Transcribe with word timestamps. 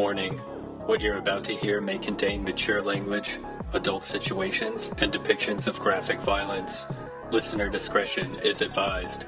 Warning 0.00 0.38
What 0.86 1.02
you're 1.02 1.18
about 1.18 1.44
to 1.44 1.54
hear 1.54 1.78
may 1.82 1.98
contain 1.98 2.42
mature 2.42 2.80
language, 2.80 3.38
adult 3.74 4.02
situations, 4.02 4.94
and 4.96 5.12
depictions 5.12 5.66
of 5.66 5.78
graphic 5.78 6.20
violence. 6.20 6.86
Listener 7.30 7.68
discretion 7.68 8.36
is 8.36 8.62
advised. 8.62 9.26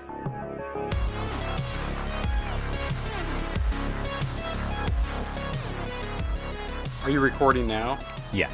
Are 7.05 7.11
you 7.11 7.21
recording 7.21 7.67
now? 7.67 7.99
Yeah. 8.33 8.49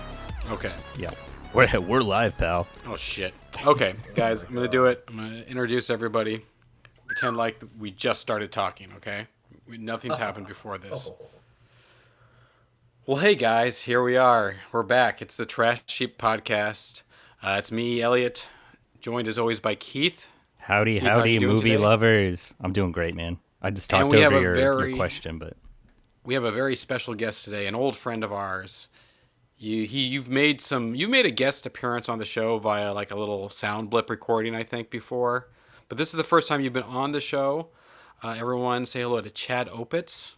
Okay. 0.50 0.74
Yeah. 0.96 1.10
We're, 1.54 1.68
we're 1.80 2.00
live, 2.00 2.36
pal. 2.36 2.66
Oh 2.88 2.96
shit. 2.96 3.32
Okay, 3.64 3.94
guys, 4.16 4.42
I'm 4.42 4.54
gonna 4.54 4.66
do 4.66 4.86
it. 4.86 5.04
I'm 5.06 5.18
gonna 5.18 5.42
introduce 5.42 5.88
everybody. 5.88 6.44
Pretend 7.06 7.36
like 7.36 7.62
we 7.78 7.92
just 7.92 8.20
started 8.20 8.50
talking. 8.50 8.92
Okay. 8.96 9.28
We, 9.68 9.78
nothing's 9.78 10.18
happened 10.18 10.48
before 10.48 10.78
this. 10.78 11.12
Well, 13.08 13.16
hey 13.16 13.36
guys, 13.36 13.84
here 13.84 14.02
we 14.02 14.18
are. 14.18 14.56
We're 14.70 14.82
back. 14.82 15.22
It's 15.22 15.38
the 15.38 15.46
Trash 15.46 15.80
Sheep 15.86 16.18
Podcast. 16.18 17.04
Uh, 17.42 17.56
it's 17.58 17.72
me, 17.72 18.02
Elliot, 18.02 18.46
joined 19.00 19.26
as 19.28 19.38
always 19.38 19.60
by 19.60 19.76
Keith. 19.76 20.26
Howdy, 20.58 21.00
Keith, 21.00 21.08
howdy, 21.08 21.38
doing 21.38 21.54
movie 21.54 21.70
today? 21.70 21.82
lovers. 21.82 22.52
I'm 22.60 22.74
doing 22.74 22.92
great, 22.92 23.14
man. 23.14 23.38
I 23.62 23.70
just 23.70 23.88
talked 23.88 24.12
over 24.12 24.38
your, 24.38 24.52
very- 24.52 24.90
your 24.90 24.96
question, 24.98 25.38
but 25.38 25.56
we 26.22 26.34
have 26.34 26.44
a 26.44 26.52
very 26.52 26.76
special 26.76 27.14
guest 27.14 27.46
today, 27.46 27.66
an 27.66 27.74
old 27.74 27.96
friend 27.96 28.22
of 28.22 28.30
ours. 28.30 28.88
You, 29.56 29.86
he, 29.86 30.00
you've 30.00 30.28
made 30.28 30.60
some, 30.60 30.94
you've 30.94 31.08
made 31.08 31.24
a 31.24 31.30
guest 31.30 31.64
appearance 31.64 32.10
on 32.10 32.18
the 32.18 32.26
show 32.26 32.58
via 32.58 32.92
like 32.92 33.10
a 33.10 33.16
little 33.16 33.48
sound 33.48 33.88
blip 33.88 34.10
recording, 34.10 34.54
I 34.54 34.64
think, 34.64 34.90
before. 34.90 35.48
But 35.88 35.96
this 35.96 36.08
is 36.08 36.18
the 36.18 36.24
first 36.24 36.46
time 36.46 36.60
you've 36.60 36.74
been 36.74 36.82
on 36.82 37.12
the 37.12 37.22
show. 37.22 37.68
Uh, 38.22 38.36
everyone, 38.38 38.84
say 38.84 39.00
hello 39.00 39.22
to 39.22 39.30
Chad 39.30 39.68
Opitz. 39.68 40.34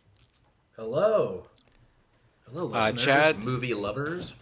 Hello. 0.76 1.46
Hello, 2.52 2.72
Uh, 2.72 2.92
Chad- 2.92 3.38
movie 3.38 3.74
lovers. 3.74 4.34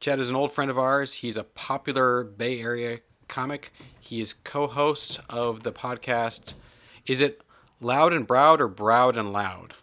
Chad 0.00 0.18
is 0.18 0.28
an 0.28 0.36
old 0.36 0.52
friend 0.52 0.70
of 0.70 0.78
ours. 0.78 1.14
He's 1.14 1.36
a 1.36 1.44
popular 1.44 2.24
Bay 2.24 2.60
Area 2.60 3.00
comic. 3.28 3.72
He 4.00 4.20
is 4.20 4.34
co-host 4.34 5.20
of 5.30 5.62
the 5.62 5.72
podcast. 5.72 6.54
Is 7.06 7.20
it 7.20 7.42
Loud 7.80 8.12
and 8.12 8.26
Browd 8.26 8.60
or 8.60 8.68
Browd 8.68 9.16
and 9.16 9.32
Loud? 9.32 9.74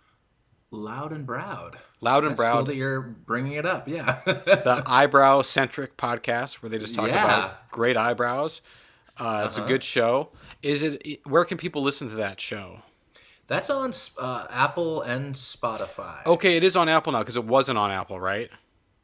Loud 0.72 1.12
and 1.12 1.26
Browd. 1.26 1.80
Loud 2.02 2.24
and 2.24 2.38
That's 2.38 2.52
cool 2.54 2.64
that 2.66 2.76
you're 2.76 3.02
bringing 3.02 3.54
it 3.54 3.66
up. 3.66 3.88
Yeah. 3.88 4.22
the 4.26 4.84
eyebrow-centric 4.86 5.98
podcast 5.98 6.56
where 6.56 6.70
they 6.70 6.78
just 6.78 6.96
talk 6.96 7.08
Yeah. 7.08 7.24
about 7.24 7.72
great 7.72 7.98
eyebrows. 7.98 8.62
Uh, 9.18 9.44
it's 9.46 9.58
a 9.58 9.62
good 9.64 9.84
show. 9.84 10.30
Is 10.62 10.84
it? 10.84 11.20
Where 11.26 11.44
can 11.44 11.58
people 11.58 11.82
listen 11.82 12.10
to 12.10 12.16
that 12.18 12.40
show? 12.40 12.82
That's 13.50 13.72
on 13.72 13.92
uh, 14.20 14.46
Apple 14.52 15.02
and 15.02 15.34
Spotify. 15.34 16.24
Okay, 16.26 16.56
it 16.56 16.64
is 16.64 16.76
on 16.76 16.88
Apple 16.88 17.12
now 17.12 17.20
because 17.20 17.36
it 17.36 17.46
wasn't 17.46 17.80
on 17.80 17.90
Apple, 17.90 18.20
right? 18.20 18.50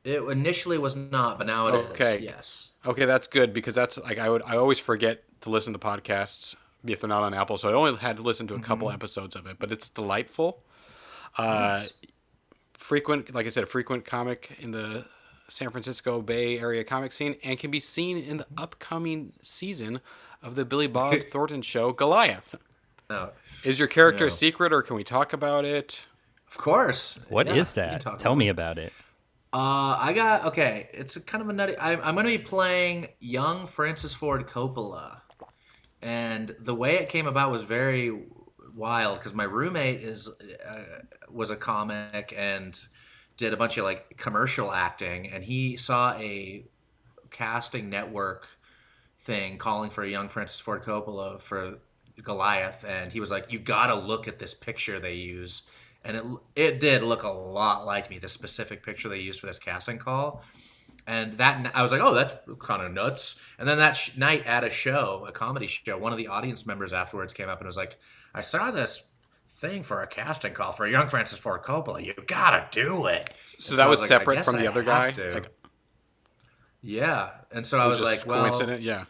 It 0.03 0.21
initially 0.21 0.77
was 0.77 0.95
not, 0.95 1.39
but 1.39 1.47
now 1.47 1.65
it 1.65 1.73
is. 1.73 1.85
Okay. 1.89 2.19
Yes. 2.21 2.71
Okay, 2.85 3.05
that's 3.05 3.25
good 3.25 3.53
because 3.53 3.73
that's 3.73 3.97
like 3.97 4.19
I 4.19 4.29
would 4.29 4.43
I 4.43 4.57
always 4.57 4.77
forget 4.77 5.23
to 5.41 5.49
listen 5.49 5.73
to 5.73 5.79
podcasts 5.79 6.55
if 6.85 7.01
they're 7.01 7.09
not 7.09 7.23
on 7.23 7.33
Apple, 7.33 7.57
so 7.57 7.69
I 7.69 7.73
only 7.73 7.95
had 7.95 8.17
to 8.17 8.21
listen 8.21 8.45
to 8.47 8.53
a 8.53 8.59
couple 8.59 8.91
episodes 8.91 9.35
of 9.35 9.47
it, 9.47 9.57
but 9.57 9.71
it's 9.71 9.89
delightful. 9.89 10.63
Uh, 11.37 11.83
Frequent, 12.77 13.33
like 13.33 13.47
I 13.47 13.49
said, 13.49 13.63
a 13.63 13.65
frequent 13.65 14.05
comic 14.05 14.57
in 14.59 14.69
the 14.69 15.05
San 15.47 15.71
Francisco 15.71 16.21
Bay 16.21 16.59
Area 16.59 16.83
comic 16.83 17.11
scene, 17.11 17.35
and 17.43 17.57
can 17.57 17.71
be 17.71 17.79
seen 17.79 18.15
in 18.17 18.37
the 18.37 18.45
upcoming 18.59 19.33
season 19.41 20.01
of 20.43 20.53
the 20.53 20.65
Billy 20.65 20.85
Bob 20.85 21.19
Thornton 21.31 21.63
show 21.63 21.91
Goliath. 21.91 22.55
No. 23.09 23.31
Is 23.63 23.77
your 23.79 23.87
character 23.87 24.25
No. 24.25 24.27
a 24.27 24.31
secret, 24.31 24.73
or 24.73 24.81
can 24.81 24.95
we 24.95 25.03
talk 25.03 25.33
about 25.33 25.65
it? 25.65 26.05
Of 26.47 26.57
course. 26.57 27.23
what 27.29 27.47
is 27.47 27.75
Yeah, 27.75 27.83
you 27.93 27.99
can 27.99 27.99
that? 28.11 28.19
Tell 28.19 28.31
about 28.31 28.37
me 28.37 28.47
about 28.47 28.77
it. 28.77 28.93
Uh, 29.53 29.97
I 29.99 30.13
got 30.13 30.45
okay. 30.45 30.89
It's 30.93 31.15
a 31.15 31.21
kind 31.21 31.41
of 31.41 31.49
a 31.49 31.53
nutty. 31.53 31.77
I'm, 31.79 31.99
I'm 32.03 32.15
going 32.15 32.25
to 32.25 32.37
be 32.37 32.43
playing 32.43 33.07
young 33.19 33.67
Francis 33.67 34.13
Ford 34.13 34.45
Coppola, 34.47 35.21
and 36.01 36.53
the 36.59 36.75
way 36.75 36.95
it 36.95 37.09
came 37.09 37.25
about 37.27 37.51
was 37.51 37.63
very 37.63 38.25
wild 38.75 39.19
because 39.19 39.33
my 39.33 39.45
roommate 39.45 40.01
is 40.01 40.29
uh, 40.67 40.83
was 41.29 41.51
a 41.51 41.55
comic 41.55 42.33
and 42.37 42.77
did 43.37 43.53
a 43.53 43.57
bunch 43.57 43.77
of 43.77 43.85
like 43.85 44.17
commercial 44.17 44.71
acting, 44.73 45.29
and 45.29 45.43
he 45.43 45.77
saw 45.77 46.13
a 46.17 46.65
casting 47.31 47.89
network 47.89 48.49
thing 49.19 49.57
calling 49.57 49.89
for 49.89 50.03
a 50.03 50.09
young 50.09 50.27
Francis 50.27 50.59
Ford 50.59 50.83
Coppola 50.83 51.39
for 51.41 51.79
Goliath, 52.21 52.85
and 52.87 53.11
he 53.11 53.19
was 53.19 53.31
like, 53.31 53.51
"You 53.51 53.59
got 53.59 53.87
to 53.87 53.95
look 53.95 54.27
at 54.27 54.39
this 54.39 54.53
picture 54.53 54.99
they 54.99 55.15
use." 55.15 55.63
And 56.03 56.17
it 56.17 56.23
it 56.55 56.79
did 56.79 57.03
look 57.03 57.23
a 57.23 57.29
lot 57.29 57.85
like 57.85 58.09
me, 58.09 58.19
the 58.19 58.29
specific 58.29 58.83
picture 58.83 59.09
they 59.09 59.19
used 59.19 59.39
for 59.39 59.47
this 59.47 59.59
casting 59.59 59.97
call. 59.97 60.43
And 61.07 61.33
that 61.33 61.71
I 61.75 61.83
was 61.83 61.91
like, 61.91 62.01
"Oh, 62.01 62.13
that's 62.13 62.33
kind 62.59 62.81
of 62.83 62.91
nuts." 62.91 63.39
And 63.59 63.67
then 63.67 63.77
that 63.77 63.93
sh- 63.93 64.17
night 64.17 64.45
at 64.45 64.63
a 64.63 64.69
show, 64.69 65.25
a 65.27 65.31
comedy 65.31 65.67
show, 65.67 65.97
one 65.97 66.11
of 66.11 66.17
the 66.17 66.27
audience 66.27 66.65
members 66.65 66.93
afterwards 66.93 67.33
came 67.33 67.49
up 67.49 67.59
and 67.59 67.65
was 67.65 67.77
like, 67.77 67.97
"I 68.33 68.41
saw 68.41 68.71
this." 68.71 69.07
Thing 69.47 69.83
for 69.83 70.01
a 70.01 70.07
casting 70.07 70.53
call 70.53 70.73
for 70.73 70.85
a 70.85 70.91
young 70.91 71.07
Francis 71.07 71.39
Ford 71.39 71.61
Coppola, 71.61 72.03
you 72.03 72.13
gotta 72.27 72.67
do 72.71 73.05
it. 73.05 73.29
So 73.59 73.69
And 73.69 73.79
that 73.79 73.85
I 73.85 73.89
was 73.89 74.01
like, 74.01 74.09
separate 74.09 74.43
from 74.43 74.57
the 74.57 74.65
I 74.65 74.67
other 74.67 74.83
guy. 74.83 75.13
Like, 75.15 75.47
yeah, 76.81 77.29
and 77.51 77.65
so 77.65 77.79
I 77.79 77.87
was 77.87 78.01
like, 78.01 78.27
"Well, 78.27 78.77
yeah. 78.79 79.05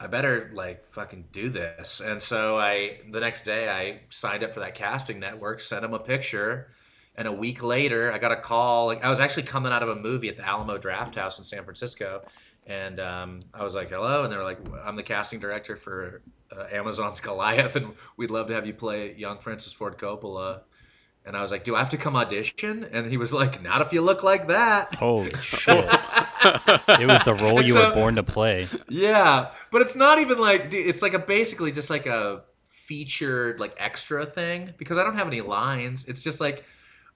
I 0.00 0.06
better 0.08 0.50
like 0.54 0.84
fucking 0.86 1.26
do 1.32 1.48
this. 1.48 2.00
And 2.00 2.20
so 2.20 2.58
I 2.58 2.98
the 3.10 3.20
next 3.20 3.44
day 3.44 3.68
I 3.68 4.00
signed 4.10 4.42
up 4.44 4.52
for 4.52 4.60
that 4.60 4.74
casting 4.74 5.20
network, 5.20 5.60
sent 5.60 5.82
them 5.82 5.94
a 5.94 5.98
picture, 6.00 6.68
and 7.16 7.28
a 7.28 7.32
week 7.32 7.62
later 7.62 8.12
I 8.12 8.18
got 8.18 8.32
a 8.32 8.36
call. 8.36 8.86
Like 8.86 9.04
I 9.04 9.08
was 9.08 9.20
actually 9.20 9.44
coming 9.44 9.72
out 9.72 9.82
of 9.82 9.88
a 9.88 9.96
movie 9.96 10.28
at 10.28 10.36
the 10.36 10.46
Alamo 10.46 10.78
Drafthouse 10.78 11.38
in 11.38 11.44
San 11.44 11.62
Francisco, 11.64 12.24
and 12.66 12.98
um, 12.98 13.40
I 13.54 13.62
was 13.62 13.74
like, 13.74 13.90
"Hello," 13.90 14.24
and 14.24 14.32
they 14.32 14.36
were 14.36 14.42
like, 14.44 14.58
"I'm 14.84 14.96
the 14.96 15.02
casting 15.04 15.38
director 15.38 15.76
for 15.76 16.22
uh, 16.54 16.64
Amazon's 16.72 17.20
Goliath, 17.20 17.76
and 17.76 17.94
we'd 18.16 18.30
love 18.32 18.48
to 18.48 18.54
have 18.54 18.66
you 18.66 18.74
play 18.74 19.14
young 19.14 19.38
Francis 19.38 19.72
Ford 19.72 19.96
Coppola." 19.96 20.62
And 21.26 21.34
I 21.36 21.40
was 21.40 21.50
like, 21.52 21.64
"Do 21.64 21.74
I 21.74 21.78
have 21.78 21.90
to 21.90 21.96
come 21.96 22.16
audition?" 22.16 22.84
And 22.92 23.06
he 23.06 23.16
was 23.16 23.32
like, 23.32 23.62
"Not 23.62 23.80
if 23.80 23.92
you 23.92 24.02
look 24.02 24.22
like 24.22 24.48
that." 24.48 24.96
Holy 24.96 25.32
shit. 25.36 25.86
it 26.44 27.08
was 27.08 27.24
the 27.24 27.34
role 27.40 27.62
you 27.62 27.72
So- 27.72 27.88
were 27.88 27.94
born 27.94 28.16
to 28.16 28.22
play. 28.22 28.66
Yeah, 28.88 29.48
but 29.74 29.82
it's 29.82 29.96
not 29.96 30.20
even 30.20 30.38
like 30.38 30.72
it's 30.72 31.02
like 31.02 31.14
a 31.14 31.18
basically 31.18 31.72
just 31.72 31.90
like 31.90 32.06
a 32.06 32.44
featured 32.62 33.58
like 33.58 33.74
extra 33.76 34.24
thing 34.24 34.72
because 34.78 34.96
I 34.96 35.02
don't 35.02 35.16
have 35.16 35.26
any 35.26 35.40
lines. 35.40 36.04
It's 36.04 36.22
just 36.22 36.40
like 36.40 36.62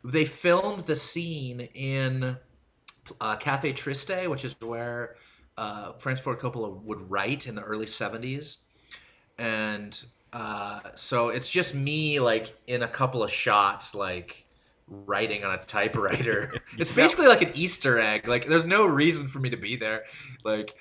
they 0.02 0.24
filmed 0.24 0.82
the 0.82 0.96
scene 0.96 1.69
in 1.72 2.36
uh, 3.20 3.36
Caffe 3.36 3.72
Trieste, 3.74 4.28
which 4.28 4.44
is 4.44 4.60
where 4.60 5.14
uh, 5.56 5.92
Francis 5.98 6.24
Ford 6.24 6.41
Coppola 6.41 6.82
would 6.82 7.08
write 7.08 7.46
in 7.46 7.54
the 7.54 7.62
early 7.62 7.86
'70s, 7.86 8.58
and 9.38 10.04
uh, 10.32 10.80
so 10.96 11.28
it's 11.28 11.48
just 11.48 11.76
me 11.76 12.19
like 12.19 12.52
in 12.66 12.82
a 12.82 12.88
couple 12.88 13.22
of 13.22 13.30
shots 13.30 13.94
like 13.94 14.46
writing 14.88 15.44
on 15.44 15.54
a 15.54 15.62
typewriter. 15.62 16.54
it's 16.76 16.90
basically 16.90 17.28
like 17.28 17.42
an 17.42 17.52
Easter 17.54 18.00
egg. 18.00 18.26
Like 18.26 18.46
there's 18.48 18.66
no 18.66 18.84
reason 18.84 19.28
for 19.28 19.38
me 19.38 19.48
to 19.50 19.56
be 19.56 19.76
there. 19.76 20.06
Like 20.42 20.75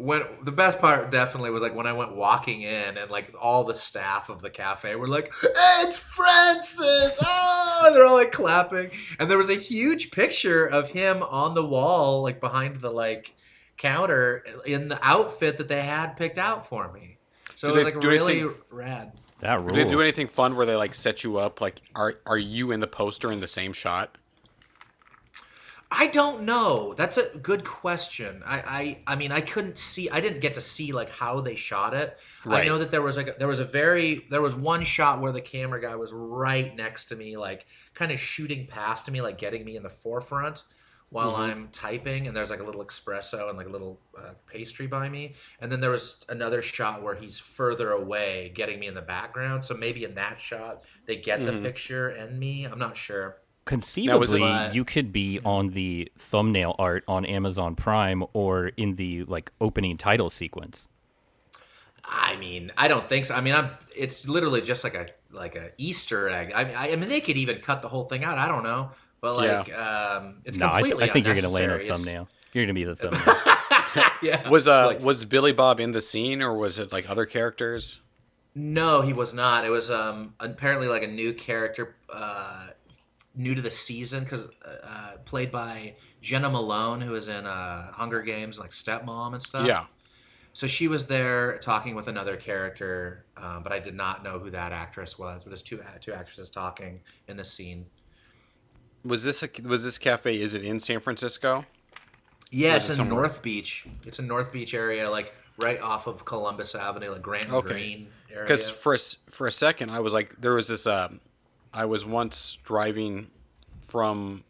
when 0.00 0.22
the 0.44 0.52
best 0.52 0.78
part 0.78 1.10
definitely 1.10 1.50
was 1.50 1.60
like 1.60 1.74
when 1.74 1.88
I 1.88 1.92
went 1.92 2.14
walking 2.14 2.62
in 2.62 2.96
and 2.96 3.10
like 3.10 3.34
all 3.40 3.64
the 3.64 3.74
staff 3.74 4.28
of 4.28 4.40
the 4.40 4.48
cafe 4.48 4.94
were 4.94 5.08
like, 5.08 5.32
"Hey, 5.42 5.48
"It's 5.82 5.98
Francis!" 5.98 7.18
Oh, 7.20 7.82
and 7.86 7.96
they're 7.96 8.06
all 8.06 8.14
like 8.14 8.30
clapping. 8.30 8.90
And 9.18 9.28
there 9.28 9.36
was 9.38 9.50
a 9.50 9.54
huge 9.56 10.12
picture 10.12 10.64
of 10.64 10.90
him 10.90 11.22
on 11.24 11.54
the 11.54 11.66
wall, 11.66 12.22
like 12.22 12.38
behind 12.40 12.76
the 12.76 12.90
like 12.90 13.34
counter, 13.76 14.44
in 14.64 14.86
the 14.88 14.98
outfit 15.02 15.58
that 15.58 15.66
they 15.66 15.82
had 15.82 16.14
picked 16.16 16.38
out 16.38 16.64
for 16.64 16.92
me. 16.92 17.18
So 17.56 17.68
Do 17.68 17.72
it 17.72 17.76
was 17.76 17.84
they 17.84 17.90
like 17.92 18.00
do 18.00 18.08
really 18.08 18.40
anything- 18.40 18.62
rad. 18.70 19.12
That 19.40 19.64
Did 19.66 19.74
they 19.74 19.90
do 19.90 20.00
anything 20.00 20.26
fun 20.28 20.56
where 20.56 20.66
they 20.66 20.74
like 20.76 20.94
set 20.94 21.22
you 21.24 21.38
up? 21.38 21.60
Like, 21.60 21.80
are 21.96 22.14
are 22.24 22.38
you 22.38 22.70
in 22.70 22.78
the 22.80 22.86
poster 22.86 23.32
in 23.32 23.40
the 23.40 23.48
same 23.48 23.72
shot? 23.72 24.16
I 25.90 26.08
don't 26.08 26.42
know. 26.42 26.92
That's 26.94 27.16
a 27.16 27.30
good 27.38 27.64
question. 27.64 28.42
I, 28.44 28.98
I 29.06 29.12
I 29.12 29.16
mean 29.16 29.32
I 29.32 29.40
couldn't 29.40 29.78
see 29.78 30.10
I 30.10 30.20
didn't 30.20 30.40
get 30.40 30.54
to 30.54 30.60
see 30.60 30.92
like 30.92 31.10
how 31.10 31.40
they 31.40 31.56
shot 31.56 31.94
it. 31.94 32.18
I 32.46 32.64
know 32.66 32.76
that 32.78 32.90
there 32.90 33.00
was 33.00 33.16
like 33.16 33.28
a, 33.28 33.34
there 33.38 33.48
was 33.48 33.60
a 33.60 33.64
very 33.64 34.26
there 34.28 34.42
was 34.42 34.54
one 34.54 34.84
shot 34.84 35.20
where 35.22 35.32
the 35.32 35.40
camera 35.40 35.80
guy 35.80 35.96
was 35.96 36.12
right 36.12 36.76
next 36.76 37.06
to 37.06 37.16
me 37.16 37.38
like 37.38 37.66
kind 37.94 38.12
of 38.12 38.20
shooting 38.20 38.66
past 38.66 39.10
me 39.10 39.22
like 39.22 39.38
getting 39.38 39.64
me 39.64 39.76
in 39.76 39.82
the 39.82 39.88
forefront 39.88 40.64
while 41.10 41.32
Mm-hmm. 41.32 41.40
I'm 41.40 41.68
typing 41.72 42.26
and 42.26 42.36
there's 42.36 42.50
like 42.50 42.60
a 42.60 42.64
little 42.64 42.84
espresso 42.84 43.48
and 43.48 43.56
like 43.56 43.66
a 43.66 43.70
little 43.70 43.98
uh, 44.16 44.34
pastry 44.46 44.86
by 44.86 45.08
me 45.08 45.36
and 45.58 45.72
then 45.72 45.80
there 45.80 45.90
was 45.90 46.22
another 46.28 46.60
shot 46.60 47.02
where 47.02 47.14
he's 47.14 47.38
further 47.38 47.92
away 47.92 48.52
getting 48.54 48.78
me 48.78 48.88
in 48.88 48.94
the 48.94 49.00
background 49.00 49.64
so 49.64 49.74
maybe 49.74 50.04
in 50.04 50.14
that 50.16 50.38
shot 50.38 50.84
they 51.06 51.16
get 51.16 51.40
Mm-hmm. 51.40 51.46
the 51.62 51.62
picture 51.62 52.08
and 52.10 52.38
me 52.38 52.64
I'm 52.66 52.78
not 52.78 52.94
sure 52.98 53.38
Conceivably, 53.68 54.40
But- 54.40 54.74
you 54.74 54.82
could 54.84 55.12
be 55.12 55.40
on 55.44 55.68
the 55.68 56.10
thumbnail 56.18 56.74
art 56.78 57.04
on 57.06 57.26
Amazon 57.26 57.74
Prime 57.76 58.24
or 58.32 58.68
in 58.78 58.94
the 58.94 59.24
like 59.24 59.52
opening 59.60 59.96
title 59.98 60.30
sequence. 60.30 60.88
I 62.02 62.36
mean, 62.36 62.72
I 62.78 62.88
don't 62.88 63.06
think 63.06 63.26
so. 63.26 63.34
I 63.34 63.42
mean, 63.42 63.54
I'm. 63.54 63.70
It's 63.94 64.26
literally 64.26 64.62
just 64.62 64.82
like 64.84 64.94
a 64.94 65.06
like 65.30 65.54
a 65.56 65.70
Easter 65.76 66.30
egg. 66.30 66.52
I, 66.54 66.72
I, 66.72 66.92
I 66.92 66.96
mean, 66.96 67.10
they 67.10 67.20
could 67.20 67.36
even 67.36 67.58
cut 67.58 67.82
the 67.82 67.88
whole 67.88 68.04
thing 68.04 68.24
out. 68.24 68.38
I 68.38 68.48
don't 68.48 68.62
know. 68.62 68.90
but 69.20 69.36
like 69.36 69.70
um, 69.76 70.36
it's 70.46 70.56
No, 70.56 70.70
I, 70.72 70.80
th- 70.80 70.94
I 70.96 71.08
think 71.08 71.26
you're 71.26 71.34
gonna 71.34 71.48
land 71.50 71.70
a 71.72 71.74
unnecessary. 71.74 71.88
Thumbnail. 71.88 72.28
You're 72.54 72.64
gonna 72.64 72.72
be 72.74 72.84
the 72.84 72.96
thumbnail. 72.96 74.06
Yeah. 74.22 74.48
Was 74.48 74.66
uh 74.66 74.86
Like- 74.86 75.02
was 75.02 75.26
Billy 75.26 75.52
Bob 75.52 75.78
in 75.80 75.92
the 75.92 76.00
scene 76.00 76.40
or 76.42 76.54
was 76.56 76.78
it 76.78 76.90
like 76.92 77.10
other 77.10 77.26
characters? 77.26 78.00
No, 78.54 79.02
he 79.02 79.12
was 79.12 79.34
not. 79.34 79.66
It 79.66 79.70
was 79.70 79.90
um 79.90 80.32
apparently 80.40 80.88
like 80.88 81.02
a 81.02 81.06
new 81.08 81.34
character, 81.34 81.94
uh, 82.10 82.68
new 83.38 83.54
to 83.54 83.62
the 83.62 83.70
season 83.70 84.24
because 84.24 84.48
uh, 84.64 85.12
played 85.24 85.50
by 85.50 85.94
Jena 86.20 86.50
Malone, 86.50 87.00
who 87.00 87.12
was 87.12 87.28
in 87.28 87.46
uh, 87.46 87.90
Hunger 87.92 88.20
Games, 88.20 88.58
like 88.58 88.70
Stepmom 88.70 89.32
and 89.32 89.40
stuff. 89.40 89.66
Yeah. 89.66 89.86
So 90.52 90.66
she 90.66 90.88
was 90.88 91.06
there 91.06 91.56
talking 91.58 91.94
with 91.94 92.08
another 92.08 92.36
character, 92.36 93.24
um, 93.36 93.62
but 93.62 93.70
I 93.70 93.78
did 93.78 93.94
not 93.94 94.24
know 94.24 94.40
who 94.40 94.50
that 94.50 94.72
actress 94.72 95.16
was. 95.18 95.44
But 95.44 95.50
there's 95.50 95.62
two 95.62 95.80
two 96.00 96.12
actresses 96.12 96.50
talking 96.50 97.00
in 97.28 97.36
the 97.36 97.44
scene. 97.44 97.86
Was 99.04 99.22
this 99.22 99.42
a, 99.44 99.48
was 99.64 99.84
this 99.84 99.98
cafe? 99.98 100.40
Is 100.40 100.54
it 100.54 100.64
in 100.64 100.80
San 100.80 100.98
Francisco? 101.00 101.64
Yeah, 102.50 102.74
it's 102.76 102.88
it 102.88 102.92
in 102.92 102.96
somewhere- 102.96 103.20
North 103.20 103.40
Beach. 103.42 103.86
It's 104.04 104.18
in 104.18 104.26
North 104.26 104.52
Beach 104.52 104.74
area, 104.74 105.08
like 105.08 105.32
right 105.58 105.80
off 105.80 106.08
of 106.08 106.24
Columbus 106.24 106.74
Avenue, 106.74 107.12
like 107.12 107.22
Grant 107.22 107.52
Okay. 107.52 107.72
Green 107.72 108.08
area. 108.30 108.42
Because 108.42 108.68
for 108.68 108.94
a, 108.94 108.98
for 109.30 109.46
a 109.46 109.52
second, 109.52 109.90
I 109.90 110.00
was 110.00 110.12
like, 110.12 110.40
there 110.40 110.54
was 110.54 110.66
this. 110.66 110.86
Um, 110.88 111.20
I 111.72 111.84
was 111.84 112.04
once 112.04 112.58
driving 112.64 113.30
from 113.86 114.44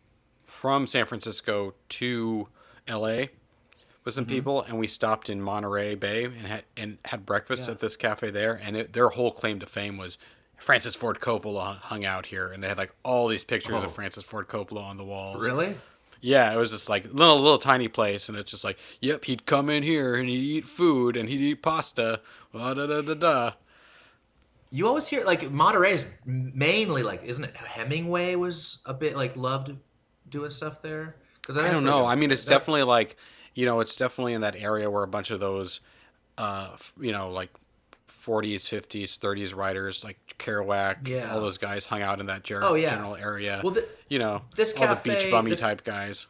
from 0.45 0.87
San 0.87 1.07
Francisco 1.07 1.75
to 1.89 2.49
L.A. 2.89 3.31
with 4.05 4.15
some 4.15 4.25
mm-hmm. 4.25 4.35
people, 4.35 4.63
and 4.63 4.79
we 4.79 4.87
stopped 4.87 5.31
in 5.31 5.41
Monterey 5.41 5.95
Bay 5.95 6.25
and 6.25 6.35
had 6.47 6.65
and 6.77 6.99
had 7.05 7.25
breakfast 7.27 7.67
Yeah. 7.67 7.75
at 7.75 7.81
this 7.81 7.97
cafe 7.97 8.31
there. 8.31 8.59
And 8.63 8.77
it, 8.77 8.93
their 8.93 9.09
whole 9.11 9.31
claim 9.31 9.61
to 9.61 9.67
fame 9.67 9.97
was 9.97 10.19
Francis 10.57 10.97
Ford 10.97 11.21
Coppola 11.21 11.77
hung 11.79 12.05
out 12.05 12.27
here, 12.27 12.51
and 12.51 12.63
they 12.63 12.69
had 12.69 12.79
like 12.79 12.93
all 13.05 13.29
these 13.29 13.45
pictures 13.45 13.77
Oh. 13.77 13.85
of 13.85 13.93
Francis 13.93 14.25
Ford 14.25 14.49
Coppola 14.49 14.83
on 14.83 14.97
the 14.97 15.05
walls. 15.05 15.45
really? 15.47 15.77
Yeah, 16.21 16.53
it 16.53 16.57
was 16.57 16.73
just 16.73 16.89
like 16.89 17.05
little 17.13 17.39
little 17.39 17.59
tiny 17.61 17.87
place, 17.87 18.29
and 18.29 18.37
it's 18.37 18.51
just 18.51 18.65
like, 18.65 18.79
yep, 19.01 19.25
he'd 19.27 19.47
come 19.47 19.71
in 19.71 19.85
here 19.85 20.17
and 20.17 20.29
he'd 20.29 20.41
eat 20.41 20.65
food 20.65 21.17
and 21.17 21.29
he'd 21.29 21.41
eat 21.41 21.63
pasta. 21.63 22.21
Da 22.53 22.75
da 22.75 22.87
da 23.03 23.15
da. 23.15 23.53
You 24.71 24.87
always 24.87 25.09
hear 25.09 25.25
like 25.25 25.51
Monterey 25.51 25.93
is 25.93 26.07
mainly 26.27 27.03
like, 27.03 27.25
isn't 27.25 27.45
it? 27.45 27.57
Hemingway 27.57 28.35
was 28.35 28.81
a 28.85 28.93
bit 28.95 29.17
like 29.17 29.37
loved 29.37 29.75
doing 30.29 30.51
stuff 30.51 30.83
there. 30.83 31.17
Because 31.41 31.57
I 31.57 31.71
don't 31.71 31.85
know. 31.85 32.05
I 32.05 32.15
mean, 32.17 32.31
it's 32.31 32.45
definitely 32.45 32.83
like, 32.83 33.17
you 33.55 33.65
know, 33.65 33.81
it's 33.81 33.97
definitely 33.97 34.35
in 34.35 34.43
that 34.43 34.57
area 34.57 34.91
where 34.91 35.03
a 35.03 35.09
bunch 35.09 35.31
of 35.31 35.41
those, 35.41 35.81
uh, 36.37 36.77
you 37.01 37.13
know, 37.13 37.31
like 37.31 37.49
40s, 38.09 38.69
50s, 38.69 39.19
30s 39.19 39.55
writers 39.57 40.05
like 40.05 40.19
Kerouac, 40.39 41.09
Yeah. 41.09 41.33
all 41.33 41.41
those 41.41 41.57
guys 41.57 41.87
hung 41.87 42.03
out 42.03 42.21
in 42.21 42.27
that 42.27 42.45
ger- 42.45 42.63
Oh, 42.63 42.75
yeah. 42.75 42.91
general 42.91 43.17
area. 43.17 43.61
Well, 43.65 43.73
the- 43.73 43.89
you 44.11 44.19
know, 44.19 44.43
this 44.55 44.75
all 44.75 44.87
the 44.95 45.01
beach 45.03 45.31
bummy 45.31 45.51
this- 45.51 45.61
type 45.61 45.83
guys. 45.85 46.27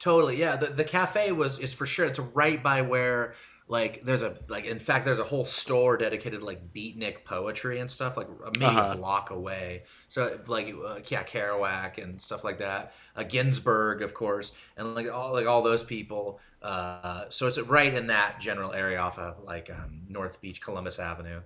Totally, 0.00 0.36
yeah. 0.36 0.56
The 0.56 0.66
the 0.66 0.82
cafe 0.82 1.30
was 1.30 1.60
is 1.60 1.72
for 1.74 1.86
sure. 1.86 2.06
It's 2.06 2.18
right 2.18 2.60
by 2.60 2.82
where 2.82 3.34
like 3.72 4.02
there's 4.02 4.22
a 4.22 4.36
like 4.48 4.66
in 4.66 4.78
fact 4.78 5.06
there's 5.06 5.18
a 5.18 5.24
whole 5.24 5.46
store 5.46 5.96
dedicated 5.96 6.40
to 6.40 6.46
like 6.46 6.72
beatnik 6.74 7.24
poetry 7.24 7.80
and 7.80 7.90
stuff 7.90 8.18
like 8.18 8.28
maybe 8.58 8.66
Uh-huh. 8.66 8.90
a 8.92 8.96
block 8.96 9.30
away. 9.30 9.84
So 10.08 10.38
like 10.46 10.74
uh, 10.86 11.00
yeah, 11.08 11.22
Kerouac 11.24 11.96
and 12.02 12.20
stuff 12.20 12.44
like 12.44 12.58
that. 12.58 12.92
Uh, 13.16 13.22
Ginsberg, 13.22 14.02
of 14.02 14.12
course, 14.12 14.52
and 14.76 14.94
like 14.94 15.10
all 15.10 15.32
like 15.32 15.46
all 15.46 15.62
those 15.62 15.82
people. 15.82 16.38
Uh, 16.60 17.24
so 17.30 17.46
it's 17.46 17.58
right 17.58 17.92
in 17.94 18.08
that 18.08 18.40
general 18.40 18.72
area 18.72 18.98
off 18.98 19.18
of 19.18 19.42
like 19.42 19.70
um, 19.70 20.02
North 20.08 20.40
Beach, 20.42 20.60
Columbus 20.60 20.98
Avenue. 20.98 21.40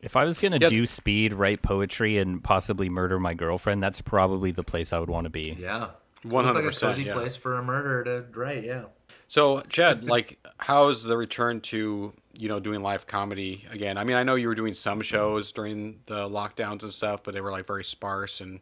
If 0.00 0.14
I 0.16 0.24
was 0.24 0.40
gonna 0.40 0.58
Yeah. 0.60 0.68
do 0.68 0.84
speed, 0.84 1.32
write 1.32 1.62
poetry, 1.62 2.18
and 2.18 2.42
possibly 2.44 2.88
murder 2.90 3.18
my 3.18 3.32
girlfriend, 3.34 3.82
that's 3.82 4.00
probably 4.02 4.50
the 4.50 4.64
place 4.64 4.92
I 4.92 4.98
would 4.98 5.08
want 5.10 5.24
to 5.24 5.30
be. 5.30 5.56
Yeah, 5.58 5.90
One 6.24 6.44
Looked 6.44 6.56
hundred 6.56 6.66
like 6.66 6.76
a 6.76 6.80
cozy 6.80 6.86
percent. 6.86 7.06
Yeah. 7.06 7.12
place 7.14 7.36
for 7.36 7.54
a 7.56 7.62
murder 7.62 8.04
to 8.04 8.38
write. 8.38 8.64
Yeah. 8.64 8.84
So, 9.28 9.60
Chad, 9.68 10.04
like, 10.08 10.38
how's 10.58 11.04
the 11.04 11.16
return 11.16 11.60
to 11.62 12.12
you 12.38 12.48
know 12.48 12.60
doing 12.60 12.82
live 12.82 13.06
comedy 13.06 13.64
again? 13.70 13.98
I 13.98 14.04
mean, 14.04 14.16
I 14.16 14.22
know 14.22 14.34
you 14.34 14.48
were 14.48 14.54
doing 14.54 14.74
some 14.74 15.00
shows 15.02 15.52
during 15.52 16.00
the 16.06 16.28
lockdowns 16.28 16.82
and 16.82 16.92
stuff, 16.92 17.22
but 17.22 17.34
they 17.34 17.40
were 17.40 17.50
like 17.50 17.66
very 17.66 17.84
sparse 17.84 18.40
and 18.40 18.60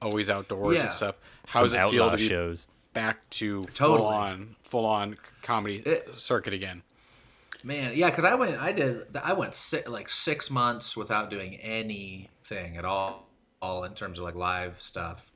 always 0.00 0.30
outdoors 0.30 0.76
Yeah. 0.76 0.84
and 0.84 0.92
stuff. 0.92 1.16
How 1.46 1.62
does 1.62 1.72
Some 1.72 1.80
it 1.86 1.90
feel 1.90 2.02
outlaw 2.04 2.16
to 2.16 2.22
be 2.22 2.28
shows. 2.28 2.66
back 2.94 3.28
to 3.30 3.64
Totally. 3.74 3.98
full 3.98 4.06
on 4.06 4.56
full 4.64 4.84
on 4.86 5.16
comedy 5.42 5.76
It- 5.84 6.08
circuit 6.16 6.52
again? 6.54 6.82
Man, 7.64 7.92
yeah, 7.96 8.08
because 8.10 8.24
I 8.24 8.36
went, 8.36 8.60
I 8.60 8.70
did, 8.70 9.04
I 9.20 9.32
went 9.32 9.56
si- 9.56 9.84
like 9.88 10.08
six 10.08 10.48
months 10.48 10.96
without 10.96 11.28
doing 11.28 11.56
anything 11.56 12.76
at 12.76 12.84
all, 12.84 13.26
all 13.60 13.82
in 13.82 13.94
terms 13.94 14.18
of 14.18 14.22
like 14.24 14.36
live 14.36 14.80
stuff. 14.80 15.32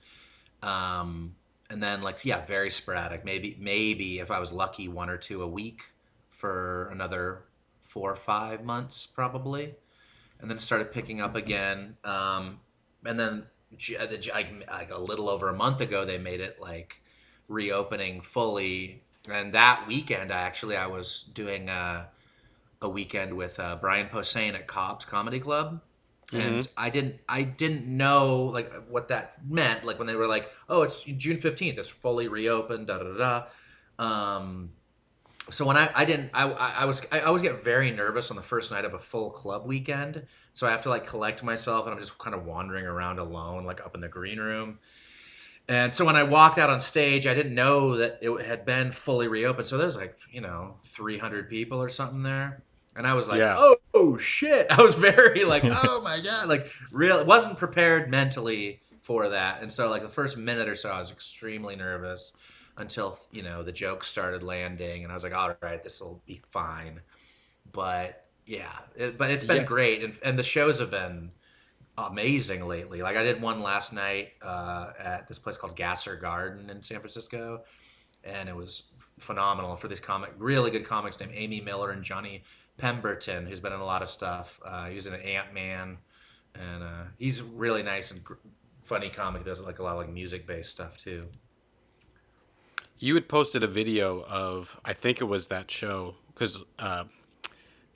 Um, 0.63 1.35
and 1.73 1.83
then 1.83 2.03
like 2.03 2.25
yeah, 2.25 2.45
very 2.45 2.71
sporadic. 2.71 3.25
Maybe 3.25 3.57
maybe 3.59 4.19
if 4.19 4.31
I 4.31 4.39
was 4.39 4.53
lucky, 4.53 4.89
one 4.89 5.09
or 5.09 5.17
two 5.17 5.43
a 5.43 5.49
week 5.49 5.85
for 6.29 6.89
another 6.93 7.45
four 7.81 8.13
or 8.13 8.17
five 8.17 8.63
months 8.63 9.07
probably, 9.07 9.75
and 10.39 10.51
then 10.51 10.59
started 10.59 10.93
picking 10.93 11.21
up 11.21 11.35
again. 11.35 11.97
Um, 12.05 12.61
and 13.05 13.19
then 13.19 13.45
the 13.71 14.31
like, 14.35 14.69
like 14.71 14.91
a 14.93 14.99
little 14.99 15.31
over 15.31 15.49
a 15.49 15.55
month 15.55 15.81
ago, 15.81 16.05
they 16.05 16.19
made 16.19 16.41
it 16.41 16.61
like 16.61 17.03
reopening 17.49 18.21
fully. 18.21 19.03
And 19.31 19.55
that 19.55 19.87
weekend, 19.89 20.31
I 20.31 20.43
actually 20.43 20.77
I 20.77 20.89
was 20.89 21.23
doing 21.23 21.71
a, 21.71 22.09
a 22.83 22.89
weekend 22.89 23.35
with 23.35 23.59
uh, 23.59 23.77
Brian 23.81 24.09
Posehn 24.09 24.55
at 24.55 24.67
Cobb's 24.67 25.05
Comedy 25.05 25.41
Club, 25.41 25.81
and 26.33 26.69
I 26.77 26.91
didn't 26.91 27.21
I 27.29 27.43
didn't 27.43 27.87
know 27.87 28.45
like 28.45 28.73
what 28.89 29.09
that 29.09 29.37
meant. 29.47 29.85
Like 29.85 29.99
when 29.99 30.07
they 30.07 30.17
were 30.17 30.27
like, 30.27 30.51
"Oh, 30.69 30.83
it's 30.83 31.05
June 31.05 31.39
fifteenth. 31.39 31.79
It's 31.79 31.91
fully 31.91 32.29
reopened." 32.29 32.87
Da 32.87 32.99
da 32.99 33.05
da. 33.05 33.45
da. 33.99 34.05
Um, 34.05 34.71
so 35.51 35.67
when 35.67 35.77
I, 35.77 35.89
I 35.95 36.05
didn't 36.05 36.31
I, 36.33 36.51
I 36.51 36.75
I 36.81 36.85
was 36.85 37.05
I 37.11 37.21
always 37.21 37.43
get 37.43 37.63
very 37.63 37.91
nervous 37.91 38.31
on 38.31 38.37
the 38.37 38.43
first 38.43 38.71
night 38.71 38.85
of 38.85 38.95
a 38.95 38.99
full 38.99 39.31
club 39.31 39.67
weekend 39.67 40.27
so 40.53 40.67
I 40.67 40.71
have 40.71 40.83
to 40.83 40.89
like 40.89 41.07
collect 41.07 41.43
myself 41.43 41.87
and 41.87 41.95
I'm 41.95 42.01
just 42.01 42.17
kind 42.19 42.35
of 42.35 42.45
wandering 42.45 42.87
around 42.87 43.19
alone 43.19 43.65
like 43.65 43.85
up 43.85 43.95
in 43.95 44.01
the 44.01 44.09
green 44.09 44.39
room 44.39 44.79
and 45.69 45.93
so 45.93 46.05
when 46.05 46.17
I 46.17 46.23
walked 46.23 46.59
out 46.59 46.71
on 46.71 46.81
stage 46.81 47.27
I 47.27 47.35
didn't 47.35 47.55
know 47.55 47.97
that 47.97 48.19
it 48.23 48.47
had 48.47 48.65
been 48.65 48.93
fully 48.93 49.27
reopened 49.27 49.67
so 49.67 49.79
there's 49.79 49.97
like 49.97 50.17
you 50.31 50.41
know 50.41 50.77
300 50.85 51.51
people 51.51 51.83
or 51.83 51.89
something 51.89 52.23
there 52.23 52.63
and 52.97 53.07
I 53.07 53.15
was 53.15 53.29
like 53.29 53.39
Yeah. 53.39 53.55
oh, 53.57 53.77
oh 53.95 54.17
shit. 54.19 54.67
I 54.71 54.83
was 54.83 54.95
very 54.95 55.45
like 55.45 55.63
oh 55.67 56.01
my 56.03 56.21
god. 56.21 56.49
Like 56.49 56.67
real 56.91 57.25
wasn't 57.25 57.59
prepared 57.59 58.11
mentally 58.11 58.81
for 59.03 59.29
that. 59.31 59.63
And 59.63 59.73
so 59.73 59.91
like 59.91 60.03
the 60.03 60.09
first 60.09 60.37
minute 60.37 60.69
or 60.69 60.77
so 60.77 60.91
I 60.91 60.99
was 60.99 61.11
extremely 61.11 61.77
nervous 61.77 62.33
until 62.79 63.19
you 63.31 63.43
know 63.43 63.63
the 63.63 63.73
jokes 63.73 64.07
started 64.09 64.43
landing. 64.43 65.03
And 65.05 65.11
i 65.13 65.15
was 65.15 65.23
like 65.25 65.35
all 65.35 65.55
right 65.61 65.83
this 65.83 66.01
will 66.01 66.23
be 66.27 66.41
fine. 66.51 67.01
But 67.73 68.25
yeah 68.47 68.73
it, 68.97 69.17
but 69.19 69.31
it's 69.31 69.45
been 69.45 69.59
Yeah. 69.59 69.65
great. 69.65 70.03
And, 70.05 70.19
and 70.25 70.39
the 70.39 70.43
shows 70.43 70.79
have 70.81 70.91
been 70.91 71.31
amazing 71.99 72.67
lately. 72.67 73.03
Like 73.03 73.17
i 73.17 73.23
did 73.23 73.41
one 73.43 73.61
last 73.63 73.93
night 73.93 74.33
uh, 74.43 74.93
at 74.99 75.29
this 75.29 75.39
place 75.39 75.57
called 75.57 75.77
gasser 75.77 76.17
garden 76.17 76.71
in 76.71 76.83
san 76.83 76.99
francisco. 76.99 77.63
And 78.25 78.49
it 78.49 78.55
was 78.57 78.85
phenomenal 79.19 79.77
for 79.77 79.89
these 79.89 80.01
comic 80.01 80.33
really 80.39 80.71
good 80.71 80.85
comics 80.85 81.19
named 81.21 81.33
amy 81.35 81.61
miller 81.61 81.91
and 81.91 82.03
johnny 82.03 82.43
pemberton 82.79 83.47
who's 83.47 83.61
been 83.61 83.73
in 83.73 83.81
a 83.81 83.85
lot 83.85 84.03
of 84.03 84.09
stuff. 84.09 84.61
Uh, 84.65 84.87
he 84.87 84.95
was 84.95 85.07
in 85.07 85.15
an 85.15 85.21
ant-man 85.21 85.99
and 86.55 86.83
uh, 86.83 87.05
he's 87.19 87.43
really 87.43 87.83
nice 87.83 88.11
and 88.11 88.23
gr- 88.23 88.35
funny 88.83 89.09
comic. 89.09 89.43
He 89.43 89.49
does 89.49 89.63
like 89.63 89.79
a 89.79 89.83
lot 89.83 89.93
of 89.93 89.99
like 89.99 90.11
music 90.11 90.47
based 90.47 90.71
stuff 90.71 90.99
too. 90.99 91.29
You 92.99 93.15
had 93.15 93.29
posted 93.29 93.63
a 93.63 93.67
video 93.67 94.25
of 94.29 94.79
I 94.85 94.93
think 94.93 95.21
it 95.21 95.25
was 95.25 95.49
that 95.49 95.71
show 95.71 96.17
because 96.33 96.63
uh, 96.79 97.05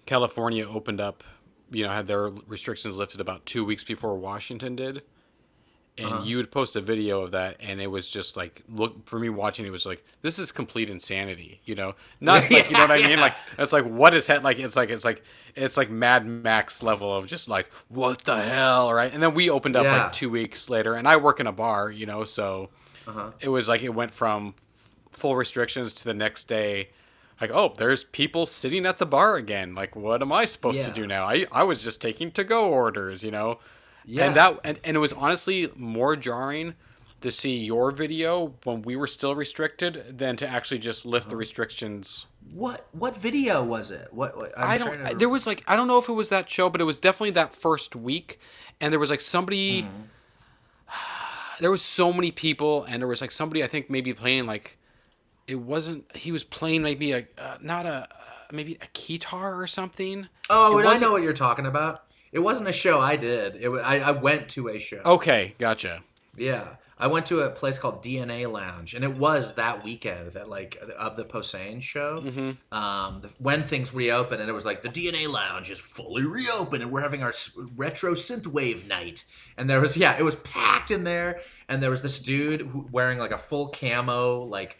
California 0.05 0.67
opened 0.69 1.01
up, 1.01 1.23
you 1.71 1.85
know, 1.85 1.91
had 1.91 2.07
their 2.07 2.29
restrictions 2.47 2.97
lifted 2.97 3.21
about 3.21 3.47
two 3.47 3.65
weeks 3.65 3.85
before 3.85 4.17
Washington 4.17 4.77
did, 4.77 5.03
and 5.99 6.09
Uh-huh. 6.09 6.21
you 6.23 6.37
would 6.37 6.51
post 6.51 6.77
a 6.77 6.81
video 6.81 7.23
of 7.23 7.31
that, 7.31 7.57
and 7.61 7.81
it 7.81 7.91
was 7.91 8.11
just 8.11 8.37
like 8.37 8.63
look 8.69 9.09
for 9.09 9.19
me 9.19 9.29
watching. 9.29 9.65
It 9.67 9.73
was 9.73 9.87
like 9.87 10.05
this 10.23 10.39
is 10.39 10.53
complete 10.53 10.91
insanity, 10.91 11.61
you 11.65 11.75
know, 11.75 11.95
not 12.21 12.51
like 12.51 12.69
you 12.71 12.77
know 12.77 12.83
what 12.85 12.93
I 12.93 12.99
Yeah, 12.99 13.09
mean. 13.09 13.21
Like 13.21 13.37
it's 13.59 13.73
like 13.73 13.85
what 13.85 14.13
is 14.15 14.27
that? 14.27 14.43
Like 14.43 14.59
it's 14.59 14.77
like 14.77 14.91
it's 14.91 15.05
like 15.05 15.23
it's 15.55 15.77
like 15.77 15.91
Mad 15.91 16.27
Max 16.27 16.83
level 16.83 17.15
of 17.15 17.27
just 17.27 17.49
like 17.49 17.71
what 17.89 18.25
the 18.25 18.37
hell, 18.37 18.93
right? 18.93 19.13
And 19.13 19.23
then 19.23 19.35
we 19.35 19.49
opened 19.49 19.77
up 19.77 19.85
Yeah. 19.85 19.93
like 19.93 20.13
two 20.13 20.29
weeks 20.31 20.69
later, 20.69 20.95
and 20.95 21.09
I 21.09 21.17
work 21.17 21.41
in 21.41 21.47
a 21.47 21.53
bar, 21.53 21.91
you 21.91 22.07
know, 22.07 22.25
so 22.25 22.71
Uh-huh. 23.07 23.31
it 23.41 23.49
was 23.49 23.69
like 23.69 23.83
it 23.83 23.95
went 23.95 24.13
from 24.13 24.55
full 25.13 25.37
restrictions 25.37 25.95
to 25.95 26.05
the 26.05 26.15
next 26.15 26.45
day 26.45 26.91
like 27.41 27.51
oh 27.53 27.75
there's 27.79 28.05
people 28.05 28.47
sitting 28.47 28.85
at 28.87 28.99
the 28.99 29.07
bar 29.07 29.37
again 29.37 29.75
like 29.75 29.97
what 29.97 30.21
am 30.23 30.33
i 30.33 30.45
supposed 30.45 30.85
to 30.85 30.91
do 30.91 31.07
now 31.07 31.25
i 31.25 31.47
i 31.53 31.63
was 31.63 31.83
just 31.83 32.03
taking 32.03 32.31
to 32.31 32.45
go 32.45 32.69
orders 32.69 33.23
you 33.25 33.31
know 33.31 33.59
Yeah. 34.07 34.27
and 34.27 34.37
that 34.37 34.61
and, 34.65 34.81
and 34.85 34.97
it 34.97 35.01
was 35.01 35.13
honestly 35.13 35.69
more 35.77 36.15
jarring 36.17 36.75
to 37.21 37.33
see 37.33 37.57
your 37.59 37.91
video 37.91 38.55
when 38.65 38.83
we 38.83 38.95
were 38.95 39.07
still 39.09 39.35
restricted 39.35 40.19
than 40.19 40.37
to 40.37 40.47
actually 40.49 40.79
just 40.79 41.05
lift 41.05 41.29
the 41.31 41.37
restrictions 41.37 42.27
What 42.55 42.87
what 42.93 43.17
video 43.17 43.65
was 43.65 43.91
it? 43.91 44.09
What, 44.13 44.37
what 44.37 44.53
I'm 44.57 44.71
I 44.71 44.79
don't. 44.79 45.05
to- 45.11 45.17
There 45.17 45.29
was 45.29 45.47
like 45.47 45.65
I 45.67 45.75
don't 45.77 45.89
know 45.89 45.99
if 45.99 46.09
it 46.09 46.13
was 46.13 46.29
that 46.29 46.49
show, 46.49 46.71
but 46.71 46.81
it 46.81 46.85
was 46.85 47.01
definitely 47.01 47.33
that 47.33 47.53
first 47.55 47.97
week, 47.97 48.39
and 48.81 48.93
there 48.93 49.01
was 49.01 49.11
like 49.11 49.21
somebody. 49.21 49.83
Mm-hmm. 49.83 50.03
there 51.61 51.71
was 51.71 51.83
so 51.83 52.13
many 52.13 52.31
people, 52.31 52.85
and 52.85 53.03
there 53.03 53.09
was 53.09 53.21
like 53.21 53.33
somebody 53.33 53.65
I 53.65 53.67
think 53.67 53.91
maybe 53.91 54.13
playing 54.13 54.47
like 54.47 54.79
it 55.49 55.57
wasn't. 55.57 56.15
He 56.17 56.31
was 56.33 56.45
playing 56.45 56.83
maybe 56.83 57.13
a 57.13 57.27
uh, 57.39 57.59
not 57.61 57.87
a 57.87 57.91
uh, 57.91 58.07
maybe 58.53 58.79
a 58.81 58.87
guitar 58.93 59.61
or 59.61 59.67
something. 59.67 60.29
Oh, 60.49 60.79
It 60.79 60.81
and 60.87 60.89
I 60.89 60.99
know 61.01 61.13
what 61.13 61.23
you're 61.23 61.33
talking 61.33 61.67
about. 61.67 62.05
It 62.33 62.41
wasn't 62.41 62.69
a 62.69 62.73
show 62.73 63.01
I 63.01 63.17
did. 63.17 63.57
It 63.57 63.71
I, 63.71 64.01
I 64.01 64.11
went 64.11 64.49
to 64.51 64.69
a 64.69 64.79
show. 64.79 65.01
Okay, 65.05 65.55
gotcha. 65.59 66.03
Yeah, 66.37 66.77
I 66.99 67.09
went 67.09 67.27
to 67.27 67.41
a 67.41 67.51
place 67.51 67.79
called 67.79 68.03
DNA 68.03 68.51
Lounge, 68.51 68.95
and 68.95 69.05
it 69.05 69.17
was 69.17 69.55
that 69.57 69.85
weekend 69.85 70.33
that 70.33 70.49
like 70.49 70.83
of 70.99 71.17
the 71.17 71.25
Posehn 71.25 71.83
show. 71.83 72.23
Um, 72.73 73.21
the, 73.21 73.29
when 73.39 73.63
things 73.63 73.93
reopened, 73.93 74.41
and 74.41 74.49
it 74.49 74.55
was 74.55 74.65
like 74.65 74.83
the 74.83 74.89
DNA 74.89 75.29
Lounge 75.29 75.71
is 75.71 75.79
fully 75.79 76.25
reopened, 76.25 76.83
and 76.83 76.91
we're 76.91 77.03
having 77.03 77.23
our 77.23 77.33
retro 77.77 78.13
synthwave 78.13 78.89
night. 78.89 79.25
And 79.59 79.69
there 79.69 79.81
was 79.81 79.97
yeah, 79.99 80.17
it 80.19 80.23
was 80.23 80.37
packed 80.37 80.91
in 80.91 81.05
there, 81.05 81.41
and 81.69 81.83
there 81.83 81.91
was 81.91 82.01
this 82.01 82.19
dude 82.19 82.63
who, 82.63 82.89
wearing 82.91 83.19
like 83.19 83.33
a 83.33 83.39
full 83.39 83.69
camo 83.69 84.41
like 84.41 84.79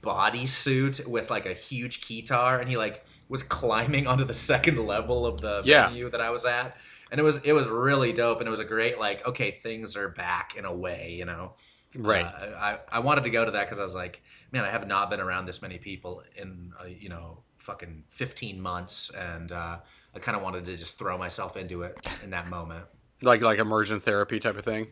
bodysuit 0.00 1.06
with 1.06 1.30
like 1.30 1.44
a 1.44 1.54
huge 1.54 2.06
guitar, 2.06 2.60
and 2.60 2.70
he 2.70 2.78
like 2.78 3.04
was 3.28 3.42
climbing 3.42 4.06
onto 4.06 4.24
the 4.24 4.34
second 4.34 4.78
level 4.86 5.26
of 5.26 5.40
the 5.40 5.62
Yeah. 5.64 5.88
venue 5.88 6.08
that 6.10 6.20
I 6.20 6.30
was 6.30 6.44
at. 6.44 6.76
And 7.10 7.18
it 7.18 7.24
was 7.24 7.38
it 7.38 7.52
was 7.54 7.68
really 7.68 8.12
dope, 8.12 8.38
and 8.40 8.46
it 8.46 8.50
was 8.50 8.60
a 8.60 8.64
great 8.66 8.98
like 8.98 9.26
okay 9.26 9.50
things 9.50 9.96
are 9.96 10.08
back 10.10 10.56
in 10.56 10.64
a 10.66 10.74
way, 10.74 11.14
you 11.18 11.24
know. 11.24 11.54
Right. 11.96 12.24
Uh, 12.24 12.54
I 12.58 12.78
I 12.92 12.98
wanted 12.98 13.24
to 13.24 13.30
go 13.30 13.44
to 13.46 13.50
that 13.52 13.64
because 13.64 13.78
I 13.78 13.82
was 13.82 13.94
like, 13.94 14.22
man, 14.52 14.64
I 14.64 14.70
have 14.70 14.86
not 14.86 15.08
been 15.08 15.20
around 15.20 15.46
this 15.46 15.62
many 15.62 15.78
people 15.78 16.22
in 16.36 16.72
uh, 16.78 16.84
you 16.84 17.08
know 17.08 17.42
fucking 17.56 18.04
fifteen 18.10 18.60
months, 18.60 19.10
and 19.14 19.50
uh, 19.52 19.78
I 20.14 20.18
kind 20.18 20.36
of 20.36 20.42
wanted 20.42 20.66
to 20.66 20.76
just 20.76 20.98
throw 20.98 21.16
myself 21.16 21.56
into 21.56 21.82
it 21.82 21.96
in 22.22 22.30
that 22.30 22.48
moment. 22.48 22.84
like 23.22 23.40
like 23.40 23.58
immersion 23.58 24.00
therapy 24.00 24.38
type 24.38 24.58
of 24.58 24.64
thing. 24.66 24.88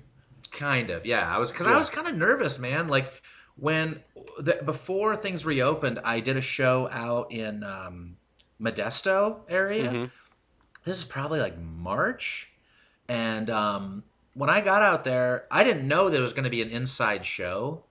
Kind 0.52 0.88
of, 0.88 1.04
yeah. 1.04 1.28
I 1.34 1.38
was 1.38 1.52
because 1.52 1.66
I 1.66 1.76
was 1.76 1.90
kind 1.90 2.08
of 2.08 2.16
nervous, 2.16 2.58
man. 2.58 2.88
Like 2.88 3.12
when 3.56 4.00
the, 4.38 4.58
before 4.64 5.16
things 5.16 5.44
reopened, 5.44 6.00
I 6.02 6.20
did 6.20 6.38
a 6.38 6.40
show 6.40 6.88
out 6.90 7.30
in 7.30 7.62
um, 7.62 8.16
Modesto 8.60 9.40
area. 9.48 9.90
Mhm. 9.90 10.10
This 10.84 10.98
is 10.98 11.04
probably 11.04 11.40
like 11.40 11.58
March, 11.58 12.52
and 13.08 13.50
um, 13.50 14.04
when 14.34 14.48
I 14.50 14.60
got 14.60 14.82
out 14.82 15.04
there, 15.04 15.46
I 15.50 15.64
didn't 15.64 15.86
know 15.88 16.08
there 16.08 16.22
was 16.22 16.32
going 16.32 16.44
to 16.44 16.50
be 16.50 16.62
an 16.62 16.70
inside 16.70 17.24
show, 17.24 17.84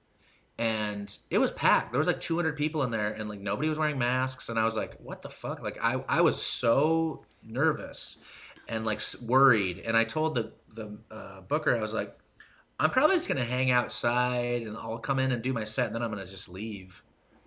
and 0.58 1.16
it 1.30 1.38
was 1.40 1.52
packed. 1.52 1.92
There 1.92 1.98
was 1.98 2.08
like 2.08 2.20
200 2.22 2.56
people 2.56 2.84
in 2.84 2.92
there, 2.92 3.12
and 3.12 3.28
like 3.28 3.40
nobody 3.42 3.68
was 3.70 3.78
wearing 3.78 3.98
masks, 4.00 4.48
and 4.50 4.58
I 4.58 4.64
was 4.64 4.78
like, 4.78 4.96
"What 5.00 5.22
the 5.22 5.30
fuck?" 5.30 5.62
Like 5.62 5.78
I 5.84 6.04
I 6.08 6.22
was 6.22 6.42
so 6.42 7.26
nervous 7.44 8.18
and 8.68 8.86
like 8.86 9.02
worried, 9.26 9.80
and 9.80 9.98
I 9.98 10.06
told 10.06 10.36
the 10.36 10.54
the 10.74 10.98
uh, 11.12 11.42
booker 11.42 11.76
I 11.76 11.80
was 11.82 11.94
like. 11.94 12.18
I'm 12.78 12.90
probably 12.90 13.16
just 13.16 13.30
gonna 13.30 13.46
hang 13.46 13.72
outside 13.72 14.64
and 14.64 14.76
I'll 14.76 14.98
come 14.98 15.18
in 15.18 15.32
and 15.32 15.42
do 15.42 15.54
my 15.54 15.64
set 15.64 15.86
and 15.86 15.96
then 15.96 16.02
I'm 16.04 16.10
gonna 16.10 16.26
just 16.26 16.50
leave, 16.50 17.04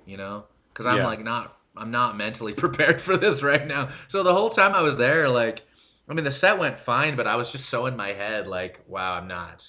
you 0.06 0.16
know, 0.16 0.44
because 0.72 0.86
I'm 0.86 0.96
Yeah. 0.96 1.06
like 1.06 1.22
not 1.22 1.57
I'm 1.78 1.90
not 1.90 2.16
mentally 2.16 2.54
prepared 2.64 3.00
for 3.00 3.16
this 3.16 3.42
right 3.42 3.66
now. 3.66 3.88
So 4.08 4.22
the 4.22 4.34
whole 4.34 4.50
time 4.50 4.74
I 4.74 4.82
was 4.82 4.96
there, 4.96 5.28
like, 5.28 5.62
I 6.08 6.14
mean, 6.14 6.24
the 6.24 6.30
set 6.30 6.58
went 6.58 6.78
fine, 6.78 7.16
but 7.16 7.26
I 7.26 7.36
was 7.36 7.52
just 7.52 7.68
so 7.68 7.86
in 7.86 7.96
my 7.96 8.12
head, 8.12 8.46
like, 8.46 8.80
wow, 8.86 9.14
I'm 9.14 9.28
not, 9.28 9.68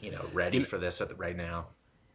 you 0.00 0.10
know, 0.10 0.24
ready 0.32 0.58
You- 0.58 0.64
for 0.64 0.78
this 0.78 1.00
at 1.00 1.08
the, 1.08 1.14
right 1.14 1.36
now. 1.36 1.66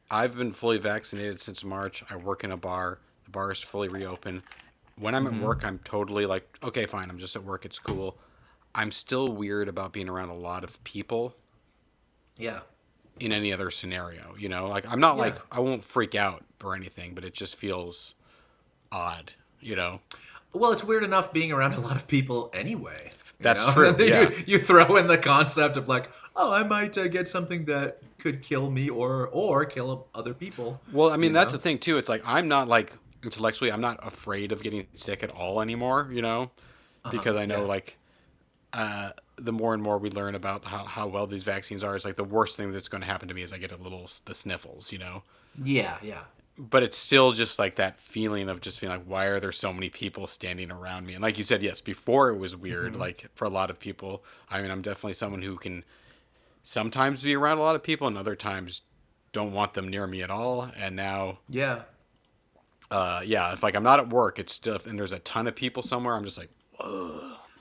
I've 0.09 0.37
been 0.37 0.53
fully 0.53 0.77
vaccinated 0.77 1.37
since 1.39 1.65
March. 1.65 2.01
I 2.09 2.15
work 2.15 2.45
in 2.45 2.51
a 2.51 2.57
bar. 2.57 2.99
The 3.25 3.31
bar 3.31 3.51
is 3.51 3.61
fully 3.61 3.89
reopened. 3.89 4.41
When 4.97 5.13
I'm 5.13 5.25
Mm-hmm. 5.25 5.41
at 5.41 5.43
work, 5.43 5.65
I'm 5.65 5.79
totally 5.79 6.25
like, 6.25 6.47
okay, 6.63 6.85
fine. 6.85 7.09
I'm 7.09 7.19
just 7.19 7.35
at 7.35 7.43
work. 7.43 7.65
It's 7.65 7.77
cool. 7.77 8.17
I'm 8.73 8.91
still 8.91 9.27
weird 9.27 9.67
about 9.67 9.91
being 9.91 10.07
around 10.07 10.29
a 10.29 10.37
lot 10.37 10.63
of 10.63 10.81
people 10.85 11.35
Yeah, 12.37 12.61
in 13.19 13.33
any 13.33 13.51
other 13.51 13.69
scenario. 13.71 14.35
You 14.37 14.47
know, 14.49 14.67
like 14.67 14.89
I'm 14.91 14.99
not 14.99 15.15
Yeah. 15.17 15.23
like 15.23 15.35
I 15.51 15.59
won't 15.59 15.83
freak 15.83 16.15
out 16.15 16.45
or 16.63 16.75
anything, 16.75 17.13
but 17.13 17.23
it 17.25 17.33
just 17.33 17.55
feels 17.57 18.15
odd. 18.91 19.33
You 19.59 19.75
know, 19.75 20.01
well, 20.53 20.71
it's 20.71 20.83
weird 20.83 21.03
enough 21.03 21.33
being 21.33 21.51
around 21.51 21.73
a 21.73 21.79
lot 21.79 21.95
of 21.95 22.07
people 22.07 22.49
anyway. 22.53 23.11
That's 23.39 23.65
know? 23.67 23.73
true, 23.93 23.95
yeah. 24.05 24.29
you, 24.29 24.35
you 24.47 24.59
throw 24.59 24.95
in 24.97 25.07
the 25.07 25.17
concept 25.17 25.77
of 25.77 25.87
like, 25.87 26.09
oh, 26.35 26.51
I 26.53 26.63
might 26.63 26.97
uh, 26.97 27.07
get 27.07 27.27
something 27.27 27.65
that 27.65 27.99
could 28.17 28.41
kill 28.41 28.69
me 28.71 28.89
or 28.89 29.27
or 29.31 29.65
kill 29.65 30.07
other 30.15 30.33
people. 30.33 30.81
Well, 30.91 31.11
I 31.11 31.17
mean, 31.17 31.33
that's 31.33 31.53
know? 31.53 31.57
the 31.57 31.63
thing 31.63 31.77
too. 31.79 31.97
It's 31.97 32.09
like 32.09 32.23
I'm 32.25 32.47
not 32.47 32.67
like 32.67 32.93
intellectually, 33.23 33.71
I'm 33.71 33.81
not 33.81 33.99
afraid 34.05 34.51
of 34.51 34.61
getting 34.63 34.87
sick 34.93 35.23
at 35.23 35.31
all 35.31 35.61
anymore. 35.61 36.09
You 36.11 36.21
know, 36.21 36.51
because 37.11 37.35
I 37.35 37.45
know 37.45 37.55
Uh-huh, 37.55 37.63
yeah. 37.63 37.67
like 37.67 37.97
uh, 38.73 39.09
the 39.37 39.51
more 39.51 39.73
and 39.73 39.83
more 39.83 39.97
we 39.97 40.09
learn 40.09 40.35
about 40.35 40.65
how, 40.65 40.83
how 40.85 41.07
well 41.07 41.27
these 41.27 41.43
vaccines 41.43 41.83
are, 41.83 41.95
it's 41.95 42.05
like 42.05 42.15
the 42.15 42.23
worst 42.23 42.57
thing 42.57 42.71
that's 42.71 42.87
going 42.89 43.01
to 43.01 43.07
happen 43.07 43.27
to 43.27 43.33
me 43.33 43.41
is 43.43 43.53
I 43.53 43.57
get 43.57 43.71
a 43.71 43.77
little 43.77 44.09
the 44.25 44.33
sniffles. 44.35 44.91
You 44.91 44.97
know, 44.99 45.23
Yeah, 45.63 45.97
yeah. 46.01 46.21
But 46.57 46.83
it's 46.83 46.97
still 46.97 47.31
just 47.31 47.59
like 47.59 47.75
that 47.75 47.99
feeling 47.99 48.49
of 48.49 48.61
just 48.61 48.81
being 48.81 48.91
like, 48.91 49.03
why 49.05 49.25
are 49.25 49.39
there 49.39 49.51
so 49.51 49.71
many 49.71 49.89
people 49.89 50.25
standing 50.27 50.71
around 50.71 51.05
me? 51.05 51.13
And 51.13 51.21
like 51.21 51.37
you 51.37 51.43
said, 51.43 51.61
yes, 51.61 51.81
before 51.81 52.29
it 52.29 52.37
was 52.37 52.55
weird. 52.55 52.93
Mm-hmm. 52.93 53.01
Like 53.01 53.27
for 53.35 53.45
a 53.45 53.49
lot 53.49 53.69
of 53.69 53.79
people, 53.79 54.23
I 54.49 54.61
mean, 54.61 54.71
I'm 54.71 54.81
definitely 54.81 55.13
someone 55.13 55.41
who 55.43 55.55
can 55.57 55.83
sometimes 56.63 57.23
be 57.23 57.35
around 57.35 57.59
a 57.59 57.61
lot 57.61 57.75
of 57.75 57.83
people, 57.83 58.07
and 58.07 58.17
other 58.17 58.35
times 58.35 58.81
don't 59.33 59.53
want 59.53 59.73
them 59.73 59.87
near 59.87 60.07
me 60.07 60.21
at 60.23 60.31
all. 60.31 60.69
And 60.77 60.95
now 60.95 61.39
Yeah. 61.47 61.81
uh, 62.89 63.21
yeah, 63.25 63.53
if 63.53 63.61
like 63.63 63.75
I'm 63.75 63.83
not 63.83 63.99
at 63.99 64.09
work, 64.09 64.39
it's 64.39 64.53
still 64.53 64.77
and 64.85 64.97
there's 64.97 65.11
a 65.11 65.19
ton 65.19 65.47
of 65.47 65.55
people 65.55 65.83
somewhere, 65.83 66.15
I'm 66.15 66.23
just 66.25 66.37
like, 66.37 66.49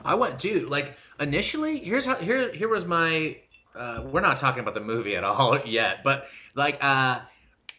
I 0.05 0.15
went, 0.15 0.39
dude. 0.39 0.71
Like 0.71 0.97
initially, 1.21 1.79
here's 1.79 2.05
how 2.05 2.17
here 2.17 2.53
here 2.53 2.69
was 2.69 2.87
my. 2.87 3.39
Uh, 3.75 4.03
we're 4.07 4.23
not 4.23 4.39
talking 4.39 4.61
about 4.61 4.73
the 4.73 4.81
movie 4.81 5.17
at 5.17 5.25
all 5.25 5.59
yet, 5.67 6.03
but 6.03 6.27
like 6.55 6.83
uh, 6.83 7.21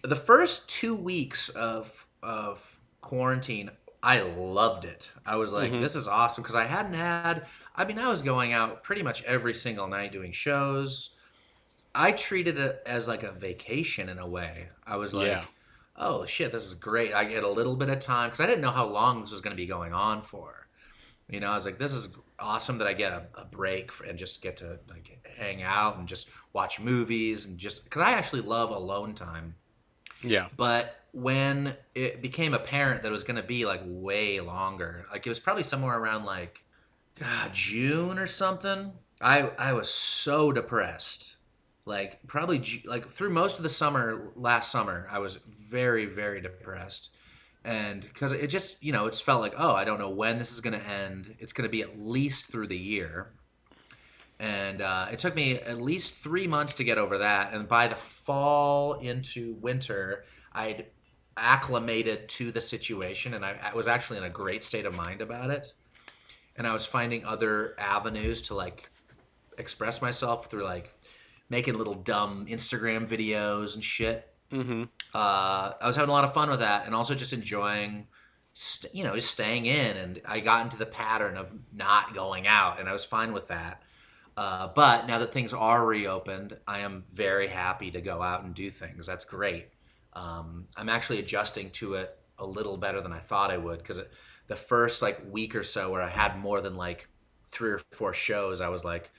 the 0.03 0.15
first 0.15 0.69
two 0.69 0.95
weeks 0.95 1.49
of 1.49 2.07
of 2.23 2.79
quarantine, 3.01 3.71
I 4.03 4.21
loved 4.21 4.85
it. 4.85 5.11
I 5.25 5.35
was 5.37 5.53
like, 5.53 5.71
mm-hmm. 5.71 5.81
this 5.81 5.95
is 5.95 6.07
awesome 6.07 6.43
because 6.43 6.55
I 6.55 6.65
hadn't 6.65 6.93
had. 6.93 7.45
I 7.75 7.85
mean, 7.85 7.99
I 7.99 8.09
was 8.09 8.21
going 8.21 8.53
out 8.53 8.83
pretty 8.83 9.03
much 9.03 9.23
every 9.23 9.53
single 9.53 9.87
night 9.87 10.11
doing 10.11 10.31
shows. 10.31 11.11
I 11.93 12.11
treated 12.11 12.57
it 12.59 12.81
as 12.85 13.07
like 13.07 13.23
a 13.23 13.31
vacation 13.31 14.09
in 14.09 14.19
a 14.19 14.27
way. 14.27 14.67
I 14.85 14.97
was 14.97 15.13
like, 15.13 15.27
Yeah. 15.29 15.43
oh 15.95 16.25
shit, 16.25 16.51
this 16.51 16.63
is 16.63 16.75
great. 16.75 17.13
I 17.13 17.25
get 17.25 17.43
a 17.43 17.49
little 17.49 17.75
bit 17.75 17.89
of 17.89 17.99
time 17.99 18.29
because 18.29 18.39
I 18.39 18.45
didn't 18.45 18.61
know 18.61 18.71
how 18.71 18.87
long 18.87 19.21
this 19.21 19.31
was 19.31 19.41
going 19.41 19.55
to 19.55 19.61
be 19.61 19.65
going 19.65 19.93
on 19.93 20.21
for. 20.21 20.67
You 21.27 21.39
know, 21.39 21.49
I 21.49 21.55
was 21.55 21.65
like, 21.65 21.79
this 21.79 21.93
is 21.93 22.15
awesome 22.39 22.77
that 22.77 22.87
I 22.87 22.93
get 22.93 23.11
a, 23.11 23.27
a 23.35 23.45
break 23.45 23.91
and 24.07 24.17
just 24.17 24.41
get 24.41 24.57
to 24.57 24.79
like 24.89 25.27
hang 25.37 25.63
out 25.63 25.97
and 25.97 26.07
just 26.07 26.29
watch 26.53 26.79
movies 26.79 27.45
and 27.45 27.57
just 27.57 27.83
because 27.83 28.01
I 28.01 28.11
actually 28.11 28.43
love 28.43 28.69
alone 28.69 29.13
time. 29.13 29.55
Yeah, 30.23 30.47
But 30.55 30.95
when 31.11 31.75
it 31.95 32.21
became 32.21 32.53
apparent 32.53 33.01
that 33.01 33.09
it 33.09 33.11
was 33.11 33.23
going 33.23 33.37
to 33.37 33.47
be 33.47 33.65
like 33.65 33.81
way 33.85 34.39
longer, 34.39 35.05
like 35.11 35.25
it 35.25 35.29
was 35.29 35.39
probably 35.39 35.63
somewhere 35.63 35.97
around 35.97 36.25
like 36.25 36.63
God, 37.19 37.53
June 37.53 38.19
or 38.19 38.27
something, 38.27 38.91
I 39.21 39.49
I 39.57 39.73
was 39.73 39.89
so 39.89 40.51
depressed. 40.51 41.37
Like 41.85 42.19
probably 42.27 42.61
like 42.85 43.07
through 43.07 43.29
most 43.29 43.57
of 43.57 43.63
the 43.63 43.69
summer 43.69 44.31
last 44.35 44.71
summer, 44.71 45.07
I 45.09 45.19
was 45.19 45.39
very 45.47 46.05
very 46.05 46.41
depressed. 46.41 47.15
And 47.63 48.01
because 48.01 48.31
it 48.31 48.47
just, 48.47 48.81
you 48.81 48.93
know, 48.93 49.07
it's 49.07 49.19
felt 49.19 49.41
like, 49.41 49.53
oh, 49.57 49.73
I 49.73 49.83
don't 49.83 49.99
know 49.99 50.09
when 50.09 50.37
this 50.37 50.51
is 50.53 50.61
going 50.61 50.79
to 50.79 50.87
end. 50.89 51.35
It's 51.39 51.51
going 51.51 51.67
to 51.67 51.71
be 51.71 51.81
at 51.81 51.99
least 51.99 52.49
through 52.49 52.67
the 52.67 52.77
year 52.77 53.33
and 54.39 54.81
uh, 54.81 55.07
it 55.11 55.19
took 55.19 55.35
me 55.35 55.55
at 55.55 55.81
least 55.81 56.15
three 56.15 56.47
months 56.47 56.73
to 56.75 56.83
get 56.83 56.97
over 56.97 57.19
that 57.19 57.53
and 57.53 57.67
by 57.67 57.87
the 57.87 57.95
fall 57.95 58.93
into 58.93 59.53
winter 59.55 60.23
i'd 60.53 60.85
acclimated 61.35 62.27
to 62.27 62.51
the 62.51 62.61
situation 62.61 63.33
and 63.33 63.45
I, 63.45 63.57
I 63.71 63.75
was 63.75 63.87
actually 63.87 64.17
in 64.17 64.23
a 64.23 64.29
great 64.29 64.63
state 64.63 64.85
of 64.85 64.95
mind 64.95 65.21
about 65.21 65.49
it 65.49 65.73
and 66.55 66.65
i 66.65 66.73
was 66.73 66.85
finding 66.85 67.25
other 67.25 67.75
avenues 67.77 68.41
to 68.43 68.55
like 68.55 68.89
express 69.57 70.01
myself 70.01 70.49
through 70.49 70.63
like 70.63 70.91
making 71.49 71.75
little 71.77 71.93
dumb 71.93 72.47
instagram 72.47 73.07
videos 73.07 73.75
and 73.75 73.83
shit 73.83 74.33
mm-hmm. 74.51 74.83
uh, 75.13 75.71
I 75.81 75.87
was 75.87 75.95
having 75.95 76.09
a 76.09 76.13
lot 76.13 76.23
of 76.23 76.33
fun 76.33 76.49
with 76.49 76.59
that, 76.59 76.85
and 76.85 76.95
also 76.95 77.15
just 77.15 77.33
enjoying, 77.33 78.07
st- 78.53 78.93
you 78.93 79.03
know, 79.03 79.15
just 79.15 79.31
staying 79.31 79.65
in. 79.65 79.97
And 79.97 80.21
I 80.25 80.39
got 80.39 80.63
into 80.63 80.77
the 80.77 80.85
pattern 80.85 81.37
of 81.37 81.53
not 81.73 82.13
going 82.13 82.47
out, 82.47 82.79
and 82.79 82.87
I 82.87 82.91
was 82.91 83.05
fine 83.05 83.33
with 83.33 83.47
that. 83.49 83.81
Uh, 84.37 84.69
but 84.75 85.07
now 85.07 85.19
that 85.19 85.33
things 85.33 85.53
are 85.53 85.85
reopened, 85.85 86.57
I 86.67 86.81
am 86.81 87.05
very 87.13 87.49
happy 87.49 87.91
to 87.91 88.01
go 88.01 88.21
out 88.23 88.45
and 88.45 88.55
do 88.55 88.69
things. 88.71 89.07
That's 89.07 89.25
great. 89.25 89.69
Um, 90.13 90.67
I'm 90.77 90.89
actually 90.89 91.19
adjusting 91.19 91.71
to 91.71 91.95
it 91.95 92.17
a 92.39 92.47
little 92.47 92.77
better 92.77 93.01
than 93.01 93.13
I 93.13 93.19
thought 93.19 93.51
I 93.51 93.57
would 93.57 93.79
because 93.79 94.01
the 94.47 94.55
first 94.55 95.01
like 95.01 95.19
week 95.31 95.55
or 95.55 95.63
so 95.63 95.91
where 95.91 96.03
I 96.03 96.09
had 96.09 96.39
more 96.39 96.61
than 96.61 96.75
like 96.75 97.09
three 97.47 97.71
or 97.71 97.79
four 97.91 98.13
shows, 98.13 98.61
I 98.61 98.69
was 98.69 98.85
like, 98.85 99.11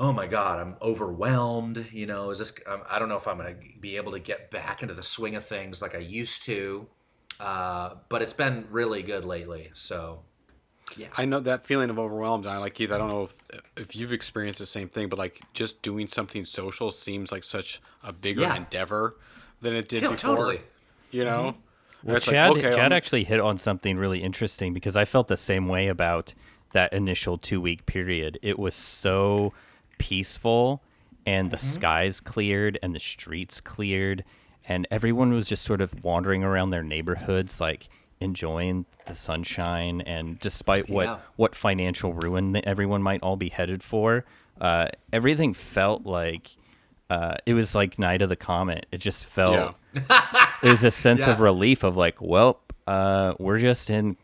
oh 0.00 0.12
my 0.14 0.26
god 0.26 0.58
i'm 0.58 0.76
overwhelmed 0.80 1.86
you 1.92 2.06
know 2.06 2.30
is 2.30 2.38
this 2.38 2.58
um, 2.66 2.82
i 2.88 2.98
don't 2.98 3.08
know 3.08 3.18
if 3.18 3.28
i'm 3.28 3.36
going 3.36 3.54
to 3.54 3.80
be 3.80 3.96
able 3.98 4.12
to 4.12 4.18
get 4.18 4.50
back 4.50 4.82
into 4.82 4.94
the 4.94 5.02
swing 5.02 5.36
of 5.36 5.44
things 5.44 5.82
like 5.82 5.94
i 5.94 5.98
used 5.98 6.42
to 6.42 6.88
uh, 7.38 7.94
but 8.08 8.22
it's 8.22 8.32
been 8.34 8.66
really 8.70 9.02
good 9.02 9.24
lately 9.24 9.70
so 9.74 10.22
Yeah. 10.96 11.08
I 11.16 11.24
know 11.24 11.40
that 11.40 11.64
feeling 11.66 11.90
of 11.90 11.98
overwhelmed. 11.98 12.46
I 12.46 12.58
like 12.58 12.74
Keith. 12.74 12.90
I 12.92 12.98
don't 12.98 13.08
know 13.08 13.24
if 13.24 13.34
if 13.76 13.96
you've 13.96 14.12
experienced 14.12 14.58
the 14.58 14.66
same 14.66 14.88
thing, 14.88 15.08
but 15.08 15.18
like 15.18 15.40
just 15.52 15.82
doing 15.82 16.08
something 16.08 16.44
social 16.44 16.90
seems 16.90 17.30
like 17.32 17.44
such 17.44 17.80
a 18.02 18.12
bigger 18.12 18.42
Yeah. 18.42 18.56
endeavor 18.56 19.16
than 19.60 19.74
it 19.74 19.88
did 19.88 20.02
Yeah, 20.02 20.10
before. 20.10 20.36
totally. 20.36 20.60
You 21.10 21.24
know, 21.24 21.46
And 22.02 22.08
Well, 22.08 22.16
it's 22.16 22.26
like, 22.28 22.34
Chad, 22.36 22.50
okay, 22.52 22.60
Chad 22.70 22.78
I'm- 22.78 22.92
actually 22.92 23.24
hit 23.24 23.40
on 23.40 23.58
something 23.58 23.98
really 23.98 24.22
interesting 24.22 24.72
because 24.72 24.96
I 24.96 25.04
felt 25.04 25.28
the 25.28 25.36
same 25.36 25.68
way 25.68 25.88
about 25.88 26.32
that 26.72 26.92
initial 26.94 27.36
two 27.36 27.60
week 27.60 27.84
period. 27.84 28.38
It 28.42 28.58
was 28.58 28.74
so 28.74 29.52
peaceful, 29.98 30.82
and 31.26 31.50
the 31.50 31.56
Mm-hmm. 31.58 31.66
skies 31.74 32.20
cleared, 32.20 32.78
and 32.82 32.94
the 32.94 32.98
streets 33.00 33.60
cleared, 33.60 34.24
and 34.66 34.88
everyone 34.90 35.30
was 35.32 35.46
just 35.48 35.62
sort 35.64 35.80
of 35.82 35.92
wandering 36.02 36.42
around 36.42 36.70
their 36.70 36.82
neighborhoods, 36.82 37.60
like 37.60 37.88
enjoying 38.20 38.86
the 39.06 39.14
sunshine. 39.14 40.00
And 40.02 40.38
despite 40.40 40.88
what 40.88 41.06
Yeah. 41.06 41.18
what 41.36 41.54
financial 41.54 42.12
ruin 42.14 42.60
everyone 42.66 43.02
might 43.02 43.22
all 43.22 43.36
be 43.36 43.48
headed 43.48 43.82
for, 43.82 44.24
uh, 44.60 44.88
everything 45.12 45.54
felt 45.54 46.04
like. 46.06 46.50
Uh, 47.08 47.34
it 47.44 47.54
was 47.54 47.74
like 47.74 47.98
Night 47.98 48.22
of 48.22 48.28
the 48.28 48.36
Comet. 48.36 48.86
It 48.92 48.98
just 48.98 49.24
felt 49.26 49.74
Yeah. 50.08 50.46
there's 50.62 50.84
a 50.84 50.92
sense 50.92 51.26
of 51.26 51.40
relief 51.40 51.82
of 51.82 51.96
like, 51.96 52.22
well, 52.22 52.60
uh, 52.86 53.34
we're 53.40 53.58
just 53.58 53.90
in 53.90 54.16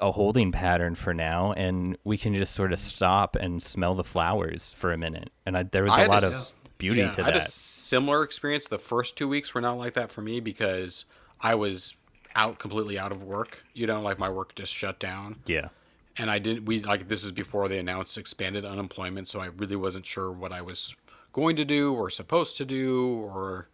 a 0.00 0.10
holding 0.10 0.50
pattern 0.50 0.94
for 0.94 1.12
now, 1.12 1.52
and 1.52 1.98
we 2.02 2.16
can 2.16 2.34
just 2.34 2.54
sort 2.54 2.72
of 2.72 2.80
stop 2.80 3.36
and 3.36 3.62
smell 3.62 3.94
the 3.94 4.04
flowers 4.04 4.72
for 4.72 4.90
a 4.90 4.96
minute. 4.96 5.30
And 5.44 5.54
I, 5.56 5.64
there 5.64 5.82
was 5.82 5.92
I 5.92 6.04
a 6.04 6.08
lot 6.08 6.24
a 6.24 6.28
of 6.28 6.52
beauty 6.78 7.00
yeah, 7.00 7.12
to 7.12 7.20
I 7.20 7.24
had 7.26 7.36
a 7.36 7.40
that. 7.40 7.50
similar 7.50 8.22
experience. 8.22 8.66
The 8.68 8.78
first 8.78 9.18
two 9.18 9.28
weeks 9.28 9.52
were 9.52 9.60
not 9.60 9.76
like 9.76 9.92
that 9.92 10.10
for 10.10 10.22
me 10.22 10.40
because 10.40 11.04
I 11.42 11.54
was 11.54 11.94
out 12.36 12.58
completely 12.58 12.98
out 12.98 13.12
of 13.12 13.22
work. 13.22 13.64
You 13.74 13.86
know, 13.86 14.00
like 14.00 14.18
my 14.18 14.28
work 14.28 14.54
just 14.54 14.74
shut 14.74 14.98
down. 14.98 15.36
yeah, 15.46 15.68
and 16.16 16.30
I 16.30 16.38
didn't. 16.38 16.64
We 16.66 16.80
like 16.80 17.08
this 17.08 17.22
was 17.22 17.32
before 17.32 17.68
they 17.68 17.78
announced 17.78 18.16
expanded 18.18 18.64
unemployment, 18.64 19.28
so 19.28 19.40
I 19.40 19.46
really 19.46 19.76
wasn't 19.76 20.06
sure 20.06 20.30
what 20.30 20.52
I 20.52 20.62
was 20.62 20.94
going 21.32 21.56
to 21.56 21.64
do 21.64 21.92
or 21.92 22.10
supposed 22.10 22.56
to 22.58 22.64
do 22.64 23.08
or 23.16 23.68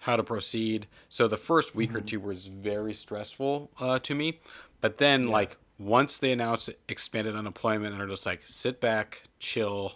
how 0.00 0.16
to 0.16 0.22
proceed. 0.22 0.86
So 1.08 1.26
the 1.26 1.36
first 1.36 1.74
week 1.74 1.94
or 1.94 2.00
two 2.00 2.20
was 2.20 2.46
very 2.46 2.94
stressful 2.94 3.70
uh, 3.80 3.98
to 4.00 4.14
me, 4.14 4.40
but 4.80 4.98
then 4.98 5.28
like 5.28 5.56
once 5.78 6.18
they 6.18 6.30
announced 6.30 6.70
expanded 6.88 7.34
unemployment 7.34 7.94
and 7.94 8.02
are 8.02 8.06
just 8.06 8.26
like 8.26 8.42
sit 8.44 8.80
back, 8.80 9.24
chill, 9.38 9.94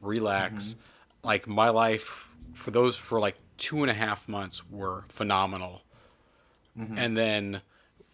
relax, 0.00 0.76
like 1.24 1.48
my 1.48 1.68
life 1.68 2.28
for 2.54 2.70
those 2.70 2.96
for 2.96 3.18
like 3.18 3.36
two 3.56 3.82
and 3.82 3.90
a 3.90 3.94
half 3.94 4.28
months 4.28 4.68
were 4.70 5.04
phenomenal 5.08 5.82
and 6.76 7.16
then 7.16 7.62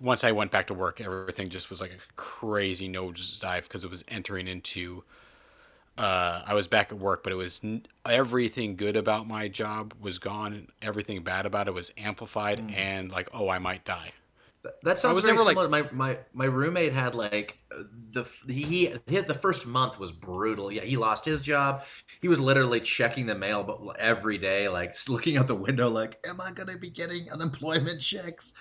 once 0.01 0.25
I 0.25 0.33
went 0.33 0.51
back 0.51 0.67
to 0.67 0.75
work, 0.75 1.01
everything 1.01 1.49
just 1.49 1.71
was 1.71 1.81
like 1.81 1.93
a 1.93 2.13
crazy 2.17 2.89
nosedive 2.89 3.63
because 3.65 3.85
it 3.85 3.91
was 3.91 4.05
entering 4.09 4.49
into. 4.49 5.05
Uh, 5.99 6.43
I 6.47 6.53
was 6.53 6.69
back 6.69 6.93
at 6.93 6.99
work, 6.99 7.23
but 7.23 7.33
it 7.33 7.37
was 7.37 7.61
n- 7.65 7.87
everything 8.05 8.77
good 8.77 8.97
about 8.97 9.27
my 9.27 9.49
job 9.49 9.95
was 9.99 10.19
gone, 10.19 10.69
everything 10.83 11.23
bad 11.23 11.47
about 11.47 11.69
it 11.69 11.75
was 11.75 11.91
amplified, 11.97 12.63
and 12.75 13.11
like, 13.11 13.29
oh, 13.33 13.49
I 13.49 13.59
might 13.59 13.85
die. 13.87 14.13
That 14.83 14.99
sounds 14.99 15.21
very 15.21 15.33
never, 15.35 15.45
like- 15.45 15.57
similar. 15.57 15.69
my 15.69 15.89
my 15.93 16.19
my 16.33 16.45
roommate 16.47 16.93
had 16.93 17.15
like 17.15 17.59
the 18.13 18.25
he, 18.49 18.93
he 19.07 19.21
the 19.21 19.35
first 19.35 19.67
month 19.67 19.99
was 19.99 20.13
brutal. 20.13 20.71
Yeah, 20.73 20.83
he 20.83 20.97
lost 20.97 21.25
his 21.25 21.41
job. 21.41 21.85
He 22.21 22.29
was 22.29 22.41
literally 22.41 22.81
checking 22.81 23.27
the 23.27 23.35
mail, 23.35 23.63
but 23.65 23.99
every 23.99 24.39
day, 24.39 24.69
like 24.69 24.95
looking 25.09 25.37
out 25.37 25.47
the 25.47 25.55
window, 25.55 25.89
like, 25.89 26.19
am 26.29 26.41
I 26.41 26.53
gonna 26.53 26.79
be 26.79 26.91
getting 26.91 27.31
unemployment 27.31 28.01
checks? 28.01 28.55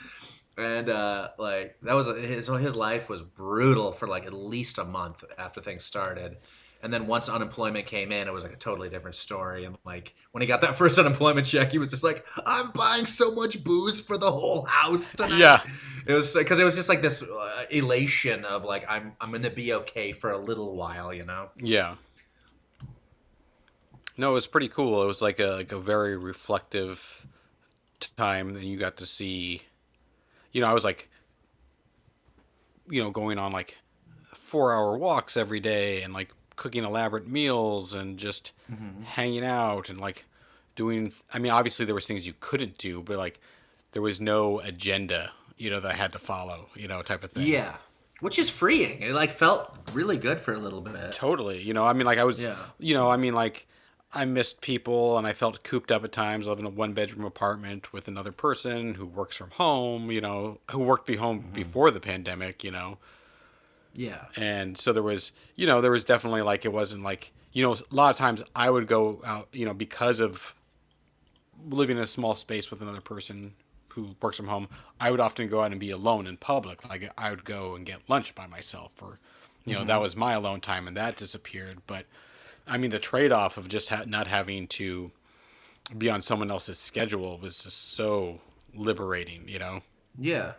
And 0.57 0.89
uh, 0.89 1.29
like 1.37 1.75
that 1.81 1.93
was 1.95 2.07
his 2.07 2.47
his 2.47 2.75
life 2.75 3.09
was 3.09 3.21
brutal 3.21 3.91
for 3.91 4.07
like 4.07 4.25
at 4.25 4.33
least 4.33 4.77
a 4.77 4.85
month 4.85 5.23
after 5.37 5.59
things 5.61 5.83
started. 5.83 6.37
And 6.81 6.93
then 6.93 7.07
once 7.07 7.29
unemployment 7.29 7.87
came 7.87 8.11
in, 8.11 8.27
it 8.27 8.33
was 8.33 8.43
like 8.43 8.53
a 8.53 8.57
totally 8.57 8.89
different 8.89 9.15
story. 9.15 9.65
And 9.65 9.77
like 9.85 10.13
when 10.31 10.41
he 10.41 10.47
got 10.47 10.61
that 10.61 10.75
first 10.77 10.99
unemployment 10.99 11.47
check, 11.47 11.71
he 11.71 11.77
was 11.77 11.89
just 11.89 12.03
like, 12.03 12.25
"I'm 12.45 12.71
buying 12.71 13.05
so 13.05 13.33
much 13.33 13.63
booze 13.63 13.99
for 13.99 14.17
the 14.17 14.31
whole 14.31 14.65
house 14.65 15.11
tonight." 15.11 15.37
Yeah. 15.37 15.61
It 16.05 16.13
was 16.13 16.35
because 16.35 16.59
it 16.59 16.63
was 16.63 16.75
just 16.75 16.87
like 16.87 17.01
this 17.01 17.23
uh, 17.23 17.65
elation 17.71 18.45
of 18.45 18.63
like 18.63 18.85
I'm 18.87 19.13
I'm 19.19 19.31
gonna 19.31 19.49
be 19.49 19.73
okay 19.73 20.11
for 20.11 20.31
a 20.31 20.37
little 20.37 20.75
while, 20.75 21.13
you 21.13 21.25
know. 21.25 21.49
Yeah. 21.57 21.95
No, 24.17 24.31
it 24.31 24.33
was 24.35 24.47
pretty 24.47 24.69
cool. 24.69 25.01
It 25.03 25.07
was 25.07 25.21
like 25.21 25.39
a 25.39 25.47
like 25.47 25.71
a 25.71 25.79
very 25.79 26.15
reflective 26.15 27.25
time, 28.17 28.49
and 28.49 28.63
you 28.63 28.77
got 28.77 28.97
to 28.97 29.05
see. 29.05 29.63
You 30.51 30.61
know, 30.61 30.67
I 30.67 30.73
was 30.73 30.85
like, 30.85 31.09
you 32.89 33.03
know, 33.03 33.09
going 33.09 33.37
on 33.37 33.51
like 33.51 33.77
four 34.33 34.73
hour 34.73 34.97
walks 34.97 35.35
every 35.35 35.59
day 35.59 36.01
and 36.03 36.13
like 36.13 36.29
cooking 36.55 36.83
elaborate 36.83 37.27
meals 37.27 37.93
and 37.93 38.17
just 38.17 38.51
mm-hmm. 38.71 39.03
hanging 39.03 39.45
out 39.45 39.89
and 39.89 39.99
like 39.99 40.25
doing. 40.75 41.13
I 41.33 41.39
mean, 41.39 41.51
obviously 41.51 41.85
there 41.85 41.95
was 41.95 42.07
things 42.07 42.25
you 42.27 42.33
couldn't 42.39 42.77
do, 42.77 43.01
but 43.01 43.17
like 43.17 43.39
there 43.91 44.01
was 44.01 44.19
no 44.19 44.59
agenda, 44.59 45.31
you 45.57 45.69
know, 45.69 45.79
that 45.79 45.91
I 45.91 45.95
had 45.95 46.11
to 46.13 46.19
follow, 46.19 46.69
you 46.75 46.87
know, 46.87 47.01
type 47.01 47.23
of 47.23 47.31
thing. 47.31 47.47
Yeah, 47.47 47.75
which 48.19 48.39
is 48.39 48.49
freeing. 48.49 49.01
It 49.01 49.13
like 49.13 49.31
felt 49.31 49.77
really 49.93 50.17
good 50.17 50.39
for 50.39 50.53
a 50.53 50.57
little 50.57 50.81
bit. 50.81 51.13
Totally. 51.13 51.61
You 51.61 51.73
know, 51.73 51.85
I 51.85 51.93
mean, 51.93 52.05
like 52.05 52.17
I 52.17 52.23
was, 52.23 52.43
Yeah. 52.43 52.57
you 52.79 52.93
know, 52.93 53.09
I 53.09 53.17
mean, 53.17 53.33
like 53.33 53.67
I 54.13 54.25
missed 54.25 54.61
people 54.61 55.17
and 55.17 55.27
I 55.27 55.33
felt 55.33 55.63
cooped 55.63 55.91
up 55.91 56.03
at 56.03 56.11
times, 56.11 56.47
living 56.47 56.65
in 56.65 56.71
a 56.71 56.75
one 56.75 56.93
bedroom 56.93 57.25
apartment 57.25 57.91
with 57.91 58.07
another 58.07 58.31
person 58.31 58.93
who 58.95 59.05
works 59.05 59.35
from 59.35 59.51
home, 59.51 60.09
you 60.09 60.21
know, 60.21 60.59
who 60.71 60.79
worked 60.79 61.07
be 61.07 61.17
home 61.17 61.41
mm-hmm. 61.41 61.51
before 61.51 61.91
the 61.91 61.99
pandemic, 61.99 62.63
you 62.63 62.71
know. 62.71 62.97
Yeah, 63.95 64.25
And 64.35 64.77
so 64.77 64.91
there 64.91 65.01
was, 65.01 65.31
you 65.55 65.65
know, 65.65 65.79
there 65.81 65.91
was 65.91 66.03
definitely 66.03 66.41
like, 66.41 66.65
it 66.65 66.73
wasn't 66.73 67.03
like, 67.03 67.31
you 67.53 67.63
know, 67.63 67.73
a 67.73 67.95
lot 67.95 68.09
of 68.09 68.17
times 68.17 68.43
I 68.53 68.69
would 68.69 68.87
go 68.87 69.21
out, 69.25 69.47
you 69.53 69.65
know, 69.65 69.73
because 69.73 70.19
of 70.19 70.53
living 71.69 71.97
in 71.97 72.03
a 72.03 72.07
small 72.07 72.35
space 72.35 72.69
with 72.69 72.81
another 72.81 73.01
person 73.01 73.53
who 73.89 74.15
works 74.21 74.37
from 74.37 74.47
home, 74.47 74.67
I 74.99 75.09
would 75.09 75.21
often 75.21 75.47
go 75.47 75.61
out 75.61 75.71
and 75.71 75.79
be 75.79 75.91
alone 75.91 76.27
in 76.27 76.37
public. 76.37 76.87
Like 76.87 77.09
I 77.17 77.29
would 77.29 77.45
go 77.45 77.75
and 77.75 77.85
get 77.85 78.01
lunch 78.09 78.35
by 78.35 78.45
myself, 78.45 78.91
or 79.01 79.19
you 79.65 79.73
know, 79.73 79.85
that 79.85 79.93
mm-hmm. 79.93 80.01
was 80.03 80.15
my 80.15 80.33
alone 80.33 80.61
time, 80.61 80.87
and 80.87 80.97
that 80.97 81.15
disappeared. 81.15 81.79
But 81.87 82.05
I 82.67 82.77
mean, 82.77 82.91
the 82.91 82.99
trade-off 82.99 83.57
of 83.57 83.69
just 83.69 83.89
ha- 83.89 84.03
not 84.05 84.27
having 84.27 84.67
to 84.67 85.11
be 85.97 86.09
on 86.09 86.21
someone 86.21 86.51
else's 86.51 86.77
schedule 86.77 87.37
was 87.37 87.63
just 87.63 87.93
so 87.93 88.41
liberating. 88.75 89.47
You 89.47 89.59
know? 89.59 89.79
yeah, 90.19 90.53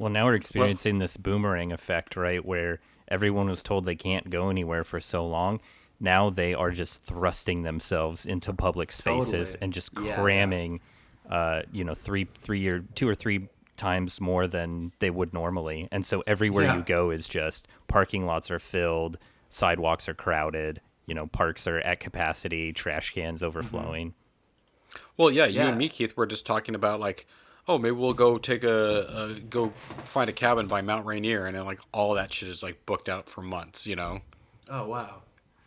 Well, 0.00 0.08
now 0.10 0.24
we're 0.24 0.34
experiencing 0.34 0.98
this 0.98 1.18
boomerang 1.18 1.72
effect, 1.72 2.16
right? 2.16 2.42
Where 2.42 2.80
everyone 3.08 3.50
was 3.50 3.62
told 3.62 3.84
they 3.84 3.94
can't 3.96 4.30
go 4.30 4.48
anywhere 4.48 4.82
for 4.82 4.98
so 4.98 5.26
long. 5.26 5.60
Now 6.00 6.30
they 6.30 6.54
are 6.54 6.70
just 6.70 7.04
thrusting 7.04 7.64
themselves 7.64 8.24
into 8.24 8.54
public 8.54 8.92
spaces 8.92 9.30
Totally. 9.50 9.58
and 9.60 9.72
just 9.74 9.90
Yeah, 9.94 10.04
yeah. 10.06 10.14
cramming, 10.14 10.80
uh, 11.28 11.62
you 11.70 11.84
know, 11.84 11.92
three, 11.92 12.26
three 12.38 12.66
or 12.68 12.80
two 12.94 13.06
or 13.06 13.14
three 13.14 13.48
times 13.76 14.22
more 14.22 14.46
than 14.46 14.92
they 15.00 15.10
would 15.10 15.34
normally. 15.34 15.86
And 15.92 16.06
so 16.06 16.22
everywhere 16.26 16.64
Yeah. 16.64 16.76
you 16.78 16.82
go 16.82 17.10
is 17.10 17.28
just 17.28 17.68
parking 17.86 18.24
lots 18.24 18.50
are 18.50 18.58
filled, 18.58 19.18
sidewalks 19.50 20.08
are 20.08 20.14
crowded, 20.14 20.80
you 21.04 21.14
know, 21.14 21.26
parks 21.26 21.66
are 21.66 21.78
at 21.80 22.00
capacity, 22.00 22.72
trash 22.72 23.10
cans 23.12 23.42
overflowing. 23.42 24.14
Well, 25.18 25.30
yeah, 25.30 25.44
you 25.44 25.60
Yeah. 25.60 25.68
and 25.68 25.76
me, 25.76 25.90
Keith, 25.90 26.16
were 26.16 26.26
just 26.26 26.46
talking 26.46 26.74
about 26.74 27.00
like, 27.00 27.26
oh, 27.68 27.78
maybe 27.78 27.94
we'll 27.96 28.14
go 28.14 28.38
take 28.38 28.64
a, 28.64 29.34
a 29.36 29.40
go 29.40 29.70
find 29.70 30.28
a 30.28 30.32
cabin 30.32 30.66
by 30.66 30.80
Mount 30.80 31.06
Rainier, 31.06 31.46
and 31.46 31.56
then 31.56 31.64
like 31.64 31.80
all 31.92 32.14
that 32.14 32.32
shit 32.32 32.48
is 32.48 32.62
like 32.62 32.84
booked 32.86 33.08
out 33.08 33.28
for 33.28 33.42
months. 33.42 33.86
You 33.86 33.96
know? 33.96 34.20
Oh 34.68 34.86
wow, 34.86 35.22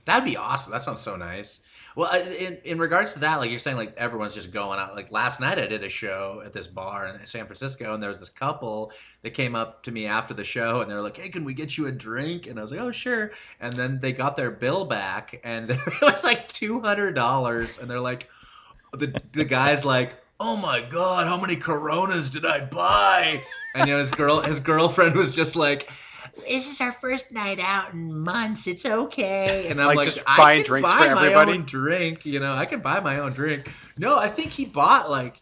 that'd 0.06 0.26
be 0.26 0.38
awesome. 0.38 0.72
That 0.72 0.82
sounds 0.82 1.02
so 1.02 1.16
nice. 1.16 1.62
Well, 1.96 2.10
uh, 2.12 2.18
in 2.18 2.58
in 2.64 2.80
regards 2.80 3.14
to 3.14 3.20
that, 3.20 3.40
like 3.40 3.52
you're 3.52 3.60
saying, 3.60 3.78
like 3.78 3.96
everyone's 3.98 4.34
just 4.34 4.52
going 4.52 4.80
out. 4.80 4.96
Like 4.96 5.12
last 5.12 5.40
night, 5.40 5.60
I 5.60 5.68
did 5.68 5.84
a 5.84 5.90
show 5.90 6.42
at 6.44 6.52
this 6.52 6.66
bar 6.66 7.08
in 7.08 7.24
San 7.26 7.46
Francisco, 7.46 7.94
and 7.94 8.02
there 8.02 8.08
was 8.10 8.20
this 8.20 8.32
couple 8.32 8.92
that 9.22 9.32
came 9.32 9.56
up 9.56 9.84
to 9.84 9.92
me 9.92 10.08
after 10.08 10.34
the 10.34 10.44
show, 10.44 10.82
and 10.82 10.90
they're 10.90 11.02
like, 11.02 11.18
"Hey, 11.18 11.30
can 11.30 11.46
we 11.46 11.54
get 11.54 11.78
you 11.78 11.86
a 11.86 11.92
drink?" 11.92 12.48
And 12.48 12.58
I 12.58 12.64
was 12.64 12.72
like, 12.72 12.80
"Oh, 12.82 12.92
sure." 12.92 13.32
And 13.60 13.78
then 13.78 14.00
they 14.00 14.12
got 14.12 14.36
their 14.36 14.50
bill 14.50 14.86
back, 14.86 15.40
and 15.44 15.70
it 15.70 16.02
was 16.02 16.24
like 16.24 16.48
two 16.48 16.82
hundred 16.82 17.14
dollars, 17.14 17.78
and 17.78 17.90
they're 17.90 18.00
like, 18.00 18.28
the 18.94 19.20
the 19.32 19.46
guy's 19.46 19.86
like. 19.86 20.18
Oh 20.46 20.58
my 20.58 20.82
god, 20.82 21.26
how 21.26 21.40
many 21.40 21.56
coronas 21.56 22.30
did 22.30 22.46
I 22.46 22.60
buy? 22.66 23.42
And 23.76 23.88
you 23.88 23.94
know 23.94 24.00
his 24.00 24.12
girl 24.12 24.42
his 24.42 24.60
girlfriend 24.60 25.16
was 25.16 25.34
just 25.34 25.56
like 25.56 25.90
this 26.48 26.70
is 26.70 26.82
our 26.82 26.92
first 26.92 27.32
night 27.32 27.60
out 27.62 27.94
in 27.94 28.20
months. 28.20 28.68
It's 28.68 28.86
okay. 28.86 29.68
And 29.70 29.80
I'm 29.80 29.88
Like, 29.88 29.98
like, 29.98 30.06
just 30.06 30.20
I 30.28 30.36
buying 30.38 30.58
can 30.64 30.66
drinks 30.66 30.90
buy 30.90 31.08
for 31.08 31.16
my 31.16 31.22
everybody? 31.28 31.54
own 31.54 31.64
drink. 31.64 32.26
You 32.26 32.40
know, 32.42 32.54
I 32.54 32.66
can 32.66 32.82
buy 32.82 33.00
my 33.00 33.20
own 33.20 33.34
drink. 33.34 33.72
No, 33.98 34.18
I 34.20 34.28
think 34.28 34.52
he 34.52 34.66
bought 34.66 35.10
like 35.10 35.40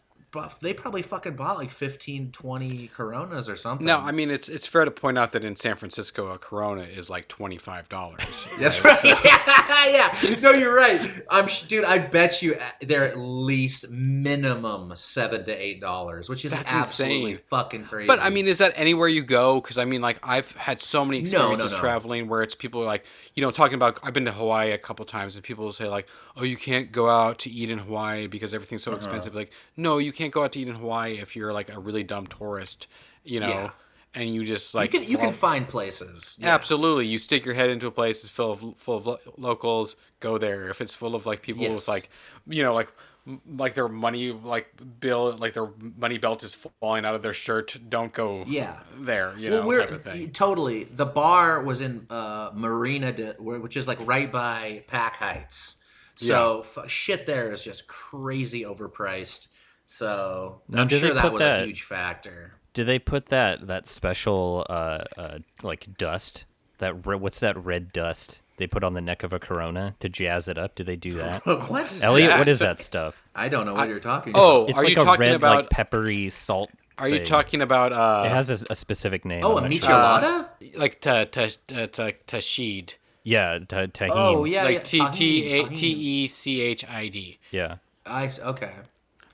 they 0.61 0.73
probably 0.73 1.01
fucking 1.01 1.35
bought 1.35 1.57
like 1.57 1.71
15, 1.71 2.31
20 2.31 2.87
Coronas 2.87 3.49
or 3.49 3.55
something. 3.55 3.85
No, 3.85 3.99
I 3.99 4.11
mean 4.11 4.29
it's 4.29 4.47
it's 4.47 4.65
fair 4.67 4.85
to 4.85 4.91
point 4.91 5.17
out 5.17 5.31
that 5.33 5.43
in 5.43 5.55
San 5.55 5.75
Francisco, 5.75 6.27
a 6.31 6.37
Corona 6.37 6.83
is 6.83 7.09
like 7.09 7.27
twenty 7.27 7.57
five 7.57 7.89
dollars. 7.89 8.47
That's 8.59 8.83
right. 8.83 8.97
yeah. 9.03 10.37
No, 10.41 10.51
you're 10.51 10.73
right. 10.73 10.99
I'm, 11.29 11.47
dude. 11.67 11.83
I 11.85 11.97
bet 11.99 12.41
you 12.41 12.55
uh, 12.55 12.59
they're 12.81 13.03
at 13.03 13.17
least 13.17 13.89
minimum 13.91 14.93
seven 14.95 15.43
to 15.45 15.51
eight 15.51 15.81
dollars, 15.81 16.29
which 16.29 16.45
is 16.45 16.51
That's 16.51 16.73
absolutely 16.73 17.31
insane. 17.31 17.39
fucking 17.49 17.83
crazy. 17.85 18.07
But 18.07 18.19
I 18.19 18.29
mean, 18.29 18.47
is 18.47 18.59
that 18.59 18.73
anywhere 18.75 19.07
you 19.07 19.23
go? 19.23 19.59
Because 19.61 19.77
I 19.77 19.85
mean, 19.85 20.01
like 20.01 20.19
I've 20.23 20.51
had 20.53 20.81
so 20.81 21.03
many 21.03 21.21
No, 21.21 21.23
no, 21.23 21.37
experiences 21.37 21.71
no. 21.73 21.77
traveling 21.79 22.27
where 22.27 22.43
it's 22.43 22.55
people 22.55 22.81
are 22.81 22.85
like, 22.85 23.05
you 23.35 23.41
know, 23.41 23.51
talking 23.51 23.75
about. 23.75 23.99
I've 24.03 24.13
been 24.13 24.25
to 24.25 24.31
Hawaii 24.31 24.71
a 24.71 24.77
couple 24.77 25.05
times, 25.05 25.35
and 25.35 25.43
people 25.43 25.65
will 25.65 25.73
say 25.73 25.87
like, 25.89 26.07
"Oh, 26.37 26.43
you 26.43 26.57
can't 26.57 26.91
go 26.91 27.09
out 27.09 27.39
to 27.39 27.49
eat 27.49 27.69
in 27.69 27.79
Hawaii 27.79 28.27
because 28.27 28.53
everything's 28.53 28.85
Uh-huh. 28.87 28.93
so 28.99 29.05
expensive." 29.05 29.35
Like, 29.35 29.51
no, 29.75 29.97
you 29.97 30.11
can't 30.11 30.20
go 30.29 30.43
out 30.43 30.51
to 30.53 30.59
eat 30.59 30.67
in 30.67 30.75
Hawaii 30.75 31.17
if 31.19 31.35
you're 31.35 31.51
like 31.53 31.73
a 31.73 31.79
really 31.79 32.03
dumb 32.03 32.27
tourist, 32.27 32.87
you 33.23 33.39
know, 33.39 33.47
Yeah. 33.47 33.69
and 34.13 34.33
you 34.33 34.45
just 34.45 34.73
you 34.73 34.79
like 34.79 34.91
can 34.91 35.03
you 35.03 35.17
can 35.17 35.31
find 35.33 35.67
places. 35.67 36.37
Yeah. 36.41 36.53
Absolutely, 36.53 37.07
you 37.07 37.17
stick 37.17 37.45
your 37.45 37.55
head 37.55 37.69
into 37.69 37.87
a 37.87 37.91
place 37.91 38.21
that's 38.21 38.33
full 38.33 38.51
of 38.51 38.77
full 38.77 38.97
of 38.97 39.05
lo- 39.07 39.19
locals. 39.37 39.95
Go 40.19 40.37
there. 40.37 40.69
If 40.69 40.81
it's 40.81 40.93
full 40.93 41.15
of 41.15 41.25
like 41.25 41.41
people 41.41 41.63
Yes. 41.63 41.71
with 41.71 41.87
like, 41.87 42.09
you 42.47 42.61
know, 42.61 42.75
like 42.75 42.91
m- 43.27 43.41
like 43.57 43.73
their 43.73 43.87
money 43.87 44.31
like 44.31 44.71
bill 44.99 45.35
like 45.35 45.53
their 45.53 45.69
money 45.97 46.19
belt 46.19 46.43
is 46.43 46.53
falling 46.79 47.05
out 47.05 47.15
of 47.15 47.23
their 47.23 47.33
shirt. 47.33 47.75
Don't 47.89 48.13
go. 48.13 48.43
Yeah. 48.45 48.81
there. 48.99 49.35
You 49.39 49.49
well, 49.49 49.63
know, 49.63 49.79
type 49.79 49.91
of 49.91 50.01
thing. 50.03 50.29
totally. 50.31 50.83
The 50.83 51.05
bar 51.07 51.63
was 51.63 51.81
in 51.81 52.05
uh, 52.11 52.51
Marina, 52.53 53.11
de, 53.13 53.33
which 53.39 53.77
is 53.77 53.87
like 53.87 54.05
right 54.05 54.31
by 54.31 54.83
Pac 54.87 55.15
Heights. 55.15 55.77
So 56.13 56.59
f- 56.77 56.87
shit 56.89 57.25
there 57.25 57.51
is 57.51 57.63
just 57.63 57.87
crazy 57.87 58.61
overpriced. 58.63 59.47
So 59.91 60.61
Now, 60.69 60.83
I'm 60.83 60.87
do 60.87 60.97
sure 60.97 61.13
that 61.13 61.33
was 61.33 61.41
that- 61.41 61.63
a 61.63 61.65
huge 61.65 61.83
factor. 61.83 62.53
Do 62.73 62.85
they 62.85 62.97
put 62.97 63.25
that 63.25 63.67
that 63.67 63.85
special 63.87 64.65
uh, 64.69 65.03
uh 65.17 65.39
like 65.61 65.97
dust 65.97 66.45
that 66.77 67.05
re- 67.05 67.17
what's 67.17 67.41
that 67.41 67.61
red 67.61 67.91
dust 67.91 68.41
they 68.55 68.65
put 68.67 68.85
on 68.85 68.93
the 68.93 69.01
neck 69.01 69.23
of 69.23 69.33
a 69.33 69.39
Corona 69.39 69.95
to 69.99 70.07
jazz 70.07 70.47
it 70.47 70.57
up? 70.57 70.75
Do 70.75 70.85
they 70.85 70.95
do 70.95 71.11
that? 71.23 71.45
what? 71.45 71.97
Elliot, 72.01 72.29
what 72.31 72.37
that? 72.37 72.47
is 72.47 72.59
that 72.59 72.79
stuff? 72.91 73.21
I 73.35 73.49
don't 73.49 73.65
know 73.65 73.73
what 73.73 73.89
you're 73.89 73.99
talking. 73.99 74.31
About. 74.31 74.41
Oh, 74.41 74.65
It's 74.67 74.77
are 74.77 74.83
like 74.83 74.95
you 74.95 75.01
a 75.01 75.03
talking 75.03 75.19
red 75.19 75.35
about? 75.35 75.55
like 75.57 75.69
peppery 75.69 76.29
salt. 76.29 76.69
are 76.97 77.09
you 77.09 77.17
thing. 77.17 77.25
talking 77.25 77.61
about? 77.61 77.91
Uh, 77.91 78.23
It 78.27 78.29
has 78.29 78.49
a, 78.49 78.65
a 78.69 78.75
specific 78.77 79.25
name. 79.25 79.43
oh, 79.43 79.57
I'm 79.57 79.65
a 79.65 79.69
not 79.69 80.47
sure. 80.61 80.79
like 80.79 81.01
ta 81.01 81.25
ta 81.25 81.49
ta 81.67 81.87
ta 81.87 82.11
tashid. 82.27 82.95
Yeah, 83.23 83.59
ta- 83.67 83.87
tahine. 83.87 84.11
oh 84.13 84.45
yeah, 84.45 84.63
Like 84.63 84.73
yeah. 84.77 84.83
T 84.83 84.99
tahini, 84.99 85.11
T 85.11 85.51
A 85.53 85.63
tahini. 85.65 85.75
T 85.75 85.87
E 85.87 86.27
C 86.27 86.61
H 86.61 86.85
I 86.87 87.09
D. 87.09 87.39
yeah. 87.51 87.75
I 88.05 88.23
s- 88.25 88.39
okay. 88.39 88.71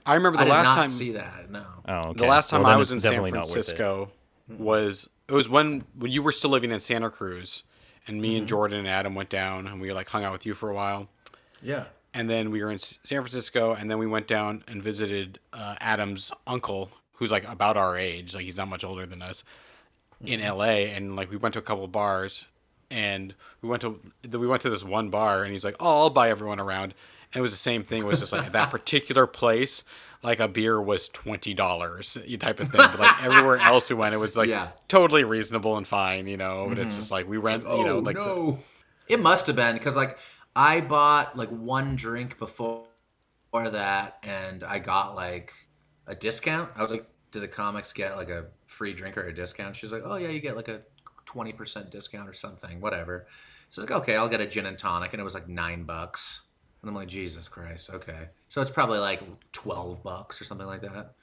I 0.07 0.15
remember 0.15 0.37
the 0.37 0.43
I 0.43 0.45
did 0.45 0.51
last 0.51 0.65
not 0.65 0.75
time. 0.75 0.89
see 0.89 1.11
that. 1.11 1.51
No. 1.51 1.63
Oh, 1.87 1.97
okay. 2.09 2.19
The 2.19 2.25
last 2.25 2.49
time 2.49 2.63
Well, 2.63 2.71
I 2.71 2.75
was 2.75 2.91
in 2.91 2.99
San 2.99 3.11
definitely 3.11 3.31
not 3.31 3.41
worth 3.41 3.49
it. 3.49 3.53
Francisco 3.53 4.11
was 4.49 5.09
it 5.27 5.33
was 5.33 5.49
when 5.49 5.83
when 5.97 6.11
you 6.11 6.21
were 6.23 6.31
still 6.31 6.49
living 6.49 6.71
in 6.71 6.79
Santa 6.79 7.09
Cruz, 7.09 7.63
and 8.07 8.21
me 8.21 8.29
Mm-hmm. 8.29 8.37
and 8.39 8.47
Jordan 8.47 8.79
and 8.79 8.87
Adam 8.87 9.13
went 9.15 9.29
down 9.29 9.67
and 9.67 9.81
we 9.81 9.91
like 9.93 10.09
hung 10.09 10.23
out 10.23 10.31
with 10.31 10.45
you 10.45 10.53
for 10.53 10.69
a 10.69 10.73
while, 10.73 11.09
Yeah. 11.61 11.85
and 12.13 12.29
then 12.29 12.49
we 12.51 12.63
were 12.63 12.71
in 12.71 12.79
San 12.79 12.99
Francisco, 13.21 13.73
and 13.75 13.91
then 13.91 13.97
we 13.97 14.07
went 14.07 14.27
down 14.27 14.63
and 14.67 14.81
visited 14.81 15.39
uh, 15.53 15.75
Adam's 15.81 16.31
uncle, 16.45 16.89
who's 17.13 17.31
like 17.31 17.47
about 17.51 17.75
our 17.77 17.97
age, 17.97 18.33
like 18.35 18.45
he's 18.45 18.57
not 18.57 18.69
much 18.69 18.83
older 18.85 19.05
than 19.05 19.21
us, 19.21 19.43
in 20.21 20.39
Mm-hmm. 20.39 20.47
L.A. 20.47 20.91
And 20.93 21.15
like 21.15 21.29
we 21.29 21.37
went 21.37 21.53
to 21.53 21.59
a 21.59 21.63
couple 21.63 21.83
of 21.83 21.91
bars, 21.91 22.45
and 22.89 23.35
we 23.61 23.67
went 23.69 23.81
to 23.81 23.99
we 24.37 24.47
went 24.47 24.61
to 24.61 24.69
this 24.69 24.83
one 24.83 25.09
bar, 25.09 25.43
and 25.43 25.51
he's 25.51 25.65
like, 25.65 25.75
"Oh, 25.81 26.03
I'll 26.03 26.09
buy 26.09 26.29
everyone 26.29 26.59
around." 26.61 26.93
And 27.33 27.39
it 27.39 27.41
was 27.41 27.51
the 27.51 27.57
same 27.57 27.83
thing. 27.83 28.03
It 28.03 28.05
was 28.05 28.19
just 28.19 28.31
like 28.31 28.51
that 28.53 28.69
particular 28.71 29.27
place, 29.27 29.83
like 30.23 30.39
a 30.39 30.47
beer 30.47 30.81
was 30.81 31.09
twenty 31.09 31.53
dollars, 31.53 32.17
you 32.25 32.37
type 32.37 32.59
of 32.59 32.69
thing. 32.69 32.79
But 32.79 32.99
like 32.99 33.23
everywhere 33.23 33.57
else 33.57 33.89
we 33.89 33.95
went, 33.95 34.15
it 34.15 34.17
was 34.17 34.37
like 34.37 34.47
Yeah. 34.47 34.69
totally 34.87 35.23
reasonable 35.23 35.77
and 35.77 35.87
fine, 35.87 36.27
you 36.27 36.37
know. 36.37 36.67
But 36.69 36.79
it's 36.79 36.89
mm-hmm. 36.89 36.99
just 36.99 37.11
like 37.11 37.27
we 37.27 37.37
rent, 37.37 37.63
you 37.63 37.83
know, 37.83 37.97
oh 37.97 37.99
like 37.99 38.15
the- 38.15 38.23
no. 38.23 38.59
it 39.07 39.19
must 39.19 39.47
have 39.47 39.55
been 39.55 39.75
because 39.75 39.95
like 39.95 40.17
I 40.55 40.81
bought 40.81 41.37
like 41.37 41.49
one 41.49 41.95
drink 41.95 42.39
before 42.39 42.85
that, 43.53 44.17
and 44.23 44.63
I 44.63 44.79
got 44.79 45.15
like 45.15 45.53
a 46.07 46.15
discount. 46.15 46.71
I 46.75 46.81
was 46.81 46.91
like, 46.91 47.07
"Did 47.31 47.41
the 47.43 47.47
comics 47.47 47.93
get 47.93 48.17
like 48.17 48.29
a 48.29 48.45
free 48.65 48.93
drink 48.93 49.17
or 49.17 49.27
a 49.27 49.33
discount?" 49.33 49.75
She's 49.75 49.91
like, 49.91 50.01
"Oh 50.03 50.15
yeah, 50.15 50.29
you 50.29 50.39
get 50.39 50.55
like 50.55 50.67
a 50.67 50.81
twenty 51.25 51.53
percent 51.53 51.91
discount 51.91 52.27
or 52.27 52.33
something, 52.33 52.81
whatever." 52.81 53.27
So 53.69 53.81
I 53.81 53.83
was 53.83 53.91
like, 53.91 54.01
"Okay, 54.01 54.15
I'll 54.15 54.29
get 54.29 54.41
a 54.41 54.47
gin 54.47 54.65
and 54.65 54.79
tonic," 54.79 55.13
and 55.13 55.19
it 55.19 55.23
was 55.23 55.33
like 55.35 55.47
nine 55.47 55.83
bucks. 55.83 56.46
And 56.81 56.89
I'm 56.89 56.95
like, 56.95 57.07
Jesus 57.07 57.47
Christ, 57.49 57.89
okay. 57.89 58.27
So 58.47 58.61
it's 58.61 58.71
probably 58.71 58.99
like 58.99 59.21
twelve 59.51 60.03
bucks 60.03 60.39
or 60.41 60.45
something 60.45 60.67
like 60.67 60.81
that. 60.81 61.13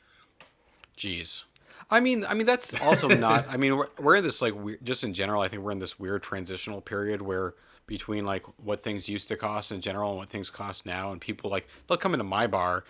Jeez. 0.99 1.45
I 1.91 2.01
mean, 2.01 2.25
I 2.27 2.35
mean 2.35 2.47
that's 2.47 2.75
also 2.81 3.09
not. 3.17 3.47
I 3.49 3.57
mean, 3.57 3.77
we're, 3.77 3.89
we're 3.99 4.17
in 4.17 4.25
this 4.25 4.41
like 4.43 4.55
weird, 4.55 4.85
just 4.85 5.05
in 5.05 5.15
general. 5.15 5.43
I 5.43 5.49
think 5.49 5.63
we're 5.63 5.73
in 5.73 5.79
this 5.79 5.99
weird 5.99 6.23
transitional 6.23 6.81
period 6.81 7.23
where 7.23 7.55
between 7.87 8.25
like 8.25 8.45
what 8.63 8.81
things 8.81 9.09
used 9.09 9.29
to 9.29 9.37
cost 9.37 9.71
in 9.71 9.81
general 9.81 10.11
and 10.11 10.19
what 10.19 10.29
things 10.29 10.51
cost 10.51 10.87
now, 10.87 11.13
and 11.13 11.21
people 11.21 11.51
like 11.51 11.69
they'll 11.87 11.99
come 11.99 12.15
into 12.15 12.25
my 12.25 12.47
bar 12.47 12.85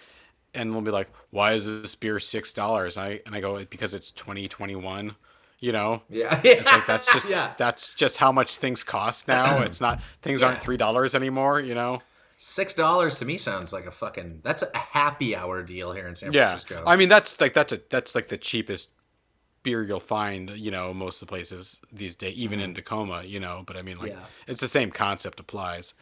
and 0.54 0.72
they'll 0.72 0.80
be 0.80 0.90
like, 0.90 1.10
"Why 1.30 1.52
is 1.52 1.66
this 1.82 1.94
beer 1.94 2.20
six 2.20 2.52
dollars?" 2.52 2.96
And 2.96 3.06
I 3.06 3.20
and 3.26 3.34
I 3.34 3.40
go 3.40 3.64
because 3.64 3.94
it's 3.94 4.10
twenty 4.10 4.48
twenty 4.48 4.76
one. 4.76 5.16
You 5.60 5.72
know, 5.72 6.02
Yeah, 6.10 6.38
it's 6.44 6.70
like 6.70 6.86
that's 6.86 7.10
just 7.12 7.30
Yeah. 7.30 7.54
that's 7.56 7.94
just 7.94 8.18
how 8.18 8.30
much 8.32 8.56
things 8.58 8.82
cost 8.84 9.28
now. 9.28 9.62
It's 9.62 9.80
not 9.80 10.02
things 10.20 10.42
aren't 10.42 10.60
three 10.60 10.76
dollars 10.76 11.14
anymore. 11.14 11.60
You 11.60 11.74
know. 11.74 12.00
Six 12.36 12.74
dollars 12.74 13.14
to 13.16 13.24
me 13.24 13.38
sounds 13.38 13.72
like 13.72 13.86
a 13.86 13.90
fucking 13.90 14.40
that's 14.42 14.62
a 14.62 14.76
happy 14.76 15.34
hour 15.36 15.62
deal 15.62 15.92
here 15.92 16.06
in 16.08 16.14
San 16.16 16.32
Yeah, 16.32 16.48
Francisco. 16.48 16.82
I 16.86 16.96
mean 16.96 17.08
that's 17.08 17.40
like 17.40 17.54
that's 17.54 17.72
a 17.72 17.80
that's 17.90 18.14
like 18.14 18.28
the 18.28 18.36
cheapest 18.38 18.90
beer 19.62 19.82
you'll 19.82 20.00
find, 20.00 20.50
you 20.50 20.70
know, 20.70 20.92
most 20.92 21.22
of 21.22 21.28
the 21.28 21.30
places 21.32 21.80
these 21.90 22.14
days, 22.16 22.34
even 22.36 22.60
in 22.60 22.74
Tacoma, 22.74 23.22
you 23.22 23.40
know. 23.40 23.62
But 23.66 23.76
I 23.76 23.82
mean, 23.82 23.98
like 23.98 24.10
Mm-hmm. 24.12 24.20
Yeah. 24.20 24.26
it's 24.48 24.60
the 24.60 24.68
same 24.68 24.90
concept 24.90 25.40
applies. 25.40 25.94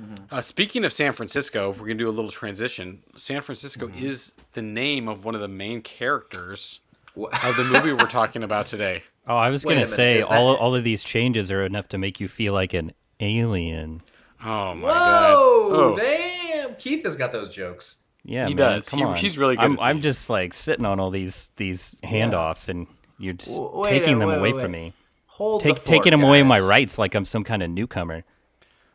Mm-hmm. 0.00 0.34
Uh, 0.34 0.40
speaking 0.40 0.84
of 0.84 0.92
San 0.92 1.12
Francisco, 1.12 1.70
we're 1.70 1.86
gonna 1.86 1.94
do 1.94 2.08
a 2.08 2.10
little 2.10 2.30
transition. 2.30 3.02
San 3.16 3.40
Francisco 3.40 3.88
Mm-hmm. 3.88 4.04
is 4.06 4.32
the 4.52 4.62
name 4.62 5.08
of 5.08 5.24
one 5.24 5.34
of 5.34 5.40
the 5.40 5.48
main 5.48 5.80
characters 5.80 6.80
Wha- 7.14 7.28
of 7.44 7.56
the 7.56 7.64
movie 7.64 7.92
we're 7.92 8.10
talking 8.10 8.42
about 8.42 8.66
today. 8.66 9.04
Oh, 9.24 9.36
I 9.36 9.50
was 9.50 9.64
Wait 9.64 9.74
gonna 9.74 9.84
minute, 9.84 9.94
say 9.94 10.18
is 10.18 10.26
that- 10.26 10.36
all 10.36 10.56
all 10.56 10.74
of 10.74 10.82
these 10.82 11.04
changes 11.04 11.52
are 11.52 11.64
enough 11.64 11.86
to 11.90 11.98
make 11.98 12.18
you 12.18 12.26
feel 12.26 12.52
like 12.54 12.74
an 12.74 12.92
alien. 13.20 14.02
Oh 14.44 14.74
my 14.74 14.88
Whoa, 14.88 14.92
god! 14.92 15.32
Oh, 15.32 15.96
damn! 15.96 16.74
Keith 16.76 17.04
has 17.04 17.16
got 17.16 17.32
those 17.32 17.48
jokes. 17.48 18.04
Yeah, 18.24 18.46
He 18.46 18.54
man, 18.54 18.78
does. 18.78 18.88
Come 18.88 18.98
He- 19.00 19.04
on. 19.04 19.16
he's 19.16 19.38
really 19.38 19.56
good 19.56 19.64
I'm, 19.64 19.72
at 19.74 19.80
I'm 19.82 20.00
just 20.00 20.30
like 20.30 20.54
sitting 20.54 20.84
on 20.86 21.00
all 21.00 21.10
these 21.10 21.50
these 21.56 21.96
handoffs, 22.04 22.68
and 22.68 22.86
you're 23.18 23.34
just 23.34 23.60
wait, 23.62 23.90
taking 23.90 24.18
them 24.18 24.28
wait, 24.28 24.38
away 24.38 24.52
wait, 24.52 24.62
from 24.62 24.70
me. 24.72 24.92
Hold 25.26 25.62
Take, 25.62 25.74
the 25.74 25.80
fort, 25.80 25.86
taking 25.86 26.10
them 26.12 26.22
away 26.22 26.42
my 26.42 26.60
rights 26.60 26.98
like 26.98 27.14
I'm 27.14 27.24
some 27.24 27.42
kind 27.44 27.62
of 27.62 27.70
newcomer. 27.70 28.24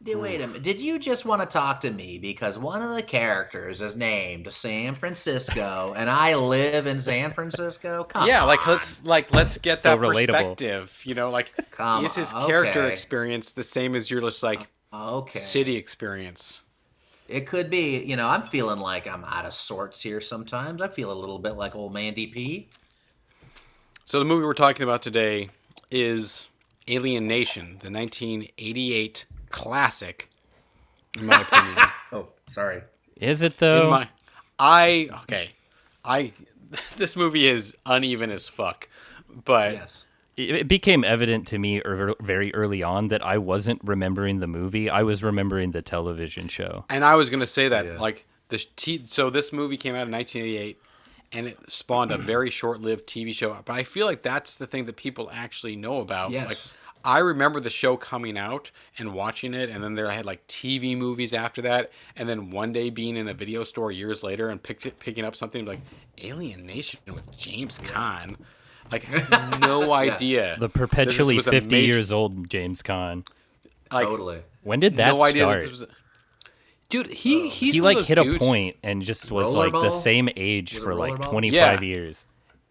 Dude, 0.04 0.22
Wait 0.22 0.40
a 0.42 0.46
minute. 0.48 0.62
Did 0.62 0.80
you 0.80 1.00
just 1.00 1.26
want 1.26 1.42
to 1.42 1.48
talk 1.48 1.80
to 1.80 1.90
me 1.90 2.20
because 2.20 2.58
one 2.60 2.84
of 2.84 2.94
the 2.94 3.02
characters 3.02 3.82
is 3.82 3.96
named 3.96 4.54
San 4.54 4.94
Francisco, 4.94 5.94
and 5.98 6.08
I 6.10 6.36
live 6.36 6.86
in 6.86 7.00
San 7.00 7.34
Francisco? 7.34 8.04
Come 8.04 8.28
yeah, 8.28 8.44
like 8.44 8.66
let's 8.68 9.04
like 9.06 9.34
let's 9.34 9.58
get 9.58 9.80
So 9.80 9.90
that 9.90 10.00
relatable. 10.00 10.28
perspective. 10.28 11.02
You 11.04 11.16
know, 11.16 11.32
like 11.32 11.52
Come 11.72 12.06
is 12.06 12.16
his 12.16 12.32
on, 12.32 12.48
character 12.48 12.84
okay. 12.84 12.94
experience 12.94 13.54
the 13.54 13.64
same 13.64 13.96
as 13.96 14.10
your 14.12 14.22
just 14.22 14.44
like 14.44 14.68
Okay. 14.94 15.40
city 15.40 15.76
experience? 15.76 16.62
It 17.28 17.46
could 17.46 17.70
be. 17.70 18.04
You 18.04 18.16
know, 18.16 18.28
I'm 18.28 18.42
feeling 18.42 18.80
like 18.80 19.06
I'm 19.06 19.26
out 19.26 19.46
of 19.46 19.54
sorts 19.54 20.02
here. 20.02 20.22
Sometimes 20.22 20.82
I 20.82 20.88
feel 20.88 21.12
a 21.12 21.14
little 21.14 21.40
bit 21.40 21.54
like 21.56 21.76
old 21.76 21.94
Mandy 21.94 22.28
P. 22.28 22.70
So 24.06 24.20
the 24.20 24.26
movie 24.26 24.46
we're 24.46 24.54
talking 24.54 24.84
about 24.84 25.02
today 25.02 25.50
is 25.92 26.48
Alien 26.88 27.28
Nation, 27.28 27.80
the 27.82 27.92
1988 27.92 29.26
classic, 29.50 30.30
in 31.18 31.26
my 31.26 31.42
opinion. 31.42 31.78
Oh, 32.14 32.30
sorry. 32.48 32.84
Is 33.18 33.42
it 33.42 33.58
though? 33.58 33.84
in 33.84 33.90
my, 33.90 34.08
I 34.58 35.10
okay, 35.24 35.50
I 36.06 36.32
this 36.96 37.18
movie 37.18 37.48
is 37.48 37.76
uneven 37.86 38.32
as 38.32 38.48
fuck, 38.48 38.88
but 39.44 39.74
Yes. 39.74 40.06
It 40.38 40.56
it 40.56 40.68
became 40.68 41.04
evident 41.04 41.48
to 41.48 41.58
me 41.60 41.82
ear- 41.86 42.16
very 42.22 42.54
early 42.54 42.84
on 42.84 43.08
that 43.10 43.26
I 43.26 43.38
wasn't 43.38 43.82
remembering 43.84 44.40
the 44.40 44.48
movie. 44.48 44.90
I 44.90 45.04
was 45.04 45.24
remembering 45.24 45.72
the 45.72 45.82
television 45.82 46.48
show. 46.48 46.86
and 46.90 47.04
I 47.04 47.16
was 47.16 47.30
gonna 47.30 47.46
say 47.48 47.68
that 47.70 47.86
Yeah. 47.86 48.00
like 48.00 48.26
this 48.50 48.66
t- 48.76 49.04
so 49.06 49.30
this 49.30 49.52
movie 49.52 49.78
came 49.78 49.96
out 49.96 50.08
in 50.08 50.12
1988. 50.14 50.80
And 51.34 51.46
it 51.46 51.58
spawned 51.68 52.12
a 52.12 52.18
very 52.18 52.50
short-lived 52.50 53.06
TV 53.06 53.34
show, 53.36 53.58
but 53.66 53.74
I 53.74 53.84
feel 53.84 54.06
like 54.08 54.22
that's 54.22 54.56
the 54.56 54.66
thing 54.66 54.86
that 54.86 54.96
people 54.96 55.30
actually 55.34 55.76
know 55.76 56.00
about. 56.00 56.32
Yes. 56.32 56.78
Like, 57.04 57.16
I 57.16 57.20
remember 57.20 57.60
the 57.60 57.70
show 57.70 57.98
coming 57.98 58.38
out 58.38 58.72
and 58.98 59.14
watching 59.14 59.54
it, 59.54 59.70
and 59.70 59.84
then 59.84 59.96
there 59.96 60.08
I 60.08 60.14
had 60.14 60.26
like 60.26 60.48
TV 60.48 60.96
movies 60.96 61.34
after 61.34 61.62
that, 61.64 61.92
and 62.16 62.30
then 62.30 62.50
one 62.50 62.72
day 62.72 62.90
being 62.90 63.18
in 63.18 63.28
a 63.28 63.34
video 63.34 63.66
store 63.66 63.92
years 63.92 64.24
later 64.24 64.48
and 64.48 64.64
picked 64.64 64.86
it, 64.86 65.00
picking 65.02 65.26
up 65.26 65.36
something 65.36 65.66
like 65.66 65.82
Alien 66.20 66.66
Nation 66.66 67.02
with 67.14 67.38
James 67.38 67.78
Caan. 67.80 68.38
Like, 68.92 69.06
I 69.14 69.20
had 69.50 69.62
no 69.62 69.94
idea. 69.94 70.58
The 70.60 70.70
perpetually 70.70 71.40
50 71.40 71.68
major- 71.76 71.86
years 71.94 72.12
old 72.12 72.50
James 72.50 72.82
Caan. 72.82 73.28
like, 73.92 74.06
totally. 74.06 74.40
When 74.64 74.80
did 74.80 74.98
that 74.98 75.08
no 75.16 75.22
idea 75.24 75.44
start? 75.44 75.62
that 75.64 75.70
was. 75.70 75.86
dude, 76.90 77.08
he 77.08 77.48
he's 77.50 77.76
he 77.76 77.82
like 77.82 77.98
those 77.98 78.08
hit 78.08 78.18
a 78.18 78.38
point 78.38 78.76
and 78.84 79.02
just 79.02 79.32
was 79.32 79.54
like 79.54 79.72
the 79.72 79.92
same 79.92 80.30
age 80.36 80.78
for 80.80 80.94
like 80.96 81.22
25 81.22 81.54
Yeah. 81.54 81.80
years. 81.82 82.26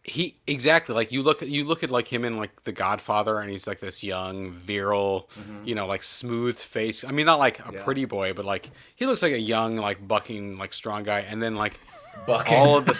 He 0.08 0.36
exactly 0.46 0.94
like 0.94 1.10
you 1.10 1.22
look 1.22 1.42
you 1.42 1.64
look 1.64 1.82
at 1.82 1.90
like 1.90 2.06
him 2.06 2.24
in 2.24 2.36
like 2.36 2.62
The 2.62 2.70
Godfather, 2.72 3.40
and 3.40 3.50
he's 3.50 3.66
like 3.66 3.80
this 3.80 4.04
young, 4.04 4.52
virile, 4.52 5.28
you 5.64 5.74
know, 5.74 5.86
like 5.88 6.02
smooth 6.04 6.56
face. 6.58 7.02
I 7.02 7.10
mean, 7.10 7.26
not 7.26 7.38
like 7.40 7.58
a 7.58 7.62
Mm-hmm. 7.62 7.74
Yeah. 7.74 7.82
pretty 7.82 8.04
boy, 8.04 8.32
but 8.32 8.44
like 8.44 8.70
he 8.94 9.04
looks 9.06 9.22
like 9.22 9.32
a 9.32 9.40
young, 9.40 9.76
like 9.76 10.06
bucking, 10.06 10.58
like 10.58 10.72
strong 10.74 11.02
guy. 11.02 11.20
And 11.20 11.42
then 11.42 11.56
like 11.56 11.80
Bucking. 12.26 12.56
all 12.56 12.76
of 12.76 12.86
the 12.86 12.94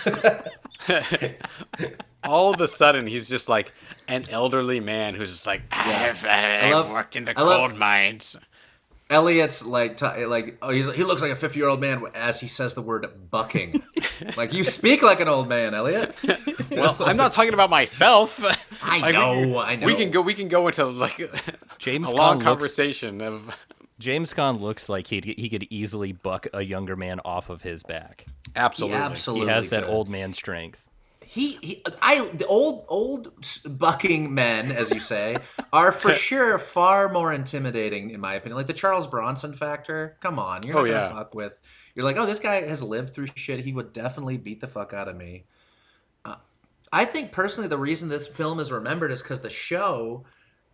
all 2.26 2.52
of 2.54 2.60
a 2.60 2.68
sudden 2.68 3.06
he's 3.06 3.28
just 3.28 3.48
like 3.48 3.72
an 4.08 4.24
elderly 4.30 4.80
man 4.80 5.14
who's 5.14 5.30
just 5.30 5.46
like 5.46 5.62
I've, 5.72 6.24
ah, 6.26 6.30
I've 6.66 6.72
love- 6.72 6.90
worked 6.90 7.16
in 7.16 7.24
the 7.24 7.38
I 7.38 7.42
love- 7.42 7.70
gold 7.70 7.78
mines. 7.78 8.36
Elliot's 9.08 9.64
like 9.64 9.96
t- 9.98 10.24
like 10.26 10.58
oh 10.62 10.70
he's 10.70 10.92
he 10.92 11.04
looks 11.04 11.22
like 11.22 11.30
a 11.30 11.36
50 11.36 11.60
year 11.60 11.68
old 11.68 11.80
man 11.80 12.02
as 12.16 12.40
he 12.40 12.48
says 12.48 12.74
the 12.74 12.82
word 12.82 13.06
bucking. 13.30 13.80
like 14.36 14.52
you 14.52 14.64
speak 14.64 15.00
like 15.00 15.20
an 15.20 15.28
old 15.28 15.48
man, 15.48 15.74
Elliot. 15.74 16.12
Well, 16.72 16.96
I'm 16.98 17.16
not 17.16 17.30
talking 17.30 17.54
about 17.54 17.70
myself. 17.70 18.40
I 18.82 18.98
Like, 18.98 19.14
know, 19.14 19.34
can- 19.34 19.56
I 19.58 19.76
know. 19.76 19.86
We 19.86 19.94
can 19.94 20.10
go. 20.10 20.22
We 20.22 20.34
can 20.34 20.48
go 20.48 20.66
into 20.66 20.84
like 20.86 21.18
James 21.78 22.08
a 22.08 22.12
Caan 22.12 22.16
long 22.16 22.34
looks- 22.38 22.44
conversation 22.44 23.20
of 23.22 23.56
James 24.00 24.34
Caan 24.34 24.60
looks 24.60 24.88
like 24.88 25.06
he 25.06 25.20
he 25.38 25.48
could 25.48 25.68
easily 25.70 26.10
buck 26.10 26.48
a 26.52 26.62
younger 26.62 26.96
man 26.96 27.20
off 27.24 27.48
of 27.48 27.62
his 27.62 27.84
back. 27.84 28.26
absolutely. 28.56 28.98
He 28.98 29.04
absolutely 29.04 29.46
He 29.46 29.52
has 29.52 29.70
that 29.70 29.84
could. 29.84 29.92
old 29.92 30.08
man 30.08 30.32
strength. 30.32 30.85
He, 31.36 31.58
he 31.60 31.82
I 32.00 32.26
the 32.32 32.46
old 32.46 32.86
old 32.88 33.30
bucking 33.68 34.32
men, 34.34 34.72
as 34.72 34.90
you 34.90 35.00
say, 35.00 35.36
are 35.70 35.92
for 35.92 36.12
sure 36.28 36.58
far 36.58 37.12
more 37.12 37.30
intimidating 37.30 38.08
in 38.08 38.20
my 38.20 38.34
opinion. 38.36 38.56
Like 38.56 38.66
the 38.68 38.72
Charles 38.72 39.06
Bronson 39.06 39.52
factor. 39.52 40.16
Come 40.20 40.38
on, 40.38 40.62
you're 40.62 40.74
not 40.74 40.80
Oh, 40.80 40.86
gonna 40.86 40.96
yeah. 40.98 41.12
fuck 41.12 41.34
with. 41.34 41.52
You're 41.94 42.06
like, 42.06 42.16
oh, 42.16 42.24
this 42.24 42.38
guy 42.38 42.62
has 42.62 42.82
lived 42.82 43.10
through 43.14 43.28
shit. 43.34 43.60
He 43.60 43.74
would 43.74 43.92
definitely 43.92 44.38
beat 44.38 44.62
the 44.62 44.66
fuck 44.66 44.94
out 44.94 45.08
of 45.08 45.16
me. 45.16 45.44
Uh, 46.24 46.36
I 46.90 47.04
think 47.04 47.32
personally, 47.32 47.68
the 47.68 47.76
reason 47.78 48.08
this 48.08 48.26
film 48.26 48.58
is 48.58 48.72
remembered 48.72 49.10
is 49.10 49.20
because 49.22 49.40
the 49.40 49.50
show 49.50 50.24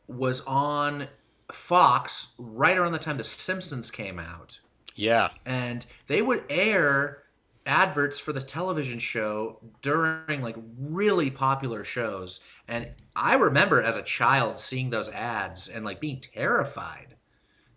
was 0.07 0.43
on 0.47 1.09
Fox 1.51 2.35
right 2.39 2.79
around 2.79 2.93
the 2.93 2.99
time 2.99 3.19
The 3.19 3.25
Simpsons 3.25 3.91
came 3.91 4.19
out 4.19 4.61
Yeah. 4.95 5.31
and 5.45 5.85
they 6.07 6.23
would 6.23 6.45
air 6.49 7.22
adverts 7.67 8.19
for 8.19 8.33
the 8.33 8.41
television 8.41 8.99
show 8.99 9.59
during 9.83 10.43
like 10.43 10.57
really 10.81 11.31
popular 11.31 11.85
shows 11.85 12.41
and 12.67 12.89
i 13.15 13.35
remember 13.35 13.81
as 13.81 13.97
a 13.97 14.03
child 14.03 14.59
seeing 14.59 14.91
those 14.91 15.09
ads 15.11 15.69
and 15.69 15.85
like 15.85 16.01
being 16.01 16.19
terrified 16.21 17.15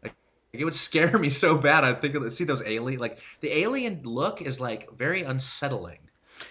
like 0.03 0.13
it 0.53 0.65
would 0.65 0.73
scare 0.73 1.19
me 1.19 1.29
so 1.29 1.57
bad 1.57 1.83
i'd 1.83 2.01
think 2.01 2.15
of 2.15 2.31
see 2.33 2.43
those 2.43 2.63
alien 2.63 2.99
like 2.99 3.19
the 3.41 3.55
alien 3.59 4.01
look 4.03 4.41
is 4.41 4.59
like 4.59 4.91
very 4.95 5.21
unsettling 5.21 5.99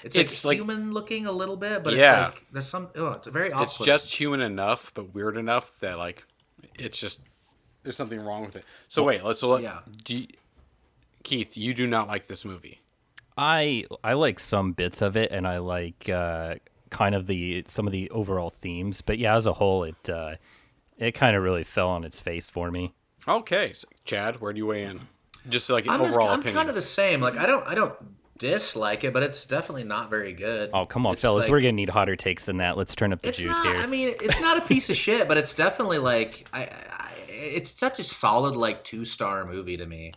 it's, 0.03 0.17
It's 0.17 0.45
like 0.45 0.51
like- 0.51 0.59
human 0.59 0.93
looking 0.93 1.27
a 1.27 1.33
little 1.33 1.57
bit 1.57 1.83
but 1.83 1.95
Yeah. 1.95 2.29
it's 2.29 2.35
like 2.37 2.45
there's 2.53 2.67
some 2.67 2.89
oh 2.95 3.13
it's 3.13 3.27
very 3.27 3.53
awkward. 3.53 3.65
It's 3.65 3.79
just 3.79 4.15
human 4.15 4.41
enough, 4.41 4.93
but 4.95 5.15
weird 5.15 5.37
enough 5.37 5.79
that 5.81 5.99
like 5.99 6.25
it's 6.79 6.99
just 6.99 7.21
there's 7.83 7.97
something 7.97 8.19
wrong 8.19 8.45
with 8.47 8.57
it. 8.57 8.65
So 8.89 9.03
wait, 9.03 9.23
let's 9.23 9.41
so 9.41 9.51
let, 9.51 9.63
Yeah. 9.63 9.81
do 10.05 10.17
you- 10.19 10.27
Keith, 11.23 11.57
you 11.57 11.75
do 11.75 11.87
not 11.87 12.09
like 12.09 12.27
this 12.29 12.45
movie. 12.47 12.81
I 13.37 13.85
I 14.03 14.13
like 14.15 14.39
some 14.39 14.73
bits 14.73 15.03
of 15.03 15.17
it, 15.17 15.31
and 15.33 15.47
I 15.47 15.59
like 15.59 16.09
uh, 16.09 16.57
kind 16.91 17.15
of 17.15 17.27
the 17.27 17.65
some 17.67 17.87
of 17.87 17.93
the 17.93 18.11
overall 18.11 18.51
themes. 18.51 19.01
But 19.03 19.19
yeah, 19.19 19.37
as 19.37 19.47
a 19.47 19.53
whole, 19.55 19.85
it 19.85 20.09
uh, 20.09 20.37
it 20.99 21.13
kind 21.13 21.35
of 21.37 21.43
really 21.43 21.65
fell 21.65 21.89
on 21.89 22.05
its 22.05 22.21
face 22.21 22.49
for 22.51 22.71
me. 22.71 22.93
Okay, 23.27 23.73
so, 23.73 23.89
Chad, 24.05 24.41
where 24.41 24.53
do 24.53 24.59
you 24.59 24.67
weigh 24.67 24.85
in? 24.85 25.01
Just 25.49 25.69
like 25.71 25.85
an 25.87 25.93
I'm, 25.93 26.01
just- 26.01 26.13
overall 26.13 26.29
I'm 26.31 26.41
opinion. 26.41 26.57
kind 26.57 26.69
of 26.69 26.75
the 26.75 26.81
same 26.83 27.21
like 27.21 27.37
i 27.37 27.45
don't 27.45 27.67
i 27.69 27.75
don't 27.75 27.95
dislike 28.39 29.05
it 29.05 29.13
but 29.13 29.23
it's 29.23 29.45
definitely 29.45 29.85
not 29.85 30.09
very 30.09 30.33
good 30.33 30.71
Oh 30.73 30.87
come 30.87 31.05
on, 31.07 31.13
It's 31.15 31.23
fellas, 31.23 31.43
like- 31.43 31.51
we're 31.51 31.61
gonna 31.61 31.73
need 31.73 31.91
hotter 31.91 32.17
takes 32.17 32.47
than 32.47 32.57
that. 32.59 32.77
Let's 32.79 32.95
turn 32.95 33.13
up 33.13 33.21
the 33.21 33.29
it's 33.29 33.39
juice 33.39 33.53
not. 33.53 33.67
here. 33.67 33.77
I 33.83 33.87
mean, 33.87 34.09
it's 34.21 34.41
not 34.41 34.57
a 34.57 34.63
piece 34.63 34.89
of 34.91 34.97
shit, 34.97 35.29
but 35.29 35.37
it's 35.37 35.53
definitely 35.55 35.99
like 35.99 36.49
I, 36.53 36.63
I 36.63 37.11
it's 37.29 37.71
such 37.71 37.99
a 37.99 38.05
solid 38.05 38.57
like 38.57 38.85
two 38.85 39.05
star 39.05 39.45
movie 39.45 39.77
to 39.77 39.85
me. 39.87 40.13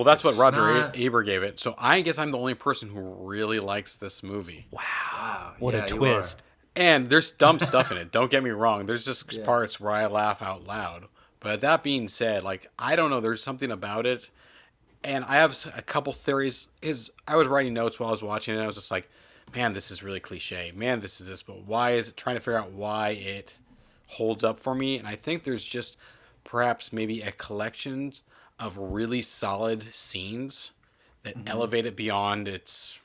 Well, 0.00 0.06
that's 0.06 0.24
what 0.24 0.38
Roger 0.38 0.72
not- 0.72 0.96
A- 0.96 1.04
Ebert 1.04 1.26
gave 1.26 1.42
it. 1.42 1.60
So 1.60 1.74
I 1.76 2.00
guess 2.00 2.18
I'm 2.18 2.30
the 2.30 2.38
only 2.38 2.54
person 2.54 2.88
who 2.88 3.00
really 3.00 3.60
likes 3.60 3.96
this 3.96 4.22
movie. 4.22 4.66
Wow, 4.70 5.52
what 5.58 5.74
yeah, 5.74 5.84
a 5.84 5.88
twist! 5.88 6.42
And 6.74 7.10
there's 7.10 7.32
dumb 7.32 7.58
stuff 7.58 7.92
in 7.92 7.98
it. 7.98 8.10
Don't 8.10 8.30
get 8.30 8.42
me 8.42 8.48
wrong. 8.48 8.86
There's 8.86 9.04
just 9.04 9.44
parts 9.44 9.78
where 9.78 9.92
I 9.92 10.06
laugh 10.06 10.40
out 10.40 10.66
loud. 10.66 11.04
But 11.38 11.60
that 11.60 11.82
being 11.82 12.08
said, 12.08 12.44
like 12.44 12.70
I 12.78 12.96
don't 12.96 13.10
know, 13.10 13.20
there's 13.20 13.42
something 13.42 13.70
about 13.70 14.06
it, 14.06 14.30
and 15.04 15.22
I 15.26 15.34
have 15.34 15.54
a 15.76 15.82
couple 15.82 16.14
theories. 16.14 16.68
Is 16.80 17.10
I 17.28 17.36
was 17.36 17.46
writing 17.46 17.74
notes 17.74 18.00
while 18.00 18.08
I 18.08 18.12
was 18.12 18.22
watching 18.22 18.54
it. 18.54 18.56
and 18.56 18.64
I 18.64 18.66
was 18.68 18.76
just 18.76 18.90
like, 18.90 19.06
man, 19.54 19.74
this 19.74 19.90
is 19.90 20.02
really 20.02 20.20
cliche. 20.20 20.72
Man, 20.74 21.00
this 21.00 21.20
is 21.20 21.26
this. 21.26 21.42
But 21.42 21.66
why 21.66 21.90
is 21.90 22.08
it? 22.08 22.16
Trying 22.16 22.36
to 22.36 22.40
figure 22.40 22.58
out 22.58 22.72
why 22.72 23.10
it 23.10 23.58
holds 24.06 24.44
up 24.44 24.58
for 24.58 24.74
me. 24.74 24.96
And 24.96 25.06
I 25.06 25.14
think 25.14 25.42
there's 25.44 25.62
just 25.62 25.98
perhaps 26.42 26.90
maybe 26.90 27.20
a 27.20 27.32
collection 27.32 28.14
of 28.60 28.76
really 28.78 29.22
solid 29.22 29.82
scenes 29.94 30.72
that 31.22 31.34
Mm-hmm. 31.36 31.48
elevate 31.48 31.86
it 31.86 31.96
beyond 31.96 32.48
its 32.48 32.98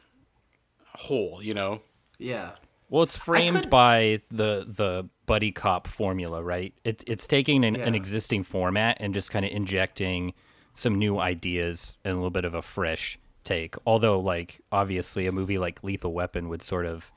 whole. 0.96 1.42
You 1.44 1.54
know. 1.54 1.82
Yeah, 2.18 2.52
Well, 2.90 3.04
it's 3.04 3.18
framed 3.18 3.70
by 3.70 4.22
the 4.32 4.66
the 4.68 5.10
buddy 5.26 5.52
cop 5.52 5.86
formula, 5.88 6.42
right? 6.42 6.74
It, 6.86 7.04
it's 7.08 7.28
taking 7.28 7.66
an, 7.66 7.76
an 7.76 7.94
existing 7.96 8.44
format 8.44 8.96
and 9.02 9.14
just 9.14 9.32
kind 9.32 9.44
of 9.44 9.52
injecting 9.52 10.34
some 10.76 10.98
new 10.98 11.20
ideas 11.20 11.98
and 12.06 12.14
a 12.14 12.16
little 12.16 12.30
bit 12.30 12.46
of 12.46 12.54
a 12.54 12.62
fresh 12.62 13.20
take. 13.44 13.76
Although, 13.86 14.20
like 14.22 14.62
obviously, 14.72 15.28
a 15.28 15.32
movie 15.34 15.58
like 15.58 15.84
Lethal 15.84 16.14
Weapon 16.14 16.48
would 16.48 16.62
sort 16.62 16.86
of 16.86 17.12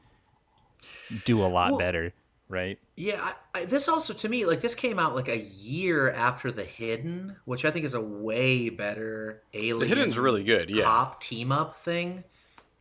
do 1.25 1.41
a 1.41 1.47
lot 1.47 1.71
Well- 1.73 1.79
better, 1.79 2.13
right? 2.49 2.79
yeah. 2.97 3.33
I, 3.55 3.61
I, 3.61 3.65
this 3.65 3.89
also 3.89 4.13
to 4.15 4.29
me 4.29 4.45
like 4.47 4.61
this 4.61 4.75
came 4.75 4.99
out 4.99 5.15
like 5.15 5.29
a 5.29 5.39
year 5.39 6.11
after 6.11 6.51
The 6.51 6.65
Hidden, 6.65 7.37
which 7.45 7.65
I 7.65 7.71
think 7.71 7.85
is 7.85 7.95
a 7.95 8.01
way 8.01 8.69
better 8.71 9.43
alien. 9.55 9.81
The 9.81 9.87
Hidden's 9.95 10.19
really 10.19 10.45
good. 10.45 10.71
Yeah. 10.71 10.85
cop 10.85 11.21
team 11.21 11.53
up 11.53 11.77
thing 11.77 12.25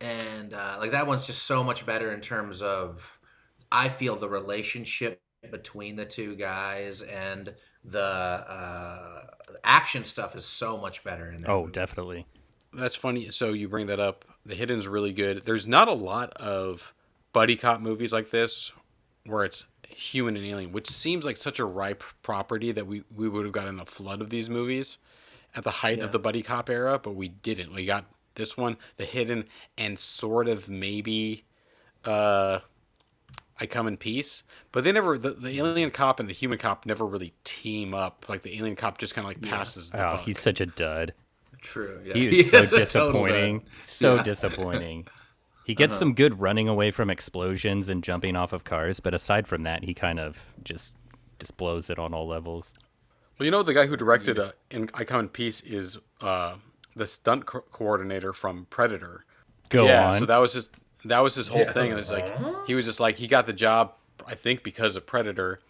and 0.00 0.54
uh, 0.54 0.76
like 0.78 0.92
that 0.92 1.06
one's 1.06 1.26
just 1.26 1.42
so 1.42 1.64
much 1.64 1.84
better 1.84 2.12
in 2.12 2.20
terms 2.20 2.62
of 2.62 3.18
i 3.72 3.88
feel 3.88 4.14
the 4.14 4.28
relationship 4.28 5.20
between 5.50 5.96
the 5.96 6.04
two 6.04 6.36
guys 6.36 7.02
and 7.02 7.52
the 7.84 8.00
uh, 8.00 9.22
action 9.64 10.04
stuff 10.04 10.36
is 10.36 10.44
so 10.44 10.76
much 10.78 11.02
better 11.04 11.30
in 11.30 11.38
that 11.38 11.48
Oh, 11.50 11.60
movie. 11.62 11.72
definitely. 11.72 12.26
That's 12.72 12.94
funny. 12.96 13.30
So 13.30 13.52
you 13.52 13.68
bring 13.68 13.86
that 13.86 13.98
up. 14.00 14.24
The 14.44 14.54
Hidden's 14.54 14.86
really 14.86 15.12
good. 15.12 15.44
There's 15.44 15.66
not 15.66 15.88
a 15.88 15.92
lot 15.94 16.32
of 16.34 16.92
buddy 17.32 17.56
cop 17.56 17.80
movies 17.80 18.12
like 18.12 18.30
this 18.30 18.72
where 19.28 19.44
it's 19.44 19.66
human 19.88 20.36
and 20.36 20.44
alien, 20.46 20.72
which 20.72 20.88
seems 20.88 21.24
like 21.24 21.36
such 21.36 21.58
a 21.58 21.64
ripe 21.64 22.02
property 22.22 22.72
that 22.72 22.86
we, 22.86 23.02
we 23.14 23.28
would 23.28 23.44
have 23.44 23.52
gotten 23.52 23.78
a 23.80 23.84
flood 23.84 24.20
of 24.20 24.30
these 24.30 24.48
movies 24.50 24.98
at 25.54 25.64
the 25.64 25.70
height 25.70 25.98
Yeah. 25.98 26.04
of 26.04 26.12
the 26.12 26.18
buddy 26.18 26.42
cop 26.42 26.68
era, 26.70 26.98
but 26.98 27.12
we 27.14 27.28
didn't. 27.28 27.72
We 27.74 27.84
got 27.86 28.04
this 28.34 28.56
one, 28.56 28.76
The 28.96 29.04
Hidden, 29.04 29.44
and 29.76 29.98
sort 29.98 30.48
of 30.48 30.68
maybe 30.68 31.44
uh, 32.04 32.60
I 33.60 33.66
Come 33.66 33.88
in 33.88 33.96
Peace. 33.96 34.44
But 34.72 34.84
they 34.84 34.92
never, 34.92 35.18
the, 35.18 35.30
the 35.30 35.58
alien 35.58 35.90
cop 35.90 36.20
and 36.20 36.28
the 36.28 36.32
human 36.34 36.58
cop 36.58 36.86
never 36.86 37.04
really 37.04 37.32
team 37.44 37.92
up. 37.94 38.26
Like 38.28 38.42
the 38.42 38.56
alien 38.56 38.76
cop 38.76 38.98
just 38.98 39.14
kind 39.14 39.24
of 39.24 39.30
like 39.30 39.42
passes 39.42 39.90
the 39.90 39.98
Oh, 40.06 40.12
buck. 40.16 40.20
he's 40.24 40.38
such 40.38 40.60
a 40.60 40.66
dud. 40.66 41.12
true 41.60 42.00
yeah. 42.04 42.14
He 42.14 42.38
is 42.40 42.50
so 42.50 42.58
is 42.58 42.72
a 42.72 42.76
total 42.76 42.84
disappointing. 43.24 43.62
So 43.86 44.14
Yeah. 44.16 44.22
disappointing. 44.22 45.06
He 45.68 45.74
gets 45.74 45.92
Uh-huh. 45.92 45.98
some 45.98 46.14
good 46.14 46.40
running 46.40 46.66
away 46.66 46.90
from 46.90 47.10
explosions 47.10 47.88
and 47.90 48.02
jumping 48.02 48.34
off 48.36 48.52
of 48.54 48.64
cars, 48.64 49.00
but 49.00 49.12
aside 49.14 49.46
from 49.46 49.62
that, 49.64 49.84
he 49.84 49.92
kind 49.94 50.18
of 50.18 50.52
just 50.64 50.94
just 51.38 51.56
blows 51.56 51.88
it 51.90 51.98
on 52.00 52.12
all 52.14 52.26
levels. 52.26 52.72
Well, 53.38 53.44
you 53.44 53.50
know, 53.52 53.62
the 53.62 53.74
guy 53.74 53.86
who 53.86 53.96
directed 53.96 54.38
uh, 54.40 54.52
in 54.70 54.88
I 54.94 55.04
Come 55.04 55.20
in 55.20 55.28
Peace 55.28 55.60
is 55.60 55.98
uh, 56.20 56.56
the 56.96 57.06
stunt 57.06 57.46
co- 57.46 57.60
coordinator 57.70 58.32
from 58.32 58.66
Predator. 58.70 59.24
Go 59.68 59.86
yeah, 59.86 60.08
on. 60.08 60.18
so 60.18 60.24
that 60.26 60.38
was 60.38 60.54
his 60.54 60.70
that 61.04 61.20
was 61.22 61.34
his 61.34 61.48
whole 61.48 61.60
Yeah. 61.60 61.72
thing, 61.72 61.90
and 61.90 62.00
it's 62.00 62.10
like 62.10 62.26
he 62.66 62.74
was 62.74 62.86
just 62.86 62.98
like 62.98 63.16
he 63.16 63.26
got 63.28 63.44
the 63.46 63.52
job, 63.52 63.92
I 64.26 64.34
think, 64.34 64.62
because 64.62 64.96
of 64.96 65.04
Predator, 65.06 65.60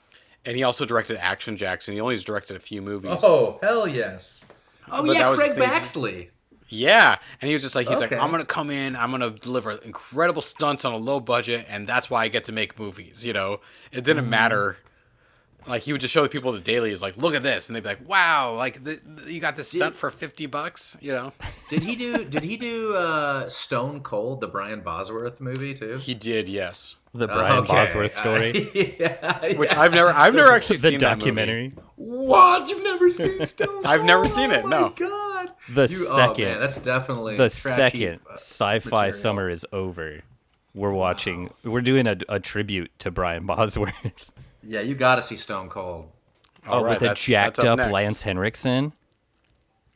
and 0.47 0.57
he 0.57 0.63
also 0.63 0.85
directed 0.87 1.17
Action 1.19 1.57
Jackson. 1.57 1.93
He 1.95 2.01
only 2.01 2.15
has 2.15 2.23
directed 2.25 2.57
a 2.57 2.61
few 2.61 2.81
movies. 2.81 3.21
oh 3.25 3.59
hell 3.61 3.87
yes 3.89 4.45
oh 4.91 5.05
But 5.05 5.17
yeah 5.17 5.35
craig 5.35 5.51
the 5.51 5.55
thing- 5.57 5.69
baxley 5.69 6.29
Yeah, 6.69 7.17
and 7.41 7.49
he 7.49 7.55
was 7.55 7.63
just 7.63 7.75
like 7.75 7.87
he's 7.89 7.97
Okay. 8.01 8.17
like 8.17 8.23
I'm 8.25 8.31
gonna 8.31 8.45
come 8.45 8.71
in, 8.71 8.95
I'm 8.95 9.11
gonna 9.11 9.31
deliver 9.31 9.73
incredible 9.73 10.43
stunts 10.43 10.85
on 10.85 10.93
a 10.93 10.99
low 10.99 11.19
budget, 11.21 11.67
and 11.69 11.87
that's 11.87 12.11
why 12.11 12.25
I 12.25 12.29
get 12.29 12.45
to 12.45 12.53
make 12.53 12.79
movies. 12.79 13.25
You 13.25 13.33
know, 13.33 13.61
it 13.93 14.05
didn't 14.05 14.23
Mm-hmm. 14.25 14.31
matter. 14.31 14.77
Like 15.67 15.83
he 15.83 15.93
would 15.93 16.01
just 16.01 16.15
show 16.15 16.23
the 16.23 16.29
people 16.31 16.53
the 16.53 16.61
dailies, 16.61 17.03
like 17.03 17.17
look 17.19 17.35
at 17.35 17.43
this, 17.43 17.69
and 17.69 17.77
they'd 17.77 17.83
be 17.83 17.89
like, 17.91 18.09
"Wow, 18.09 18.55
like 18.55 18.83
the, 18.85 19.01
you 19.27 19.39
got 19.41 19.57
this 19.57 19.69
stunt 19.71 19.97
for 19.97 20.09
fifty 20.11 20.47
bucks," 20.47 20.97
you 21.01 21.13
know. 21.13 21.33
did 21.69 21.83
he 21.83 21.95
do 21.97 22.25
did 22.25 22.43
he 22.45 22.57
do 22.57 22.95
uh, 22.97 23.49
stone 23.51 24.01
cold 24.01 24.41
the 24.41 24.47
brian 24.49 24.81
bosworth 24.81 25.41
movie 25.43 25.75
too 25.75 25.97
He 25.99 26.15
did, 26.15 26.49
yes. 26.49 26.97
the 27.13 27.27
Brian 27.27 27.65
Okay. 27.65 27.73
Bosworth 27.73 28.13
story, 28.13 28.71
yeah, 29.01 29.57
Which 29.59 29.71
yeah. 29.73 29.81
I've 29.81 29.93
never, 29.93 30.11
I've 30.11 30.35
never 30.35 30.53
actually 30.57 30.77
the 30.77 30.91
seen 30.91 30.99
that 31.01 31.19
movie. 31.19 31.21
documentary. 31.21 31.73
What? 31.97 32.69
You've 32.69 32.85
never 32.85 33.11
seen 33.11 33.45
Stone 33.45 33.85
I've 33.85 34.05
never 34.05 34.27
seen 34.27 34.51
it, 34.53 34.65
Oh 34.65 34.69
no. 34.69 34.81
my 34.83 34.93
god. 34.95 35.51
the 35.75 35.87
You, 35.89 36.07
oh 36.09 36.17
second 36.17 36.45
man, 36.45 36.61
that's 36.61 36.79
definitely 36.79 37.37
the 37.37 37.51
second 37.51 38.21
uh, 38.31 38.35
sci-fi 38.35 38.89
material. 38.91 39.13
summer 39.13 39.51
is 39.51 39.67
over, 39.73 40.21
we're 40.75 40.93
watching. 40.93 41.51
We're 41.65 41.81
doing 41.83 42.07
a, 42.07 42.17
a 42.29 42.39
tribute 42.41 42.91
to 43.01 43.11
Brian 43.11 43.45
Bosworth. 43.47 44.31
Yeah, 44.63 44.81
you 44.81 44.95
got 44.95 45.17
to 45.17 45.23
see 45.23 45.37
Stone 45.37 45.69
Cold. 45.69 46.11
Oh, 46.67 46.83
right, 46.83 46.91
with 46.91 46.99
a 46.99 47.01
that's- 47.01 47.21
jacked 47.25 47.57
that's 47.57 47.69
up 47.69 47.79
next. 47.79 47.93
Lance 47.93 48.23
Henriksen. 48.23 48.93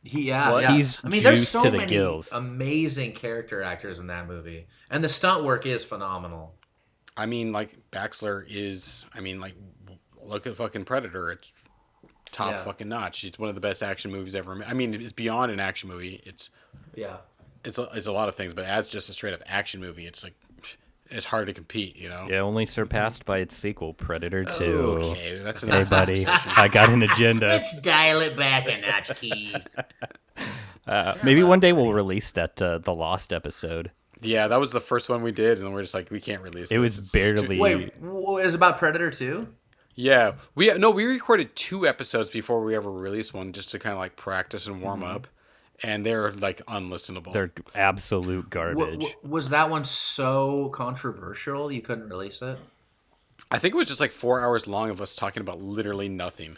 He, 0.05 0.23
yeah, 0.27 0.51
What? 0.51 0.63
yeah. 0.63 0.75
He's 0.75 1.03
I 1.03 1.07
mean, 1.09 1.23
there's 1.23 1.39
juiced 1.39 1.51
so 1.51 1.63
to 1.63 1.71
the 1.71 1.77
many 1.77 1.89
gills. 1.89 2.31
amazing 2.33 3.13
character 3.13 3.63
actors 3.63 3.99
in 4.01 4.07
that 4.07 4.27
movie, 4.27 4.67
and 4.91 5.01
the 5.03 5.07
stunt 5.09 5.43
work 5.45 5.65
is 5.65 5.85
phenomenal. 5.85 6.53
I 7.15 7.25
mean, 7.25 7.53
like 7.53 7.77
Baxley 7.91 8.43
is. 8.49 9.05
I 9.13 9.21
mean, 9.21 9.39
like 9.39 9.55
look 10.21 10.45
at 10.45 10.55
fucking 10.57 10.83
Predator. 10.85 11.31
It's 11.31 11.51
top 12.31 12.51
Yeah. 12.51 12.63
fucking 12.65 12.89
notch. 12.89 13.23
It's 13.23 13.39
one 13.39 13.47
of 13.49 13.55
the 13.55 13.61
best 13.61 13.81
action 13.81 14.11
movies 14.11 14.35
ever. 14.35 14.61
I 14.67 14.73
mean, 14.73 14.93
it's 14.93 15.11
beyond 15.13 15.51
an 15.53 15.59
action 15.61 15.87
movie. 15.89 16.21
It's 16.25 16.49
Yeah. 16.95 17.17
it's 17.63 17.77
a, 17.77 17.87
it's 17.93 18.07
a 18.07 18.11
lot 18.11 18.27
of 18.27 18.35
things, 18.35 18.53
but 18.53 18.65
as 18.65 18.87
just 18.87 19.07
a 19.09 19.13
straight 19.13 19.33
up 19.33 19.41
action 19.45 19.79
movie, 19.79 20.05
it's 20.05 20.21
like 20.23 20.33
it's 21.13 21.25
hard 21.25 21.47
to 21.47 21.53
compete. 21.53 21.95
You 21.97 22.09
know. 22.09 22.27
Yeah, 22.29 22.39
only 22.39 22.65
surpassed 22.65 23.25
by 23.25 23.39
its 23.39 23.55
sequel, 23.55 23.93
Predator 23.93 24.43
Two. 24.43 24.97
Okay, 25.01 25.37
that's 25.39 25.63
another. 25.63 25.83
Hey, 25.85 25.89
buddy. 25.89 26.25
I 26.27 26.67
got 26.67 26.89
an 26.89 27.03
agenda. 27.03 27.47
Let's 27.47 27.79
dial 27.81 28.19
it 28.21 28.35
back 28.35 28.67
a 28.69 28.81
notch, 28.81 29.15
Keith. 29.19 29.65
Uh, 30.85 31.15
maybe 31.23 31.41
one 31.43 31.61
day 31.61 31.71
we'll 31.71 31.93
release 31.93 32.31
that 32.31 32.61
uh, 32.61 32.77
the 32.77 32.93
Lost 32.93 33.31
episode. 33.31 33.91
Yeah, 34.21 34.49
that 34.49 34.59
was 34.59 34.73
the 34.73 34.81
first 34.81 35.07
one 35.07 35.21
we 35.21 35.31
did, 35.31 35.59
and 35.61 35.73
we're 35.73 35.81
just 35.81 35.93
like, 35.93 36.11
we 36.11 36.19
can't 36.19 36.41
release. 36.41 36.71
It 36.71 36.75
this. 36.75 36.79
was 36.79 36.99
It's 36.99 37.11
just 37.11 37.13
too- 37.13 37.33
barely. 37.47 37.57
Wait, 37.59 38.01
w- 38.01 38.37
is 38.39 38.53
it 38.53 38.57
about 38.57 38.77
Predator 38.77 39.09
Two. 39.09 39.47
Yeah, 39.95 40.33
we 40.55 40.73
no, 40.73 40.89
we 40.89 41.05
recorded 41.05 41.55
two 41.55 41.87
episodes 41.87 42.31
before 42.31 42.61
we 42.63 42.75
ever 42.75 42.91
released 42.91 43.33
one, 43.33 43.53
just 43.53 43.69
to 43.71 43.79
kind 43.79 43.93
of 43.93 43.99
like 43.99 44.17
practice 44.17 44.67
and 44.67 44.81
warm 44.81 45.03
up, 45.05 45.27
and 45.81 46.05
they're 46.05 46.31
like 46.33 46.63
unlistenable. 46.65 47.33
They're 47.33 47.51
absolute 47.73 48.49
garbage. 48.49 49.15
was 49.23 49.49
that 49.49 49.69
one 49.69 49.83
so 49.83 50.69
controversial 50.69 51.71
you 51.71 51.81
couldn't 51.81 52.09
release 52.09 52.41
it? 52.41 52.59
I 53.49 53.59
think 53.59 53.73
it 53.73 53.77
was 53.77 53.87
just 53.87 53.99
like 53.99 54.11
four 54.11 54.41
hours 54.41 54.67
long 54.67 54.89
of 54.89 55.01
us 55.01 55.15
talking 55.15 55.41
about 55.41 55.61
literally 55.61 56.09
nothing. 56.09 56.57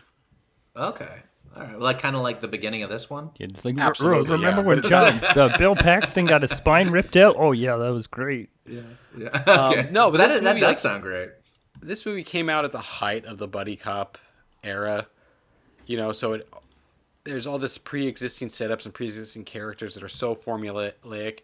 Okay. 0.75 1.21
All 1.55 1.63
right. 1.63 1.79
Like 1.79 1.99
kind 1.99 2.15
of 2.15 2.21
like 2.21 2.41
the 2.41 2.47
beginning 2.47 2.83
of 2.83 2.89
this 2.89 3.09
one. 3.09 3.31
It's 3.39 3.63
like, 3.63 3.79
Absolutely, 3.79 4.31
remember 4.31 4.61
yeah, 4.61 4.67
when 4.67 4.81
John, 4.89 5.19
the 5.19 5.55
Bill 5.57 5.75
Paxton 5.75 6.25
got 6.25 6.41
his 6.41 6.51
spine 6.51 6.89
ripped 6.89 7.15
out? 7.15 7.35
Oh 7.37 7.53
yeah, 7.53 7.77
that 7.77 7.91
was 7.91 8.07
great. 8.07 8.49
Yeah. 8.65 8.81
Um, 9.45 9.91
no, 9.91 10.11
but 10.11 10.17
that, 10.17 10.27
this 10.27 10.39
that 10.39 10.43
movie, 10.43 10.59
does 10.59 10.69
like, 10.69 10.77
sound 10.77 11.03
great. 11.03 11.29
this 11.81 12.05
movie 12.05 12.23
came 12.23 12.49
out 12.49 12.65
at 12.65 12.71
the 12.71 12.79
height 12.79 13.25
of 13.25 13.37
the 13.37 13.47
buddy 13.47 13.77
cop 13.77 14.17
era, 14.63 15.07
you 15.85 15.95
know. 15.97 16.11
So 16.11 16.33
it 16.33 16.49
there's 17.25 17.45
all 17.45 17.57
this 17.59 17.77
pre-existing 17.77 18.47
setups 18.47 18.85
and 18.85 18.93
pre-existing 18.93 19.43
characters 19.43 19.93
that 19.95 20.03
are 20.03 20.07
so 20.09 20.33
formulaic. 20.35 21.39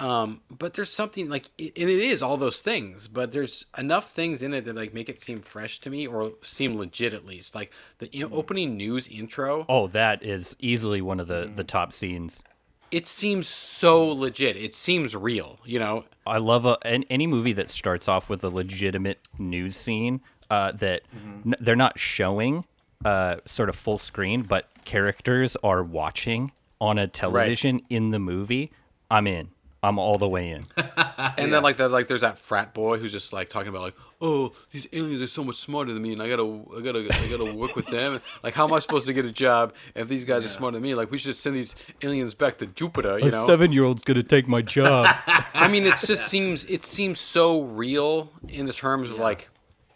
Um, 0.00 0.40
but 0.50 0.74
there's 0.74 0.90
something 0.90 1.28
like, 1.30 1.48
it, 1.56 1.78
and 1.78 1.88
it 1.88 1.98
is 2.00 2.20
all 2.20 2.36
those 2.36 2.60
things, 2.60 3.06
but 3.06 3.32
there's 3.32 3.66
enough 3.78 4.10
things 4.10 4.42
in 4.42 4.52
it 4.52 4.64
that 4.64 4.74
like 4.74 4.92
make 4.92 5.08
it 5.08 5.20
seem 5.20 5.40
fresh 5.40 5.78
to 5.80 5.88
me 5.90 6.04
or 6.06 6.32
seem 6.42 6.76
legit 6.76 7.14
at 7.14 7.24
least. 7.24 7.54
Like 7.54 7.72
the 7.98 8.06
in- 8.10 8.32
opening 8.32 8.76
news 8.76 9.06
intro, 9.06 9.64
Oh, 9.68 9.86
that 9.88 10.22
is 10.24 10.56
easily 10.58 11.00
one 11.00 11.20
of 11.20 11.28
the 11.28 11.48
the 11.54 11.62
top 11.64 11.92
scenes. 11.92 12.42
it 12.90 13.06
seems 13.06 13.46
so 13.46 14.04
legit. 14.08 14.56
It 14.56 14.74
seems 14.74 15.14
real, 15.14 15.60
you 15.64 15.78
know. 15.78 16.04
I 16.26 16.38
love 16.38 16.66
a, 16.66 16.76
an, 16.82 17.04
any 17.08 17.28
movie 17.28 17.52
that 17.54 17.70
starts 17.70 18.08
off 18.08 18.28
with 18.28 18.42
a 18.42 18.48
legitimate 18.50 19.20
news 19.38 19.76
scene 19.76 20.22
uh, 20.50 20.72
that 20.72 21.02
n- 21.14 21.54
they're 21.60 21.76
not 21.76 21.98
showing 22.00 22.64
uh, 23.04 23.36
sort 23.44 23.68
of 23.68 23.76
full 23.76 23.98
screen, 23.98 24.42
but 24.42 24.66
characters 24.84 25.56
are 25.62 25.82
watching 25.82 26.52
on 26.80 26.98
a 26.98 27.06
television 27.06 27.80
in 27.88 28.10
the 28.10 28.18
movie. 28.18 28.72
I'm 29.10 29.26
in. 29.26 29.50
I'm 29.84 29.98
all 29.98 30.16
the 30.16 30.28
way 30.28 30.50
in. 30.50 30.62
And 31.38 31.52
then 31.52 31.62
like 31.62 31.76
that, 31.76 31.90
like 31.90 32.08
there's 32.08 32.20
that 32.22 32.38
frat 32.38 32.74
boy 32.74 32.98
who's 32.98 33.12
just 33.12 33.32
like 33.32 33.48
talking 33.48 33.68
about 33.68 33.82
like, 33.82 33.94
oh, 34.20 34.52
these 34.70 34.86
aliens 34.92 35.22
are 35.22 35.28
so 35.28 35.42
much 35.44 35.56
smarter 35.56 35.92
than 35.92 36.02
me, 36.02 36.12
and 36.12 36.22
I 36.22 36.28
gotta, 36.28 36.64
I 36.76 36.80
gotta, 36.80 36.98
I 36.98 37.28
gotta 37.28 37.54
work 37.54 37.76
with 37.76 37.86
them. 37.86 38.20
Like, 38.42 38.54
how 38.54 38.66
am 38.66 38.72
I 38.72 38.80
supposed 38.80 39.06
to 39.06 39.12
get 39.12 39.24
a 39.24 39.32
job 39.32 39.72
if 39.94 40.08
these 40.08 40.24
guys 40.24 40.44
are 40.44 40.48
smarter 40.48 40.76
than 40.76 40.82
me? 40.82 40.94
Like, 40.94 41.10
we 41.10 41.18
should 41.18 41.28
just 41.28 41.40
send 41.40 41.56
these 41.56 41.74
aliens 42.02 42.34
back 42.34 42.58
to 42.58 42.66
Jupiter. 42.66 43.18
You 43.18 43.30
know? 43.30 43.46
seven-year-old's 43.46 44.02
gonna 44.04 44.22
take 44.22 44.48
my 44.48 44.62
job. 44.62 45.14
I 45.54 45.68
mean, 45.68 45.86
it 45.86 45.96
just 45.96 46.26
seems, 46.26 46.64
it 46.64 46.84
seems 46.84 47.20
so 47.20 47.62
real 47.62 48.30
in 48.48 48.66
the 48.66 48.72
terms 48.72 49.10
of 49.10 49.18
like, 49.18 49.48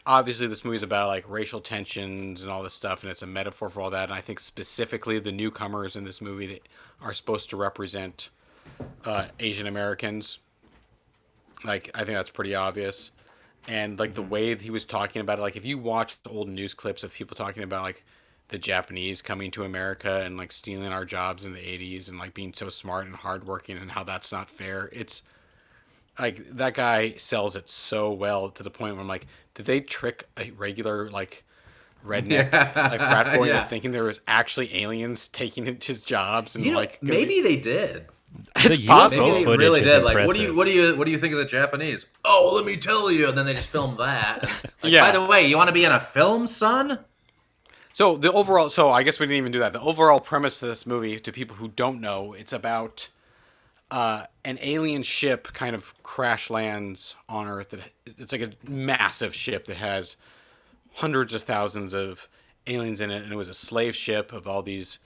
obviously 0.07 0.47
this 0.47 0.64
movie's 0.64 0.83
about 0.83 1.09
like 1.09 1.29
racial 1.29 1.61
tensions 1.61 2.42
and 2.42 2.51
all 2.51 2.62
this 2.62 2.75
stuff, 2.75 3.03
and 3.03 3.11
it's 3.11 3.23
a 3.23 3.27
metaphor 3.27 3.69
for 3.69 3.81
all 3.81 3.90
that. 3.90 4.05
And 4.05 4.14
I 4.14 4.21
think 4.21 4.40
specifically 4.40 5.19
the 5.19 5.33
newcomers 5.33 5.97
in 5.97 6.05
this 6.05 6.21
movie 6.21 6.47
that 6.47 6.69
are 7.03 7.12
supposed 7.12 7.51
to 7.51 7.57
represent 7.57 8.31
uh, 9.05 9.27
Asian 9.40 9.66
Americans. 9.66 10.38
Like, 11.64 11.90
I 11.95 11.99
think 12.05 12.16
that's 12.16 12.31
pretty 12.31 12.55
obvious. 12.55 13.11
And 13.69 13.99
like 13.99 14.14
the 14.14 14.23
way 14.23 14.55
that 14.55 14.62
he 14.62 14.71
was 14.71 14.85
talking 14.85 15.21
about 15.21 15.38
it, 15.38 15.42
like 15.42 15.57
if 15.57 15.64
you 15.64 15.77
watch 15.77 16.19
old 16.29 16.49
news 16.49 16.73
clips 16.73 17.03
of 17.03 17.12
people 17.12 17.37
talking 17.37 17.64
about 17.64 17.83
like 17.83 18.05
the 18.49 18.59
Japanese 18.59 19.23
coming 19.23 19.51
to 19.51 19.64
America 19.64 20.23
and 20.25 20.37
like 20.37 20.53
stealing 20.53 20.92
our 20.92 21.05
jobs 21.05 21.45
in 21.45 21.53
the 21.53 21.59
80s 21.59 22.09
and 22.09 22.19
like 22.19 22.33
being 22.33 22.53
so 22.55 22.69
smart 22.69 23.07
and 23.07 23.16
hardworking 23.16 23.77
and 23.77 23.90
how 23.90 24.05
that's 24.05 24.31
not 24.31 24.49
fair, 24.49 24.88
it's 24.92 25.23
like 26.18 26.37
that 26.50 26.74
guy 26.74 27.12
sells 27.12 27.57
it 27.57 27.68
so 27.68 28.12
well 28.12 28.50
to 28.50 28.62
the 28.62 28.70
point 28.70 28.94
where 28.94 29.02
I'm 29.02 29.09
like, 29.09 29.26
did 29.55 29.66
they 29.66 29.81
trick 29.81 30.24
a 30.38 30.50
regular 30.52 31.11
like 31.11 31.44
redneck 32.05 32.52
like 32.52 33.00
frat 33.00 33.37
boy 33.37 33.48
Yeah. 33.48 33.57
into 33.59 33.68
thinking 33.68 33.92
there 33.92 34.05
was 34.05 34.20
actually 34.26 34.74
aliens 34.83 35.29
taking 35.29 35.66
his 35.83 36.05
jobs 36.05 36.55
and 36.57 36.64
You 36.64 36.72
know, 36.72 36.79
like 36.79 37.02
maybe 37.02 37.40
they 37.40 37.57
did. 37.57 38.07
it's 38.57 38.79
The 38.79 38.87
possible. 38.87 39.26
UFO 39.29 39.33
Maybe 39.33 39.44
they 39.44 39.57
really 39.57 39.81
is 39.81 39.87
did. 39.87 40.02
Like, 40.05 40.26
what 40.26 40.37
do 40.37 40.42
you, 40.42 40.55
what 40.55 40.66
do 40.66 40.72
you, 40.72 40.96
what 40.96 41.05
do 41.07 41.11
you 41.11 41.18
think 41.18 41.33
of 41.33 41.38
the 41.38 41.44
Japanese? 41.46 42.07
Oh, 42.24 42.52
let 42.55 42.64
me 42.64 42.76
tell 42.76 43.11
you. 43.11 43.29
And 43.29 43.37
then 43.37 43.44
they 43.46 43.55
just 43.55 43.68
filmed 43.68 43.98
that. 43.98 44.44
Like, 44.83 44.92
Yeah. 44.92 45.00
By 45.00 45.11
the 45.18 45.24
way, 45.24 45.46
you 45.46 45.57
want 45.57 45.68
to 45.68 45.72
be 45.72 45.85
in 45.85 45.90
a 45.92 45.98
film, 46.00 46.46
son? 46.46 47.00
So 47.92 48.16
the 48.16 48.31
overall, 48.33 48.68
so 48.68 48.90
I 48.90 49.02
guess 49.02 49.18
we 49.18 49.24
didn't 49.26 49.38
even 49.38 49.52
do 49.52 49.59
that. 49.61 49.72
The 49.72 49.81
overall 49.81 50.20
premise 50.20 50.62
of 50.62 50.68
this 50.68 50.87
movie, 50.87 51.18
to 51.18 51.33
people 51.33 51.57
who 51.57 51.68
don't 51.68 52.00
know, 52.00 52.35
it's 52.35 52.52
about 52.52 53.09
uh, 53.90 54.25
an 54.44 54.59
alien 54.62 55.03
ship 55.03 55.49
kind 55.53 55.75
of 55.75 56.01
crash 56.03 56.51
lands 56.51 57.16
on 57.29 57.46
Earth. 57.46 57.75
It's 58.18 58.33
like 58.33 58.42
a 58.42 58.70
massive 58.70 59.35
ship 59.35 59.66
that 59.66 59.77
has 59.77 60.16
hundreds 60.94 61.35
of 61.35 61.42
thousands 61.42 61.92
of 61.92 62.29
aliens 62.66 63.01
in 63.01 63.11
it, 63.11 63.22
and 63.22 63.33
it 63.33 63.37
was 63.37 63.49
a 63.49 63.55
slave 63.55 63.94
ship 63.94 64.33
of 64.33 64.46
all 64.49 64.62
these 64.62 64.99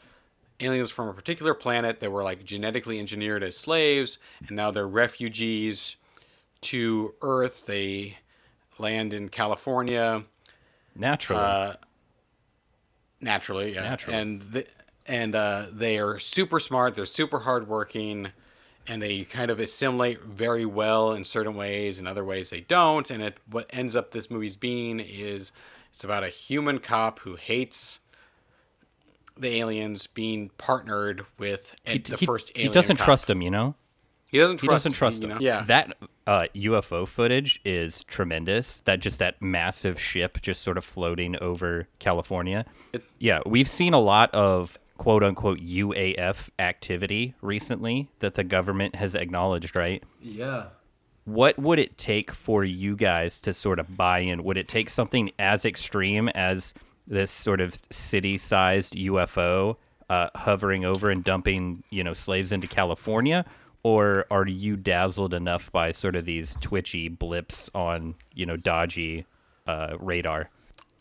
aliens 0.61 0.91
from 0.91 1.09
a 1.09 1.15
particular 1.15 1.55
planet 1.55 2.01
that 2.01 2.11
were 2.13 2.23
like 2.23 2.45
genetically 2.45 2.99
engineered 2.99 3.43
as 3.43 3.57
slaves, 3.57 4.19
and 4.47 4.57
now 4.57 4.71
they're 4.71 4.89
refugees 4.89 5.97
to 6.63 7.15
Earth. 7.23 7.67
They 7.67 8.19
land 8.79 9.13
in 9.13 9.29
California 9.29 10.25
Naturally. 10.95 11.43
Uh, 11.43 11.73
naturally, 13.21 13.75
yeah. 13.75 13.83
Naturally. 13.83 14.19
And 14.19 14.43
the, 14.43 14.67
and 15.07 15.35
uh, 15.35 15.67
they 15.73 15.99
are 15.99 16.19
super 16.19 16.61
smart. 16.61 16.95
They're 16.95 17.07
super 17.07 17.41
hardworking, 17.41 18.29
and 18.87 19.03
they 19.03 19.25
kind 19.25 19.51
of 19.51 19.61
assimilate 19.61 20.23
very 20.23 20.65
well 20.67 21.13
in 21.13 21.25
certain 21.25 21.55
ways. 21.55 21.99
In 21.99 22.07
other 22.07 22.25
ways, 22.25 22.51
they 22.51 22.61
don't. 22.63 23.11
And 23.11 23.23
it 23.23 23.39
what 23.51 23.67
ends 23.71 23.95
up 23.95 24.11
this 24.13 24.31
movie's 24.31 24.57
being 24.57 25.01
is 25.01 25.53
it's 25.91 26.05
about 26.05 26.25
a 26.25 26.29
human 26.29 26.79
cop 26.79 27.21
who 27.21 27.37
hates 27.37 28.01
the 29.37 29.57
aliens 29.59 30.07
being 30.07 30.51
partnered 30.59 31.25
with 31.39 31.75
a, 31.87 31.99
the 31.99 32.17
he, 32.17 32.27
first 32.27 32.53
he 32.57 32.69
doesn't 32.69 32.97
cop. 32.97 33.05
trust 33.05 33.31
him, 33.31 33.41
you 33.43 33.51
know. 33.51 33.75
He 34.27 34.39
doesn't 34.39 34.61
He 34.61 34.67
trust. 34.69 34.85
doesn't 34.85 34.93
trust 34.93 35.23
you 35.23 35.29
him. 35.29 35.35
know? 35.35 35.41
Yeah. 35.41 35.63
That 35.67 35.97
uh, 36.27 36.45
UFO 36.55 37.07
footage 37.09 37.61
is 37.65 38.05
tremendous. 38.05 38.77
That 38.85 39.01
just 39.01 39.19
that 39.19 39.41
massive 39.43 40.01
ship 40.01 40.41
just 40.43 40.63
sort 40.63 40.79
of 40.79 40.85
floating 40.85 41.37
over 41.43 41.89
California. 41.99 42.65
yeah, 43.19 43.41
we've 43.45 43.69
seen 43.69 43.93
a 43.93 43.99
lot 43.99 44.33
of 44.33 44.79
quote 45.01 45.25
unquote 45.25 45.59
UAP 45.61 46.51
activity 46.59 47.35
recently 47.41 48.11
that 48.19 48.35
the 48.35 48.45
government 48.45 48.95
has 48.97 49.15
acknowledged, 49.15 49.75
right? 49.75 50.05
Yeah. 50.21 50.67
What 51.25 51.59
would 51.59 51.79
it 51.79 51.97
take 51.97 52.33
for 52.33 52.65
you 52.65 52.97
guys 52.97 53.41
to 53.41 53.55
sort 53.55 53.79
of 53.79 53.97
buy 53.97 54.19
in? 54.19 54.45
Would 54.45 54.59
it 54.59 54.69
take 54.69 54.91
something 54.91 55.31
as 55.39 55.65
extreme 55.65 56.29
as 56.29 56.75
this 57.07 57.31
sort 57.31 57.63
of 57.63 57.81
city-sized 57.91 58.93
UFO 58.93 59.77
uh, 60.11 60.29
hovering 60.35 60.85
over 60.85 61.09
and 61.09 61.25
dumping, 61.25 61.83
you 61.89 62.05
know, 62.05 62.13
slaves 62.13 62.53
into 62.53 62.67
California, 62.67 63.47
or 63.83 64.27
are 64.31 64.47
you 64.47 64.77
dazzled 64.77 65.33
enough 65.33 65.73
by 65.73 65.93
sort 65.93 66.15
of 66.15 66.27
these 66.27 66.59
twitchy 66.61 67.09
blips 67.09 67.71
on, 67.75 68.17
you 68.35 68.45
know, 68.45 68.59
dodgy 68.59 69.25
uh, 69.67 69.97
radar? 69.99 70.51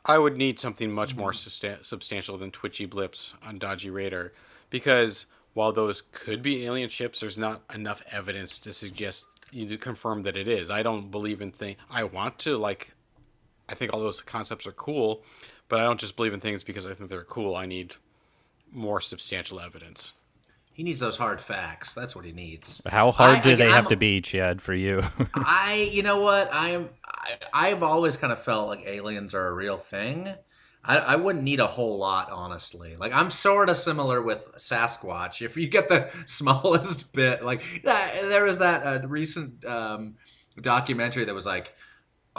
I 0.05 0.17
would 0.17 0.37
need 0.37 0.59
something 0.59 0.91
much 0.91 1.15
more 1.15 1.33
substantial 1.33 2.37
than 2.37 2.51
twitchy 2.51 2.85
blips 2.85 3.33
on 3.45 3.59
dodgy 3.59 3.89
radar, 3.89 4.33
because 4.69 5.25
while 5.53 5.71
those 5.71 6.01
could 6.11 6.41
be 6.41 6.65
alien 6.65 6.89
ships, 6.89 7.19
there's 7.19 7.37
not 7.37 7.61
enough 7.73 8.01
evidence 8.11 8.59
to 8.59 8.71
suggest 8.71 9.27
you 9.51 9.67
to 9.67 9.77
confirm 9.77 10.23
that 10.23 10.37
it 10.37 10.47
is. 10.47 10.69
I 10.69 10.83
don't 10.83 11.11
believe 11.11 11.41
in 11.41 11.51
things. 11.51 11.77
I 11.89 12.03
want 12.03 12.39
to 12.39 12.57
like. 12.57 12.91
I 13.67 13.75
think 13.75 13.93
all 13.93 13.99
those 13.99 14.21
concepts 14.21 14.65
are 14.65 14.71
cool, 14.71 15.23
but 15.67 15.79
I 15.79 15.83
don't 15.83 15.99
just 15.99 16.15
believe 16.15 16.33
in 16.33 16.39
things 16.39 16.63
because 16.63 16.85
I 16.85 16.93
think 16.93 17.09
they're 17.09 17.23
cool. 17.23 17.55
I 17.55 17.65
need 17.65 17.95
more 18.71 19.01
substantial 19.01 19.59
evidence. 19.59 20.13
He 20.79 20.83
needs 20.85 21.01
those 21.01 21.17
hard 21.17 21.41
facts. 21.41 21.93
That's 21.93 22.15
what 22.15 22.23
he 22.23 22.31
needs. 22.31 22.81
How 22.87 23.11
hard 23.11 23.39
I- 23.39 23.41
do 23.41 23.51
I- 23.51 23.55
they 23.55 23.65
have 23.65 23.83
I'm- 23.83 23.89
to 23.89 23.97
be, 23.97 24.21
Chad, 24.21 24.61
for 24.61 24.73
you? 24.73 25.03
I, 25.35 25.89
you 25.91 26.03
know 26.03 26.21
what? 26.21 26.49
I'm. 26.53 26.87
I, 27.03 27.33
I've 27.51 27.83
always 27.83 28.15
kind 28.15 28.31
of 28.31 28.41
felt 28.41 28.69
like 28.69 28.85
aliens 28.85 29.35
are 29.35 29.45
a 29.47 29.51
real 29.53 29.75
thing. 29.77 30.29
I, 30.85 30.95
I 30.99 31.15
wouldn't 31.17 31.43
need 31.43 31.59
a 31.59 31.67
whole 31.67 31.97
lot, 31.97 32.29
honestly. 32.31 32.95
Like 32.95 33.11
I'm 33.11 33.29
sort 33.29 33.69
of 33.69 33.75
similar 33.75 34.21
with 34.21 34.47
Sasquatch. 34.55 35.41
If 35.41 35.57
you 35.57 35.67
get 35.67 35.89
the 35.89 36.09
smallest 36.25 37.13
bit, 37.13 37.43
like 37.43 37.61
that, 37.83 38.13
there 38.29 38.45
was 38.45 38.59
that 38.59 38.83
uh, 39.03 39.05
recent 39.05 39.65
um, 39.65 40.15
documentary 40.61 41.25
that 41.25 41.35
was 41.35 41.45
like. 41.45 41.73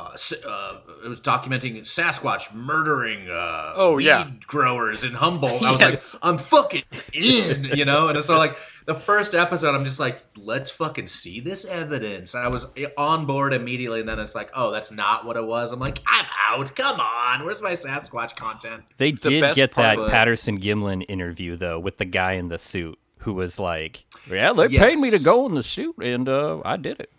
Uh, 0.00 0.48
uh, 0.48 0.78
it 1.04 1.08
was 1.08 1.20
documenting 1.20 1.78
Sasquatch 1.80 2.54
murdering 2.54 3.28
uh, 3.30 3.72
Oh, 3.76 3.96
weed 3.96 4.06
yeah. 4.06 4.30
growers 4.46 5.04
in 5.04 5.12
Humboldt. 5.12 5.62
I 5.62 5.72
was 5.72 5.80
Yes. 5.80 6.14
like, 6.14 6.24
I'm 6.24 6.38
fucking 6.38 6.82
in, 7.12 7.64
you 7.74 7.84
know. 7.84 8.08
And 8.08 8.22
so 8.24 8.38
like 8.38 8.56
the 8.86 8.94
first 8.94 9.34
episode, 9.34 9.74
I'm 9.74 9.84
just 9.84 10.00
like, 10.00 10.22
let's 10.36 10.70
fucking 10.70 11.06
see 11.06 11.40
this 11.40 11.64
evidence. 11.64 12.34
I 12.34 12.48
was 12.48 12.66
on 12.96 13.26
board 13.26 13.52
immediately, 13.52 14.00
and 14.00 14.08
then 14.08 14.18
it's 14.18 14.34
like, 14.34 14.50
oh, 14.54 14.70
that's 14.72 14.90
not 14.90 15.24
what 15.24 15.36
it 15.36 15.46
was. 15.46 15.72
I'm 15.72 15.80
like, 15.80 15.98
I'm 16.06 16.26
out. 16.50 16.74
Come 16.74 16.98
on, 17.00 17.44
where's 17.44 17.62
my 17.62 17.72
Sasquatch 17.72 18.36
content? 18.36 18.84
they 18.96 19.12
The 19.12 19.30
did 19.30 19.54
get 19.54 19.72
that 19.74 19.98
of 19.98 20.10
Patterson 20.10 20.58
Gimlin 20.60 21.04
interview 21.08 21.56
though 21.56 21.78
with 21.78 21.98
the 21.98 22.04
guy 22.04 22.32
in 22.32 22.48
the 22.48 22.58
suit 22.58 22.98
who 23.18 23.34
was 23.34 23.58
like, 23.58 24.04
"Yeah, 24.30 24.52
they 24.54 24.68
Yes. 24.68 24.82
paid 24.82 24.98
me 24.98 25.10
to 25.10 25.18
go 25.22 25.44
in 25.46 25.54
the 25.54 25.62
suit, 25.62 25.96
and 26.02 26.26
uh, 26.28 26.62
I 26.64 26.76
did 26.78 27.00
it. 27.00 27.12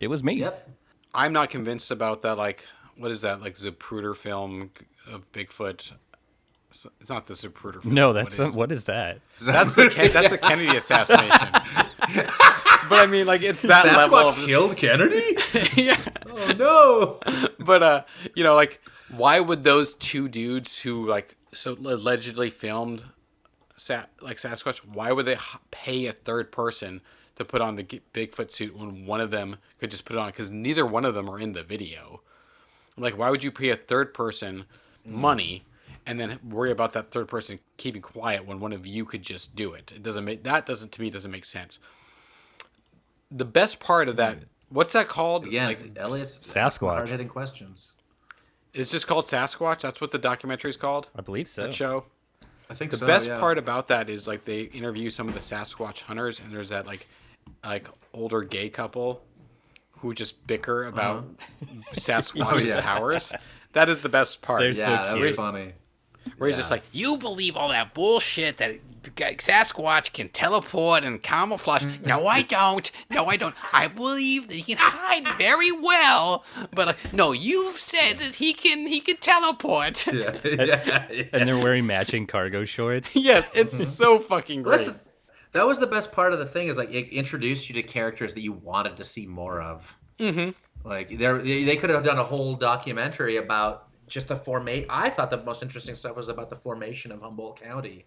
It 0.00 0.08
was 0.08 0.22
me." 0.22 0.34
Yep. 0.34 0.70
I'm 1.16 1.32
not 1.32 1.50
convinced 1.50 1.90
about 1.90 2.22
that. 2.22 2.36
Like, 2.38 2.64
what 2.96 3.10
is 3.10 3.22
that? 3.22 3.40
Like 3.40 3.54
Zapruder 3.56 4.16
film 4.16 4.70
of 5.10 5.30
Bigfoot. 5.32 5.92
It's 6.70 6.86
it's 7.00 7.10
not 7.10 7.26
the 7.26 7.34
Zapruder 7.34 7.80
film. 7.82 7.94
No, 7.94 8.08
What 8.08 8.14
that's 8.30 8.38
is- 8.38 8.56
what 8.56 8.70
is 8.72 8.84
that? 8.84 9.20
That's 9.40 9.74
the 9.74 9.88
Ken- 9.88 10.12
that's 10.12 10.30
the 10.30 10.38
Kennedy 10.38 10.76
assassination. 10.76 11.48
but 12.88 13.00
I 13.00 13.06
mean, 13.08 13.26
like 13.26 13.42
it's 13.42 13.62
that 13.62 13.84
level 13.84 14.18
Sasquatch 14.18 14.28
of 14.30 14.46
killed 14.46 14.76
Kennedy. 14.76 15.36
yeah. 15.82 15.96
oh 16.26 16.54
no. 16.58 17.46
But 17.64 17.82
uh, 17.82 18.02
you 18.34 18.44
know, 18.44 18.54
like 18.54 18.80
why 19.16 19.40
would 19.40 19.62
those 19.62 19.94
two 19.94 20.28
dudes 20.28 20.80
who 20.80 21.06
like 21.06 21.36
so 21.52 21.72
allegedly 21.74 22.50
filmed, 22.50 23.04
Sa- 23.76 24.06
like 24.20 24.36
Sasquatch, 24.38 24.78
why 24.78 25.12
would 25.12 25.26
they 25.26 25.34
h- 25.34 25.56
pay 25.70 26.06
a 26.06 26.12
third 26.12 26.50
person 26.52 27.00
to 27.36 27.44
put 27.44 27.60
on 27.60 27.76
the 27.76 27.82
G- 27.82 28.00
Bigfoot 28.12 28.50
suit 28.50 28.76
when 28.76 29.06
one 29.06 29.20
of 29.20 29.30
them 29.30 29.56
could 29.78 29.90
just 29.90 30.04
put 30.04 30.16
it 30.16 30.18
on? 30.18 30.26
Because 30.28 30.50
neither 30.50 30.84
one 30.84 31.04
of 31.04 31.14
them 31.14 31.28
are 31.30 31.38
in 31.38 31.52
the 31.52 31.62
video. 31.62 32.20
Like, 32.96 33.16
why 33.16 33.30
would 33.30 33.44
you 33.44 33.50
pay 33.52 33.70
a 33.70 33.76
third 33.76 34.12
person 34.14 34.64
money? 35.04 35.64
And 36.08 36.20
then 36.20 36.38
worry 36.48 36.70
about 36.70 36.92
that 36.92 37.06
third 37.06 37.26
person 37.26 37.58
keeping 37.78 38.00
quiet 38.00 38.46
when 38.46 38.60
one 38.60 38.72
of 38.72 38.86
you 38.86 39.04
could 39.04 39.22
just 39.22 39.56
do 39.56 39.72
it. 39.72 39.92
It 39.94 40.02
doesn't 40.04 40.24
make 40.24 40.44
that 40.44 40.64
doesn't 40.64 40.92
to 40.92 41.00
me 41.00 41.10
doesn't 41.10 41.30
make 41.32 41.44
sense. 41.44 41.80
The 43.30 43.44
best 43.44 43.80
part 43.80 44.08
of 44.08 44.14
that, 44.16 44.38
what's 44.68 44.92
that 44.92 45.08
called? 45.08 45.50
Yeah, 45.50 45.66
like 45.66 45.96
Elliot's 45.96 46.38
Sasquatch. 46.38 46.94
hard 46.94 47.08
hitting 47.08 47.26
questions. 47.28 47.90
It's 48.72 48.92
just 48.92 49.08
called 49.08 49.24
Sasquatch. 49.26 49.80
That's 49.80 50.00
what 50.00 50.12
the 50.12 50.18
documentary 50.18 50.70
is 50.70 50.76
called. 50.76 51.08
I 51.16 51.22
believe 51.22 51.48
so. 51.48 51.62
That 51.62 51.74
show. 51.74 52.04
I 52.70 52.74
think 52.74 52.90
The 52.92 53.04
best 53.04 53.28
part 53.30 53.58
about 53.58 53.88
that 53.88 54.08
is 54.08 54.28
like 54.28 54.44
they 54.44 54.62
interview 54.62 55.10
some 55.10 55.28
of 55.28 55.34
the 55.34 55.40
Sasquatch 55.40 56.02
hunters, 56.02 56.38
and 56.40 56.52
there's 56.52 56.68
that 56.68 56.86
like 56.86 57.08
like 57.64 57.88
older 58.12 58.42
gay 58.42 58.68
couple 58.68 59.22
who 59.98 60.14
just 60.14 60.46
bicker 60.46 60.84
about 60.86 61.26
Sasquatch's 61.94 62.64
yeah. 62.64 62.80
powers. 62.80 63.32
That 63.72 63.88
is 63.88 64.00
the 64.00 64.08
best 64.08 64.42
part. 64.42 64.60
They're 64.60 64.70
Yeah, 64.70 64.84
so 64.86 64.90
that 64.90 65.16
was 65.18 65.36
funny. 65.36 65.72
where 66.38 66.48
he's 66.48 66.56
just 66.56 66.70
like, 66.70 66.82
"You 66.92 67.18
believe 67.18 67.56
all 67.56 67.68
that 67.68 67.94
bullshit 67.94 68.58
that 68.58 68.76
Sasquatch 69.14 70.12
can 70.12 70.28
teleport 70.28 71.04
and 71.04 71.22
camouflage? 71.22 71.84
No, 72.04 72.26
I 72.26 72.42
don't. 72.42 72.90
No, 73.10 73.26
I 73.26 73.36
don't. 73.36 73.54
I 73.72 73.88
believe 73.88 74.48
that 74.48 74.54
he 74.54 74.74
can 74.74 74.78
hide 74.78 75.26
very 75.38 75.70
well, 75.72 76.44
but 76.72 76.88
uh, 76.88 76.92
no, 77.12 77.32
you've 77.32 77.76
said 77.78 78.18
that 78.18 78.36
he 78.36 78.52
can 78.52 78.86
he 78.86 79.00
can 79.00 79.16
teleport. 79.16 80.06
Yeah, 80.06 80.36
yeah, 80.44 81.06
yeah. 81.10 81.24
And 81.32 81.48
they're 81.48 81.58
wearing 81.58 81.86
matching 81.86 82.26
cargo 82.26 82.64
shorts. 82.64 83.10
yes, 83.14 83.56
it's 83.56 83.76
so 83.88 84.18
fucking 84.18 84.62
great. 84.62 84.80
Listen, 84.80 85.00
that 85.52 85.66
was 85.66 85.78
the 85.78 85.86
best 85.86 86.12
part 86.12 86.32
of 86.32 86.38
the 86.38 86.46
thing 86.46 86.68
is 86.68 86.76
like 86.76 86.92
it 86.92 87.08
introduced 87.14 87.68
you 87.68 87.74
to 87.76 87.82
characters 87.82 88.34
that 88.34 88.42
you 88.42 88.52
wanted 88.52 88.96
to 88.96 89.04
see 89.04 89.26
more 89.26 89.60
of. 89.60 89.96
Mm-hmm. 90.18 90.50
Like 90.88 91.16
there, 91.18 91.38
they 91.38 91.64
they 91.64 91.76
could 91.76 91.90
have 91.90 92.04
done 92.04 92.18
a 92.18 92.24
whole 92.24 92.54
documentary 92.54 93.36
about 93.36 93.88
just 94.06 94.28
the 94.28 94.36
formation. 94.36 94.86
I 94.90 95.10
thought 95.10 95.30
the 95.30 95.42
most 95.42 95.62
interesting 95.62 95.94
stuff 95.94 96.16
was 96.16 96.28
about 96.28 96.48
the 96.50 96.56
formation 96.56 97.10
of 97.12 97.20
Humboldt 97.22 97.60
County. 97.60 98.06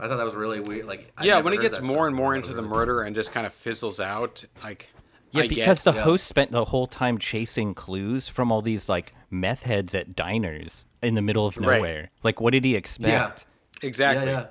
I 0.00 0.06
thought 0.08 0.16
that 0.16 0.24
was 0.24 0.34
really 0.34 0.60
weird. 0.60 0.86
Like 0.86 1.12
I 1.18 1.24
yeah, 1.24 1.40
when 1.40 1.52
it 1.52 1.60
gets 1.60 1.82
more 1.82 2.06
and 2.06 2.14
more 2.16 2.34
into 2.34 2.50
It 2.52 2.54
the 2.54 2.62
was 2.62 2.70
murder 2.70 3.02
and 3.02 3.14
just 3.14 3.32
kind 3.32 3.46
of 3.46 3.52
fizzles 3.52 4.00
out, 4.00 4.44
like 4.62 4.90
Yeah, 5.32 5.42
I 5.42 5.48
because 5.48 5.84
get, 5.84 5.92
the 5.92 5.98
yeah. 5.98 6.04
host 6.04 6.26
spent 6.26 6.52
the 6.52 6.64
whole 6.64 6.86
time 6.86 7.18
chasing 7.18 7.74
clues 7.74 8.28
from 8.28 8.50
all 8.52 8.62
these 8.62 8.88
like 8.88 9.12
meth 9.30 9.64
heads 9.64 9.94
at 9.94 10.14
diners 10.16 10.84
in 11.02 11.14
the 11.14 11.22
middle 11.22 11.46
of 11.46 11.56
Right. 11.56 11.76
nowhere. 11.78 12.08
Like, 12.22 12.40
what 12.40 12.52
did 12.52 12.64
he 12.64 12.74
expect? 12.76 13.44
exactly. 13.82 14.26
Yeah, 14.26 14.40
yeah. 14.40 14.46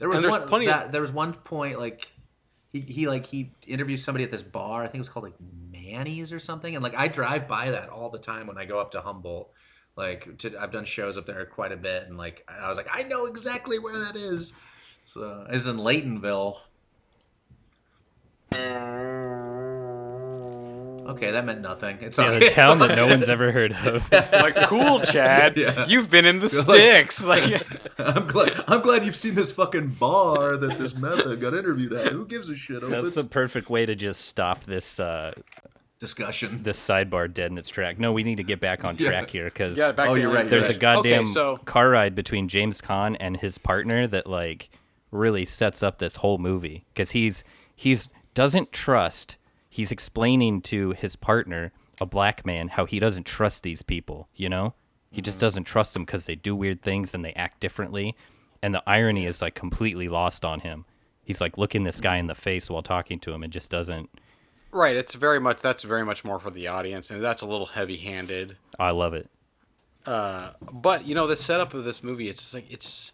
There 0.00 0.08
was 0.08 0.16
And 0.16 0.24
there's 0.24 0.40
one. 0.40 0.48
plenty 0.48 0.66
of- 0.66 0.72
that, 0.72 0.92
there 0.92 1.02
was 1.02 1.12
one 1.12 1.32
point 1.34 1.78
like 1.78 2.08
he, 2.72 2.80
he 2.80 3.06
like 3.08 3.26
he 3.26 3.52
interviews 3.68 4.02
somebody 4.02 4.24
at 4.24 4.30
this 4.32 4.42
bar. 4.42 4.82
I 4.82 4.86
think 4.86 4.96
it 4.96 5.00
was 5.00 5.08
called 5.08 5.24
like 5.26 5.34
Manny's 5.72 6.32
or 6.32 6.40
something. 6.40 6.74
And 6.74 6.82
like 6.82 6.96
I 6.96 7.06
drive 7.06 7.46
by 7.46 7.70
that 7.70 7.88
all 7.90 8.10
the 8.10 8.18
time 8.18 8.48
when 8.48 8.58
I 8.58 8.64
go 8.64 8.80
up 8.80 8.90
to 8.92 9.00
Humboldt. 9.00 9.52
Like 9.96 10.38
to, 10.38 10.56
I've 10.60 10.72
done 10.72 10.84
shows 10.84 11.18
up 11.18 11.26
there 11.26 11.44
quite 11.44 11.72
a 11.72 11.76
bit, 11.76 12.04
and 12.08 12.16
like 12.16 12.48
I 12.48 12.68
was 12.68 12.76
like 12.78 12.88
I 12.92 13.02
know 13.02 13.26
exactly 13.26 13.78
where 13.78 13.98
that 14.04 14.16
is. 14.16 14.52
So 15.04 15.46
it's 15.50 15.66
in 15.66 15.76
Laytonville. 15.76 16.56
Uh, 18.52 18.56
Okay, 21.10 21.30
that 21.32 21.44
meant 21.44 21.60
nothing. 21.60 21.98
It's 22.00 22.18
Yeah, 22.18 22.32
all- 22.32 22.38
the 22.38 22.48
town 22.50 22.78
that 22.80 22.96
no 22.96 23.06
one's 23.06 23.28
ever 23.28 23.52
heard 23.52 23.72
of. 23.72 24.10
Like, 24.32 24.56
cool, 24.68 25.00
Chad. 25.00 25.56
Yeah. 25.56 25.86
You've 25.86 26.10
been 26.10 26.24
in 26.26 26.38
the 26.38 26.46
like- 26.66 26.78
sticks. 26.78 27.24
Like, 27.30 27.62
I'm 27.98 28.26
glad. 28.26 28.52
I'm 28.68 28.80
glad 28.80 29.04
you've 29.04 29.16
seen 29.16 29.34
this 29.34 29.52
fucking 29.52 29.88
bar 29.90 30.56
that 30.56 30.78
this 30.78 30.94
method 30.94 31.40
got 31.40 31.54
interviewed 31.54 31.92
at. 31.92 32.12
Who 32.12 32.26
gives 32.26 32.48
a 32.48 32.56
shit? 32.56 32.80
That's 32.88 33.14
the 33.14 33.24
perfect 33.24 33.68
way 33.70 33.84
to 33.86 33.94
just 33.94 34.22
stop 34.26 34.64
this 34.64 34.98
uh, 35.00 35.32
discussion. 35.98 36.62
this 36.62 36.78
sidebar 36.78 37.32
dead 37.32 37.50
in 37.50 37.58
its 37.58 37.68
track. 37.68 37.98
No, 37.98 38.12
we 38.12 38.22
need 38.24 38.36
to 38.36 38.42
get 38.44 38.60
back 38.60 38.84
on 38.84 38.96
Yeah. 38.98 39.08
track 39.10 39.30
here 39.30 39.44
because 39.46 39.76
yeah, 39.76 39.92
back 39.92 40.08
Oh, 40.08 40.14
to 40.14 40.20
you're 40.20 40.30
the- 40.30 40.36
right, 40.36 40.44
you're 40.44 40.50
there's 40.50 40.64
a 40.64 40.68
right. 40.72 40.80
goddamn 40.80 41.22
Okay, 41.24 41.32
so 41.32 41.56
car 41.58 41.90
ride 41.90 42.14
between 42.14 42.48
James 42.48 42.80
Caan 42.80 43.16
and 43.20 43.36
his 43.36 43.58
partner 43.58 44.06
that 44.06 44.26
like 44.26 44.70
really 45.10 45.44
sets 45.44 45.82
up 45.82 45.98
this 45.98 46.16
whole 46.16 46.38
movie 46.38 46.84
because 46.94 47.10
he's 47.10 47.42
he's 47.74 48.08
doesn't 48.34 48.72
trust. 48.72 49.36
He's 49.70 49.92
explaining 49.92 50.60
to 50.62 50.90
his 50.90 51.14
partner, 51.16 51.72
a 52.00 52.06
black 52.06 52.44
man, 52.44 52.68
how 52.68 52.84
he 52.84 52.98
doesn't 52.98 53.24
trust 53.24 53.62
these 53.62 53.82
people. 53.82 54.28
You 54.34 54.48
know, 54.48 54.74
he 55.12 55.22
just 55.22 55.40
doesn't 55.40 55.64
trust 55.64 55.94
them 55.94 56.04
because 56.04 56.26
they 56.26 56.34
do 56.34 56.54
weird 56.56 56.82
things 56.82 57.14
and 57.14 57.24
they 57.24 57.32
act 57.34 57.60
differently. 57.60 58.16
And 58.62 58.74
the 58.74 58.82
irony 58.86 59.26
is 59.26 59.40
like 59.40 59.54
completely 59.54 60.08
lost 60.08 60.44
on 60.44 60.60
him. 60.60 60.84
He's 61.24 61.40
like 61.40 61.56
looking 61.56 61.84
this 61.84 62.00
guy 62.00 62.16
in 62.16 62.26
the 62.26 62.34
face 62.34 62.68
while 62.68 62.82
talking 62.82 63.20
to 63.20 63.32
him 63.32 63.44
and 63.44 63.52
just 63.52 63.70
doesn't. 63.70 64.10
right, 64.72 64.96
it's 64.96 65.14
very 65.14 65.38
much 65.38 65.60
that's 65.60 65.84
very 65.84 66.04
much 66.04 66.24
more 66.24 66.40
for 66.40 66.50
the 66.50 66.66
audience, 66.66 67.08
and 67.10 67.22
that's 67.22 67.42
a 67.42 67.46
little 67.46 67.66
heavy-handed. 67.66 68.56
I 68.78 68.90
love 68.90 69.14
it. 69.14 69.30
Uh, 70.04 70.50
but 70.72 71.06
you 71.06 71.14
know, 71.14 71.28
the 71.28 71.36
setup 71.36 71.74
of 71.74 71.84
this 71.84 72.02
movie, 72.02 72.28
it's 72.28 72.52
like 72.52 72.72
it's, 72.72 73.12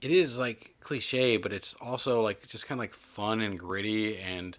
it 0.00 0.10
is 0.10 0.38
like 0.38 0.74
cliche, 0.80 1.36
but 1.36 1.52
it's 1.52 1.74
also 1.74 2.22
like 2.22 2.46
just 2.48 2.66
kind 2.66 2.78
of 2.78 2.82
like 2.82 2.94
fun 2.94 3.40
and 3.40 3.58
gritty, 3.58 4.18
and 4.18 4.58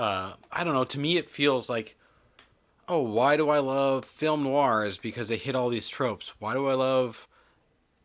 uh, 0.00 0.32
I 0.50 0.64
don't 0.64 0.74
know. 0.74 0.84
To 0.84 0.98
me, 0.98 1.16
it 1.16 1.28
feels 1.30 1.68
like, 1.68 1.96
oh, 2.88 3.02
why 3.02 3.36
do 3.36 3.50
I 3.50 3.58
love 3.58 4.04
film 4.04 4.42
noirs? 4.44 4.98
Because 4.98 5.28
they 5.28 5.36
hit 5.36 5.54
all 5.54 5.68
these 5.68 5.88
tropes. 5.88 6.32
Why 6.38 6.54
do 6.54 6.66
I 6.68 6.74
love 6.74 7.26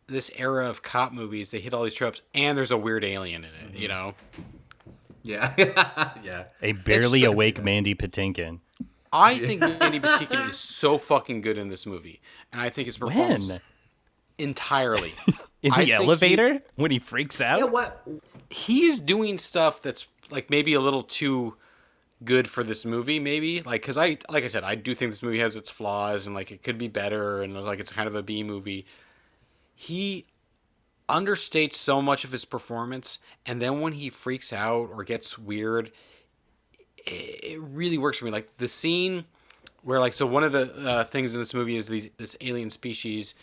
this 0.06 0.30
era 0.36 0.68
of 0.68 0.82
cop 0.82 1.12
movies? 1.12 1.50
They 1.50 1.60
hit 1.60 1.72
all 1.74 1.82
these 1.84 1.94
tropes, 1.94 2.22
and 2.34 2.56
there's 2.56 2.70
a 2.70 2.76
weird 2.76 3.04
alien 3.04 3.44
in 3.44 3.50
it. 3.68 3.78
You 3.78 3.88
know. 3.88 4.14
Yeah, 5.22 5.52
yeah. 6.22 6.44
A 6.62 6.72
barely 6.72 7.20
so- 7.20 7.32
awake 7.32 7.62
Mandy 7.62 7.94
Patinkin. 7.94 8.60
I 9.12 9.38
think 9.38 9.60
Mandy 9.60 9.98
Patinkin 10.00 10.50
is 10.50 10.58
so 10.58 10.98
fucking 10.98 11.40
good 11.40 11.56
in 11.56 11.68
this 11.70 11.86
movie, 11.86 12.20
and 12.52 12.60
I 12.60 12.68
think 12.68 12.86
his 12.86 12.98
performance 12.98 13.48
When? 13.48 13.60
entirely. 14.38 15.14
In 15.62 15.72
I 15.72 15.76
the 15.78 15.86
think 15.86 15.86
he- 15.86 15.92
elevator 15.94 16.62
when 16.76 16.90
he 16.90 16.98
freaks 16.98 17.40
out. 17.40 17.58
Yeah, 17.58 17.64
what? 17.64 18.06
he's 18.50 18.98
doing 19.00 19.38
stuff 19.38 19.80
that's 19.82 20.06
like 20.30 20.50
maybe 20.50 20.74
a 20.74 20.80
little 20.80 21.02
too 21.02 21.56
good 22.24 22.48
for 22.48 22.64
this 22.64 22.84
movie 22.84 23.18
maybe 23.18 23.60
like 23.62 23.82
because 23.82 23.98
i 23.98 24.16
like 24.30 24.42
i 24.42 24.48
said 24.48 24.64
i 24.64 24.74
do 24.74 24.94
think 24.94 25.12
this 25.12 25.22
movie 25.22 25.38
has 25.38 25.54
its 25.54 25.70
flaws 25.70 26.24
and 26.26 26.34
like 26.34 26.50
it 26.50 26.62
could 26.62 26.78
be 26.78 26.88
better 26.88 27.42
and 27.42 27.54
like 27.62 27.78
it's 27.78 27.92
kind 27.92 28.08
of 28.08 28.14
a 28.14 28.22
b 28.22 28.42
movie 28.42 28.86
he 29.74 30.24
understates 31.08 31.74
so 31.74 32.00
much 32.00 32.24
of 32.24 32.32
his 32.32 32.44
performance 32.44 33.18
and 33.44 33.60
then 33.60 33.80
when 33.80 33.92
he 33.92 34.08
freaks 34.08 34.52
out 34.52 34.88
or 34.92 35.04
gets 35.04 35.38
weird 35.38 35.90
it, 37.06 37.60
really 37.60 37.98
works 37.98 38.18
for 38.18 38.24
me 38.24 38.30
like 38.30 38.56
the 38.56 38.66
scene 38.66 39.24
where 39.82 40.00
like 40.00 40.14
so 40.14 40.26
one 40.26 40.42
of 40.42 40.52
the 40.52 40.72
uh, 40.88 41.04
things 41.04 41.34
in 41.34 41.40
this 41.40 41.52
movie 41.52 41.76
is 41.76 41.86
these 41.86 42.08
this 42.16 42.34
alien 42.40 42.70
species 42.70 43.34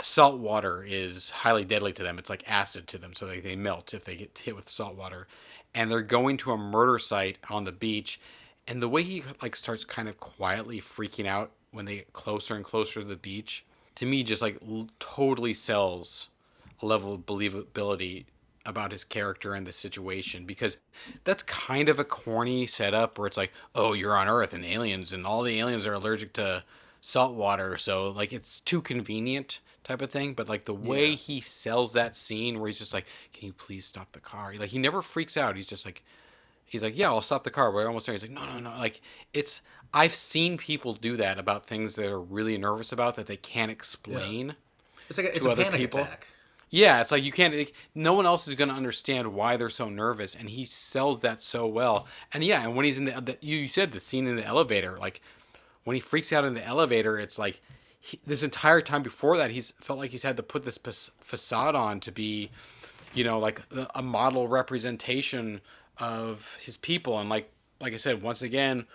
salt 0.00 0.38
water 0.38 0.84
is 0.86 1.30
highly 1.30 1.64
deadly 1.64 1.92
to 1.92 2.02
them. 2.02 2.18
It's 2.18 2.30
like 2.30 2.44
acid 2.50 2.86
to 2.88 2.98
them, 2.98 3.14
so 3.14 3.26
they, 3.26 3.40
they 3.40 3.56
melt 3.56 3.94
if 3.94 4.04
they 4.04 4.16
get 4.16 4.38
hit 4.38 4.56
with 4.56 4.68
salt 4.70 4.96
water. 4.96 5.26
And 5.74 5.90
they're 5.90 6.02
going 6.02 6.36
to 6.38 6.52
a 6.52 6.58
murder 6.58 6.98
site 6.98 7.38
on 7.48 7.64
the 7.64 7.72
beach, 7.72 8.20
and 8.68 8.82
the 8.82 8.88
way 8.88 9.02
he 9.02 9.22
like 9.40 9.56
starts 9.56 9.84
kind 9.84 10.08
of 10.08 10.20
quietly 10.20 10.80
freaking 10.80 11.26
out 11.26 11.50
when 11.70 11.86
they 11.86 11.96
get 11.96 12.12
closer 12.12 12.54
and 12.54 12.64
closer 12.64 13.00
to 13.00 13.06
the 13.06 13.16
beach, 13.16 13.64
to 13.96 14.06
me, 14.06 14.22
just 14.22 14.42
like 14.42 14.58
l- 14.68 14.88
totally 15.00 15.54
sells 15.54 16.28
a 16.80 16.86
level 16.86 17.14
of 17.14 17.26
believability 17.26 18.24
about 18.64 18.92
his 18.92 19.02
character 19.02 19.54
and 19.54 19.66
the 19.66 19.72
situation 19.72 20.44
because 20.44 20.78
that's 21.24 21.42
kind 21.42 21.88
of 21.88 21.98
a 21.98 22.04
corny 22.04 22.66
setup 22.66 23.18
where 23.18 23.26
it's 23.26 23.36
like, 23.36 23.52
oh, 23.74 23.92
you're 23.92 24.16
on 24.16 24.28
Earth 24.28 24.54
and 24.54 24.64
aliens, 24.64 25.12
and 25.12 25.26
all 25.26 25.42
the 25.42 25.58
aliens 25.58 25.86
are 25.86 25.94
allergic 25.94 26.32
to 26.34 26.62
salt 27.00 27.34
water, 27.34 27.76
so 27.76 28.10
like 28.10 28.32
it's 28.32 28.60
too 28.60 28.80
convenient 28.80 29.60
type 29.84 30.02
of 30.02 30.10
thing. 30.10 30.34
But 30.34 30.48
like 30.48 30.64
the 30.64 30.74
way 30.74 31.10
Yeah. 31.10 31.16
he 31.16 31.40
sells 31.40 31.92
that 31.94 32.16
scene 32.16 32.58
where 32.60 32.68
he's 32.68 32.78
just 32.78 32.94
like, 32.94 33.06
can 33.32 33.46
you 33.48 33.52
please 33.52 33.84
stop 33.86 34.12
the 34.12 34.20
car? 34.20 34.54
Like 34.58 34.70
he 34.70 34.78
never 34.78 35.02
freaks 35.02 35.36
out. 35.36 35.56
He's 35.56 35.66
just 35.66 35.84
like, 35.84 36.02
he's 36.64 36.82
like, 36.82 36.96
yeah, 36.96 37.08
I'll 37.08 37.22
stop 37.22 37.44
the 37.44 37.50
car. 37.50 37.70
We're 37.72 37.86
almost 37.86 38.06
there. 38.06 38.14
He's 38.14 38.22
like, 38.22 38.30
no, 38.30 38.44
no, 38.46 38.58
no. 38.58 38.70
Like 38.78 39.00
it's. 39.32 39.62
I've 39.94 40.14
seen 40.14 40.56
people 40.56 40.94
do 40.94 41.18
that 41.18 41.38
about 41.38 41.66
things 41.66 41.96
that 41.96 42.06
are 42.06 42.18
really 42.18 42.56
nervous 42.56 42.92
about 42.92 43.16
that 43.16 43.26
they 43.26 43.36
can't 43.36 43.70
explain. 43.70 44.54
It's 45.10 45.18
like 45.18 45.26
a, 45.26 45.36
it's 45.36 45.44
to 45.44 45.50
a 45.50 45.52
other 45.52 45.64
panic 45.64 45.80
people. 45.80 46.00
attack. 46.00 46.26
Yeah, 46.70 47.02
it's 47.02 47.12
like 47.12 47.22
you 47.22 47.30
can't. 47.30 47.54
Like, 47.54 47.74
no 47.94 48.14
one 48.14 48.24
else 48.24 48.48
is 48.48 48.54
going 48.54 48.70
to 48.70 48.74
understand 48.74 49.34
why 49.34 49.58
they're 49.58 49.68
so 49.68 49.90
nervous, 49.90 50.34
and 50.34 50.48
he 50.48 50.64
sells 50.64 51.20
that 51.20 51.42
so 51.42 51.66
well. 51.66 52.06
And 52.32 52.42
yeah, 52.42 52.62
and 52.62 52.74
when 52.74 52.86
he's 52.86 52.96
in 52.96 53.04
the, 53.04 53.20
the 53.20 53.36
you 53.42 53.68
said 53.68 53.92
the 53.92 54.00
scene 54.00 54.26
in 54.26 54.36
the 54.36 54.44
elevator, 54.46 54.96
like 54.98 55.20
when 55.84 55.94
he 55.94 56.00
freaks 56.00 56.32
out 56.32 56.46
in 56.46 56.54
the 56.54 56.64
elevator, 56.64 57.18
it's 57.18 57.38
like 57.38 57.60
he, 58.04 58.18
this 58.26 58.42
entire 58.42 58.80
time 58.80 59.02
before 59.02 59.36
that, 59.36 59.52
he's 59.52 59.70
felt 59.80 60.00
like 60.00 60.10
he's 60.10 60.24
had 60.24 60.36
to 60.36 60.42
put 60.42 60.64
this 60.64 60.78
facade 61.20 61.76
on 61.76 62.00
to 62.00 62.10
be, 62.10 62.50
you 63.14 63.22
know, 63.22 63.38
like 63.38 63.62
a 63.94 64.02
model 64.02 64.48
representation 64.48 65.60
of 65.98 66.58
his 66.60 66.76
people. 66.76 67.20
And 67.20 67.30
like 67.30 67.48
like 67.80 67.94
I 67.94 67.98
said, 67.98 68.20
once 68.22 68.42
again, 68.42 68.86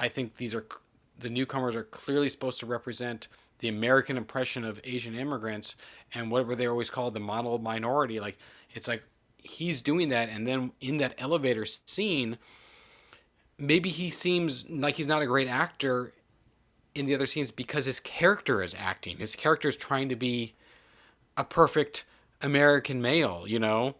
I 0.00 0.08
think 0.08 0.36
these 0.36 0.56
are 0.56 0.66
the 1.16 1.30
newcomers 1.30 1.76
are 1.76 1.84
clearly 1.84 2.28
supposed 2.28 2.58
to 2.60 2.66
represent 2.66 3.28
the 3.60 3.68
American 3.68 4.16
impression 4.16 4.64
of 4.64 4.80
Asian 4.82 5.14
immigrants 5.14 5.76
and 6.12 6.28
whatever 6.28 6.56
they 6.56 6.66
always 6.66 6.90
called 6.90 7.14
the 7.14 7.20
model 7.20 7.60
minority. 7.60 8.18
Like 8.18 8.38
it's 8.72 8.88
like 8.88 9.04
he's 9.38 9.82
doing 9.82 10.08
that, 10.08 10.30
and 10.30 10.48
then 10.48 10.72
in 10.80 10.96
that 10.96 11.14
elevator 11.16 11.64
scene, 11.64 12.38
maybe 13.56 13.88
he 13.88 14.10
seems 14.10 14.68
like 14.68 14.96
he's 14.96 15.06
not 15.06 15.22
a 15.22 15.26
great 15.26 15.46
actor 15.46 16.12
in 16.94 17.06
the 17.06 17.14
other 17.14 17.26
scenes 17.26 17.50
because 17.50 17.86
his 17.86 18.00
character 18.00 18.62
is 18.62 18.74
acting. 18.78 19.18
His 19.18 19.36
character 19.36 19.68
is 19.68 19.76
trying 19.76 20.08
to 20.08 20.16
be 20.16 20.54
a 21.36 21.44
perfect 21.44 22.04
American 22.42 23.00
male, 23.00 23.44
you 23.46 23.58
know, 23.58 23.94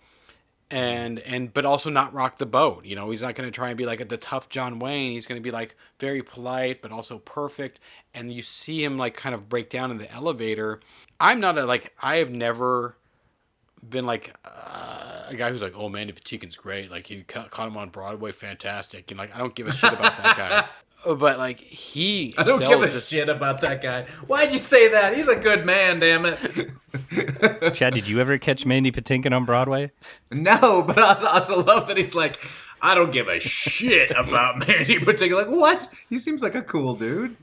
and 0.70 1.18
and 1.20 1.52
but 1.52 1.64
also 1.64 1.90
not 1.90 2.12
rock 2.12 2.38
the 2.38 2.46
boat. 2.46 2.84
You 2.84 2.96
know, 2.96 3.10
he's 3.10 3.22
not 3.22 3.34
going 3.34 3.46
to 3.46 3.54
try 3.54 3.68
and 3.68 3.78
be 3.78 3.86
like 3.86 4.08
the 4.08 4.16
tough 4.16 4.48
John 4.48 4.78
Wayne. 4.78 5.12
He's 5.12 5.26
going 5.26 5.40
to 5.40 5.42
be 5.42 5.50
like 5.50 5.76
very 5.98 6.22
polite 6.22 6.82
but 6.82 6.92
also 6.92 7.18
perfect. 7.18 7.80
And 8.14 8.32
you 8.32 8.42
see 8.42 8.82
him 8.82 8.96
like 8.96 9.14
kind 9.14 9.34
of 9.34 9.48
break 9.48 9.70
down 9.70 9.90
in 9.90 9.98
the 9.98 10.10
elevator. 10.12 10.80
I'm 11.20 11.40
not 11.40 11.58
a 11.58 11.64
like 11.64 11.94
I 12.00 12.16
have 12.16 12.30
never 12.30 12.96
been 13.88 14.06
like 14.06 14.34
uh, 14.44 15.24
a 15.28 15.34
guy 15.34 15.50
who's 15.50 15.62
like, 15.62 15.74
oh 15.76 15.88
Mandy 15.88 16.12
Patinkin's 16.12 16.56
great. 16.56 16.90
Like 16.90 17.06
he 17.06 17.22
ca- 17.22 17.48
caught 17.48 17.68
him 17.68 17.76
on 17.76 17.90
Broadway, 17.90 18.32
fantastic. 18.32 19.10
And 19.10 19.18
like 19.18 19.34
I 19.34 19.38
don't 19.38 19.54
give 19.54 19.66
a 19.66 19.72
shit 19.72 19.92
about 19.92 20.16
that 20.18 20.36
guy. 20.36 20.66
But 21.04 21.38
like 21.38 21.58
he 21.60 22.32
I 22.38 22.44
don't 22.44 22.58
sells 22.58 22.68
give 22.70 22.82
a 22.82 22.86
this, 22.86 23.08
shit 23.08 23.28
about 23.28 23.60
that 23.62 23.82
guy. 23.82 24.02
Why'd 24.26 24.52
you 24.52 24.58
say 24.58 24.88
that? 24.90 25.14
He's 25.16 25.26
a 25.28 25.34
good 25.36 25.66
man, 25.66 25.98
damn 25.98 26.24
it. 26.26 26.38
Chad, 27.74 27.94
did 27.94 28.06
you 28.06 28.20
ever 28.20 28.38
catch 28.38 28.64
Mandy 28.66 28.92
Patinkin 28.92 29.34
on 29.34 29.44
Broadway? 29.44 29.90
No, 30.30 30.82
but 30.82 30.98
I 30.98 31.14
also 31.38 31.62
love 31.62 31.88
that 31.88 31.96
he's 31.96 32.14
like, 32.14 32.38
I 32.80 32.94
don't 32.94 33.10
give 33.12 33.28
a 33.28 33.40
shit 33.40 34.10
about 34.12 34.58
Mandy 34.58 34.98
Patinkin. 34.98 35.34
Like, 35.36 35.48
what? 35.48 35.88
He 36.08 36.18
seems 36.18 36.42
like 36.42 36.54
a 36.54 36.62
cool 36.62 36.94
dude. 36.94 37.36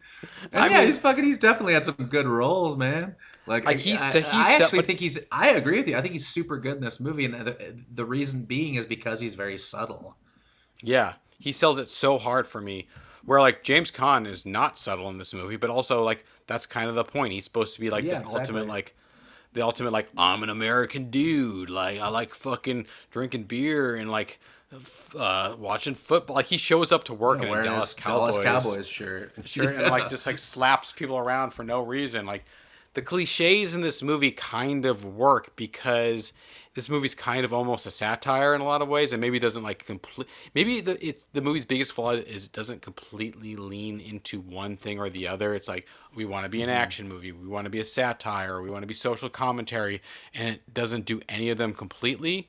And 0.54 0.64
I 0.64 0.68
yeah, 0.70 0.78
mean- 0.80 0.88
he's 0.88 0.98
fucking. 0.98 1.24
He's 1.24 1.38
definitely 1.40 1.74
had 1.74 1.84
some 1.84 1.96
good 1.96 2.28
roles, 2.28 2.78
man. 2.78 3.16
Like, 3.48 3.66
Like, 3.66 3.78
he's- 3.78 4.16
I, 4.16 4.20
he's 4.20 4.28
I 4.34 4.54
actually 4.64 4.80
but- 4.80 4.86
think 4.86 5.00
he's. 5.00 5.20
I 5.32 5.50
agree 5.52 5.78
with 5.78 5.88
you. 5.88 5.98
I 5.98 6.02
think 6.02 6.14
he's 6.14 6.28
super 6.28 6.58
good 6.58 6.76
in 6.78 6.82
this 6.82 7.00
movie, 7.00 7.26
and 7.26 7.34
the, 7.34 7.76
the 7.92 8.06
reason 8.06 8.44
being 8.44 8.76
is 8.76 8.86
because 8.86 9.20
he's 9.20 9.36
very 9.36 9.58
subtle. 9.58 10.16
Yeah, 10.82 11.14
he 11.40 11.52
sells 11.52 11.78
it 11.78 11.90
so 11.90 12.18
hard 12.18 12.48
for 12.48 12.62
me. 12.62 12.88
Where 13.26 13.40
like 13.42 13.64
James 13.64 13.92
Caan 13.92 14.26
is 14.26 14.46
not 14.46 14.78
subtle 14.78 15.10
in 15.10 15.18
this 15.18 15.34
movie, 15.34 15.58
but 15.58 15.70
also 15.70 16.04
like 16.04 16.26
that's 16.48 16.66
kind 16.66 16.88
of 16.90 16.96
the 16.96 17.04
point. 17.04 17.34
He's 17.34 17.44
supposed 17.44 17.76
to 17.76 17.82
be 17.82 17.90
like 17.90 18.04
Yeah, 18.04 18.16
the 18.16 18.18
exactly. 18.26 18.40
ultimate 18.40 18.68
like 18.68 18.96
the 19.54 19.62
ultimate 19.62 19.92
like 19.92 20.10
I'm 20.18 20.44
an 20.44 20.50
American 20.50 21.10
dude. 21.10 21.70
Like 21.70 22.00
I 22.00 22.08
like 22.10 22.34
fucking 22.34 22.88
drinking 23.12 23.44
beer 23.44 23.96
and 23.96 24.10
like 24.12 24.40
f- 24.74 25.16
uh, 25.18 25.56
watching 25.60 25.96
football. 25.96 26.36
Like 26.38 26.46
he 26.46 26.58
shows 26.58 26.92
up 26.92 27.04
to 27.06 27.14
work 27.14 27.42
in 27.42 27.50
a 27.50 27.64
Dallas 27.64 27.94
Cowboys, 27.94 28.38
Dallas 28.38 28.66
Cowboys 28.66 28.88
shirt. 28.88 29.34
shirt 29.46 29.76
and 29.76 29.88
like 29.90 30.10
just 30.10 30.26
like 30.26 30.38
slaps 30.38 30.92
people 30.92 31.18
around 31.18 31.52
for 31.52 31.64
no 31.64 31.82
reason. 31.82 32.26
Like 32.26 32.46
the 32.94 33.02
cliches 33.02 33.76
in 33.76 33.82
this 33.82 34.02
movie 34.02 34.32
kind 34.32 34.86
of 34.86 35.04
work 35.06 35.56
because 35.56 36.34
this 36.80 36.88
movie's 36.88 37.14
kind 37.14 37.44
of 37.44 37.54
almost 37.54 37.86
a 37.86 37.92
satire 37.92 38.56
in 38.56 38.62
a 38.62 38.64
lot 38.64 38.82
of 38.82 38.88
ways, 38.88 39.12
and 39.12 39.20
maybe 39.20 39.38
doesn't 39.38 39.64
like 39.64 39.86
complete. 39.86 40.30
Maybe 40.56 40.80
the 40.80 40.98
it's 41.06 41.26
the 41.34 41.42
movie's 41.42 41.66
biggest 41.66 41.92
flaw 41.92 42.12
is 42.12 42.46
it 42.46 42.54
doesn't 42.54 42.82
completely 42.82 43.58
lean 43.58 44.00
into 44.00 44.40
one 44.40 44.78
thing 44.78 44.98
or 44.98 45.10
the 45.10 45.28
other. 45.28 45.54
It's 45.54 45.68
like 45.68 45.90
we 46.16 46.24
want 46.24 46.46
to 46.46 46.50
be 46.50 46.62
an 46.62 46.70
mm-hmm. 46.70 46.78
action 46.78 47.10
movie, 47.10 47.34
we 47.34 47.50
want 47.50 47.66
to 47.66 47.70
be 47.70 47.82
a 47.82 47.84
satire, 47.84 48.62
we 48.62 48.70
want 48.70 48.84
to 48.84 48.88
be 48.88 48.94
social 48.94 49.28
commentary, 49.28 50.02
and 50.34 50.56
it 50.56 50.74
doesn't 50.74 51.04
do 51.04 51.20
any 51.28 51.50
of 51.50 51.58
them 51.58 51.74
completely. 51.74 52.48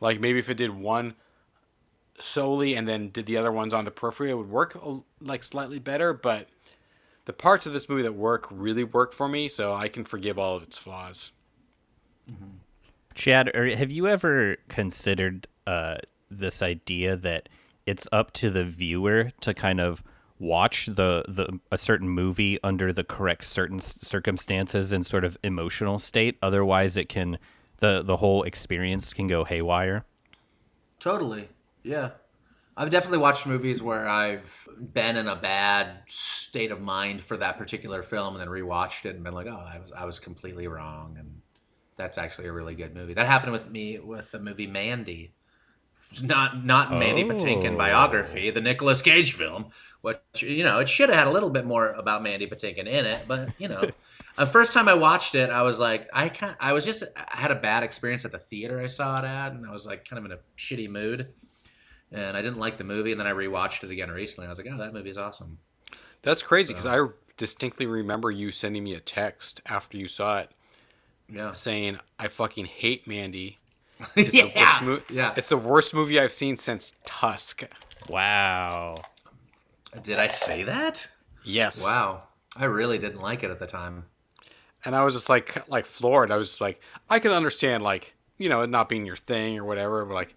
Like 0.00 0.18
maybe 0.18 0.40
if 0.40 0.50
it 0.50 0.56
did 0.56 0.70
one 0.70 1.14
solely 2.18 2.74
and 2.74 2.88
then 2.88 3.10
did 3.10 3.26
the 3.26 3.36
other 3.36 3.52
ones 3.52 3.72
on 3.72 3.84
the 3.84 3.92
periphery, 3.92 4.30
it 4.30 4.34
would 4.34 4.50
work 4.50 4.76
like 5.20 5.44
slightly 5.44 5.78
better. 5.78 6.12
But 6.12 6.48
the 7.26 7.32
parts 7.32 7.64
of 7.64 7.72
this 7.72 7.88
movie 7.88 8.02
that 8.02 8.14
work 8.14 8.48
really 8.50 8.82
work 8.82 9.12
for 9.12 9.28
me, 9.28 9.46
so 9.46 9.72
I 9.72 9.86
can 9.86 10.02
forgive 10.02 10.36
all 10.36 10.56
of 10.56 10.64
its 10.64 10.78
flaws. 10.78 11.30
Mm-hmm. 12.28 12.61
Chad, 13.14 13.54
have 13.54 13.90
you 13.90 14.08
ever 14.08 14.56
considered 14.68 15.46
uh, 15.66 15.96
this 16.30 16.62
idea 16.62 17.16
that 17.16 17.48
it's 17.86 18.06
up 18.12 18.32
to 18.32 18.50
the 18.50 18.64
viewer 18.64 19.30
to 19.40 19.54
kind 19.54 19.80
of 19.80 20.02
watch 20.38 20.86
the, 20.86 21.24
the 21.28 21.60
a 21.70 21.78
certain 21.78 22.08
movie 22.08 22.58
under 22.64 22.92
the 22.92 23.04
correct 23.04 23.44
certain 23.44 23.80
circumstances 23.80 24.92
and 24.92 25.06
sort 25.06 25.24
of 25.24 25.36
emotional 25.42 25.98
state? 25.98 26.36
Otherwise, 26.42 26.96
it 26.96 27.08
can 27.08 27.38
the 27.78 28.02
the 28.02 28.16
whole 28.16 28.42
experience 28.44 29.12
can 29.12 29.26
go 29.26 29.44
haywire. 29.44 30.04
Totally. 30.98 31.48
Yeah. 31.82 32.10
I've 32.74 32.90
definitely 32.90 33.18
watched 33.18 33.46
movies 33.46 33.82
where 33.82 34.08
I've 34.08 34.66
been 34.94 35.16
in 35.16 35.28
a 35.28 35.36
bad 35.36 35.98
state 36.06 36.70
of 36.70 36.80
mind 36.80 37.20
for 37.20 37.36
that 37.36 37.58
particular 37.58 38.02
film 38.02 38.34
and 38.34 38.40
then 38.40 38.48
rewatched 38.48 39.04
it 39.04 39.14
and 39.14 39.22
been 39.22 39.34
like, 39.34 39.46
oh, 39.46 39.50
I 39.50 39.78
was, 39.78 39.92
I 39.92 40.04
was 40.06 40.18
completely 40.18 40.68
wrong. 40.68 41.16
And 41.18 41.41
that's 42.02 42.18
actually 42.18 42.48
a 42.48 42.52
really 42.52 42.74
good 42.74 42.94
movie. 42.94 43.14
That 43.14 43.26
happened 43.26 43.52
with 43.52 43.70
me 43.70 43.98
with 43.98 44.32
the 44.32 44.40
movie 44.40 44.66
Mandy. 44.66 45.34
Not 46.22 46.64
not 46.64 46.90
Mandy 46.92 47.24
Patinkin 47.24 47.74
Oh. 47.74 47.78
biography, 47.78 48.50
the 48.50 48.60
Nicolas 48.60 49.00
Cage 49.00 49.32
film. 49.32 49.66
which 50.02 50.18
you 50.42 50.64
know, 50.64 50.78
it 50.78 50.88
should 50.88 51.08
have 51.08 51.18
had 51.18 51.28
a 51.28 51.30
little 51.30 51.48
bit 51.48 51.64
more 51.64 51.92
about 51.92 52.24
Mandy 52.24 52.46
Patinkin 52.48 52.86
in 52.88 53.06
it, 53.06 53.26
but 53.28 53.50
you 53.58 53.68
know, 53.68 53.88
the 54.36 54.46
first 54.46 54.72
time 54.72 54.88
I 54.88 54.94
watched 54.94 55.36
it, 55.36 55.48
I 55.48 55.62
was 55.62 55.78
like, 55.78 56.08
I 56.12 56.28
kind, 56.28 56.56
I 56.58 56.72
was 56.72 56.84
just, 56.84 57.04
I 57.16 57.36
had 57.36 57.52
a 57.52 57.54
bad 57.54 57.84
experience 57.84 58.24
at 58.24 58.32
the 58.32 58.38
theater 58.38 58.80
I 58.80 58.88
saw 58.88 59.20
it 59.20 59.24
at, 59.24 59.52
and 59.52 59.64
I 59.64 59.70
was 59.70 59.86
like, 59.86 60.06
kind 60.08 60.18
of 60.18 60.24
in 60.24 60.32
a 60.36 60.40
shitty 60.58 60.90
mood, 60.90 61.28
and 62.10 62.36
I 62.36 62.42
didn't 62.42 62.58
like 62.58 62.78
the 62.78 62.84
movie, 62.84 63.12
and 63.12 63.20
then 63.20 63.28
I 63.28 63.32
rewatched 63.32 63.84
it 63.84 63.90
again 63.92 64.10
recently. 64.10 64.46
I 64.46 64.50
was 64.50 64.58
like, 64.58 64.66
oh, 64.72 64.76
that 64.78 64.92
movie's 64.92 65.16
awesome. 65.16 65.58
That's 66.22 66.42
crazy 66.42 66.74
because 66.74 66.86
I 66.86 66.98
distinctly 67.36 67.86
remember 67.86 68.30
you 68.30 68.50
sending 68.50 68.82
me 68.84 68.94
a 68.94 69.00
text 69.00 69.60
after 69.66 69.96
you 69.96 70.08
saw 70.08 70.38
it 70.38 70.50
Yeah, 71.32 71.52
saying, 71.54 71.98
"I 72.18 72.28
fucking 72.28 72.66
hate 72.66 73.06
Mandy." 73.06 73.56
It's 74.16 74.32
the 74.32 74.50
yeah, 74.54 74.60
worst 74.60 74.82
mo- 74.82 75.14
yeah. 75.16 75.34
It's 75.36 75.48
the 75.48 75.56
worst 75.56 75.94
movie 75.94 76.18
I've 76.20 76.32
seen 76.32 76.56
since 76.56 76.96
Tusk. 77.04 77.62
Wow. 78.08 78.96
Did 80.02 80.18
I 80.18 80.28
say 80.28 80.64
that? 80.64 81.08
Yes. 81.44 81.82
Wow, 81.84 82.22
I 82.56 82.64
really 82.64 82.98
didn't 82.98 83.20
like 83.20 83.42
it 83.44 83.50
at 83.50 83.58
the 83.58 83.66
time. 83.66 84.04
And 84.84 84.96
I 84.96 85.04
was 85.04 85.14
just 85.14 85.28
like, 85.28 85.68
like 85.68 85.84
floored. 85.86 86.32
I 86.32 86.36
was 86.36 86.48
just 86.48 86.60
like, 86.60 86.80
I 87.08 87.18
can 87.20 87.30
understand, 87.30 87.82
like, 87.84 88.14
you 88.38 88.48
know, 88.48 88.62
it 88.62 88.70
not 88.70 88.88
being 88.88 89.06
your 89.06 89.16
thing 89.16 89.56
or 89.58 89.64
whatever, 89.64 90.04
but 90.04 90.14
like, 90.14 90.34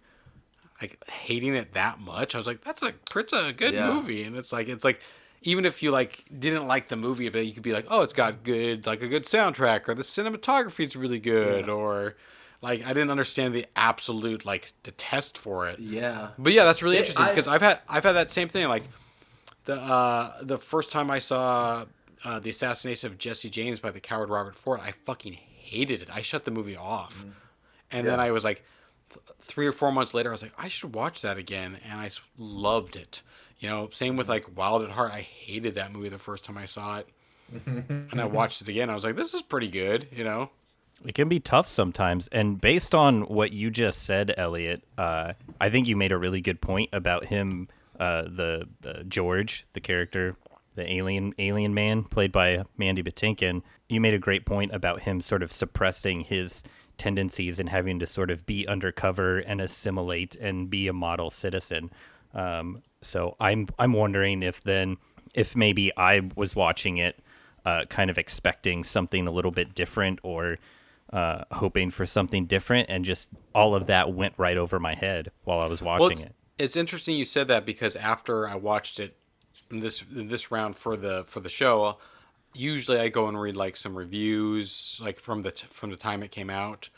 like 0.81 1.03
hating 1.09 1.55
it 1.55 1.73
that 1.73 1.99
much. 1.99 2.35
I 2.35 2.37
was 2.37 2.45
like, 2.45 2.61
that's 2.61 2.83
a, 2.83 2.93
it's 3.15 3.33
a 3.33 3.51
good 3.53 3.73
Yeah. 3.73 3.91
movie, 3.93 4.23
and 4.23 4.35
it's 4.35 4.53
like, 4.53 4.67
it's 4.67 4.85
like, 4.85 5.01
even 5.45 5.63
if 5.65 5.81
you 5.81 5.91
like 5.91 6.25
didn't 6.37 6.67
like 6.67 6.89
the 6.89 6.95
movie, 6.97 7.27
a 7.27 7.31
bit, 7.31 7.45
you 7.45 7.53
could 7.53 7.63
be 7.63 7.71
like, 7.71 7.85
oh, 7.89 8.01
it's 8.01 8.13
got 8.13 8.43
good, 8.43 8.85
like 8.85 9.01
a 9.01 9.07
good 9.07 9.23
soundtrack, 9.23 9.87
or 9.87 9.93
the 9.93 10.03
cinematography 10.03 10.81
is 10.83 10.95
really 10.97 11.19
good, 11.19 11.69
or 11.69 12.15
like 12.61 12.83
I 12.85 12.89
didn't 12.89 13.11
understand 13.11 13.53
the 13.53 13.65
absolute 13.75 14.43
like 14.45 14.73
detest 14.83 15.37
for 15.37 15.67
it. 15.69 15.79
Yeah, 15.79 16.29
But 16.37 16.51
yeah, 16.53 16.65
that's 16.65 16.83
really 16.83 16.97
It- 16.97 17.01
interesting 17.01 17.25
I- 17.25 17.29
because 17.29 17.47
I've 17.47 17.61
had 17.61 17.79
I've 17.87 18.03
had 18.03 18.13
that 18.13 18.29
same 18.29 18.49
thing. 18.49 18.67
Like 18.67 18.83
the 19.65 19.75
uh, 19.79 20.33
the 20.41 20.57
first 20.57 20.91
time 20.91 21.09
I 21.09 21.19
saw 21.19 21.85
uh, 22.23 22.39
the 22.39 22.49
assassination 22.49 23.11
of 23.11 23.17
Jesse 23.17 23.49
James 23.49 23.79
by 23.79 23.91
the 23.91 23.99
coward 23.99 24.29
Robert 24.29 24.55
Ford, 24.55 24.79
I 24.83 24.91
fucking 24.91 25.33
hated 25.33 26.01
it. 26.01 26.09
I 26.13 26.21
shut 26.21 26.45
the 26.45 26.51
movie 26.51 26.75
off, 26.77 27.23
and 27.91 28.07
then 28.07 28.19
I 28.19 28.31
was 28.31 28.43
like, 28.43 28.63
th- 29.09 29.23
three 29.39 29.67
or 29.67 29.71
four 29.71 29.91
months 29.91 30.13
later, 30.15 30.29
I 30.29 30.31
was 30.31 30.41
like, 30.43 30.53
I 30.57 30.67
should 30.69 30.95
watch 30.95 31.21
that 31.21 31.37
again, 31.37 31.77
and 31.87 31.99
I 32.01 32.05
s- 32.07 32.19
loved 32.37 32.95
it. 32.95 33.21
You 33.59 33.69
know, 33.69 33.89
same 33.91 34.17
with 34.17 34.27
like 34.29 34.55
Wild 34.57 34.83
at 34.83 34.91
Heart. 34.91 35.13
I 35.13 35.21
hated 35.21 35.75
that 35.75 35.91
movie 35.93 36.09
the 36.09 36.19
first 36.19 36.43
time 36.43 36.57
I 36.57 36.65
saw 36.65 36.97
it, 36.99 37.07
and 37.65 38.19
I 38.19 38.25
watched 38.25 38.61
it 38.61 38.67
again. 38.67 38.89
I 38.89 38.93
was 38.93 39.03
like, 39.03 39.15
this 39.15 39.33
is 39.33 39.41
pretty 39.41 39.69
good. 39.69 40.07
You 40.11 40.23
know, 40.23 40.49
It 41.05 41.15
can 41.15 41.29
be 41.29 41.39
tough 41.39 41.67
sometimes. 41.67 42.27
And 42.29 42.59
based 42.59 42.93
on 42.93 43.21
what 43.23 43.51
you 43.53 43.69
just 43.69 44.03
said, 44.03 44.33
Elliot, 44.37 44.83
uh, 44.97 45.33
I 45.61 45.69
think 45.69 45.87
you 45.87 45.95
made 45.95 46.11
a 46.11 46.17
really 46.17 46.41
good 46.41 46.61
point 46.61 46.89
about 46.93 47.25
him, 47.25 47.69
uh, 47.99 48.23
the 48.23 48.67
uh, 48.85 49.03
George, 49.03 49.65
the 49.73 49.79
character, 49.79 50.35
the 50.75 50.91
alien 50.91 51.33
alien 51.39 51.73
man 51.73 52.03
played 52.03 52.31
by 52.31 52.63
Mandy 52.77 53.03
Patinkin. 53.03 53.61
You 53.87 54.01
made 54.01 54.13
a 54.13 54.19
great 54.19 54.45
point 54.45 54.73
about 54.73 55.01
him 55.03 55.21
sort 55.21 55.43
of 55.43 55.53
suppressing 55.53 56.21
his 56.21 56.61
tendencies 56.97 57.59
and 57.59 57.69
having 57.69 57.99
to 57.99 58.05
sort 58.07 58.31
of 58.31 58.45
be 58.45 58.67
undercover 58.67 59.39
and 59.39 59.61
assimilate 59.61 60.35
and 60.35 60.69
be 60.69 60.87
a 60.87 60.93
model 60.93 61.29
citizen. 61.29 61.91
Um, 62.35 62.81
so 63.01 63.35
I'm 63.39 63.67
I'm 63.79 63.93
wondering 63.93 64.43
if 64.43 64.61
then 64.63 64.97
if 65.33 65.55
maybe 65.55 65.91
I 65.97 66.21
was 66.35 66.55
watching 66.55 66.97
it, 66.97 67.19
uh, 67.65 67.85
kind 67.89 68.09
of 68.09 68.17
expecting 68.17 68.83
something 68.83 69.27
a 69.27 69.31
little 69.31 69.51
bit 69.51 69.73
different 69.75 70.19
or 70.23 70.57
uh, 71.13 71.43
hoping 71.51 71.91
for 71.91 72.05
something 72.05 72.45
different, 72.45 72.89
and 72.89 73.05
just 73.05 73.29
all 73.53 73.75
of 73.75 73.87
that 73.87 74.13
went 74.13 74.33
right 74.37 74.57
over 74.57 74.79
my 74.79 74.95
head 74.95 75.31
while 75.43 75.59
I 75.59 75.67
was 75.67 75.81
Well, 75.97 76.09
watching 76.09 76.19
it's, 76.19 76.21
it. 76.21 76.35
it's 76.57 76.75
interesting 76.75 77.15
you 77.15 77.25
said 77.25 77.47
that 77.47 77.65
because 77.65 77.95
after 77.95 78.47
I 78.47 78.55
watched 78.55 78.99
it 78.99 79.15
in 79.71 79.79
this 79.79 80.03
this 80.09 80.51
round 80.51 80.75
for 80.75 80.97
the 80.97 81.23
for 81.27 81.39
the 81.39 81.49
show, 81.49 81.97
usually 82.53 82.99
I 82.99 83.09
go 83.09 83.27
and 83.27 83.39
read 83.39 83.55
like 83.55 83.75
some 83.77 83.95
reviews 83.95 84.99
like 85.01 85.19
from 85.19 85.43
the 85.43 85.51
t- 85.51 85.67
from 85.67 85.91
the 85.91 85.95
time 85.97 86.23
it 86.23 86.31
came 86.31 86.49
out, 86.49 86.89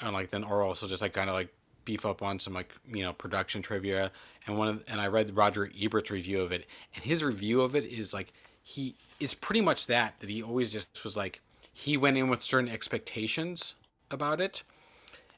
and 0.00 0.12
like 0.12 0.30
then 0.30 0.44
or 0.44 0.62
also 0.62 0.86
just 0.86 1.02
like 1.02 1.12
kind 1.12 1.28
of 1.28 1.34
like 1.34 1.52
beef 1.88 2.04
up 2.04 2.22
on 2.22 2.38
some 2.38 2.52
like 2.52 2.70
you 2.86 3.02
know 3.02 3.14
production 3.14 3.62
trivia. 3.62 4.12
And 4.46 4.58
one 4.58 4.68
of, 4.68 4.84
and 4.88 5.00
I 5.00 5.06
read 5.06 5.34
Roger 5.34 5.70
Ebert's 5.82 6.10
review 6.10 6.42
of 6.42 6.52
it. 6.52 6.66
And 6.94 7.02
his 7.02 7.24
review 7.24 7.62
of 7.62 7.74
it 7.74 7.84
is 7.84 8.12
like 8.12 8.34
he 8.62 8.94
is 9.18 9.32
pretty 9.32 9.62
much 9.62 9.86
that 9.86 10.18
that 10.18 10.28
he 10.28 10.42
always 10.42 10.70
just 10.70 11.02
was 11.02 11.16
like 11.16 11.40
he 11.72 11.96
went 11.96 12.18
in 12.18 12.28
with 12.28 12.44
certain 12.44 12.68
expectations 12.68 13.74
about 14.10 14.38
it. 14.38 14.64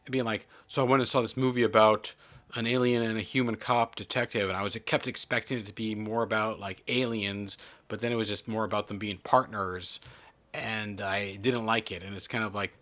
And 0.04 0.12
being 0.12 0.24
like, 0.24 0.48
so 0.66 0.84
I 0.84 0.88
went 0.88 1.00
and 1.00 1.08
saw 1.08 1.22
this 1.22 1.36
movie 1.36 1.62
about 1.62 2.14
an 2.56 2.66
alien 2.66 3.04
and 3.04 3.16
a 3.16 3.22
human 3.22 3.54
cop 3.54 3.94
detective, 3.94 4.48
and 4.48 4.58
I 4.58 4.64
was 4.64 4.76
kept 4.84 5.06
expecting 5.06 5.58
it 5.58 5.66
to 5.66 5.72
be 5.72 5.94
more 5.94 6.24
about 6.24 6.58
like 6.58 6.82
aliens, 6.88 7.58
but 7.86 8.00
then 8.00 8.10
it 8.10 8.16
was 8.16 8.26
just 8.26 8.48
more 8.48 8.64
about 8.64 8.88
them 8.88 8.98
being 8.98 9.18
partners, 9.18 10.00
and 10.52 11.00
I 11.00 11.36
didn't 11.36 11.64
like 11.64 11.92
it. 11.92 12.02
And 12.02 12.16
it's 12.16 12.26
kind 12.26 12.42
of 12.42 12.56
like, 12.56 12.72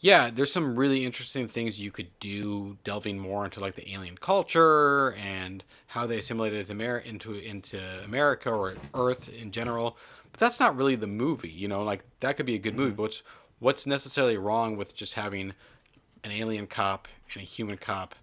yeah, 0.00 0.30
there's 0.32 0.52
some 0.52 0.76
really 0.76 1.04
interesting 1.04 1.48
things 1.48 1.80
you 1.80 1.90
could 1.90 2.08
do, 2.20 2.78
delving 2.84 3.18
more 3.18 3.44
into 3.44 3.60
like 3.60 3.74
the 3.74 3.92
alien 3.92 4.16
culture 4.16 5.14
and 5.14 5.64
how 5.88 6.06
they 6.06 6.18
assimilated 6.18 6.66
to 6.66 6.72
Amer- 6.72 6.98
into 6.98 7.34
into 7.34 7.80
America 8.04 8.50
or 8.50 8.74
Earth 8.94 9.28
in 9.40 9.50
general. 9.50 9.96
But 10.30 10.40
that's 10.40 10.60
not 10.60 10.76
really 10.76 10.94
the 10.94 11.06
movie, 11.06 11.48
you 11.48 11.66
know. 11.66 11.82
Like 11.82 12.04
that 12.20 12.36
could 12.36 12.46
be 12.46 12.54
a 12.54 12.60
good 12.60 12.76
movie, 12.76 12.92
but 12.92 13.02
what's 13.02 13.22
what's 13.58 13.86
necessarily 13.86 14.36
wrong 14.36 14.76
with 14.76 14.94
just 14.94 15.14
having 15.14 15.54
an 16.22 16.30
alien 16.30 16.66
cop 16.66 17.08
and 17.32 17.42
a 17.42 17.46
human 17.46 17.76
cop 17.76 18.14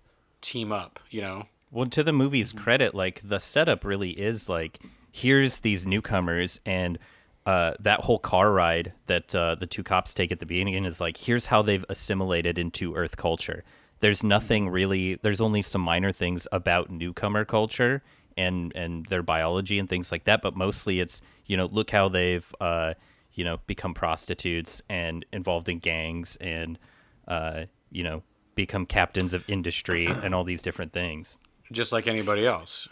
team 0.42 0.72
up, 0.72 1.00
you 1.10 1.22
know? 1.22 1.48
Well, 1.72 1.88
to 1.88 2.04
the 2.04 2.14
movie's 2.14 2.54
credit, 2.54 2.96
like 2.96 3.22
the 3.24 3.40
setup 3.40 3.84
really 3.84 4.12
is 4.12 4.48
like 4.48 4.80
here's 5.12 5.60
these 5.60 5.86
newcomers 5.86 6.60
and 6.66 6.98
uh, 7.46 7.74
that 7.80 8.02
whole 8.02 8.20
car 8.20 8.52
ride 8.52 8.94
that 9.06 9.36
uh, 9.36 9.56
the 9.56 9.68
two 9.68 9.84
cops 9.84 10.14
take 10.14 10.32
at 10.32 10.40
the 10.40 10.46
beginning 10.46 10.84
is 10.86 11.00
like 11.00 11.18
here's 11.18 11.48
how 11.48 11.62
they've 11.62 11.86
assimilated 11.90 12.58
into 12.58 12.96
Earth 12.96 13.18
culture. 13.18 13.64
There's 14.00 14.24
nothing 14.24 14.70
really. 14.70 15.16
There's 15.16 15.42
only 15.42 15.62
some 15.62 15.82
minor 15.82 16.12
things 16.12 16.48
about 16.52 16.90
newcomer 16.90 17.46
culture 17.46 18.04
and 18.36 18.76
and 18.76 19.06
their 19.06 19.24
biology 19.24 19.80
and 19.80 19.88
things 19.88 20.12
like 20.12 20.26
that, 20.26 20.42
but 20.42 20.56
mostly 20.56 21.00
it's 21.00 21.22
you 21.46 21.56
know 21.56 21.68
look 21.68 21.92
how 21.92 22.10
they've 22.10 22.54
uh, 22.60 22.96
you 23.34 23.44
know 23.44 23.60
become 23.68 23.94
prostitutes 23.94 24.82
and 24.90 25.26
involved 25.32 25.70
in 25.70 25.80
gangs 25.80 26.38
and 26.42 26.80
uh, 27.28 27.66
you 27.92 28.04
know 28.04 28.24
become 28.56 28.86
captains 28.86 29.34
of 29.34 29.48
industry 29.50 30.08
and 30.08 30.34
all 30.34 30.44
these 30.44 30.62
different 30.62 30.94
things. 30.94 31.38
Just 31.72 31.92
like 31.92 32.08
anybody 32.08 32.46
else. 32.46 32.88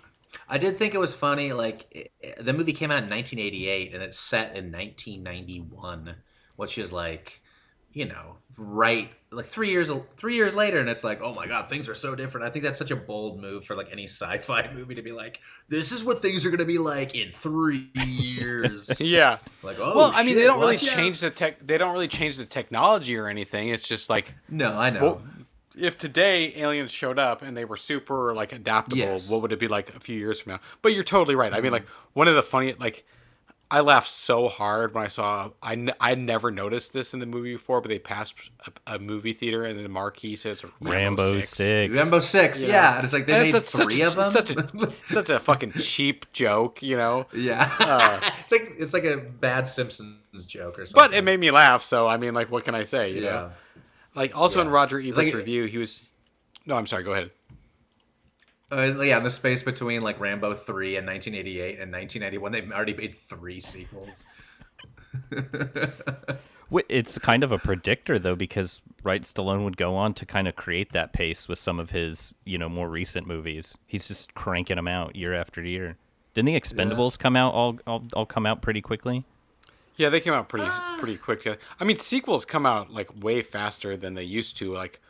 I 0.48 0.58
did 0.58 0.78
think 0.78 0.94
it 0.94 1.00
was 1.00 1.14
funny. 1.14 1.54
Like 1.54 2.12
it, 2.20 2.38
the 2.44 2.54
movie 2.54 2.74
came 2.74 2.92
out 2.92 3.04
in 3.04 3.10
1988, 3.10 3.94
and 3.94 4.04
it's 4.04 4.18
set 4.20 4.56
in 4.56 4.72
1991, 4.72 6.16
which 6.56 6.78
is 6.78 6.92
like, 6.94 7.42
you 7.92 8.06
know, 8.06 8.38
right 8.58 9.10
like 9.32 9.46
three 9.46 9.72
years 9.72 9.92
three 10.16 10.36
years 10.36 10.56
later, 10.56 10.80
and 10.80 10.90
it's 10.90 11.04
like, 11.04 11.22
oh 11.22 11.34
my 11.34 11.48
god, 11.48 11.68
things 11.68 11.90
are 11.90 11.96
so 11.96 12.16
different. 12.16 12.46
I 12.48 12.50
think 12.52 12.64
that's 12.64 12.78
such 12.78 12.92
a 12.92 12.96
bold 12.96 13.42
move 13.42 13.66
for 13.66 13.76
like 13.76 13.92
any 13.92 14.06
sci-fi 14.06 14.70
movie 14.76 14.96
to 14.96 15.02
be 15.02 15.12
like, 15.12 15.42
this 15.70 15.92
is 15.92 16.04
what 16.04 16.20
things 16.20 16.46
are 16.46 16.52
gonna 16.52 16.66
be 16.66 16.78
like 16.78 17.16
in 17.16 17.30
three 17.32 17.90
years. 17.96 18.92
Yeah. 19.04 19.38
like, 19.64 19.78
oh, 19.80 19.98
well, 19.98 20.12
I 20.14 20.24
mean, 20.24 20.36
they 20.36 20.44
don't 20.44 20.60
really 20.60 20.76
watch 20.76 20.88
out. 20.88 20.96
change 20.96 21.20
the 21.20 21.30
tech. 21.30 21.60
They 21.60 21.78
don't 21.78 21.94
really 21.94 22.08
change 22.08 22.38
the 22.38 22.46
technology 22.46 23.18
or 23.18 23.28
anything. 23.28 23.70
It's 23.70 23.88
just 23.88 24.10
like, 24.10 24.34
No, 24.50 24.78
I 24.78 24.90
know. 24.92 25.02
well, 25.02 25.24
if 25.78 25.98
today 25.98 26.54
aliens 26.56 26.92
showed 26.92 27.18
up 27.20 27.42
and 27.42 27.56
they 27.58 27.66
were 27.66 27.78
super 27.78 28.34
like 28.34 28.52
adaptable, 28.54 28.98
Yes. 28.98 29.30
what 29.30 29.42
would 29.42 29.52
it 29.52 29.60
be 29.60 29.68
like 29.68 29.96
a 29.96 30.00
few 30.00 30.18
years 30.18 30.42
from 30.42 30.54
now? 30.54 30.60
But 30.82 30.94
you're 30.94 31.04
totally 31.04 31.36
right. 31.36 31.54
I 31.54 31.62
mean, 31.62 31.72
like 31.72 31.88
one 32.14 32.28
of 32.28 32.36
the 32.36 32.44
funny, 32.44 32.74
like 32.80 33.06
I 33.72 33.80
laughed 33.80 34.10
so 34.10 34.50
hard 34.50 34.94
when 34.94 35.04
I 35.04 35.08
saw. 35.08 35.50
I 35.64 35.72
n- 35.74 35.94
I 36.00 36.14
never 36.14 36.52
noticed 36.52 36.94
this 36.94 37.16
in 37.16 37.20
the 37.20 37.26
movie 37.26 37.54
before, 37.54 37.82
but 37.82 37.90
they 37.90 37.98
passed 37.98 38.36
a, 38.86 38.96
a 38.96 39.00
movie 39.00 39.34
theater 39.34 39.64
and 39.64 39.84
the 39.84 39.90
marquee 39.90 40.36
says 40.36 40.64
Rambo, 40.80 41.24
Rambo 41.24 41.34
6. 41.42 41.50
six. 41.50 41.98
Rambo 41.98 42.20
Six, 42.20 42.62
yeah. 42.64 42.98
and 42.98 43.04
it's 43.04 43.14
like 43.14 43.26
they 43.26 43.34
And 43.34 43.44
made 43.46 43.56
it's 43.56 43.72
such- 43.72 43.92
three 43.94 44.04
of 44.04 44.16
them. 44.16 44.30
Such 44.30 44.52
a 44.56 44.92
such 45.08 45.30
a 45.32 45.40
fucking 45.40 45.72
cheap 45.72 46.32
joke, 46.34 46.84
you 46.84 46.96
know. 46.98 47.26
yeah, 47.34 47.72
Uh, 47.80 48.20
it's 48.42 48.52
like 48.52 48.62
it's 48.78 48.94
like 48.94 49.06
a 49.06 49.18
bad 49.18 49.68
Simpsons 49.68 50.46
joke 50.46 50.78
or 50.78 50.86
something. 50.86 51.10
But 51.12 51.18
it 51.18 51.24
made 51.24 51.40
me 51.40 51.50
laugh, 51.50 51.82
so 51.84 52.08
I 52.08 52.18
mean, 52.18 52.36
like, 52.36 52.52
what 52.52 52.66
can 52.66 52.76
I 52.76 52.84
say? 52.84 53.12
You 53.14 53.22
yeah. 53.24 53.30
know, 53.32 53.52
like 54.16 54.36
also 54.36 54.62
in 54.62 54.70
Roger 54.70 55.00
Ebert's 55.00 55.18
like- 55.18 55.34
review, 55.34 55.66
he 55.66 55.78
was. 55.78 56.02
No, 56.66 56.76
I'm 56.76 56.88
sorry. 56.88 57.04
Go 57.04 57.12
ahead. 57.12 57.32
Uh, 58.72 59.02
yeah, 59.02 59.18
in 59.18 59.24
the 59.24 59.30
space 59.30 59.62
between 59.62 60.02
like 60.02 60.20
Rambo 60.20 60.54
3 60.54 60.98
and 60.98 61.06
1988 61.06 61.80
and 61.80 61.92
1991, 61.92 62.52
they've 62.52 62.72
already 62.72 62.94
made 62.94 63.14
three 63.14 63.60
sequels. 63.60 64.26
It's 66.90 67.20
kind 67.20 67.44
of 67.44 67.52
a 67.52 67.60
predictor 67.60 68.18
though, 68.18 68.36
because 68.36 68.82
right, 69.04 69.22
Stallone 69.22 69.64
would 69.64 69.78
go 69.78 69.96
on 69.96 70.14
to 70.16 70.26
kind 70.26 70.48
of 70.48 70.56
create 70.56 70.92
that 70.94 71.14
pace 71.14 71.48
with 71.48 71.60
some 71.60 71.80
of 71.80 71.92
his, 71.92 72.34
you 72.46 72.58
know, 72.58 72.68
more 72.68 72.90
recent 72.90 73.28
movies. 73.28 73.78
He's 73.86 74.08
just 74.08 74.34
cranking 74.34 74.78
them 74.78 74.88
out 74.88 75.16
year 75.16 75.34
after 75.34 75.64
year. 75.64 75.98
Didn't 76.34 76.48
the 76.48 76.60
Expendables 76.60 77.20
come 77.20 77.36
out 77.36 77.54
all, 77.54 77.78
all 77.86 78.04
all 78.14 78.26
come 78.26 78.48
out 78.48 78.64
pretty 78.64 78.82
quickly? 78.82 79.24
Yeah, 79.98 80.10
they 80.10 80.20
came 80.20 80.34
out 80.34 80.50
pretty 80.50 80.66
pretty 81.04 81.18
quick. 81.18 81.60
I 81.80 81.84
mean, 81.84 81.98
sequels 81.98 82.46
come 82.46 82.66
out 82.66 82.90
like 82.90 83.10
way 83.22 83.42
faster 83.42 83.98
than 83.98 84.14
they 84.14 84.24
used 84.24 84.56
to. 84.58 84.74
Like 84.74 85.02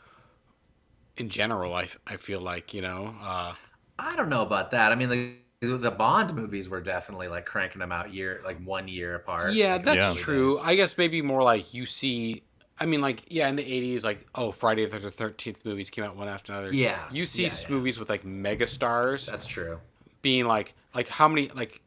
in 1.17 1.29
general, 1.29 1.75
I, 1.75 1.87
I 2.07 2.17
feel 2.17 2.41
like 2.41 2.73
you 2.73 2.81
know. 2.81 3.13
Uh, 3.21 3.53
I 3.99 4.15
don't 4.15 4.29
know 4.29 4.41
about 4.41 4.71
that. 4.71 4.91
I 4.91 4.95
mean, 4.95 5.09
the 5.09 5.77
the 5.77 5.91
Bond 5.91 6.33
movies 6.33 6.67
were 6.67 6.81
definitely 6.81 7.27
like 7.27 7.45
cranking 7.45 7.79
them 7.79 7.91
out 7.91 8.11
year 8.11 8.41
like 8.43 8.57
one 8.65 8.87
year 8.87 9.15
apart. 9.15 9.53
yeah, 9.53 9.73
like, 9.73 9.85
that's 9.85 10.09
in 10.09 10.15
the 10.15 10.19
true. 10.19 10.59
I 10.63 10.75
guess 10.75 10.97
maybe 10.97 11.21
more 11.21 11.43
like 11.43 11.73
you 11.75 11.85
see. 11.85 12.41
I 12.79 12.87
mean, 12.87 13.01
like 13.01 13.31
yeah, 13.31 13.47
in 13.47 13.55
the 13.55 13.63
'80s, 13.63 14.03
like 14.03 14.25
oh, 14.33 14.51
Friday 14.51 14.85
the 14.87 15.11
Thirteenth 15.11 15.63
movies 15.63 15.91
came 15.91 16.03
out 16.03 16.15
one 16.15 16.27
after 16.27 16.53
another. 16.53 16.73
Yeah, 16.73 17.03
you 17.11 17.27
see 17.27 17.43
yeah, 17.43 17.49
s- 17.49 17.65
yeah. 17.65 17.75
movies 17.75 17.99
with 17.99 18.09
like 18.09 18.25
mega 18.25 18.65
stars 18.65 19.27
That's 19.27 19.45
true. 19.45 19.79
being 20.23 20.47
like 20.47 20.73
like 20.95 21.07
how 21.07 21.27
many 21.27 21.49
like 21.49 21.83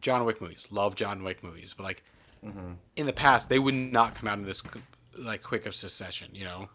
John 0.00 0.24
Wick 0.24 0.40
movies. 0.40 0.66
Love 0.70 0.94
John 0.94 1.22
Wick 1.22 1.44
movies, 1.44 1.74
but 1.76 1.84
like 1.84 2.02
Mm-hmm. 2.44 2.72
in 2.96 3.06
the 3.06 3.12
past 3.12 3.48
they 3.50 3.58
would 3.58 3.74
not 3.74 4.14
come 4.14 4.26
out 4.28 4.38
in 4.38 4.44
this 4.46 4.62
like 5.18 5.42
quick 5.42 5.66
of 5.66 5.74
succession. 5.74 6.30
You 6.32 6.44
know. 6.44 6.68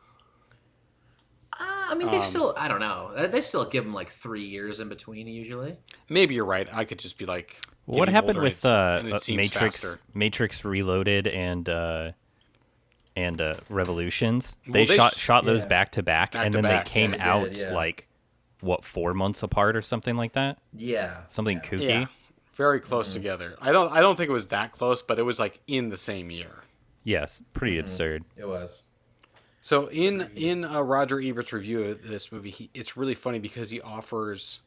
Uh, 1.58 1.64
I 1.90 1.96
mean, 1.96 2.12
they 2.12 2.20
still. 2.20 2.54
I 2.58 2.68
don't 2.68 2.80
know. 2.82 3.28
They 3.28 3.42
still 3.42 3.66
give 3.66 3.84
them 3.86 3.94
like 3.94 4.10
three 4.10 4.44
years 4.44 4.80
in 4.80 4.90
between 4.90 5.28
usually. 5.28 5.78
Maybe 6.10 6.36
you're 6.36 6.46
right. 6.46 6.68
I 6.74 6.84
could 6.86 7.00
just 7.00 7.18
be 7.18 7.26
like. 7.26 7.60
What 7.86 8.10
happened 8.10 8.38
older, 8.38 8.42
with 8.50 8.66
it's- 8.66 8.74
uh, 8.74 9.02
and 9.04 9.14
uh, 9.14 9.20
Matrix 9.30 9.78
faster. 9.78 10.00
Matrix 10.16 10.66
Reloaded 10.66 11.28
and 11.28 11.70
uh, 11.70 12.12
and 13.16 13.40
uh, 13.40 13.54
Revolutions? 13.70 14.56
They, 14.66 14.80
Well, 14.80 14.86
they 14.88 14.96
shot 14.96 15.14
sh- 15.14 15.20
shot 15.20 15.46
those 15.46 15.62
yeah. 15.62 15.68
back 15.68 15.92
to 15.94 16.04
back, 16.04 16.32
Back 16.34 16.46
and 16.46 16.52
to 16.54 16.58
then 16.58 16.64
back, 16.64 16.86
they 16.86 16.92
came 16.92 17.12
yeah, 17.14 17.18
they 17.18 17.24
out 17.30 17.54
did, 17.54 17.58
yeah. 17.58 17.74
like 17.74 18.08
what 18.62 18.84
four 18.84 19.14
months 19.14 19.44
apart 19.44 19.76
or 19.78 19.82
something 19.84 20.16
like 20.18 20.34
that. 20.34 20.58
Yeah. 20.74 21.26
Something 21.28 21.60
kooky. 21.60 22.08
Yeah, 22.56 22.66
very 22.66 22.80
close 22.80 23.08
Mm-hmm. 23.10 23.14
together. 23.20 23.56
I 23.62 23.72
don't. 23.72 23.92
I 23.92 24.02
don't 24.02 24.16
think 24.16 24.30
it 24.30 24.34
was 24.34 24.50
that 24.50 24.72
close, 24.72 25.02
but 25.02 25.20
it 25.20 25.24
was 25.24 25.40
like 25.40 25.60
in 25.68 25.90
the 25.90 25.98
same 25.98 26.32
year. 26.32 26.64
Yes, 27.04 27.42
pretty 27.54 27.76
Mm-hmm. 27.78 27.86
absurd. 27.86 28.24
It 28.38 28.48
was. 28.48 28.84
So 29.62 29.88
in 29.88 30.30
in 30.36 30.64
uh, 30.66 30.82
Roger 30.82 31.20
Ebert's 31.20 31.52
review 31.54 31.84
of 31.84 32.04
this 32.08 32.32
movie, 32.32 32.52
he, 32.52 32.70
it's 32.74 32.96
really 32.98 33.16
funny 33.16 33.40
because 33.40 33.70
he 33.72 33.82
offers 33.82 34.60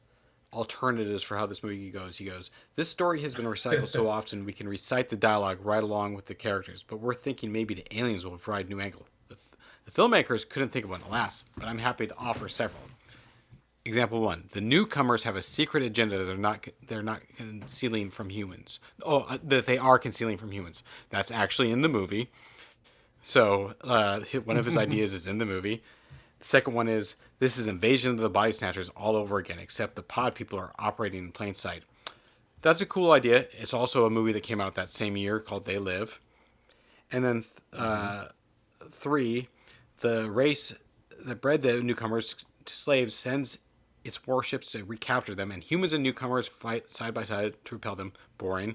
alternatives 0.53 1.22
for 1.22 1.36
how 1.36 1.47
this 1.47 1.62
movie 1.62 1.91
goes. 1.91 2.16
He 2.16 2.24
goes, 2.24 2.51
This 2.74 2.89
story 2.89 3.20
has 3.22 3.34
been 3.34 3.45
recycled 3.45 3.89
so 3.89 4.09
often 4.18 4.45
we 4.45 4.53
can 4.53 4.68
recite 4.68 5.09
the 5.11 5.16
dialogue 5.16 5.59
right 5.62 5.82
along 5.82 6.14
with 6.14 6.26
the 6.26 6.34
characters, 6.34 6.82
but 6.82 7.01
we're 7.01 7.14
thinking 7.14 7.53
maybe 7.53 7.74
the 7.74 7.86
aliens 7.99 8.24
will 8.24 8.39
provide 8.39 8.66
a 8.66 8.68
new 8.70 8.80
angle. 8.80 9.07
The, 9.28 9.36
the 9.84 9.91
filmmakers 9.91 10.49
couldn't 10.49 10.70
think 10.70 10.84
of 10.86 10.91
one 10.91 11.01
to 11.03 11.09
last, 11.09 11.45
but 11.57 11.66
I'm 11.68 11.78
happy 11.78 12.07
to 12.07 12.16
offer 12.16 12.49
several. 12.49 12.82
Example 13.85 14.20
one: 14.20 14.49
The 14.53 14.61
newcomers 14.61 15.22
have 15.22 15.37
a 15.37 15.43
secret 15.43 15.83
agenda 15.83 16.24
they're 16.24 16.37
not 16.37 16.66
they're 16.87 17.03
not 17.03 17.20
concealing 17.37 18.11
from 18.11 18.31
humans. 18.31 18.81
Oh, 19.03 19.20
uh, 19.29 19.39
that 19.43 19.66
they 19.66 19.79
are 19.79 19.99
concealing 19.99 20.37
from 20.37 20.53
humans. 20.53 20.83
That's 21.11 21.31
actually 21.31 21.70
in 21.70 21.83
the 21.83 21.89
movie. 21.89 22.29
So 23.22 23.74
uh, 23.83 24.20
one 24.45 24.57
of 24.57 24.64
his 24.64 24.76
ideas 24.87 25.14
is 25.14 25.26
in 25.26 25.39
the 25.39 25.47
movie. 25.47 25.83
The 26.41 26.47
second 26.47 26.74
one 26.74 26.89
is 26.89 27.16
this 27.39 27.59
is 27.59 27.66
Invasion 27.66 28.12
of 28.12 28.18
the 28.18 28.29
Body 28.29 28.53
Snatchers 28.53 28.89
all 28.91 29.16
over 29.16 29.39
again, 29.39 29.59
except 29.59 29.95
the 29.97 30.03
pod 30.03 30.35
people 30.35 30.59
are 30.59 30.72
operating 30.79 31.24
in 31.24 31.33
plain 31.33 31.55
sight. 31.55 31.83
That's 32.62 32.81
a 32.81 32.87
cool 32.87 33.12
idea. 33.12 33.47
It's 33.53 33.72
also 33.72 34.05
a 34.05 34.11
movie 34.11 34.33
that 34.33 34.43
came 34.43 34.61
out 34.61 34.74
that 34.74 34.91
same 34.91 35.16
year 35.16 35.41
called 35.41 35.64
They 35.64 35.79
Live. 35.79 36.20
And 37.11 37.24
then 37.24 37.45
uh, 37.72 38.26
three, 38.91 39.49
the 39.99 40.31
race 40.31 40.74
that 41.24 41.41
bred 41.41 41.62
the 41.62 41.81
newcomers 41.81 42.35
to 42.64 42.76
slaves 42.76 43.14
sends 43.14 43.59
its 44.09 44.27
warships 44.27 44.73
to 44.73 44.85
recapture 44.85 45.35
them, 45.35 45.53
and 45.53 45.63
humans 45.63 45.93
and 45.93 46.03
newcomers 46.03 46.49
fight 46.49 46.91
side 46.91 47.15
by 47.15 47.23
side 47.23 47.55
to 47.67 47.75
repel 47.77 47.95
them. 47.95 48.13
Boring. 48.39 48.75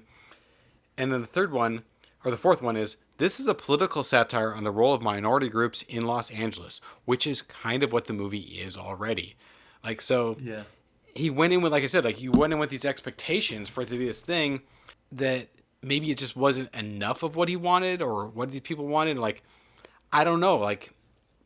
And 0.96 1.12
then 1.12 1.20
the 1.20 1.26
third 1.26 1.52
one, 1.52 1.82
or 2.24 2.30
the 2.30 2.36
fourth 2.36 2.62
one, 2.62 2.76
is 2.76 2.96
this 3.18 3.38
is 3.38 3.46
a 3.46 3.54
political 3.54 4.02
satire 4.02 4.54
on 4.54 4.64
the 4.64 4.70
role 4.70 4.94
of 4.94 5.02
minority 5.02 5.48
groups 5.48 5.82
in 5.82 6.06
Los 6.06 6.30
Angeles, 6.30 6.80
which 7.04 7.26
is 7.26 7.42
kind 7.42 7.82
of 7.82 7.92
what 7.92 8.06
the 8.06 8.12
movie 8.12 8.38
is 8.38 8.76
already. 8.76 9.36
Like, 9.84 10.00
so 10.00 10.36
Yeah. 10.40 10.62
he 11.14 11.30
went 11.30 11.52
in 11.52 11.60
with, 11.60 11.72
like 11.72 11.84
I 11.84 11.88
said, 11.88 12.04
like 12.04 12.16
he 12.16 12.28
went 12.28 12.52
in 12.52 12.58
with 12.58 12.70
these 12.70 12.84
expectations 12.84 13.68
for 13.68 13.82
it 13.82 13.88
to 13.88 13.98
be 13.98 14.06
this 14.06 14.22
thing 14.22 14.62
that 15.12 15.48
maybe 15.82 16.10
it 16.10 16.18
just 16.18 16.36
wasn't 16.36 16.74
enough 16.74 17.22
of 17.22 17.36
what 17.36 17.48
he 17.48 17.56
wanted 17.56 18.00
or 18.00 18.26
what 18.28 18.50
these 18.50 18.62
people 18.62 18.86
wanted. 18.86 19.18
Like, 19.18 19.42
I 20.12 20.24
don't 20.24 20.40
know. 20.40 20.56
Like, 20.56 20.93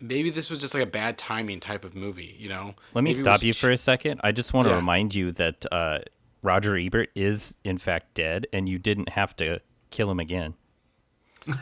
maybe 0.00 0.30
this 0.30 0.50
was 0.50 0.58
just 0.60 0.74
like 0.74 0.82
a 0.82 0.86
bad 0.86 1.18
timing 1.18 1.60
type 1.60 1.84
of 1.84 1.94
movie, 1.94 2.36
you 2.38 2.48
know? 2.48 2.74
Let 2.94 3.02
me 3.02 3.10
Maybe 3.10 3.20
stop 3.20 3.42
you 3.42 3.52
ch- 3.52 3.58
for 3.60 3.70
a 3.70 3.76
second. 3.78 4.20
I 4.24 4.32
just 4.32 4.52
want 4.52 4.66
to 4.66 4.70
Yeah. 4.70 4.76
remind 4.76 5.14
you 5.14 5.32
that 5.32 5.66
uh, 5.72 5.98
Roger 6.42 6.76
Ebert 6.76 7.10
is 7.14 7.54
in 7.64 7.78
fact 7.78 8.14
dead, 8.14 8.46
and 8.52 8.68
you 8.68 8.78
didn't 8.78 9.10
have 9.10 9.34
to 9.36 9.60
kill 9.90 10.10
him 10.10 10.20
again. 10.20 10.54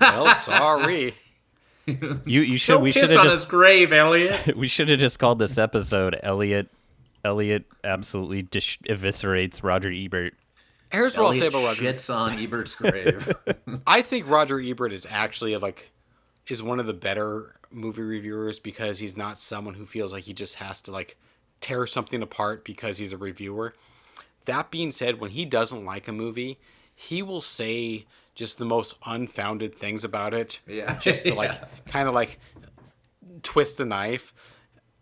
Well, 0.01 0.34
sorry. 0.34 1.14
You 1.89 2.41
you 2.41 2.59
should 2.59 2.72
Don't 2.72 2.82
we 2.82 2.91
should 2.91 3.03
piss 3.03 3.11
have 3.12 3.20
on 3.20 3.26
just 3.26 3.34
his 3.37 3.45
grave, 3.45 3.93
Elliot. 3.93 4.57
we 4.57 4.66
should 4.66 4.89
have 4.89 4.99
just 4.99 5.20
called 5.20 5.39
this 5.39 5.57
episode 5.57 6.18
Elliot. 6.20 6.68
Elliot 7.24 7.64
absolutely 7.84 8.43
dis- 8.43 8.78
eviscerates 8.89 9.62
Roger 9.62 9.93
Ebert. 9.93 10.34
Here's 10.91 11.16
what 11.16 11.26
I'll 11.26 11.32
say 11.32 11.47
Elliot 11.47 11.55
about 11.55 11.64
Roger. 11.64 11.82
shits 11.84 12.12
on 12.12 12.41
Ebert's 12.41 12.74
grave. 12.74 13.32
I 13.87 14.03
think 14.03 14.28
Roger 14.28 14.59
Ebert 14.61 14.93
is 14.93 15.07
actually 15.09 15.57
like 15.59 15.93
is 16.49 16.61
one 16.61 16.80
of 16.80 16.87
the 16.87 16.93
better 16.93 17.55
movie 17.73 18.03
reviewers 18.03 18.59
because 18.61 18.99
he's 18.99 19.17
not 19.17 19.39
someone 19.39 19.75
who 19.75 19.87
feels 19.87 20.12
like 20.12 20.25
he 20.25 20.33
just 20.33 20.57
has 20.57 20.81
to 20.83 20.91
like 20.91 21.17
tear 21.61 21.87
something 21.87 22.23
apart 22.23 22.64
because 22.64 22.99
he's 22.99 23.12
a 23.12 23.19
reviewer. 23.19 23.75
That 24.45 24.71
being 24.71 24.93
said, 24.93 25.21
when 25.21 25.31
he 25.31 25.45
doesn't 25.45 25.85
like 25.85 26.07
a 26.09 26.12
movie, 26.12 26.59
he 26.95 27.23
will 27.23 27.41
say 27.41 28.07
just 28.35 28.59
the 28.59 28.64
most 28.64 28.95
unfounded 29.05 29.75
things 29.75 30.05
about 30.05 30.35
it. 30.35 30.61
Yeah. 30.67 30.99
Just 31.01 31.25
to 31.27 31.35
like 31.35 31.51
Yeah. 31.53 31.64
kind 31.87 32.07
of 32.09 32.14
like 32.14 32.39
twist 33.43 33.79
the 33.79 33.85
knife. 33.87 34.61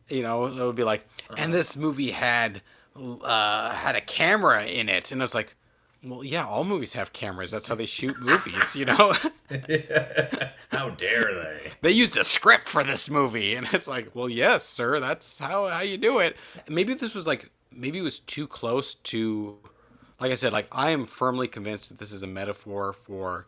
You 0.08 0.22
know, 0.22 0.46
it 0.46 0.54
would 0.54 0.76
be 0.76 0.84
like, 0.84 1.06
and 1.36 1.52
this 1.52 1.76
movie 1.76 2.10
had 2.10 2.62
uh, 2.96 3.70
had 3.72 3.96
a 3.96 4.00
camera 4.00 4.64
in 4.66 4.88
it, 4.88 5.10
and 5.12 5.22
it's 5.22 5.34
like, 5.34 5.56
well, 6.04 6.24
yeah, 6.24 6.46
all 6.46 6.64
movies 6.64 6.92
have 6.94 7.12
cameras. 7.12 7.50
That's 7.50 7.68
how 7.68 7.74
they 7.74 7.86
shoot 7.86 8.20
movies. 8.20 8.76
You 8.76 8.86
know, 8.86 9.14
How 10.70 10.90
dare 10.90 11.34
they? 11.34 11.70
they 11.82 11.90
used 11.90 12.16
a 12.16 12.24
script 12.24 12.68
for 12.68 12.82
this 12.82 13.10
movie, 13.10 13.54
and 13.54 13.66
it's 13.72 13.88
like, 13.88 14.14
well, 14.14 14.28
yes, 14.28 14.64
sir, 14.64 15.00
that's 15.00 15.38
how 15.38 15.68
how 15.68 15.80
you 15.82 15.96
do 15.96 16.18
it. 16.18 16.36
Maybe 16.68 16.94
this 16.94 17.14
was 17.14 17.26
like, 17.26 17.50
maybe 17.72 17.98
it 17.98 18.02
was 18.02 18.18
too 18.18 18.46
close 18.46 18.94
to, 18.94 19.58
like 20.20 20.32
I 20.32 20.34
said, 20.34 20.52
like 20.52 20.68
I 20.72 20.90
am 20.90 21.06
firmly 21.06 21.48
convinced 21.48 21.88
that 21.90 21.98
this 21.98 22.12
is 22.12 22.22
a 22.22 22.26
metaphor 22.26 22.92
for 22.92 23.46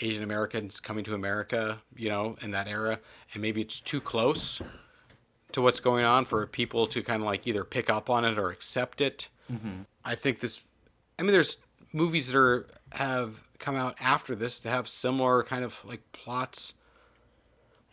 Asian 0.00 0.22
Americans 0.22 0.80
coming 0.80 1.04
to 1.04 1.14
America, 1.14 1.80
you 1.96 2.08
know, 2.08 2.36
in 2.40 2.50
that 2.52 2.68
era, 2.68 3.00
and 3.32 3.42
maybe 3.42 3.60
it's 3.60 3.80
too 3.80 4.00
close 4.00 4.60
to 5.52 5.62
what's 5.62 5.80
going 5.80 6.04
on 6.04 6.24
for 6.24 6.46
people 6.46 6.86
to 6.86 7.02
kind 7.02 7.22
of 7.22 7.26
like 7.26 7.46
either 7.46 7.64
pick 7.64 7.88
up 7.90 8.10
on 8.10 8.24
it 8.24 8.38
or 8.38 8.50
accept 8.50 9.00
it. 9.00 9.28
Mm-hmm. 9.52 9.82
I 10.04 10.14
think 10.14 10.40
this. 10.40 10.60
I 11.18 11.22
mean, 11.22 11.32
there's 11.32 11.58
movies 11.92 12.28
that 12.28 12.36
are 12.38 12.66
have 12.92 13.42
come 13.58 13.76
out 13.76 13.96
after 14.00 14.34
this 14.34 14.60
to 14.60 14.68
have 14.70 14.88
similar 14.88 15.42
kind 15.42 15.64
of 15.64 15.84
like 15.84 16.00
plots 16.12 16.74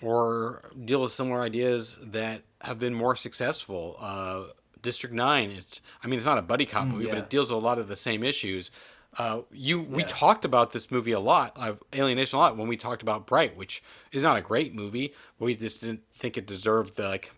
or 0.02 0.70
deal 0.84 1.02
with 1.02 1.12
similar 1.12 1.42
ideas 1.42 1.98
that 2.02 2.42
have 2.62 2.80
been 2.80 2.94
more 2.94 3.16
successful. 3.16 3.96
Uh, 4.00 4.46
District 4.82 5.16
Nine. 5.16 5.50
It's. 5.52 5.82
I 6.04 6.08
mean, 6.08 6.18
it's 6.20 6.26
not 6.28 6.38
a 6.38 6.42
buddy 6.44 6.66
cop 6.66 6.88
movie, 6.88 7.08
but 7.08 7.18
it 7.18 7.30
deals 7.30 7.52
with 7.52 7.62
a 7.62 7.66
lot 7.66 7.80
of 7.80 7.88
the 7.88 7.96
same 7.96 8.24
issues. 8.24 8.70
Uh, 9.18 9.42
you 9.52 9.82
we 9.82 10.04
Yeah. 10.04 10.10
talked 10.10 10.44
about 10.46 10.74
this 10.74 10.92
movie 10.92 11.14
a 11.14 11.20
lot, 11.20 11.54
uh, 11.56 11.74
Alien 11.94 12.18
Nation 12.18 12.38
a 12.38 12.42
lot, 12.42 12.58
when 12.58 12.68
we 12.68 12.76
talked 12.78 13.02
about 13.02 13.26
Bright, 13.26 13.56
which 13.58 13.82
is 14.12 14.22
not 14.24 14.38
a 14.38 14.42
great 14.42 14.76
movie. 14.76 15.14
But 15.40 15.46
we 15.46 15.56
just 15.56 15.82
didn't 15.82 16.04
think 16.14 16.38
it 16.38 16.46
deserved 16.46 16.98
the 16.98 17.08
like 17.08 17.32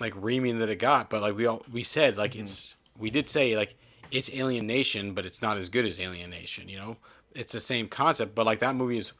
like 0.00 0.12
reaming 0.16 0.58
that 0.58 0.68
it 0.68 0.76
got. 0.80 1.08
But 1.08 1.22
like 1.22 1.36
we 1.36 1.46
all 1.46 1.64
we 1.70 1.82
said, 1.82 2.16
like 2.16 2.34
it's 2.36 2.74
we 2.98 3.08
did 3.10 3.28
say 3.30 3.56
like 3.56 3.76
it's 4.14 4.30
Alien 4.32 4.66
Nation, 4.66 5.12
but 5.12 5.26
it's 5.26 5.42
not 5.42 5.56
as 5.56 5.68
good 5.68 5.84
as 5.84 5.98
Alien 5.98 6.30
Nation. 6.30 6.68
You 6.68 6.78
know, 6.78 6.96
it's 7.34 7.52
the 7.52 7.60
same 7.60 7.88
concept, 7.88 8.34
but 8.34 8.46
like 8.46 8.60
that 8.60 8.76
movie 8.76 8.98
is, 8.98 9.12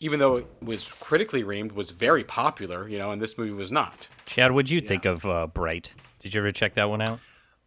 even 0.00 0.18
though 0.20 0.36
it 0.36 0.46
was 0.62 0.90
critically 0.90 1.42
reamed, 1.42 1.72
was 1.72 1.90
very 1.90 2.24
popular. 2.24 2.88
You 2.88 2.98
know, 2.98 3.10
and 3.10 3.20
this 3.20 3.36
movie 3.36 3.52
was 3.52 3.72
not. 3.72 4.08
Chad, 4.26 4.52
what'd 4.52 4.70
you 4.70 4.80
think 4.80 5.04
of 5.04 5.26
uh, 5.26 5.46
Bright? 5.46 5.94
Did 6.20 6.34
you 6.34 6.40
ever 6.40 6.50
check 6.50 6.74
that 6.74 6.88
one 6.88 7.02
out? 7.02 7.20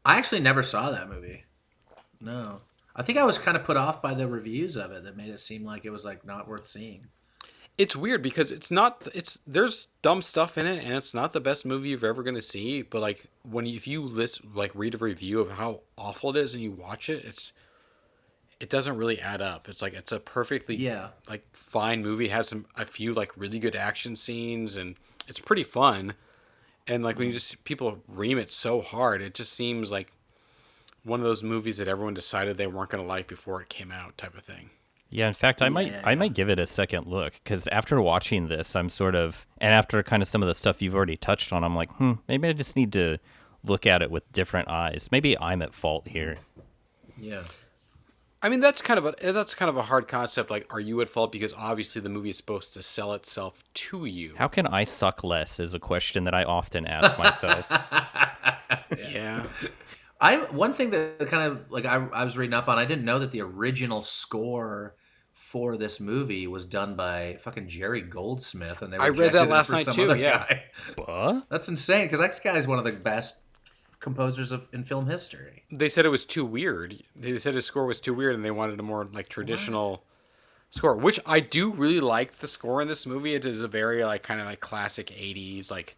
I 0.05 0.17
actually 0.17 0.41
never 0.41 0.63
saw 0.63 0.89
that 0.91 1.09
movie. 1.09 1.43
No. 2.21 2.61
I 2.95 3.03
think 3.03 3.19
I 3.19 3.25
was 3.25 3.37
kind 3.37 3.55
of 3.55 3.63
put 3.63 3.77
off 3.77 4.01
by 4.01 4.15
the 4.15 4.27
reviews 4.27 4.75
of 4.75 4.91
it 4.91 5.03
that 5.03 5.15
made 5.15 5.29
it 5.29 5.39
seem 5.39 5.63
like 5.63 5.85
it 5.85 5.91
was 5.91 6.03
like 6.03 6.25
not 6.25 6.47
worth 6.47 6.65
seeing. 6.65 7.07
It's 7.77 7.95
weird 7.95 8.23
because 8.23 8.51
it's 8.51 8.71
not. 8.71 9.07
It's 9.13 9.39
there's 9.45 9.87
dumb 10.01 10.23
stuff 10.23 10.57
in 10.57 10.65
it, 10.65 10.83
and 10.83 10.93
it's 10.95 11.13
not 11.13 11.33
the 11.33 11.39
best 11.39 11.65
movie 11.65 11.89
you're 11.89 12.05
ever 12.07 12.23
gonna 12.23 12.41
see. 12.41 12.81
But 12.81 13.01
like 13.01 13.25
when 13.43 13.65
you, 13.67 13.75
if 13.75 13.87
you 13.87 14.01
list 14.01 14.41
like 14.55 14.71
read 14.73 14.95
a 14.95 14.97
review 14.97 15.39
of 15.39 15.51
how 15.51 15.81
awful 15.95 16.31
it 16.31 16.37
is 16.37 16.53
and 16.55 16.63
you 16.63 16.71
watch 16.71 17.07
it, 17.07 17.23
it's 17.23 17.53
it 18.59 18.69
doesn't 18.69 18.97
really 18.97 19.19
add 19.19 19.41
up. 19.41 19.69
It's 19.69 19.81
like 19.81 19.93
it's 19.93 20.11
a 20.11 20.19
perfectly 20.19 20.75
Yeah. 20.75 21.09
like 21.29 21.45
fine 21.53 22.01
movie. 22.01 22.29
Has 22.29 22.47
some 22.47 22.65
a 22.75 22.85
few 22.85 23.13
like 23.13 23.37
really 23.37 23.59
good 23.59 23.75
action 23.75 24.15
scenes, 24.15 24.75
and 24.75 24.95
it's 25.27 25.39
pretty 25.39 25.63
fun. 25.63 26.15
And 26.87 27.03
like 27.03 27.17
when 27.19 27.27
you 27.27 27.31
mm. 27.31 27.37
just 27.37 27.63
people 27.63 28.01
ream 28.07 28.39
it 28.39 28.49
so 28.49 28.81
hard, 28.81 29.21
it 29.21 29.35
just 29.35 29.53
seems 29.53 29.91
like 29.91 30.11
one 31.03 31.19
of 31.19 31.25
those 31.25 31.43
movies 31.43 31.77
that 31.77 31.87
everyone 31.87 32.13
decided 32.13 32.57
they 32.57 32.67
weren't 32.67 32.89
gonna 32.89 33.03
like 33.03 33.27
before 33.27 33.61
it 33.61 33.69
came 33.69 33.91
out, 33.91 34.17
type 34.17 34.35
of 34.35 34.43
thing. 34.43 34.71
Yeah, 35.09 35.27
in 35.27 35.33
fact, 35.33 35.61
I 35.61 35.69
might 35.69 35.91
Yeah, 35.91 36.01
I 36.03 36.15
might 36.15 36.33
give 36.33 36.49
it 36.49 36.59
a 36.59 36.65
second 36.65 37.07
look 37.07 37.33
because 37.43 37.67
after 37.67 38.01
watching 38.01 38.47
this, 38.47 38.75
I'm 38.75 38.89
sort 38.89 39.15
of 39.15 39.45
and 39.59 39.73
after 39.73 40.01
kind 40.03 40.21
of 40.21 40.27
some 40.27 40.41
of 40.41 40.47
the 40.47 40.55
stuff 40.55 40.81
you've 40.81 40.95
already 40.95 41.17
touched 41.17 41.53
on, 41.53 41.63
I'm 41.63 41.75
like, 41.75 41.91
hmm, 41.93 42.13
maybe 42.27 42.47
I 42.47 42.53
just 42.53 42.75
need 42.75 42.91
to 42.93 43.17
look 43.63 43.85
at 43.85 44.01
it 44.01 44.11
with 44.11 44.29
different 44.31 44.69
eyes. 44.69 45.09
Maybe 45.11 45.39
I'm 45.39 45.61
at 45.61 45.73
fault 45.73 46.07
here. 46.07 46.35
Yeah. 47.17 47.43
I 48.41 48.49
mean, 48.49 48.59
that's 48.59 48.81
kind 48.81 48.99
of 48.99 49.05
a 49.05 49.31
that's 49.33 49.55
kind 49.55 49.69
of 49.69 49.77
a 49.77 49.81
hard 49.81 50.07
concept. 50.07 50.51
Like, 50.51 50.71
are 50.71 50.79
you 50.79 51.01
at 51.01 51.09
fault 51.09 51.31
because 51.31 51.53
obviously 51.53 52.01
the 52.01 52.09
movie 52.09 52.29
is 52.29 52.37
supposed 52.37 52.73
to 52.73 52.83
sell 52.83 53.13
itself 53.13 53.63
to 53.73 54.05
you? 54.05 54.35
How 54.37 54.47
can 54.47 54.67
I 54.67 54.83
suck 54.83 55.23
less? 55.23 55.59
Is 55.59 55.73
a 55.73 55.79
question 55.79 56.23
that 56.25 56.35
I 56.35 56.43
often 56.43 56.85
ask 56.85 57.17
myself. 57.17 57.65
Yeah, 59.11 59.43
I 60.19 60.37
one 60.37 60.73
thing 60.73 60.89
that 60.89 61.27
kind 61.29 61.51
of 61.51 61.71
like 61.71 61.85
I, 61.85 61.95
I 61.95 62.23
was 62.23 62.37
reading 62.37 62.53
up 62.53 62.67
on, 62.67 62.77
I 62.77 62.85
didn't 62.85 63.05
know 63.05 63.19
that 63.19 63.31
the 63.31 63.41
original 63.41 64.01
score 64.01 64.95
for 65.37 65.77
this 65.77 65.99
movie 65.99 66.47
was 66.47 66.65
done 66.65 66.95
by 66.95 67.37
fucking 67.39 67.67
Jerry 67.67 68.01
Goldsmith, 68.01 68.81
and 68.81 68.91
they 68.91 68.97
I 68.97 69.09
read 69.09 69.19
rejected 69.19 69.37
that 69.37 69.49
last 69.49 69.67
for 69.67 69.73
night 69.73 69.85
some 69.85 69.93
too, 69.93 70.03
other 70.05 70.17
yeah. 70.17 70.45
guy. 70.49 70.63
what? 70.95 71.47
That's 71.49 71.69
insane 71.69 72.05
because 72.05 72.19
that 72.19 72.37
guy 72.43 72.57
is 72.57 72.67
one 72.67 72.79
of 72.79 72.85
the 72.85 72.91
best 72.91 73.39
composers 73.99 74.51
of 74.51 74.67
in 74.73 74.83
film 74.83 75.05
history. 75.07 75.63
they 75.71 75.89
said 75.89 76.05
it 76.05 76.09
was 76.09 76.25
too 76.25 76.43
weird. 76.43 77.01
They 77.15 77.37
said 77.37 77.53
his 77.53 77.65
score 77.65 77.85
was 77.85 78.01
too 78.01 78.15
weird, 78.15 78.33
and 78.33 78.43
they 78.43 78.51
wanted 78.51 78.79
a 78.79 78.83
more 78.83 79.05
like 79.05 79.29
traditional 79.29 80.03
score. 80.71 80.95
Which 80.95 81.19
I 81.25 81.39
do 81.39 81.71
really 81.71 81.99
like 81.99 82.39
the 82.39 82.47
score 82.47 82.81
in 82.81 82.87
this 82.87 83.05
movie. 83.05 83.35
It 83.35 83.45
is 83.45 83.61
a 83.61 83.67
very 83.67 84.03
like 84.03 84.23
kind 84.23 84.41
of 84.41 84.47
like 84.47 84.59
classic 84.59 85.07
'80s 85.07 85.69
like. 85.69 85.97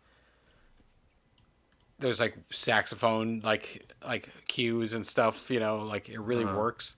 There's 1.98 2.20
like 2.20 2.38
saxophone 2.52 3.40
like 3.40 3.86
like 4.06 4.30
cues 4.48 4.94
and 4.94 5.08
stuff. 5.08 5.50
You 5.50 5.62
know, 5.62 5.80
like 5.80 6.10
it 6.10 6.20
really 6.20 6.44
uh-huh. 6.44 6.58
works. 6.58 6.98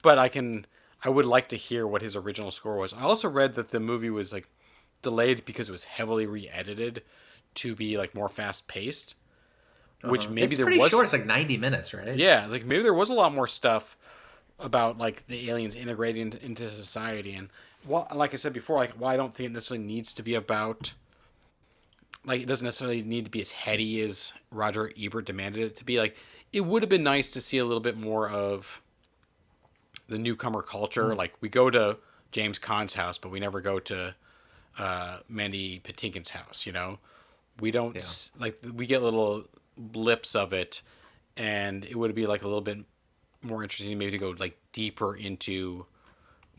But 0.00 0.18
I 0.18 0.28
can 0.28 0.66
I 1.04 1.08
would 1.08 1.26
like 1.26 1.48
to 1.48 1.56
hear 1.56 1.86
what 1.86 2.02
his 2.02 2.14
original 2.14 2.50
score 2.50 2.78
was. 2.78 2.92
I 2.92 3.02
also 3.02 3.28
read 3.28 3.54
that 3.54 3.70
the 3.70 3.80
movie 3.80 4.10
was 4.10 4.32
like 4.32 4.48
delayed 5.02 5.44
because 5.44 5.68
it 5.68 5.72
was 5.72 5.84
heavily 5.84 6.26
re-edited 6.26 7.02
to 7.54 7.74
be 7.74 7.98
like 7.98 8.14
more 8.14 8.28
fast 8.28 8.68
paced. 8.68 9.14
which 10.02 10.24
uh-huh. 10.24 10.34
maybe 10.34 10.52
it's 10.52 10.56
there 10.56 10.66
pretty 10.66 10.80
was 10.80 10.90
short. 10.90 11.04
It's 11.04 11.12
like 11.12 11.26
ninety 11.26 11.56
minutes, 11.56 11.92
right? 11.92 12.16
yeah, 12.16 12.46
like 12.48 12.64
maybe 12.64 12.82
there 12.82 12.94
was 12.94 13.10
a 13.10 13.14
lot 13.14 13.34
more 13.34 13.48
stuff 13.48 13.96
about 14.58 14.98
like 14.98 15.26
the 15.26 15.50
aliens 15.50 15.74
integrating 15.74 16.32
into, 16.40 16.70
society 16.70 17.34
and 17.34 17.48
well, 17.86 18.06
like 18.14 18.32
I 18.32 18.36
said 18.36 18.52
before, 18.52 18.76
like 18.76 18.92
why 18.92 19.14
I 19.14 19.16
don't 19.16 19.34
think 19.34 19.50
it 19.50 19.52
necessarily 19.52 19.84
needs 19.84 20.14
to 20.14 20.22
be 20.22 20.34
about 20.34 20.94
like 22.24 22.40
it 22.40 22.46
doesn't 22.46 22.64
necessarily 22.64 23.02
need 23.02 23.24
to 23.24 23.30
be 23.30 23.40
as 23.40 23.50
heady 23.50 24.00
as 24.02 24.32
Roger 24.50 24.92
Ebert 25.00 25.26
demanded 25.26 25.62
it 25.62 25.76
to 25.76 25.84
be. 25.84 25.98
Like 25.98 26.16
it 26.52 26.60
would 26.60 26.82
have 26.82 26.90
been 26.90 27.02
nice 27.02 27.28
to 27.30 27.40
see 27.40 27.58
a 27.58 27.64
little 27.64 27.80
bit 27.80 27.96
more 27.96 28.28
of 28.28 28.80
the 30.08 30.18
newcomer 30.18 30.62
culture. 30.62 31.14
Like 31.14 31.34
we 31.40 31.48
go 31.48 31.70
to 31.70 31.98
James 32.30 32.58
Caan's 32.58 32.94
house, 32.94 33.18
but 33.18 33.30
we 33.30 33.40
never 33.40 33.60
go 33.60 33.78
to 33.80 34.14
uh, 34.78 35.18
Mandy 35.28 35.80
Patinkin's 35.80 36.30
house. 36.30 36.66
You 36.66 36.72
know, 36.72 36.98
we 37.60 37.70
don't 37.70 37.96
s 37.96 38.32
like 38.38 38.58
we 38.74 38.86
get 38.86 39.02
little 39.02 39.44
blips 39.76 40.34
of 40.34 40.52
it, 40.52 40.82
and 41.36 41.84
it 41.84 41.96
would 41.96 42.14
be 42.14 42.26
like 42.26 42.42
a 42.42 42.46
little 42.46 42.60
bit 42.60 42.78
more 43.42 43.62
interesting 43.62 43.98
maybe 43.98 44.12
to 44.12 44.18
go 44.18 44.34
like 44.38 44.56
deeper 44.72 45.16
into 45.16 45.84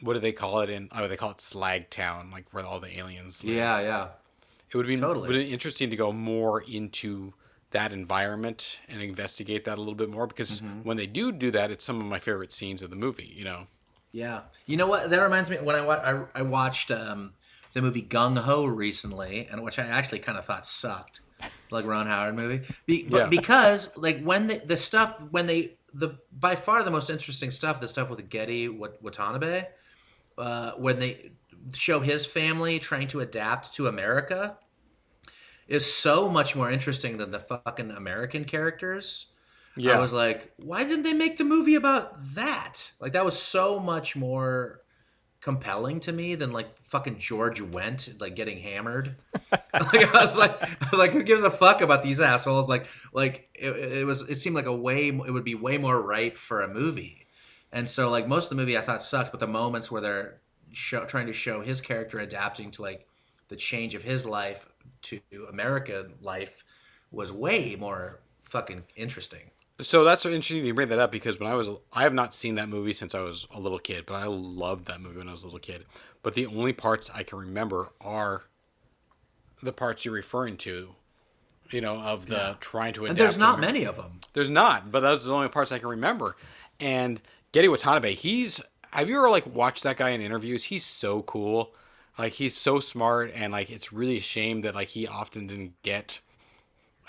what 0.02 0.14
do 0.14 0.20
they 0.20 0.34
call 0.34 0.60
it 0.60 0.70
in 0.70 0.90
oh 0.92 1.08
they 1.08 1.16
call 1.16 1.32
it 1.32 1.40
Slag 1.40 1.90
Town 1.90 2.30
like 2.32 2.46
where 2.52 2.66
all 2.66 2.80
the 2.80 2.98
aliens 2.98 3.44
live. 3.44 3.56
Yeah, 3.56 3.80
yeah. 3.80 4.08
It 4.72 4.78
would 4.78 4.88
be 4.88 4.98
Totally. 4.98 5.28
would 5.28 5.36
be 5.36 5.54
interesting 5.54 5.92
to 5.92 5.96
go 5.96 6.12
more 6.12 6.62
into 6.62 7.34
that 7.74 7.92
environment 7.94 8.80
and 8.90 9.02
investigate 9.02 9.66
that 9.66 9.78
a 9.78 9.82
little 9.82 9.96
bit 9.96 10.10
more 10.10 10.26
because 10.26 10.62
Mm-hmm. 10.62 10.82
when 10.84 10.98
they 10.98 11.08
do 11.08 11.32
do 11.32 11.52
that, 11.52 11.70
it's 11.72 11.84
some 11.84 12.00
of 12.00 12.06
my 12.08 12.20
favorite 12.20 12.52
scenes 12.52 12.82
of 12.82 12.90
the 12.90 12.96
movie. 12.96 13.32
You 13.36 13.44
know, 13.46 13.68
Yeah. 14.12 14.42
You 14.66 14.78
know 14.78 14.88
what? 14.88 15.10
That 15.10 15.20
reminds 15.22 15.50
me 15.50 15.58
when 15.58 15.76
I 15.76 15.82
wa- 15.82 16.28
I, 16.36 16.40
I 16.40 16.42
watched 16.44 16.90
um, 16.92 17.34
the 17.74 17.82
movie 17.82 18.02
Gung 18.04 18.38
Ho 18.38 18.66
recently, 18.66 19.48
and 19.52 19.62
which 19.64 19.78
I 19.80 19.84
actually 19.84 20.20
kind 20.20 20.38
of 20.38 20.46
thought 20.46 20.66
sucked, 20.66 21.22
like 21.72 21.86
Ron 21.86 22.08
Howard 22.08 22.36
movie. 22.36 22.62
Be, 22.86 23.06
Yeah. 23.10 23.28
because 23.28 23.96
like 23.98 24.22
when 24.24 24.48
the 24.48 24.58
the 24.66 24.78
stuff 24.78 25.22
when 25.32 25.48
they 25.48 25.76
the 25.96 26.18
by 26.40 26.56
far 26.56 26.84
the 26.84 26.92
most 26.92 27.10
interesting 27.10 27.52
stuff, 27.52 27.80
the 27.82 27.88
stuff 27.88 28.10
with 28.10 28.28
Gedde 28.30 28.70
Wat- 28.78 29.02
Watanabe, 29.02 29.66
uh, 30.38 30.72
when 30.74 31.00
they 31.00 31.32
show 31.74 32.00
his 32.00 32.26
family 32.26 32.78
trying 32.80 33.08
to 33.10 33.20
adapt 33.22 33.74
to 33.76 33.88
America, 33.88 34.58
is 35.68 35.92
so 35.92 36.30
much 36.30 36.56
more 36.56 36.72
interesting 36.72 37.18
than 37.18 37.32
the 37.32 37.40
fucking 37.40 37.92
American 37.92 38.46
characters. 38.46 39.34
yeah, 39.76 39.98
I 39.98 40.00
was 40.00 40.14
like, 40.14 40.52
why 40.58 40.84
didn't 40.84 41.04
they 41.04 41.14
make 41.14 41.38
the 41.38 41.44
movie 41.44 41.76
about 41.76 42.36
that? 42.36 42.92
Like 43.00 43.14
that 43.14 43.26
was 43.26 43.40
so 43.40 43.80
much 43.80 44.16
more 44.16 44.82
compelling 45.42 46.00
to 46.00 46.14
me 46.14 46.36
than 46.36 46.54
like 46.54 46.68
fucking 46.84 47.18
George 47.18 47.62
Wendt 47.62 48.22
like 48.22 48.36
getting 48.36 48.60
hammered. 48.60 49.16
like 49.52 50.16
I 50.16 50.22
was 50.22 50.38
like, 50.38 50.62
I 50.62 50.90
was 50.90 51.00
like, 51.00 51.12
who 51.12 51.24
gives 51.24 51.44
a 51.44 51.52
fuck 51.52 51.82
about 51.82 52.04
these 52.04 52.22
assholes? 52.22 52.70
Like, 52.70 52.88
like 53.14 53.50
it, 53.54 53.72
it 53.72 54.06
was. 54.06 54.22
It 54.30 54.36
seemed 54.36 54.56
like 54.56 54.66
a 54.66 54.76
way. 54.76 55.08
It 55.08 55.32
would 55.32 55.44
be 55.44 55.56
way 55.56 55.78
more 55.78 56.02
ripe 56.02 56.38
for 56.38 56.62
a 56.62 56.68
movie. 56.68 57.28
And 57.72 57.90
so 57.90 58.10
like 58.10 58.28
most 58.28 58.46
of 58.46 58.50
the 58.52 58.56
movie 58.56 58.78
I 58.78 58.82
thought 58.82 59.02
sucked, 59.02 59.32
but 59.32 59.40
the 59.40 59.48
moments 59.48 59.92
where 59.92 60.02
they're 60.02 60.42
show, 60.72 61.06
trying 61.06 61.28
to 61.28 61.34
show 61.34 61.62
his 61.62 61.82
character 61.82 62.20
adapting 62.20 62.72
to 62.72 62.82
like 62.82 63.08
the 63.48 63.56
change 63.56 63.96
of 63.96 64.04
his 64.04 64.26
life 64.26 64.68
to 65.04 65.20
American 65.50 66.14
life 66.22 66.64
was 67.12 67.32
way 67.32 67.76
more 67.80 68.20
fucking 68.44 68.84
interesting. 68.96 69.52
so 69.82 70.04
that's 70.04 70.26
interesting 70.26 70.66
you 70.66 70.74
bring 70.74 70.90
that 70.90 71.00
up 71.00 71.12
because 71.12 71.40
when 71.40 71.50
I 71.50 71.56
was 71.56 71.70
I 71.92 72.04
have 72.04 72.14
not 72.14 72.34
seen 72.34 72.56
that 72.56 72.70
movie 72.70 72.94
since 72.94 73.16
I 73.16 73.22
was 73.22 73.48
a 73.54 73.60
little 73.60 73.80
kid, 73.80 74.06
but 74.06 74.16
I 74.16 74.26
loved 74.26 74.86
that 74.86 75.02
movie 75.02 75.18
when 75.20 75.28
I 75.28 75.32
was 75.32 75.44
a 75.44 75.48
little 75.48 75.60
kid. 75.60 75.86
But 76.22 76.36
the 76.36 76.46
only 76.46 76.74
parts 76.74 77.10
I 77.14 77.24
can 77.24 77.38
remember 77.38 77.90
are 78.00 78.44
the 79.62 79.74
parts 79.74 80.06
you're 80.06 80.14
referring 80.14 80.58
to. 80.58 80.96
You 81.72 81.82
know, 81.82 82.00
of 82.00 82.28
the 82.28 82.58
trying 82.60 82.94
to 82.94 83.06
adapt. 83.06 83.10
And 83.12 83.18
there's 83.18 83.38
not 83.38 83.60
many 83.60 83.86
of 83.86 83.96
them. 83.96 84.20
There's 84.34 84.50
not, 84.50 84.92
but 84.92 85.00
those 85.00 85.26
are 85.26 85.30
the 85.30 85.36
only 85.36 85.48
parts 85.48 85.72
I 85.72 85.80
can 85.80 85.88
remember. 85.88 86.36
And 86.80 87.20
Gedde 87.52 87.70
Watanabe, 87.70 88.14
he's 88.14 88.62
have 88.92 89.10
you 89.10 89.18
ever 89.18 89.30
like 89.30 89.48
watched 89.48 89.82
that 89.84 89.98
guy 89.98 90.10
in 90.10 90.22
interviews? 90.22 90.66
He's 90.66 90.86
so 90.86 91.24
cool. 91.24 91.74
Like 92.18 92.34
he's 92.34 92.56
so 92.56 92.80
smart 92.80 93.32
and 93.34 93.52
like 93.52 93.70
it's 93.72 93.92
really 93.92 94.18
a 94.18 94.22
shame 94.22 94.62
that 94.62 94.76
like 94.76 94.90
he 94.90 95.08
often 95.08 95.48
didn't 95.48 95.82
get 95.84 96.22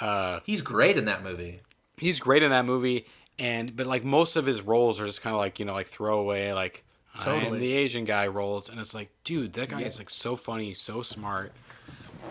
Uh, 0.00 0.40
He's 0.44 0.62
great 0.62 0.96
in 0.96 1.04
that 1.06 1.22
movie. 1.22 1.60
he's 1.98 2.18
great 2.20 2.42
in 2.42 2.50
that 2.50 2.64
movie 2.64 3.06
and 3.38 3.74
but 3.76 3.86
like 3.86 4.04
most 4.04 4.36
of 4.36 4.46
his 4.46 4.60
roles 4.60 5.00
are 5.00 5.06
just 5.06 5.22
kind 5.22 5.34
of 5.34 5.40
like, 5.40 5.58
you 5.58 5.64
know, 5.66 5.74
like 5.74 5.86
throwaway 5.88 6.52
like 6.52 6.84
Totally. 7.20 7.60
the 7.60 7.72
Asian 7.74 8.04
guy 8.04 8.26
roles 8.26 8.68
and 8.68 8.80
it's 8.80 8.92
like, 8.94 9.08
dude, 9.22 9.52
that 9.52 9.68
guy 9.68 9.82
is 9.82 9.98
like 9.98 10.10
so 10.10 10.34
funny, 10.36 10.72
so 10.74 11.02
smart. 11.02 11.52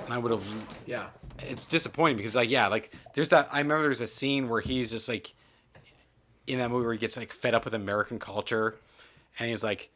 And 0.06 0.14
I 0.14 0.18
would 0.18 0.32
have 0.32 0.46
Yeah. 0.86 1.06
it's 1.40 1.66
disappointing 1.66 2.18
because 2.18 2.36
like 2.36 2.50
yeah 2.50 2.68
like 2.68 2.92
there's 3.16 3.30
that 3.30 3.48
i 3.52 3.58
remember 3.60 3.84
there's 3.84 4.02
a 4.02 4.08
scene 4.08 4.50
where 4.50 4.62
he's 4.62 4.92
just 4.92 5.08
like 5.10 5.34
in 6.48 6.60
that 6.60 6.70
movie 6.70 6.84
where 6.86 6.94
he 6.94 7.00
gets 7.00 7.16
like 7.18 7.32
fed 7.34 7.54
up 7.56 7.66
with 7.66 7.74
american 7.74 8.20
culture 8.20 8.76
and 9.40 9.50
he's 9.50 9.64
like 9.64 9.90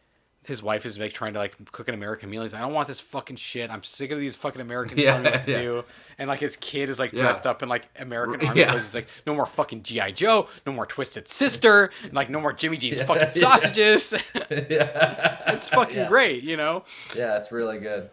his 0.47 0.63
wife 0.63 0.85
is 0.85 0.97
like 0.97 1.13
trying 1.13 1.33
to 1.33 1.39
like 1.39 1.55
cook 1.71 1.87
an 1.89 1.93
american 1.93 2.29
meal. 2.29 2.41
He's 2.41 2.53
like 2.53 2.61
i 2.61 2.65
don't 2.65 2.73
want 2.73 2.87
this 2.87 3.01
fucking 3.01 3.35
shit. 3.35 3.69
I'm 3.69 3.83
sick 3.83 4.11
of 4.11 4.17
these 4.19 4.35
fucking 4.35 4.61
americans 4.61 4.99
Yeah, 4.99 5.07
telling 5.11 5.23
me 5.25 5.29
what 5.31 5.41
to 5.45 5.51
yeah. 5.51 5.61
do. 5.61 5.83
And 6.17 6.27
like 6.29 6.39
his 6.39 6.55
kid 6.55 6.89
is 6.89 6.97
like 6.99 7.11
Yeah. 7.13 7.21
dressed 7.23 7.45
up 7.45 7.61
in 7.61 7.69
like 7.69 7.87
american 7.99 8.47
army 8.47 8.63
clothes. 8.63 8.73
He's 8.83 8.95
like 8.95 9.07
no 9.27 9.35
more 9.35 9.45
fucking 9.45 9.83
gi 9.83 10.13
joe. 10.13 10.47
No 10.65 10.71
more 10.73 10.85
twisted 10.85 11.27
sister. 11.27 11.91
And, 12.03 12.13
like 12.19 12.29
no 12.29 12.39
more 12.41 12.53
jimmy 12.53 12.77
dean's 12.77 13.01
fucking 13.01 13.27
sausages. 13.27 14.13
Yeah. 14.49 15.41
it's 15.53 15.69
fucking 15.69 16.07
great 16.07 16.43
you 16.43 16.57
know? 16.57 16.83
Yeah, 17.15 17.37
it's 17.37 17.51
really 17.51 17.79
good. 17.79 18.09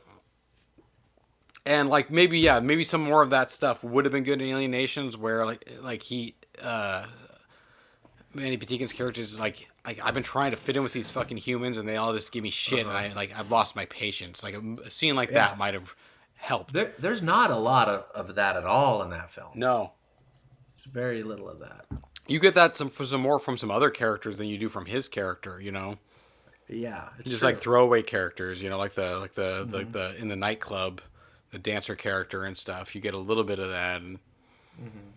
and 1.67 1.89
like 1.89 2.11
maybe 2.11 2.39
yeah 2.39 2.61
maybe 2.61 2.85
some 2.85 3.01
more 3.03 3.23
of 3.23 3.31
that 3.31 3.51
stuff 3.51 3.83
would 3.85 4.05
have 4.05 4.13
been 4.13 4.25
good 4.25 4.41
in 4.43 4.49
alien 4.49 4.71
nations 4.71 5.17
where 5.17 5.47
like 5.47 5.69
like 5.83 6.03
he 6.03 6.35
uh 6.63 7.07
Mandy 8.35 8.57
Patinkin's 8.57 8.93
character 8.93 9.21
is 9.21 9.39
like 9.39 9.69
like 9.87 10.01
i've 10.05 10.15
been 10.15 10.23
trying 10.23 10.51
to 10.51 10.57
fit 10.57 10.77
in 10.77 10.83
with 10.83 10.93
these 10.93 11.11
fucking 11.11 11.37
humans 11.37 11.79
and 11.79 11.89
they 11.89 11.97
all 11.97 12.13
just 12.13 12.33
give 12.33 12.43
me 12.43 12.51
shit 12.51 12.81
and 12.81 12.89
uh-huh. 12.89 13.09
i 13.11 13.13
like 13.13 13.37
i've 13.39 13.51
lost 13.51 13.77
my 13.77 13.85
patience. 13.87 14.43
Like 14.43 14.55
a, 14.55 14.91
scene 14.91 15.17
like 15.17 15.33
that 15.33 15.59
might 15.59 15.75
have 15.75 15.95
helped. 16.35 16.75
There, 16.75 16.93
there's 16.99 17.23
not 17.23 17.51
a 17.51 17.57
lot 17.57 17.89
of, 17.89 18.05
of 18.15 18.35
that 18.35 18.57
at 18.57 18.65
all 18.65 19.03
in 19.03 19.11
that 19.11 19.31
film. 19.31 19.51
no. 19.55 19.93
It's 20.73 20.85
very 20.85 21.23
little 21.23 21.49
of 21.49 21.61
that. 21.61 21.87
you 22.27 22.41
get 22.41 22.55
that 22.55 22.75
some 22.75 22.91
for 22.91 23.05
some 23.05 23.21
more 23.21 23.39
from 23.39 23.57
some 23.57 23.71
other 23.71 23.91
characters 23.91 24.39
than 24.39 24.49
you 24.49 24.59
do 24.59 24.69
from 24.69 24.87
his 24.87 25.09
character 25.09 25.61
you 25.61 25.71
know? 25.71 25.99
Yeah, 26.69 27.11
it's 27.19 27.29
just 27.29 27.43
true. 27.43 27.51
like 27.51 27.59
throwaway 27.59 28.03
characters 28.03 28.63
you 28.63 28.69
know 28.69 28.79
like 28.79 28.95
the 28.95 29.19
like 29.19 29.35
the 29.35 29.69
like 29.71 29.87
mm-hmm. 29.87 29.93
the 29.93 30.17
in 30.21 30.29
the 30.29 30.37
nightclub 30.37 31.01
the 31.53 31.59
dancer 31.59 31.95
character 31.95 32.45
and 32.45 32.57
stuff 32.57 32.95
you 32.95 33.01
get 33.01 33.15
a 33.15 33.19
little 33.19 33.45
bit 33.45 33.61
of 33.61 33.69
that 33.69 34.01
and 34.01 34.19
mm-hmm. 34.83 35.11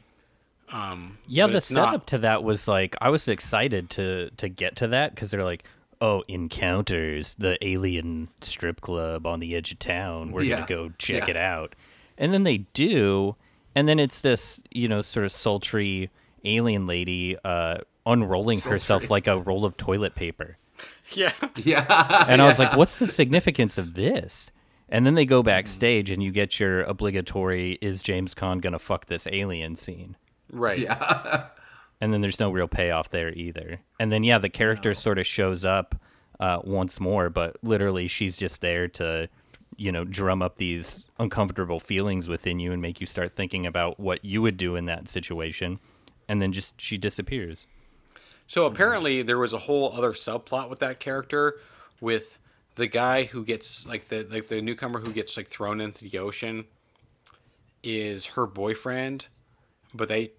Um 0.71 1.17
Yeah, 1.27 1.47
the 1.47 1.57
it's 1.57 1.71
not- 1.71 1.87
setup 1.89 2.05
to 2.07 2.17
that 2.19 2.43
was 2.43 2.67
like 2.67 2.95
I 3.01 3.09
was 3.09 3.27
excited 3.27 3.89
to 3.91 4.29
to 4.37 4.49
get 4.49 4.75
to 4.77 4.87
that 4.89 5.15
because 5.15 5.31
they're 5.31 5.43
like, 5.43 5.63
oh, 6.01 6.23
encounters 6.27 7.35
the 7.35 7.57
alien 7.65 8.27
strip 8.41 8.81
club 8.81 9.25
on 9.25 9.39
the 9.39 9.55
edge 9.55 9.71
of 9.71 9.79
town. 9.79 10.31
We're 10.31 10.43
Yeah. 10.43 10.55
gonna 10.57 10.67
go 10.67 10.89
check 10.97 11.27
Yeah. 11.27 11.31
it 11.31 11.37
out, 11.37 11.75
and 12.17 12.33
then 12.33 12.43
they 12.43 12.59
do, 12.73 13.35
and 13.75 13.87
then 13.87 13.99
it's 13.99 14.21
this 14.21 14.61
you 14.71 14.87
know 14.87 15.01
sort 15.01 15.25
of 15.25 15.31
sultry 15.31 16.09
alien 16.45 16.85
lady 16.87 17.35
uh, 17.43 17.77
unrolling 18.05 18.59
herself 18.61 19.09
like 19.09 19.27
a 19.27 19.39
roll 19.39 19.65
of 19.65 19.75
toilet 19.77 20.15
paper. 20.15 20.57
yeah 21.13 21.31
yeah, 21.55 22.25
And 22.29 22.41
I 22.41 22.47
was 22.47 22.59
like, 22.59 22.75
what's 22.77 22.99
the 22.99 23.07
significance 23.07 23.77
of 23.77 23.95
this? 23.95 24.51
And 24.89 25.05
then 25.05 25.15
they 25.15 25.25
go 25.25 25.41
backstage 25.43 26.09
and 26.11 26.21
you 26.21 26.31
get 26.31 26.59
your 26.59 26.83
obligatory 26.83 27.77
is 27.81 28.01
James 28.03 28.33
Caan 28.35 28.61
gonna 28.61 28.77
fuck 28.79 29.07
this 29.07 29.27
alien 29.31 29.75
scene. 29.75 30.15
Right 30.51 30.79
yeah, 30.79 31.47
And 32.01 32.13
then 32.13 32.21
there's 32.21 32.39
no 32.39 32.51
real 32.51 32.67
payoff 32.67 33.09
there 33.09 33.33
either. 33.33 33.79
And 33.99 34.11
then 34.11 34.23
yeah, 34.23 34.37
the 34.37 34.49
character 34.49 34.93
sort 34.93 35.17
of 35.17 35.25
shows 35.25 35.65
up 35.65 35.99
uh, 36.39 36.59
once 36.63 36.99
more, 36.99 37.29
but 37.29 37.57
literally 37.63 38.07
she's 38.07 38.37
just 38.37 38.61
there 38.61 38.87
to, 38.89 39.29
you 39.77 39.91
know, 39.91 40.03
drum 40.03 40.41
up 40.41 40.57
these 40.57 41.05
uncomfortable 41.19 41.79
feelings 41.79 42.29
within 42.29 42.59
you 42.59 42.71
and 42.71 42.81
make 42.81 43.01
you 43.01 43.07
start 43.07 43.35
thinking 43.35 43.65
about 43.65 43.99
what 43.99 44.23
you 44.23 44.41
would 44.43 44.57
do 44.57 44.75
in 44.75 44.85
that 44.85 45.09
situation. 45.09 45.79
And 46.29 46.41
then 46.41 46.51
just 46.51 46.79
she 46.79 46.97
disappears. 46.97 47.65
So 48.45 48.65
apparently 48.65 49.23
there 49.23 49.39
was 49.39 49.53
a 49.53 49.57
whole 49.57 49.91
other 49.93 50.11
subplot 50.11 50.69
with 50.69 50.79
that 50.79 50.99
character 50.99 51.59
with 51.99 52.37
the 52.75 52.87
guy 52.87 53.23
who 53.23 53.43
gets 53.43 53.87
like 53.87 54.07
the 54.09 54.23
like 54.29 54.47
the 54.47 54.61
newcomer 54.61 54.99
who 54.99 55.11
gets 55.11 55.35
like 55.35 55.47
thrown 55.47 55.81
into 55.81 56.07
the 56.07 56.19
ocean 56.19 56.65
is 57.83 58.25
her 58.25 58.45
boyfriend, 58.45 59.27
but 59.93 60.07
they 60.07 60.31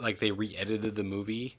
like 0.00 0.18
they 0.18 0.30
re-edited 0.30 0.94
the 0.96 1.04
movie 1.04 1.56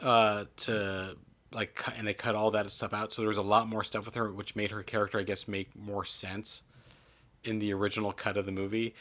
uh 0.00 0.44
to 0.56 1.16
like 1.52 1.74
cut 1.74 1.98
and 1.98 2.06
they 2.06 2.14
cut 2.14 2.34
all 2.34 2.50
that 2.52 2.70
stuff 2.70 2.94
out. 2.94 3.12
So 3.12 3.22
there 3.22 3.28
was 3.28 3.38
a 3.38 3.42
lot 3.42 3.68
more 3.68 3.84
stuff 3.84 4.06
with 4.06 4.14
her 4.14 4.30
which 4.32 4.56
made 4.56 4.70
her 4.70 4.82
character 4.82 5.18
I 5.18 5.22
guess 5.22 5.48
make 5.48 5.74
more 5.76 6.04
sense 6.04 6.62
in 7.44 7.58
the 7.58 7.72
original 7.72 8.12
cut 8.12 8.36
of 8.36 8.46
the 8.46 8.52
movie. 8.52 8.94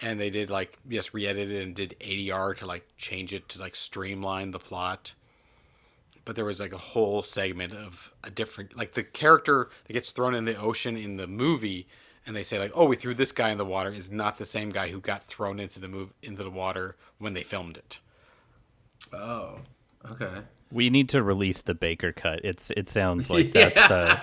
And 0.00 0.18
they 0.18 0.30
did 0.30 0.50
like 0.50 0.78
yes 0.88 1.14
re-edited 1.14 1.62
and 1.62 1.74
did 1.74 1.96
ADR 2.00 2.56
to 2.56 2.66
like 2.66 2.86
change 2.96 3.32
it 3.32 3.48
to 3.50 3.60
like 3.60 3.76
streamline 3.76 4.50
the 4.50 4.58
plot. 4.58 5.14
But 6.24 6.36
there 6.36 6.44
was 6.44 6.60
like 6.60 6.72
a 6.72 6.78
whole 6.78 7.22
segment 7.22 7.72
of 7.72 8.12
a 8.22 8.30
different 8.30 8.76
like 8.76 8.92
the 8.92 9.02
character 9.02 9.70
that 9.86 9.92
gets 9.92 10.10
thrown 10.10 10.34
in 10.34 10.44
the 10.44 10.56
ocean 10.56 10.96
in 10.96 11.16
the 11.16 11.26
movie 11.26 11.86
and 12.26 12.34
they 12.36 12.42
say 12.42 12.58
like, 12.58 12.72
"Oh, 12.74 12.84
we 12.86 12.96
threw 12.96 13.14
this 13.14 13.32
guy 13.32 13.50
in 13.50 13.58
the 13.58 13.64
water," 13.64 13.90
is 13.90 14.10
not 14.10 14.38
the 14.38 14.44
same 14.44 14.70
guy 14.70 14.88
who 14.88 15.00
got 15.00 15.22
thrown 15.24 15.58
into 15.60 15.80
the 15.80 15.88
move 15.88 16.12
into 16.22 16.42
the 16.42 16.50
water 16.50 16.96
when 17.18 17.34
they 17.34 17.42
filmed 17.42 17.76
it. 17.76 17.98
Oh, 19.12 19.58
okay. 20.10 20.42
We 20.70 20.88
need 20.88 21.08
to 21.10 21.22
release 21.22 21.60
the 21.62 21.74
Baker 21.74 22.12
cut. 22.12 22.40
It's 22.44 22.70
it 22.76 22.88
sounds 22.88 23.28
like 23.28 23.52
that's 23.52 23.74
the 23.74 24.20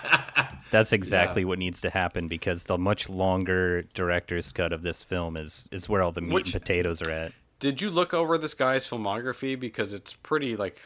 that's 0.71 0.93
exactly 0.93 1.45
what 1.45 1.59
needs 1.59 1.81
to 1.81 1.89
happen 1.89 2.27
because 2.27 2.63
the 2.63 2.77
much 2.77 3.07
longer 3.09 3.83
director's 3.93 4.51
cut 4.51 4.73
of 4.73 4.81
this 4.81 5.03
film 5.03 5.37
is 5.37 5.67
is 5.71 5.87
where 5.89 6.01
all 6.01 6.11
the 6.11 6.21
meat 6.21 6.33
Which- 6.33 6.53
and 6.53 6.61
potatoes 6.61 7.01
are 7.01 7.11
at. 7.11 7.33
Did 7.59 7.81
you 7.81 7.89
look 7.89 8.13
over 8.13 8.37
this 8.37 8.53
guy's 8.53 8.87
filmography 8.87 9.59
because 9.59 9.93
it's 9.93 10.13
pretty 10.13 10.55
like 10.55 10.81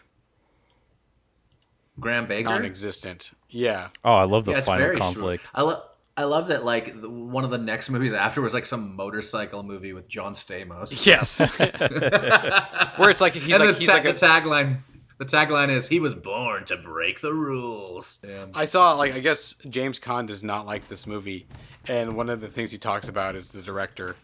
Graham 1.99 2.25
Baker. 2.25 2.49
non-existent? 2.49 3.31
Yeah. 3.49 3.89
Oh, 4.03 4.13
I 4.15 4.23
love 4.23 4.45
the 4.45 4.53
Yeah, 4.53 4.61
final 4.61 4.95
conflict. 4.97 5.45
Short. 5.45 5.51
I 5.53 5.61
love. 5.61 5.83
I 6.15 6.25
love 6.25 6.49
that. 6.49 6.63
Like 6.63 7.01
the, 7.01 7.09
one 7.09 7.43
of 7.43 7.49
the 7.49 7.57
next 7.57 7.89
movies 7.89 8.13
after 8.13 8.41
was 8.41 8.53
like 8.53 8.65
some 8.65 8.95
motorcycle 8.95 9.63
movie 9.63 9.93
with 9.93 10.07
John 10.07 10.33
Stamos. 10.33 11.05
Yes. 11.05 11.39
Where 12.97 13.09
it's 13.09 13.21
like 13.21 13.33
he's 13.33 13.53
and 13.53 13.63
like 13.63 13.73
the, 13.73 13.79
he's 13.79 13.87
ta- 13.87 13.93
like 13.95 14.05
a, 14.05 14.13
the 14.13 14.19
tagline. 14.19 14.77
The 15.17 15.25
tagline 15.25 15.69
is 15.69 15.87
"He 15.87 15.99
was 15.99 16.13
born 16.15 16.65
to 16.65 16.77
break 16.77 17.21
the 17.21 17.33
rules." 17.33 18.19
Yeah. 18.27 18.45
I 18.53 18.65
saw 18.65 18.93
like 18.93 19.13
I 19.13 19.19
guess 19.19 19.55
James 19.69 19.99
Caan 19.99 20.27
does 20.27 20.43
not 20.43 20.65
like 20.65 20.87
this 20.87 21.07
movie, 21.07 21.47
and 21.87 22.13
one 22.13 22.29
of 22.29 22.41
the 22.41 22.47
things 22.47 22.71
he 22.71 22.77
talks 22.77 23.07
about 23.09 23.35
is 23.35 23.49
the 23.49 23.61
director. 23.61 24.15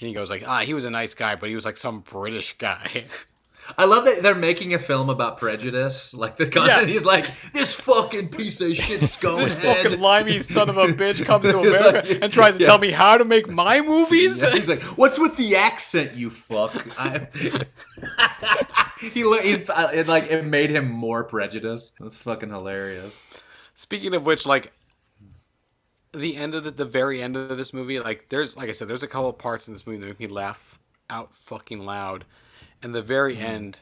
And 0.00 0.08
he 0.08 0.14
goes 0.14 0.28
like, 0.28 0.42
ah, 0.46 0.60
he 0.60 0.74
was 0.74 0.84
a 0.84 0.90
nice 0.90 1.14
guy, 1.14 1.36
but 1.36 1.48
he 1.48 1.54
was 1.54 1.64
like 1.64 1.76
some 1.76 2.00
British 2.00 2.58
guy. 2.58 3.04
I 3.78 3.86
love 3.86 4.04
that 4.04 4.22
they're 4.22 4.34
making 4.34 4.74
a 4.74 4.78
film 4.78 5.08
about 5.08 5.38
prejudice. 5.38 6.14
Like 6.14 6.36
the 6.36 6.46
content, 6.46 6.86
Yeah. 6.86 6.86
he's 6.92 7.04
like, 7.04 7.26
"This 7.52 7.74
fucking 7.74 8.28
piece 8.28 8.60
of 8.60 8.74
shit 8.76 9.00
this 9.00 9.16
sconehead." 9.16 9.82
fucking 9.82 10.00
limey 10.00 10.40
son 10.40 10.68
of 10.68 10.76
a 10.76 10.86
bitch 10.88 11.24
comes 11.24 11.44
to 11.50 11.58
America 11.60 12.18
and 12.22 12.32
tries 12.32 12.56
to 12.56 12.62
Yeah. 12.62 12.66
tell 12.66 12.78
me 12.78 12.90
how 12.90 13.16
to 13.16 13.24
make 13.24 13.48
my 13.48 13.80
movies. 13.80 14.42
Yeah, 14.42 14.50
he's 14.50 14.68
like, 14.68 14.82
"What's 14.98 15.18
with 15.18 15.36
the 15.36 15.56
accent, 15.56 16.14
you 16.14 16.30
fuck?" 16.30 16.86
I... 16.98 17.28
he, 19.00 19.24
li- 19.24 19.42
he 19.42 19.64
uh, 19.66 19.88
it 19.92 20.08
like 20.08 20.30
it 20.30 20.44
made 20.44 20.70
him 20.70 20.90
more 20.90 21.24
prejudiced. 21.24 21.98
That's 22.00 22.18
fucking 22.18 22.50
hilarious. 22.50 23.20
Speaking 23.74 24.14
of 24.14 24.24
which, 24.26 24.46
like 24.46 24.72
the 26.12 26.36
end 26.36 26.54
of 26.54 26.64
the, 26.64 26.70
the 26.70 26.84
very 26.84 27.20
end 27.22 27.36
of 27.36 27.56
this 27.56 27.72
movie, 27.72 27.98
like 27.98 28.28
there's 28.28 28.56
like 28.56 28.68
I 28.68 28.72
said, 28.72 28.88
there's 28.88 29.02
a 29.02 29.08
couple 29.08 29.28
of 29.30 29.38
parts 29.38 29.66
in 29.66 29.74
this 29.74 29.86
movie 29.86 29.98
that 30.00 30.06
make 30.06 30.20
me 30.20 30.26
laugh 30.26 30.78
out 31.10 31.34
fucking 31.34 31.84
loud. 31.84 32.24
And 32.84 32.94
the 32.94 33.02
very 33.02 33.36
end, 33.36 33.80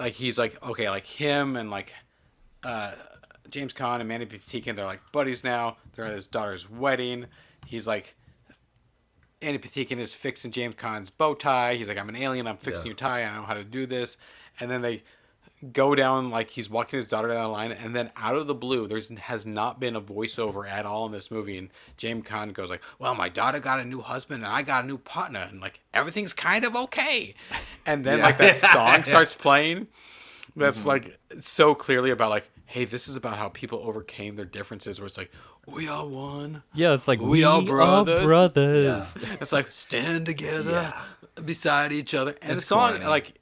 like 0.00 0.14
he's 0.14 0.38
like 0.38 0.64
okay, 0.66 0.88
like 0.88 1.04
him 1.04 1.56
and 1.56 1.70
like 1.70 1.92
uh, 2.62 2.92
James 3.50 3.74
Caan 3.74 4.00
and 4.00 4.08
Mandy 4.08 4.24
Patinkin, 4.26 4.76
they're 4.76 4.86
like 4.86 5.02
buddies 5.12 5.44
now. 5.44 5.76
They're 5.92 6.06
at 6.06 6.14
his 6.14 6.26
daughter's 6.26 6.70
wedding. 6.70 7.26
He's 7.66 7.86
like. 7.86 8.14
Mandy 9.42 9.58
Patinkin 9.58 9.98
is 9.98 10.14
fixing 10.14 10.52
James 10.52 10.74
Caan's 10.76 11.10
bow 11.10 11.34
tie. 11.34 11.74
He's 11.74 11.86
like, 11.86 11.98
I'm 11.98 12.08
an 12.08 12.16
alien. 12.16 12.46
I'm 12.46 12.56
fixing 12.56 12.86
Yeah. 12.86 12.90
your 12.90 12.96
tie. 12.96 13.24
I 13.24 13.34
know 13.36 13.42
how 13.42 13.52
to 13.52 13.62
do 13.64 13.84
this. 13.84 14.16
And 14.58 14.70
then 14.70 14.80
they 14.80 15.02
go 15.72 15.94
down 15.94 16.30
like 16.30 16.50
he's 16.50 16.68
walking 16.68 16.96
his 16.98 17.08
daughter 17.08 17.28
down 17.28 17.42
the 17.42 17.48
line, 17.48 17.72
and 17.72 17.94
then 17.94 18.10
out 18.16 18.36
of 18.36 18.46
the 18.46 18.54
blue, 18.54 18.86
there's 18.86 19.08
has 19.10 19.46
not 19.46 19.80
been 19.80 19.96
a 19.96 20.00
voiceover 20.00 20.68
at 20.68 20.84
all 20.86 21.06
in 21.06 21.12
this 21.12 21.30
movie. 21.30 21.56
And 21.58 21.70
James 21.96 22.24
Caan 22.26 22.52
goes 22.52 22.70
like, 22.70 22.82
"Well, 22.98 23.14
my 23.14 23.28
daughter 23.28 23.60
got 23.60 23.80
a 23.80 23.84
new 23.84 24.00
husband, 24.00 24.44
and 24.44 24.52
I 24.52 24.62
got 24.62 24.84
a 24.84 24.86
new 24.86 24.98
partner, 24.98 25.46
and 25.50 25.60
like 25.60 25.80
everything's 25.92 26.32
kind 26.32 26.64
of 26.64 26.74
okay." 26.76 27.34
And 27.86 28.04
then 28.04 28.18
Yeah. 28.18 28.24
like 28.26 28.38
that 28.38 28.60
song 28.60 29.02
starts 29.04 29.34
playing. 29.34 29.86
Mm-hmm. 29.86 30.60
That's 30.60 30.86
like 30.86 31.18
so 31.40 31.74
clearly 31.74 32.10
about 32.10 32.30
like, 32.30 32.48
hey, 32.66 32.84
this 32.84 33.08
is 33.08 33.16
about 33.16 33.38
how 33.38 33.48
people 33.48 33.80
overcame 33.84 34.36
their 34.36 34.44
differences. 34.44 35.00
Where 35.00 35.06
it's 35.06 35.18
like, 35.18 35.30
we 35.66 35.88
are 35.88 36.06
one. 36.06 36.62
Yeah, 36.74 36.94
it's 36.94 37.08
like 37.08 37.20
We 37.20 37.42
are 37.44 37.60
brothers. 37.62 38.24
brothers. 38.24 39.16
It's 39.40 39.52
like 39.52 39.70
stand 39.72 40.26
together 40.26 40.92
beside 41.44 41.92
each 41.92 42.14
other. 42.14 42.36
And 42.40 42.52
It's 42.52 42.62
the 42.62 42.66
song, 42.66 42.90
corny. 42.92 43.06
like, 43.06 43.32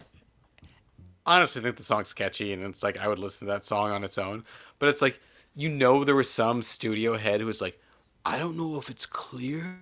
honestly, 1.26 1.62
think 1.62 1.76
the 1.76 1.82
song's 1.82 2.14
catchy, 2.14 2.52
and 2.52 2.62
it's 2.64 2.82
like 2.82 2.98
I 2.98 3.08
would 3.08 3.18
listen 3.18 3.46
to 3.46 3.52
that 3.52 3.64
song 3.66 3.90
on 3.90 4.04
its 4.04 4.18
own. 4.18 4.44
But 4.78 4.88
it's 4.88 5.02
like 5.02 5.20
you 5.54 5.68
know, 5.68 6.02
there 6.04 6.14
was 6.14 6.30
some 6.30 6.62
studio 6.62 7.16
head 7.18 7.40
who 7.40 7.46
was 7.46 7.60
like, 7.60 7.78
I 8.24 8.38
don't 8.38 8.56
know 8.56 8.78
if 8.78 8.88
it's 8.88 9.04
clear 9.04 9.78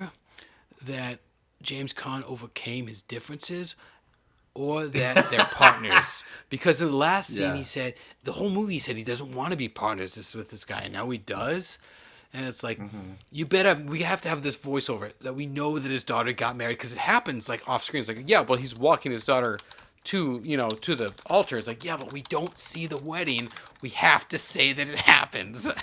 that 0.84 1.20
James 1.62 1.92
Caan 1.92 2.24
overcame 2.24 2.86
his 2.86 3.02
differences. 3.02 3.76
Or 4.52 4.86
that 4.88 5.30
they're 5.30 5.38
partners, 5.52 6.24
because 6.48 6.82
in 6.82 6.88
the 6.88 6.96
last 6.96 7.28
scene 7.30 7.50
Yeah. 7.50 7.56
he 7.56 7.62
said 7.62 7.94
the 8.24 8.32
whole 8.32 8.50
movie 8.50 8.74
he 8.74 8.78
said 8.80 8.96
he 8.96 9.04
doesn't 9.04 9.32
want 9.32 9.52
to 9.52 9.56
be 9.56 9.68
partners 9.68 10.16
this 10.16 10.34
with 10.34 10.50
this 10.50 10.64
guy, 10.64 10.80
and 10.80 10.92
now 10.92 11.08
he 11.08 11.18
does. 11.18 11.78
And 12.34 12.46
it's 12.46 12.64
like, 12.64 12.80
Mm-hmm. 12.80 13.12
you 13.30 13.46
better, 13.46 13.80
we 13.80 14.00
have 14.00 14.20
to 14.22 14.28
have 14.28 14.42
this 14.42 14.58
voiceover 14.58 15.12
that 15.20 15.36
we 15.36 15.46
know 15.46 15.78
that 15.78 15.88
his 15.88 16.02
daughter 16.02 16.32
got 16.32 16.56
married 16.56 16.78
because 16.78 16.92
it 16.92 16.98
happens 16.98 17.48
like 17.48 17.66
off 17.68 17.84
screen. 17.84 18.00
It's 18.00 18.08
like, 18.08 18.24
yeah, 18.28 18.40
well, 18.40 18.58
he's 18.58 18.74
walking 18.76 19.12
his 19.12 19.24
daughter 19.24 19.60
to, 20.04 20.40
you 20.44 20.56
know, 20.56 20.68
to 20.70 20.94
the 20.94 21.12
altar. 21.26 21.56
It's 21.58 21.66
like, 21.68 21.84
yeah, 21.84 21.96
but 21.96 22.12
we 22.12 22.22
don't 22.22 22.56
see 22.58 22.86
the 22.86 22.96
wedding. 22.96 23.50
We 23.82 23.90
have 23.90 24.26
to 24.28 24.38
say 24.38 24.72
that 24.72 24.88
it 24.88 25.00
happens. 25.00 25.70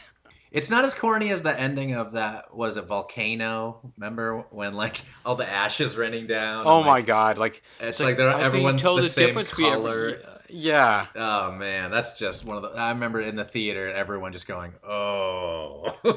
It's 0.49 0.69
not 0.69 0.85
as 0.85 0.93
corny 0.95 1.29
as 1.31 1.41
the 1.43 1.59
ending 1.59 1.93
of 1.93 2.13
that. 2.13 2.55
Was 2.55 2.77
it 2.77 2.85
Volcano? 2.85 3.91
Remember 3.97 4.45
when 4.49 4.73
like 4.73 5.01
all 5.25 5.35
the 5.35 5.47
ashes 5.47 5.97
raining 5.97 6.25
down? 6.25 6.63
oh 6.65 6.81
my 6.81 6.87
like, 6.91 7.05
God. 7.05 7.37
Like, 7.37 7.61
It's 7.81 7.99
like 7.99 8.15
they're- 8.15 8.31
can 8.31 8.39
you 8.39 8.45
everyone's 8.45 8.81
tell 8.81 8.95
the 8.95 9.03
same 9.03 9.35
be 9.35 9.41
every- 9.41 9.43
color. 9.43 10.19
yeah. 10.47 11.07
Oh 11.15 11.51
man, 11.51 11.91
that's 11.91 12.17
just 12.17 12.45
one 12.45 12.55
of 12.55 12.63
the. 12.63 12.69
I 12.79 12.89
remember 12.91 13.19
in 13.19 13.35
the 13.35 13.43
theater, 13.43 13.91
everyone 13.91 14.31
just 14.31 14.47
going, 14.47 14.71
"Oh." 14.87 15.93
it 16.05 16.15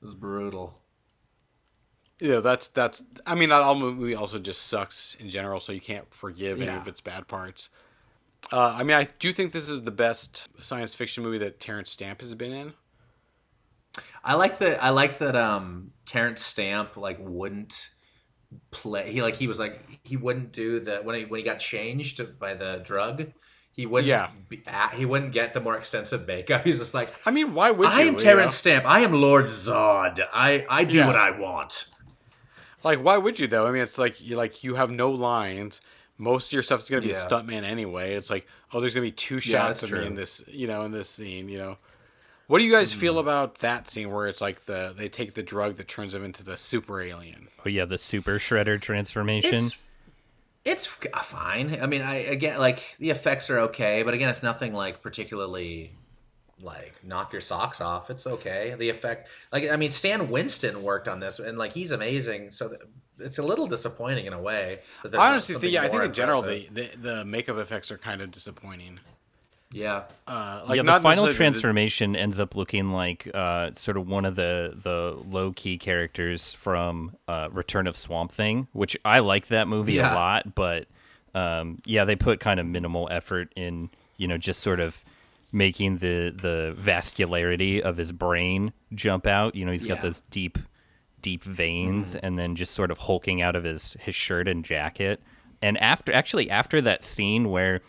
was 0.00 0.14
brutal. 0.14 0.79
Yeah, 2.20 2.40
that's 2.40 2.68
that's. 2.68 3.02
I 3.26 3.34
mean, 3.34 3.50
all 3.50 3.74
movie 3.74 4.14
also 4.14 4.38
just 4.38 4.66
sucks 4.66 5.14
in 5.16 5.30
general, 5.30 5.60
so 5.60 5.72
you 5.72 5.80
can't 5.80 6.12
forgive 6.12 6.60
any 6.60 6.70
of 6.70 6.86
its 6.86 7.00
bad 7.00 7.26
parts. 7.26 7.70
Uh, 8.52 8.74
I 8.78 8.82
mean, 8.82 8.96
I 8.96 9.06
do 9.18 9.32
think 9.32 9.52
this 9.52 9.68
is 9.68 9.82
the 9.82 9.90
best 9.90 10.48
science 10.62 10.94
fiction 10.94 11.22
movie 11.22 11.38
that 11.38 11.60
Terence 11.60 11.90
Stamp 11.90 12.20
has 12.20 12.34
been 12.34 12.52
in. 12.52 12.72
I 14.22 14.34
like 14.34 14.58
that. 14.58 14.82
I 14.82 14.90
like 14.90 15.18
that. 15.18 15.34
Um, 15.34 15.92
Terence 16.04 16.42
Stamp 16.44 16.96
like 16.96 17.18
wouldn't 17.20 17.90
play. 18.70 19.12
He 19.12 19.22
like 19.22 19.34
he 19.34 19.46
was 19.46 19.58
like 19.58 19.80
he 20.04 20.16
wouldn't 20.16 20.52
do 20.52 20.80
the 20.80 20.98
when 20.98 21.16
he 21.16 21.24
when 21.24 21.38
he 21.38 21.44
got 21.44 21.58
changed 21.58 22.38
by 22.38 22.54
the 22.54 22.80
drug. 22.84 23.32
He 23.72 23.86
wouldn't. 23.86 24.08
Yeah. 24.08 24.30
Be, 24.48 24.62
he 24.94 25.06
wouldn't 25.06 25.32
get 25.32 25.54
the 25.54 25.60
more 25.60 25.76
extensive 25.76 26.26
makeup. 26.26 26.62
He's 26.64 26.80
just 26.80 26.92
like, 26.92 27.14
I 27.24 27.30
mean, 27.30 27.54
why 27.54 27.70
would 27.70 27.88
you? 27.88 27.94
I 27.94 28.00
am 28.02 28.14
you 28.14 28.20
Terrence 28.20 28.52
know? 28.64 28.72
Stamp. 28.72 28.84
I 28.84 29.00
am 29.00 29.12
Lord 29.12 29.46
Zod. 29.46 30.20
I 30.32 30.66
I 30.68 30.84
do 30.84 30.98
Yeah. 30.98 31.06
what 31.06 31.16
I 31.16 31.30
want. 31.30 31.86
Like, 32.82 33.00
why 33.00 33.16
would 33.18 33.38
you 33.38 33.46
though? 33.46 33.66
I 33.66 33.72
mean, 33.72 33.82
it's 33.82 33.98
like 33.98 34.20
you 34.20 34.36
like 34.36 34.64
you 34.64 34.74
have 34.74 34.90
no 34.90 35.10
lines. 35.10 35.80
Most 36.18 36.48
of 36.48 36.52
your 36.52 36.62
stuff 36.62 36.80
is 36.80 36.90
gonna 36.90 37.02
be 37.02 37.08
Yeah. 37.08 37.24
a 37.24 37.28
stuntman 37.28 37.62
anyway. 37.64 38.14
It's 38.14 38.30
like, 38.30 38.46
oh, 38.72 38.80
there's 38.80 38.94
gonna 38.94 39.06
be 39.06 39.12
two 39.12 39.40
shots 39.40 39.80
that's 39.80 39.92
of 39.92 39.98
me 39.98 40.06
in 40.06 40.14
this, 40.16 40.42
you 40.48 40.66
know, 40.66 40.82
in 40.82 40.92
this 40.92 41.08
scene. 41.08 41.48
You 41.48 41.58
know, 41.58 41.76
what 42.46 42.58
do 42.58 42.64
you 42.64 42.72
guys 42.72 42.92
feel 42.92 43.14
Hmm. 43.14 43.18
about 43.20 43.56
that 43.58 43.88
scene 43.88 44.10
where 44.10 44.26
it's 44.26 44.40
like 44.40 44.62
the 44.62 44.94
they 44.96 45.08
take 45.08 45.34
the 45.34 45.42
drug 45.42 45.76
that 45.76 45.88
turns 45.88 46.12
them 46.12 46.24
into 46.24 46.42
the 46.44 46.56
super 46.56 47.00
alien? 47.00 47.48
Oh 47.64 47.68
yeah, 47.68 47.84
the 47.84 47.98
super 47.98 48.38
shredder 48.38 48.80
transformation. 48.80 49.54
It's 49.54 49.78
it's 50.64 50.86
fine. 50.86 51.78
I 51.80 51.86
mean, 51.86 52.02
I 52.02 52.16
again 52.16 52.58
like 52.58 52.96
the 52.98 53.10
effects 53.10 53.48
are 53.50 53.58
okay, 53.60 54.02
but 54.02 54.12
again, 54.14 54.28
it's 54.28 54.42
nothing 54.42 54.72
like 54.74 55.00
particularly 55.02 55.90
like 56.62 56.94
knock 57.04 57.32
your 57.32 57.40
socks 57.40 57.80
off. 57.80 58.10
It's 58.10 58.26
okay. 58.26 58.74
The 58.78 58.88
effect, 58.90 59.28
like 59.52 59.68
I 59.70 59.76
mean, 59.76 59.90
Stan 59.90 60.30
Winston 60.30 60.82
worked 60.82 61.08
on 61.08 61.20
this, 61.20 61.38
and 61.38 61.56
like 61.58 61.72
he's 61.72 61.92
amazing. 61.92 62.50
So 62.50 62.68
th- 62.68 62.80
it's 63.18 63.38
a 63.38 63.42
little 63.42 63.66
disappointing 63.66 64.26
in 64.26 64.32
a 64.32 64.40
way. 64.40 64.80
But 65.02 65.14
I 65.14 65.30
honestly 65.30 65.54
think, 65.56 65.72
yeah, 65.72 65.80
I 65.80 65.82
think 65.84 65.94
more 65.94 66.04
in 66.04 66.12
general 66.12 66.42
the, 66.42 66.66
the 66.72 66.90
the 66.96 67.24
makeup 67.24 67.58
effects 67.58 67.90
are 67.90 67.98
kind 67.98 68.20
of 68.22 68.30
disappointing. 68.30 69.00
yeah, 69.72 70.04
Uh, 70.26 70.64
like 70.66 70.76
yeah, 70.76 70.82
the 70.82 70.88
final 71.00 71.02
necessarily 71.24 71.28
the- 71.30 71.36
transformation 71.36 72.16
ends 72.16 72.40
up 72.40 72.56
looking 72.56 72.90
like 72.92 73.28
uh, 73.34 73.70
sort 73.74 73.96
of 73.96 74.08
one 74.08 74.24
of 74.24 74.34
the 74.36 74.74
the 74.82 75.22
low 75.28 75.50
key 75.52 75.78
characters 75.78 76.54
from 76.54 77.14
uh, 77.28 77.48
Return 77.52 77.86
of 77.86 77.96
Swamp 77.96 78.32
Thing, 78.32 78.66
which 78.72 78.96
I 79.04 79.18
like 79.20 79.46
that 79.48 79.68
movie 79.68 79.94
Yeah. 79.94 80.12
a 80.12 80.14
lot, 80.14 80.54
but 80.54 80.88
um, 81.34 81.78
yeah, 81.84 82.04
they 82.04 82.16
put 82.16 82.40
kind 82.40 82.58
of 82.58 82.66
minimal 82.66 83.06
effort 83.12 83.52
in 83.54 83.90
you 84.16 84.26
know 84.26 84.36
just 84.38 84.60
sort 84.60 84.80
of 84.80 85.04
making 85.52 85.98
the 85.98 86.34
the 86.36 86.76
vascularity 86.78 87.80
of 87.80 87.96
his 87.96 88.12
brain 88.12 88.72
jump 88.94 89.26
out. 89.26 89.54
You 89.54 89.64
know, 89.64 89.72
he's 89.72 89.86
got 89.86 90.02
those 90.02 90.22
deep 90.30 90.58
deep 91.22 91.44
veins 91.44 92.14
and 92.14 92.38
then 92.38 92.56
just 92.56 92.72
sort 92.74 92.90
of 92.90 92.98
hulking 92.98 93.42
out 93.42 93.56
of 93.56 93.64
his 93.64 93.96
his 94.00 94.14
shirt 94.14 94.48
and 94.48 94.64
jacket. 94.64 95.20
And 95.62 95.76
after 95.78 96.12
actually 96.12 96.50
after 96.50 96.80
that 96.80 97.04
scene 97.04 97.50
where 97.50 97.80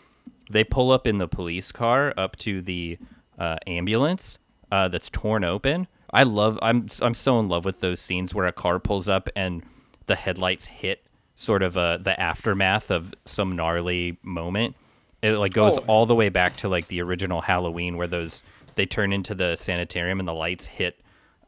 they 0.50 0.64
pull 0.64 0.90
up 0.90 1.06
in 1.06 1.18
the 1.18 1.28
police 1.28 1.72
car 1.72 2.12
up 2.16 2.36
to 2.36 2.60
the 2.60 2.98
uh, 3.38 3.56
ambulance 3.66 4.38
uh, 4.70 4.88
that's 4.88 5.08
torn 5.10 5.44
open. 5.44 5.86
I 6.12 6.24
love. 6.24 6.58
I'm 6.62 6.88
I'm 7.00 7.14
so 7.14 7.38
in 7.40 7.48
love 7.48 7.64
with 7.64 7.80
those 7.80 8.00
scenes 8.00 8.34
where 8.34 8.46
a 8.46 8.52
car 8.52 8.78
pulls 8.78 9.08
up 9.08 9.28
and 9.34 9.62
the 10.06 10.14
headlights 10.14 10.66
hit 10.66 11.06
sort 11.34 11.62
of 11.62 11.76
uh, 11.76 11.96
the 11.98 12.18
aftermath 12.20 12.90
of 12.90 13.14
some 13.24 13.56
gnarly 13.56 14.18
moment. 14.22 14.76
It 15.22 15.32
like 15.38 15.52
goes 15.52 15.78
Oh. 15.78 15.84
all 15.86 16.06
the 16.06 16.14
way 16.16 16.28
back 16.28 16.56
to 16.58 16.68
like 16.68 16.88
the 16.88 17.00
original 17.00 17.40
Halloween 17.40 17.96
where 17.96 18.08
those 18.08 18.42
they 18.74 18.86
turn 18.86 19.12
into 19.12 19.34
the 19.34 19.54
sanitarium 19.56 20.18
and 20.18 20.26
the 20.28 20.34
lights 20.34 20.66
hit 20.66 20.98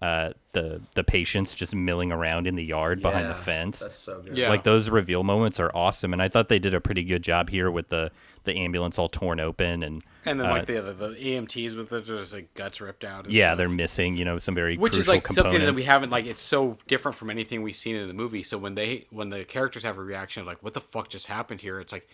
uh, 0.03 0.33
the 0.53 0.83
the 0.95 1.03
patients 1.03 1.55
just 1.55 1.75
milling 1.75 2.13
around 2.13 2.47
in 2.47 2.55
the 2.57 2.65
yard 2.65 3.01
behind 3.01 3.31
the 3.31 3.35
fence. 3.35 3.81
That's 3.81 3.95
so 3.95 4.21
good. 4.21 4.37
Yeah. 4.37 4.51
Like 4.51 4.63
those 4.63 4.91
reveal 4.91 5.25
moments 5.25 5.59
are 5.61 5.71
awesome, 5.75 6.13
and 6.13 6.21
I 6.21 6.29
thought 6.29 6.49
they 6.51 6.59
did 6.59 6.75
a 6.75 6.81
pretty 6.81 7.05
good 7.05 7.23
job 7.23 7.49
here 7.49 7.71
with 7.71 7.89
the 7.89 8.11
the 8.43 8.55
ambulance 8.59 8.99
all 8.99 9.09
torn 9.09 9.41
open 9.41 9.83
and 9.83 10.03
And 10.27 10.39
then 10.39 10.47
uh, 10.47 10.51
like 10.51 10.67
the, 10.67 10.83
the 10.83 10.93
the 10.93 11.15
EMTs 11.15 11.75
with 11.75 11.89
the 11.89 12.03
just 12.03 12.35
like 12.35 12.53
guts 12.53 12.83
ripped 12.83 13.03
out. 13.05 13.25
And 13.25 13.33
yeah, 13.33 13.51
stuff. 13.51 13.59
they're 13.59 13.69
missing 13.71 14.19
you 14.19 14.27
know 14.27 14.39
some 14.39 14.55
very 14.55 14.77
which 14.77 14.93
is 14.99 15.07
crucial 15.07 15.15
like 15.15 15.27
something 15.29 15.61
that 15.61 15.75
we 15.75 15.85
haven't 15.85 16.11
like. 16.11 16.27
It's 16.27 16.41
so 16.41 16.77
different 16.87 17.17
from 17.17 17.31
anything 17.31 17.63
we've 17.63 17.75
seen 17.75 17.97
in 17.97 18.07
the 18.07 18.15
movie. 18.15 18.43
So 18.43 18.59
when 18.59 18.75
they 18.75 19.07
when 19.11 19.31
the 19.31 19.45
characters 19.45 19.85
have 19.85 19.97
a 19.97 20.03
reaction 20.03 20.43
of 20.43 20.47
like, 20.47 20.63
"What 20.63 20.75
the 20.75 20.81
fuck 20.81 21.09
just 21.09 21.29
happened 21.29 21.63
here?" 21.63 21.81
It's 21.81 21.93
like 21.93 22.07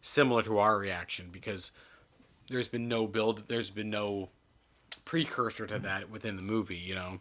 similar 0.00 0.42
to 0.42 0.58
our 0.58 0.78
reaction 0.78 1.28
because 1.32 1.70
there's 2.48 2.68
been 2.68 2.88
no 2.88 3.06
build. 3.06 3.44
There's 3.48 3.70
been 3.70 3.90
no 3.90 4.30
precursor 5.04 5.66
to 5.66 5.78
that 5.78 6.10
within 6.10 6.36
the 6.36 6.42
movie. 6.42 6.76
You 6.76 6.94
know. 6.94 7.20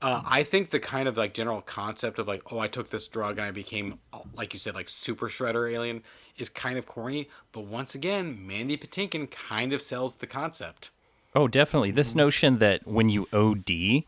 Uh, 0.00 0.22
I 0.24 0.44
think 0.44 0.70
the 0.70 0.78
kind 0.78 1.08
of 1.08 1.16
like 1.16 1.34
general 1.34 1.60
concept 1.60 2.20
of 2.20 2.28
like, 2.28 2.52
oh, 2.52 2.60
I 2.60 2.68
took 2.68 2.90
this 2.90 3.08
drug 3.08 3.38
and 3.38 3.46
I 3.48 3.50
became, 3.50 3.98
like 4.36 4.52
you 4.52 4.60
said, 4.60 4.76
like 4.76 4.88
super 4.88 5.28
shredder 5.28 5.72
alien 5.72 6.04
is 6.36 6.48
kind 6.48 6.78
of 6.78 6.86
corny. 6.86 7.28
But 7.50 7.64
once 7.64 7.96
again, 7.96 8.46
Mandy 8.46 8.76
Patinkin 8.76 9.28
kind 9.28 9.72
of 9.72 9.82
sells 9.82 10.16
the 10.16 10.28
concept. 10.28 10.90
Oh, 11.34 11.48
definitely. 11.48 11.90
This 11.90 12.14
notion 12.14 12.58
that 12.58 12.86
when 12.86 13.08
you 13.08 13.26
OD, 13.32 14.04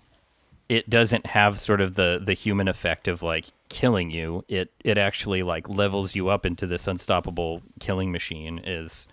it 0.68 0.88
doesn't 0.88 1.26
have 1.26 1.61
sort 1.61 1.80
of 1.80 1.96
the 1.96 2.20
the 2.22 2.34
human 2.34 2.68
effect 2.68 3.08
of 3.08 3.22
like 3.22 3.46
killing 3.71 4.11
you. 4.11 4.45
It 4.49 4.71
it 4.85 4.99
actually 4.99 5.43
like 5.43 5.68
levels 5.71 6.14
you 6.14 6.29
up 6.29 6.45
into 6.45 6.66
this 6.66 6.87
unstoppable 6.87 7.62
killing 7.79 8.12
machine. 8.12 8.59
Is, 8.59 9.07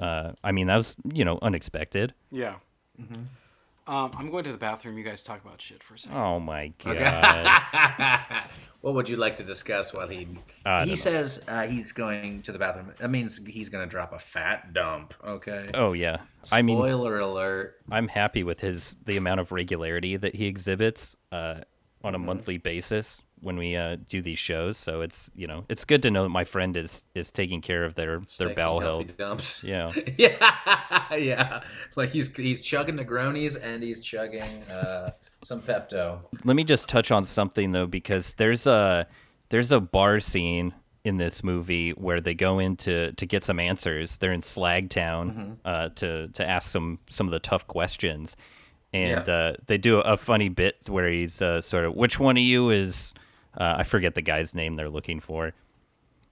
uh, 0.00 0.32
I 0.42 0.50
mean, 0.50 0.66
that 0.66 0.76
was 0.76 0.96
you 1.12 1.24
know 1.24 1.38
unexpected. 1.40 2.12
Yeah. 2.32 2.56
Um, 3.86 4.12
I'm 4.16 4.30
going 4.30 4.44
to 4.44 4.52
the 4.52 4.58
bathroom. 4.58 4.98
You 4.98 5.02
guys 5.04 5.22
talk 5.22 5.44
about 5.44 5.60
shit 5.60 5.82
for 5.82 5.94
a 5.94 5.98
second. 5.98 6.18
Oh 6.18 6.40
my 6.40 6.72
god. 6.78 8.46
What 8.82 8.94
would 8.94 9.10
you 9.10 9.18
like 9.18 9.36
to 9.36 9.42
discuss 9.42 9.92
while 9.92 10.08
he 10.08 10.26
I 10.64 10.86
he 10.86 10.96
says 10.96 11.44
uh, 11.48 11.66
he's 11.66 11.92
going 11.92 12.40
to 12.42 12.52
the 12.52 12.58
bathroom? 12.58 12.94
That 12.98 13.10
means 13.10 13.44
he's 13.46 13.68
going 13.68 13.84
to 13.86 13.90
drop 13.90 14.14
a 14.14 14.18
fat 14.18 14.72
dump. 14.72 15.12
Okay. 15.22 15.70
oh 15.74 15.92
yeah. 15.92 16.16
I 16.50 16.62
mean, 16.62 16.78
Spoiler 16.78 17.18
alert. 17.18 17.76
I'm 17.90 18.08
happy 18.08 18.42
with 18.42 18.60
his 18.60 18.96
the 19.04 19.18
amount 19.18 19.40
of 19.40 19.52
regularity 19.52 20.16
that 20.16 20.34
he 20.34 20.46
exhibits 20.46 21.14
uh, 21.30 21.56
on 22.02 22.14
a 22.14 22.18
Mm-hmm. 22.18 22.26
monthly 22.26 22.56
basis 22.58 23.20
when 23.42 23.56
we 23.56 23.76
uh, 23.76 23.96
do 24.08 24.20
these 24.22 24.38
shows. 24.38 24.76
So 24.76 25.00
it's 25.00 25.30
you 25.34 25.46
know 25.46 25.64
it's 25.68 25.84
good 25.84 26.02
to 26.02 26.10
know 26.10 26.22
that 26.24 26.28
my 26.30 26.44
friend 26.44 26.76
is 26.76 27.04
is 27.14 27.30
taking 27.30 27.60
care 27.60 27.84
of 27.84 27.94
their 27.94 28.18
their 28.38 28.48
Taking 28.48 28.54
bowel 28.54 28.80
health. 28.80 29.16
dumps. 29.16 29.64
Yeah. 29.64 29.92
yeah, 30.18 31.14
yeah. 31.16 31.62
Like 31.96 32.10
he's 32.10 32.34
he's 32.36 32.60
chugging 32.60 32.96
Negronis 32.96 33.56
and 33.62 33.82
he's 33.82 34.02
chugging 34.02 34.62
uh, 34.64 35.10
some 35.42 35.60
Pepto. 35.62 36.20
Let 36.44 36.56
me 36.56 36.64
just 36.64 36.88
touch 36.88 37.10
on 37.10 37.24
something 37.24 37.72
though, 37.72 37.86
because 37.86 38.34
there's 38.34 38.66
a 38.66 39.06
there's 39.48 39.72
a 39.72 39.80
bar 39.80 40.20
scene 40.20 40.74
in 41.02 41.16
this 41.16 41.42
movie 41.42 41.92
where 41.92 42.20
they 42.20 42.34
go 42.34 42.58
in 42.58 42.76
to, 42.76 43.10
to 43.12 43.24
get 43.24 43.42
some 43.42 43.58
answers. 43.58 44.18
They're 44.18 44.32
in 44.32 44.42
Slagtown 44.42 45.32
Mm-hmm. 45.34 45.52
uh, 45.64 45.88
to 45.96 46.28
to 46.28 46.46
ask 46.46 46.70
some 46.70 46.98
some 47.08 47.26
of 47.26 47.30
the 47.32 47.38
tough 47.40 47.66
questions, 47.66 48.36
and 48.92 49.26
Yeah. 49.26 49.34
uh, 49.34 49.52
they 49.66 49.78
do 49.78 49.98
a 50.00 50.16
funny 50.18 50.50
bit 50.50 50.76
where 50.88 51.08
he's 51.10 51.40
uh, 51.40 51.62
sort 51.62 51.86
of, 51.86 51.94
which 51.94 52.20
one 52.20 52.36
of 52.36 52.42
you 52.42 52.68
is 52.70 53.14
uh, 53.56 53.74
I 53.78 53.82
forget 53.82 54.14
the 54.14 54.22
guy's 54.22 54.54
name 54.54 54.74
they're 54.74 54.88
looking 54.90 55.20
for, 55.20 55.52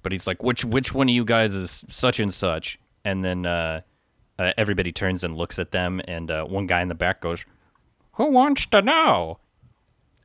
but 0.03 0.13
he's 0.13 0.27
like, 0.27 0.43
which 0.43 0.65
which 0.65 0.95
one 0.95 1.09
of 1.09 1.15
you 1.15 1.25
guys 1.25 1.55
is 1.55 1.85
such 1.89 2.21
and 2.21 2.33
such, 2.33 2.79
and 3.05 3.25
then 3.25 3.47
uh, 3.47 3.81
uh, 4.39 4.53
everybody 4.57 4.93
turns 4.93 5.25
and 5.25 5.37
looks 5.37 5.59
at 5.59 5.71
them, 5.73 6.01
and 6.07 6.31
uh, 6.31 6.45
one 6.45 6.67
guy 6.67 6.83
in 6.83 6.89
the 6.89 6.95
back 6.95 7.21
goes, 7.21 7.45
who 8.13 8.31
wants 8.31 8.67
to 8.67 8.83
know? 8.83 9.39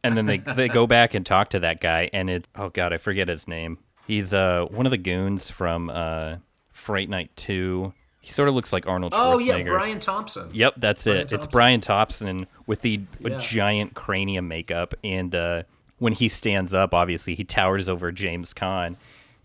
and 0.05 0.17
then 0.17 0.25
they 0.25 0.37
they 0.55 0.67
go 0.67 0.85
back 0.85 1.13
and 1.13 1.25
talk 1.25 1.49
to 1.51 1.59
that 1.61 1.79
guy 1.79 2.09
and 2.11 2.29
it 2.29 2.45
oh 2.55 2.67
god 2.67 2.91
i 2.91 2.97
forget 2.97 3.29
his 3.29 3.47
name 3.47 3.77
he's 4.05 4.33
uh 4.33 4.65
one 4.69 4.85
of 4.85 4.89
the 4.91 4.97
goons 4.97 5.49
from 5.49 5.89
uh 5.89 6.35
fright 6.73 7.07
night 7.07 7.31
2 7.37 7.93
he 8.19 8.29
sort 8.29 8.49
of 8.49 8.53
looks 8.55 8.73
like 8.73 8.85
arnold 8.85 9.13
Oh 9.15 9.37
yeah, 9.37 9.63
Brian 9.63 10.01
Thompson. 10.01 10.49
Yep, 10.53 10.73
that's 10.77 11.05
Brian 11.05 11.19
it. 11.21 11.31
It's 11.31 11.47
Brian 11.47 11.79
Thompson 11.79 12.47
with 12.67 12.81
the 12.81 12.99
Yeah. 13.21 13.37
giant 13.37 13.93
cranium 13.93 14.47
makeup, 14.49 14.93
and 15.05 15.33
uh, 15.35 15.63
when 16.03 16.13
he 16.13 16.27
stands 16.27 16.73
up, 16.73 16.93
obviously 16.93 17.33
he 17.35 17.43
towers 17.45 17.87
over 17.87 18.11
James 18.11 18.53
Caan, 18.53 18.97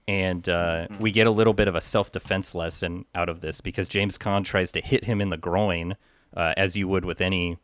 and 0.09 0.49
uh, 0.49 0.87
Mm-hmm. 0.89 0.99
we 1.03 1.11
get 1.13 1.27
a 1.27 1.31
little 1.31 1.53
bit 1.53 1.69
of 1.69 1.75
a 1.77 1.81
self-defense 1.81 2.55
lesson 2.55 3.05
out 3.15 3.29
of 3.29 3.41
this 3.41 3.61
because 3.61 3.89
James 3.89 4.19
Caan 4.19 4.45
tries 4.45 4.73
to 4.73 4.81
hit 4.81 5.05
him 5.05 5.21
in 5.21 5.31
the 5.31 5.37
groin, 5.37 5.97
uh, 6.37 6.55
as 6.57 6.77
you 6.77 6.89
would 6.89 7.05
with 7.05 7.21
any 7.21 7.59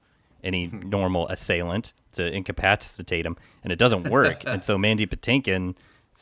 any 0.45 0.67
normal 0.67 1.27
assailant 1.29 1.93
to 2.13 2.23
incapacitate 2.31 3.25
him, 3.27 3.37
and 3.63 3.73
it 3.73 3.79
doesn't 3.79 4.11
work. 4.11 4.45
and 4.47 4.63
so 4.63 4.77
Mandy 4.79 5.07
Patinkin, 5.07 5.75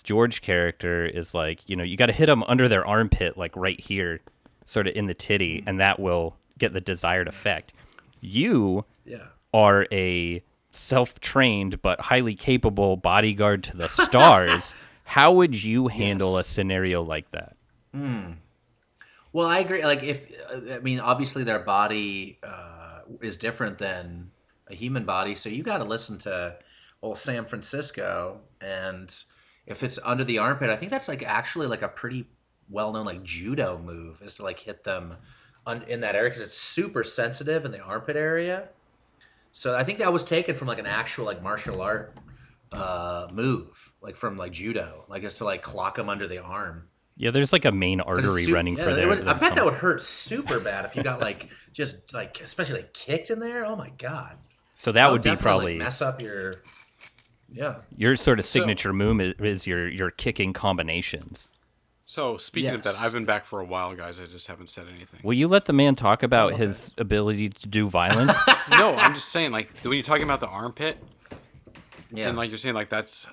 George 0.04 0.40
character, 0.42 1.04
is 1.04 1.34
like, 1.34 1.68
you 1.68 1.74
know, 1.76 1.82
you 1.84 1.96
got 1.96 2.06
to 2.06 2.12
hit 2.12 2.28
him 2.28 2.42
under 2.44 2.68
their 2.68 2.86
armpit, 2.86 3.36
like 3.36 3.54
right 3.56 3.80
here, 3.80 4.20
sort 4.64 4.86
of 4.86 4.94
in 4.94 5.06
the 5.06 5.14
titty, 5.14 5.62
and 5.66 5.78
that 5.80 5.98
will 6.00 6.36
get 6.58 6.72
the 6.72 6.80
desired 6.80 7.26
effect. 7.28 7.72
You 8.20 8.84
Yeah. 9.04 9.26
are 9.52 9.86
a 9.92 10.42
self-trained 10.72 11.82
but 11.82 12.00
highly 12.00 12.34
capable 12.34 12.96
bodyguard 12.96 13.62
to 13.64 13.76
the 13.76 13.88
stars. 13.88 14.74
How 15.04 15.32
would 15.32 15.62
you 15.62 15.88
handle 15.88 16.38
a 16.38 16.44
scenario 16.44 17.02
like 17.02 17.30
that? 17.32 17.56
Well, 19.32 19.46
I 19.46 19.58
agree. 19.58 19.84
Like, 19.84 20.02
if 20.02 20.30
uh, 20.50 20.74
I 20.74 20.78
mean, 20.80 21.00
obviously, 21.00 21.44
their 21.44 21.58
body 21.58 22.38
uh, 22.42 23.00
is 23.20 23.36
different 23.36 23.78
than 23.78 24.30
a 24.68 24.74
human 24.74 25.04
body, 25.04 25.34
so 25.34 25.48
you 25.48 25.62
got 25.62 25.78
to 25.78 25.84
listen 25.84 26.18
to 26.20 26.56
old 27.02 27.18
Sam 27.18 27.44
Francisco, 27.44 28.40
and 28.60 29.14
if 29.66 29.82
it's 29.82 29.98
under 30.04 30.24
the 30.24 30.38
armpit, 30.38 30.70
I 30.70 30.76
think 30.76 30.90
that's 30.90 31.08
like 31.08 31.22
actually 31.22 31.66
like 31.66 31.82
a 31.82 31.88
pretty 31.88 32.26
well-known 32.68 33.04
like 33.04 33.22
judo 33.22 33.78
move 33.78 34.22
is 34.22 34.34
to 34.34 34.42
like 34.42 34.60
hit 34.60 34.84
them 34.84 35.16
un- 35.66 35.84
in 35.88 36.00
that 36.00 36.14
area 36.14 36.30
because 36.30 36.42
it's 36.42 36.56
super 36.56 37.04
sensitive 37.04 37.64
in 37.64 37.72
the 37.72 37.80
armpit 37.80 38.16
area. 38.16 38.68
So 39.52 39.76
I 39.76 39.84
think 39.84 39.98
that 39.98 40.12
was 40.12 40.24
taken 40.24 40.56
from 40.56 40.66
like 40.66 40.78
an 40.78 40.86
actual 40.86 41.26
like 41.26 41.42
martial 41.42 41.82
art 41.82 42.16
uh, 42.72 43.28
move, 43.32 43.94
like 44.00 44.16
from 44.16 44.36
like 44.36 44.52
judo, 44.52 45.04
like 45.08 45.22
is 45.22 45.34
to 45.34 45.44
like 45.44 45.62
clock 45.62 45.96
them 45.96 46.08
under 46.08 46.26
the 46.26 46.38
arm. 46.38 46.88
Yeah, 47.18 47.30
there's 47.30 47.52
like 47.52 47.66
a 47.66 47.72
main 47.72 48.00
artery 48.00 48.44
su- 48.44 48.54
running 48.54 48.78
yeah, 48.78 48.84
for 48.84 48.94
there. 48.94 49.08
would- 49.08 49.28
I 49.28 49.34
bet 49.34 49.54
that 49.54 49.64
would 49.64 49.74
hurt 49.74 50.00
super 50.00 50.58
bad 50.58 50.86
if 50.86 50.96
you 50.96 51.02
got 51.02 51.20
like 51.20 51.48
just 51.72 52.14
like 52.14 52.40
especially 52.40 52.76
like 52.76 52.94
kicked 52.94 53.30
in 53.30 53.38
there. 53.40 53.66
Oh 53.66 53.76
my 53.76 53.90
god, 53.98 54.38
So 54.74 54.90
that 54.92 55.12
would 55.12 55.22
be 55.22 55.36
probably 55.36 55.76
mess 55.76 56.00
up 56.02 56.20
your. 56.20 56.62
Yeah, 57.54 57.76
your 57.94 58.16
sort 58.16 58.38
of 58.38 58.46
signature 58.46 58.94
move 58.94 59.20
is, 59.20 59.34
is 59.38 59.66
your 59.66 59.86
your 59.86 60.10
kicking 60.10 60.54
combinations. 60.54 61.48
So 62.12 62.36
speaking 62.36 62.74
of 62.74 62.82
that, 62.82 62.94
I've 63.00 63.14
been 63.14 63.24
back 63.24 63.46
for 63.46 63.58
a 63.58 63.64
while, 63.64 63.94
guys. 63.96 64.20
I 64.20 64.26
just 64.26 64.46
haven't 64.46 64.68
said 64.68 64.84
anything. 64.94 65.20
Will 65.22 65.32
you 65.32 65.48
let 65.48 65.64
the 65.64 65.72
man 65.72 65.94
talk 65.94 66.22
about 66.22 66.52
his 66.52 66.92
ability 66.98 67.48
to 67.48 67.66
do 67.66 67.88
violence? 67.88 68.36
no, 68.70 68.94
I'm 68.96 69.14
just 69.14 69.30
saying, 69.30 69.50
like 69.50 69.70
when 69.78 69.94
you're 69.94 70.02
talking 70.02 70.24
about 70.24 70.40
the 70.40 70.46
armpit, 70.46 70.98
yeah. 72.12 72.28
and 72.28 72.36
like 72.36 72.50
you're 72.50 72.58
saying, 72.58 72.74
like 72.74 72.90
that's 72.90 73.28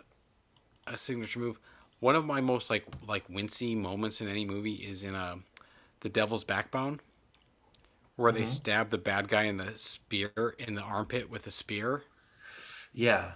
a 0.88 0.98
signature 0.98 1.40
move. 1.40 1.60
One 2.00 2.16
of 2.16 2.26
my 2.26 2.40
most 2.40 2.70
like 2.70 2.86
like 3.06 3.28
wincy 3.28 3.76
moments 3.76 4.22
in 4.22 4.30
any 4.30 4.46
movie 4.46 4.76
is 4.76 5.04
in 5.04 5.14
uh, 5.14 5.36
the 6.00 6.08
Devil's 6.08 6.46
Backbone, 6.46 7.02
where 8.16 8.32
Mm-hmm. 8.32 8.40
they 8.44 8.48
stab 8.48 8.92
the 8.92 8.98
bad 8.98 9.28
guy 9.28 9.44
in 9.44 9.58
the 9.58 9.78
spear 9.78 10.56
in 10.58 10.76
the 10.76 10.84
armpit 10.84 11.30
with 11.30 11.46
a 11.46 11.52
spear. 11.52 12.04
yeah. 12.94 13.32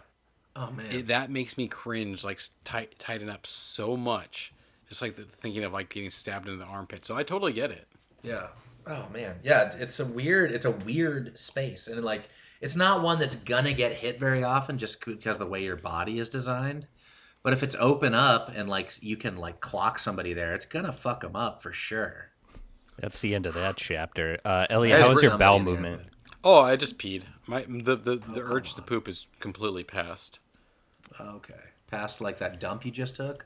Oh 0.55 0.71
man. 0.71 0.85
It, 0.89 1.07
that 1.07 1.29
makes 1.29 1.57
me 1.57 1.67
cringe, 1.67 2.23
like 2.23 2.39
tight, 2.63 2.97
tighten 2.97 3.27
up 3.27 3.45
so 3.45 3.97
much. 3.97 4.53
Just 4.93 5.01
like 5.01 5.15
the, 5.15 5.23
thinking 5.23 5.63
of 5.63 5.73
like 5.73 5.89
getting 5.89 6.11
stabbed 6.11 6.47
in 6.47 6.59
the 6.59 6.65
armpit. 6.65 7.03
So 7.03 7.15
I 7.15 7.23
totally 7.23 7.51
get 7.51 7.71
it. 7.71 7.87
Yeah. 8.21 8.49
Oh 8.85 9.07
man. 9.11 9.37
Yeah, 9.43 9.61
it's- 9.65 9.75
it's 9.75 9.99
a 9.99 10.05
weird 10.05 10.51
it's 10.51 10.65
a 10.65 10.71
weird 10.71 11.35
space 11.35 11.87
and 11.87 12.03
like 12.05 12.29
it's 12.61 12.75
not 12.75 13.01
one 13.01 13.17
that's 13.19 13.33
gonna 13.35 13.73
get 13.73 13.91
hit 13.93 14.19
very 14.19 14.43
often 14.43 14.77
just 14.77 15.03
because 15.03 15.39
the 15.39 15.47
way 15.47 15.63
your 15.63 15.75
body 15.77 16.19
is 16.19 16.29
designed. 16.29 16.85
But 17.41 17.53
if 17.53 17.63
it's 17.63 17.75
open 17.79 18.13
up 18.13 18.51
and 18.55 18.69
like 18.69 18.91
you 19.01 19.17
can 19.17 19.35
like 19.35 19.61
clock 19.61 19.97
somebody 19.97 20.33
there, 20.33 20.53
it's 20.53 20.67
gonna 20.67 20.93
fuck 20.93 21.21
them 21.21 21.35
up 21.35 21.59
for 21.59 21.71
sure. 21.71 22.29
That's 22.99 23.19
the 23.19 23.33
end 23.33 23.47
of 23.47 23.55
that 23.55 23.77
chapter. 23.77 24.37
Uh, 24.45 24.67
Elliot, 24.69 24.93
There's 24.93 25.07
how 25.07 25.09
was 25.15 25.23
your 25.23 25.37
bowel 25.39 25.57
in 25.57 25.65
there, 25.65 25.73
movement? 25.73 26.09
Oh, 26.43 26.61
I 26.61 26.75
just 26.75 26.99
peed. 26.99 27.23
My 27.47 27.65
the 27.67 27.95
the, 27.95 28.17
the 28.17 28.41
urge 28.41 28.75
to 28.75 28.83
poop 28.83 29.07
is 29.07 29.25
completely 29.39 29.83
past. 29.83 30.37
but- 31.17 31.25
Okay. 31.27 31.55
Past 31.89 32.21
like 32.21 32.37
that 32.37 32.59
dump 32.59 32.85
you 32.85 32.91
just 32.91 33.15
took. 33.15 33.45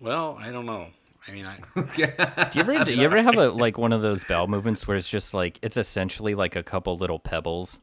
Well, 0.00 0.36
I 0.40 0.50
don't 0.50 0.66
know. 0.66 0.86
I 1.28 1.32
mean, 1.32 1.46
I 1.46 1.56
Do 1.74 2.02
you 2.02 2.60
ever 2.60 2.84
do 2.84 2.92
you 2.94 3.04
ever 3.04 3.22
have 3.22 3.36
a 3.36 3.50
like 3.50 3.76
one 3.76 3.92
of 3.92 4.00
those 4.02 4.24
bowel 4.24 4.46
movements 4.48 4.88
where 4.88 4.96
it's 4.96 5.08
just 5.08 5.34
like 5.34 5.58
it's 5.62 5.76
essentially 5.76 6.34
like 6.34 6.56
a 6.56 6.62
couple 6.62 6.96
little 6.96 7.18
pebbles? 7.18 7.78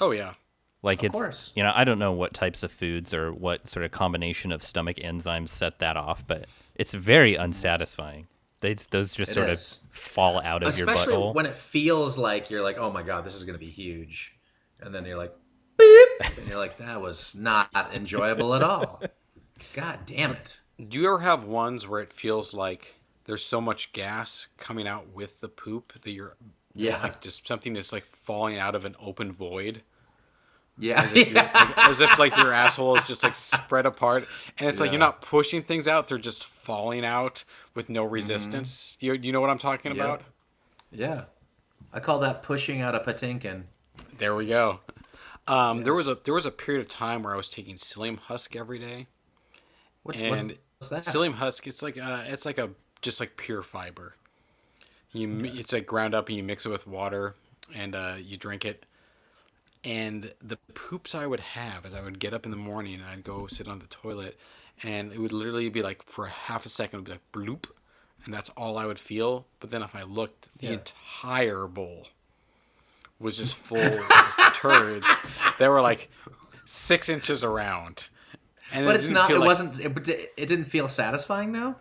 oh 0.00 0.12
yeah. 0.12 0.34
Like 0.82 1.02
it's 1.04 1.12
course. 1.12 1.52
you 1.56 1.62
know 1.62 1.72
I 1.74 1.84
don't 1.84 1.98
know 1.98 2.12
what 2.12 2.32
types 2.32 2.62
of 2.62 2.70
foods 2.70 3.12
or 3.12 3.32
what 3.32 3.68
sort 3.68 3.84
of 3.84 3.90
combination 3.90 4.52
of 4.52 4.62
stomach 4.62 4.96
enzymes 4.98 5.48
set 5.48 5.80
that 5.80 5.96
off, 5.96 6.24
but 6.26 6.46
it's 6.76 6.94
very 6.94 7.34
unsatisfying. 7.34 8.28
They 8.60 8.74
those 8.74 9.14
just 9.16 9.32
It 9.32 9.34
sort 9.34 9.50
is. 9.50 9.80
of 9.90 9.94
fall 9.96 10.40
out 10.40 10.62
of 10.62 10.78
your 10.78 10.86
butthole. 10.86 11.34
when 11.34 11.46
it 11.46 11.56
feels 11.56 12.16
like 12.16 12.50
you're 12.50 12.62
like, 12.62 12.78
oh 12.78 12.90
my 12.92 13.02
god, 13.02 13.24
this 13.24 13.34
is 13.34 13.42
gonna 13.44 13.58
be 13.58 13.66
huge, 13.66 14.38
and 14.80 14.94
then 14.94 15.04
you're 15.04 15.18
like, 15.18 15.34
beep, 15.76 16.38
and 16.38 16.46
you're 16.46 16.58
like, 16.58 16.76
that 16.78 17.00
was 17.02 17.34
not 17.34 17.68
enjoyable 17.92 18.54
at 18.54 18.62
all. 18.62 19.02
God 19.74 19.98
damn 20.06 20.30
it. 20.32 20.60
Do 20.88 20.98
you 20.98 21.06
ever 21.08 21.18
have 21.20 21.44
ones 21.44 21.86
where 21.86 22.00
it 22.00 22.12
feels 22.12 22.54
like 22.54 22.94
there's 23.24 23.44
so 23.44 23.60
much 23.60 23.92
gas 23.92 24.46
coming 24.56 24.88
out 24.88 25.08
with 25.12 25.40
the 25.40 25.48
poop 25.48 25.92
that 26.00 26.10
you're 26.10 26.36
Yeah. 26.74 27.02
like 27.02 27.20
just 27.20 27.46
something 27.46 27.76
is 27.76 27.92
like 27.92 28.04
falling 28.04 28.58
out 28.58 28.74
of 28.74 28.84
an 28.84 28.96
open 29.00 29.32
void? 29.32 29.82
Yeah. 30.78 31.02
As 31.02 31.12
if, 31.12 31.26
you're, 31.26 31.34
like, 31.54 31.78
as 31.78 32.00
if 32.00 32.18
like 32.18 32.36
your 32.36 32.52
asshole 32.52 32.96
is 32.96 33.06
just 33.06 33.22
like 33.22 33.34
spread 33.34 33.84
apart, 33.84 34.26
and 34.58 34.68
it's 34.68 34.80
like 34.80 34.90
you're 34.90 34.98
not 34.98 35.20
pushing 35.20 35.62
things 35.62 35.86
out; 35.86 36.08
they're 36.08 36.16
just 36.16 36.46
falling 36.46 37.04
out 37.04 37.44
with 37.74 37.90
no 37.90 38.02
resistance. 38.02 38.96
You 39.00 39.12
you 39.12 39.30
know 39.32 39.40
what 39.42 39.50
I'm 39.50 39.58
talking 39.58 39.94
Yeah. 39.94 40.04
about? 40.04 40.22
yeah. 40.90 41.24
I 41.92 41.98
call 42.00 42.20
that 42.20 42.42
pushing 42.42 42.80
out 42.80 42.94
a 42.94 43.00
patinkin. 43.00 43.64
There 44.16 44.34
we 44.34 44.46
go. 44.46 44.80
Um, 45.48 45.82
There 45.82 45.92
was 45.94 46.06
a 46.08 46.14
there 46.14 46.34
was 46.34 46.46
a 46.46 46.50
period 46.50 46.80
of 46.80 46.88
time 46.88 47.24
where 47.24 47.34
I 47.34 47.36
was 47.36 47.50
taking 47.50 47.74
psyllium 47.74 48.18
husk 48.18 48.54
every 48.56 48.78
day, 48.78 49.08
Which, 50.04 50.16
and 50.22 50.56
that? 50.88 51.04
psyllium 51.04 51.34
husk 51.34 51.66
it's 51.66 51.82
like 51.82 51.98
uh 51.98 52.22
it's 52.26 52.46
like 52.46 52.56
a 52.58 52.70
just 53.02 53.20
like 53.20 53.36
pure 53.36 53.62
fiber. 53.62 54.14
You 55.12 55.28
mi 55.28 55.50
it's 55.50 55.72
like 55.72 55.86
ground 55.86 56.14
up 56.14 56.28
and 56.28 56.36
you 56.36 56.42
mix 56.42 56.64
it 56.66 56.70
with 56.70 56.86
water 56.86 57.34
and 57.74 57.94
uh, 57.94 58.14
you 58.20 58.36
drink 58.36 58.64
it. 58.64 58.84
And 59.84 60.32
the 60.42 60.58
poops 60.74 61.14
I 61.14 61.26
would 61.26 61.40
have 61.40 61.86
is 61.86 61.94
I 61.94 62.02
would 62.02 62.18
get 62.18 62.34
up 62.34 62.44
in 62.44 62.50
the 62.50 62.56
morning 62.58 62.94
and 62.94 63.04
I'd 63.04 63.24
go 63.24 63.46
sit 63.46 63.66
on 63.68 63.78
the 63.78 63.86
toilet, 63.86 64.38
and 64.82 65.10
it 65.12 65.18
would 65.18 65.32
literally 65.32 65.68
be 65.70 65.82
like 65.82 66.02
for 66.04 66.26
half 66.26 66.66
a 66.66 66.68
second 66.68 66.98
it 66.98 66.98
would 66.98 67.04
be 67.06 67.12
like 67.12 67.32
bloop, 67.32 67.70
and 68.24 68.34
that's 68.34 68.50
all 68.50 68.76
I 68.76 68.84
would 68.86 68.98
feel. 68.98 69.46
But 69.60 69.70
then 69.70 69.82
if 69.82 69.94
I 69.96 70.02
looked, 70.02 70.50
the 70.58 70.66
Yeah. 70.66 70.72
entire 70.74 71.66
bowl 71.66 72.08
was 73.18 73.38
just 73.38 73.54
full 73.54 73.78
of 73.78 74.08
turds 74.54 75.06
that 75.58 75.70
were 75.70 75.80
like 75.80 76.10
six 76.66 77.08
inches 77.08 77.42
around. 77.42 78.08
And 78.74 78.86
But 78.86 78.94
it 78.94 78.98
it's 78.98 79.08
didn't 79.08 79.30
It 79.30 79.38
like- 79.38 79.46
wasn't. 79.46 79.80
It, 79.80 80.08
it 80.36 80.46
didn't 80.46 80.64
feel 80.66 80.88
satisfying 80.88 81.52
though. 81.52 81.76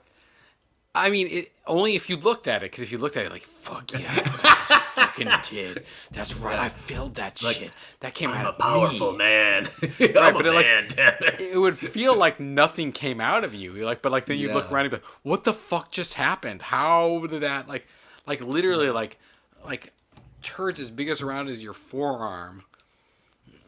I 0.96 1.10
mean, 1.12 1.28
it 1.28 1.52
only 1.68 1.96
if 1.96 2.10
you 2.10 2.18
looked 2.18 2.48
at 2.48 2.64
it. 2.64 2.72
Because 2.72 2.84
if 2.86 2.92
you 2.92 2.98
looked 2.98 3.16
at 3.16 3.26
it, 3.26 3.32
like 3.32 3.44
fuck 3.44 3.94
yeah, 3.94 4.10
I 4.12 4.22
just 4.68 4.74
fucking 4.96 5.30
did. 5.50 5.84
That's 6.12 6.36
right. 6.36 6.58
I 6.58 6.70
filled 6.70 7.16
that 7.16 7.38
shit. 7.38 7.72
That 8.00 8.16
came 8.16 8.32
out 8.32 8.60
of 8.60 8.92
me. 8.92 9.18
man. 9.18 9.68
Right, 10.00 10.18
I'm 10.18 10.34
but 10.34 10.46
a 10.46 10.50
it, 10.50 10.54
like- 10.54 10.66
man. 10.66 10.88
damn 10.96 11.14
it. 11.22 11.58
Would 11.60 11.78
feel 11.78 12.16
like 12.18 12.40
nothing 12.40 12.92
came 12.92 13.22
out 13.22 13.44
of 13.44 13.54
you. 13.54 13.74
You're 13.76 13.86
like, 13.86 14.02
but 14.02 14.12
like 14.12 14.26
then 14.26 14.40
you 14.40 14.52
look 14.52 14.66
Yeah. 14.70 14.76
around 14.76 14.86
and 14.86 14.92
be 14.92 14.98
like, 14.98 15.06
what 15.24 15.44
the 15.44 15.54
fuck 15.54 15.92
just 15.92 16.16
happened? 16.16 16.64
How 16.64 17.26
did 17.28 17.42
that 17.42 17.68
like, 17.68 17.88
like 18.26 18.42
literally 18.42 18.88
mm. 18.88 18.94
like, 18.94 19.20
like 19.64 19.94
turds 20.42 20.80
as 20.80 20.90
big 20.90 21.10
as 21.10 21.22
around 21.22 21.50
as 21.50 21.62
your 21.62 21.74
forearm. 21.74 22.64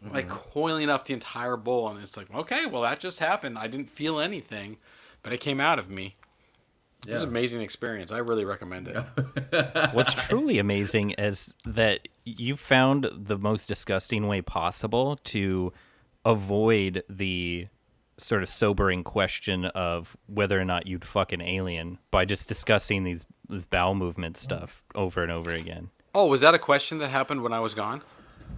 Mm-hmm. 0.03 0.15
Like 0.15 0.27
coiling 0.27 0.89
up 0.89 1.05
the 1.05 1.13
entire 1.13 1.57
bowl, 1.57 1.87
and 1.89 2.01
it's 2.01 2.17
like, 2.17 2.33
okay, 2.33 2.65
well, 2.65 2.81
that 2.81 2.99
just 2.99 3.19
happened. 3.19 3.57
I 3.57 3.67
didn't 3.67 3.89
feel 3.89 4.19
anything, 4.19 4.77
but 5.21 5.31
it 5.31 5.39
came 5.39 5.59
out 5.59 5.77
of 5.77 5.89
me. 5.89 6.15
It 7.07 7.11
was 7.11 7.23
an 7.23 7.29
amazing 7.29 7.61
experience. 7.61 8.11
I 8.11 8.19
really 8.19 8.45
recommend 8.45 8.87
it. 8.87 9.93
What's 9.93 10.13
truly 10.27 10.59
amazing 10.59 11.11
is 11.11 11.53
that 11.65 12.07
you 12.25 12.55
found 12.55 13.09
the 13.11 13.39
most 13.39 13.67
disgusting 13.67 14.27
way 14.27 14.41
possible 14.41 15.17
to 15.23 15.73
avoid 16.25 17.03
the 17.09 17.67
sort 18.17 18.43
of 18.43 18.49
sobering 18.49 19.03
question 19.03 19.65
of 19.65 20.15
whether 20.27 20.59
or 20.59 20.65
not 20.65 20.85
you'd 20.85 21.03
fuck 21.03 21.31
an 21.31 21.41
alien 21.41 21.97
by 22.11 22.23
just 22.23 22.47
discussing 22.47 23.03
these 23.03 23.25
this 23.49 23.65
bowel 23.65 23.95
movement 23.95 24.35
mm. 24.35 24.39
stuff 24.39 24.83
over 24.95 25.23
and 25.23 25.31
over 25.31 25.51
again. 25.51 25.89
Oh, 26.13 26.27
was 26.27 26.41
that 26.41 26.53
a 26.53 26.59
question 26.59 26.99
that 26.99 27.09
happened 27.09 27.41
when 27.41 27.53
I 27.53 27.59
was 27.59 27.73
gone? 27.73 28.01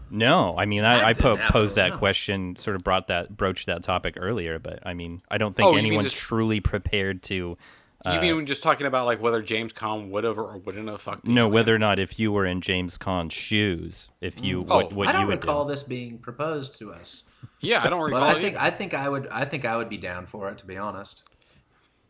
No, 0.09 0.55
I 0.57 0.65
mean 0.65 0.83
I, 0.85 0.97
That 0.97 1.05
I 1.05 1.13
didn't 1.13 1.37
po- 1.39 1.51
posed 1.51 1.75
that 1.75 1.91
no. 1.91 1.97
question, 1.97 2.55
sort 2.55 2.75
of 2.75 2.83
brought 2.83 3.07
that 3.07 3.35
broached 3.35 3.65
that 3.67 3.83
topic 3.83 4.15
earlier, 4.17 4.59
but 4.59 4.79
I 4.85 4.93
mean 4.93 5.21
I 5.31 5.37
don't 5.37 5.55
think 5.55 5.67
Oh, 5.69 5.75
anyone's 5.75 6.11
just- 6.11 6.17
truly 6.17 6.59
prepared 6.59 7.23
to 7.23 7.57
You 8.05 8.19
mean 8.21 8.41
uh, 8.41 8.45
just 8.45 8.61
talking 8.63 8.85
about 8.85 9.05
like 9.05 9.21
whether 9.21 9.41
James 9.41 9.73
Caan 9.73 10.09
would 10.09 10.23
have 10.23 10.37
or 10.37 10.57
wouldn't 10.57 10.87
have 10.89 11.01
fucked? 11.01 11.25
No, 11.25 11.33
know 11.33 11.41
alien? 11.41 11.53
whether 11.53 11.75
or 11.75 11.79
not 11.79 11.99
if 11.99 12.19
you 12.19 12.31
were 12.31 12.45
in 12.45 12.61
James 12.61 12.97
Caan's 12.97 13.33
shoes, 13.33 14.09
if 14.21 14.43
you 14.43 14.63
mm. 14.63 14.67
Oh, 14.69 14.75
what, 14.77 14.93
what 14.93 15.07
I 15.07 15.11
you 15.11 15.17
don't 15.19 15.27
would 15.27 15.43
recall 15.43 15.65
do. 15.65 15.71
this 15.71 15.83
being 15.83 16.17
proposed 16.19 16.77
to 16.79 16.93
us. 16.93 17.23
Yeah, 17.59 17.81
I 17.83 17.89
don't 17.89 18.01
recall. 18.01 18.19
But 18.19 18.27
I 18.27 18.31
either. 18.31 18.39
think 18.41 18.57
I 18.57 18.69
think 18.71 18.93
I 18.93 19.09
would 19.09 19.27
I 19.29 19.45
think 19.45 19.65
I 19.65 19.77
would 19.77 19.89
be 19.89 19.97
down 19.97 20.25
for 20.25 20.49
it 20.49 20.57
to 20.59 20.65
be 20.67 20.77
honest. 20.77 21.23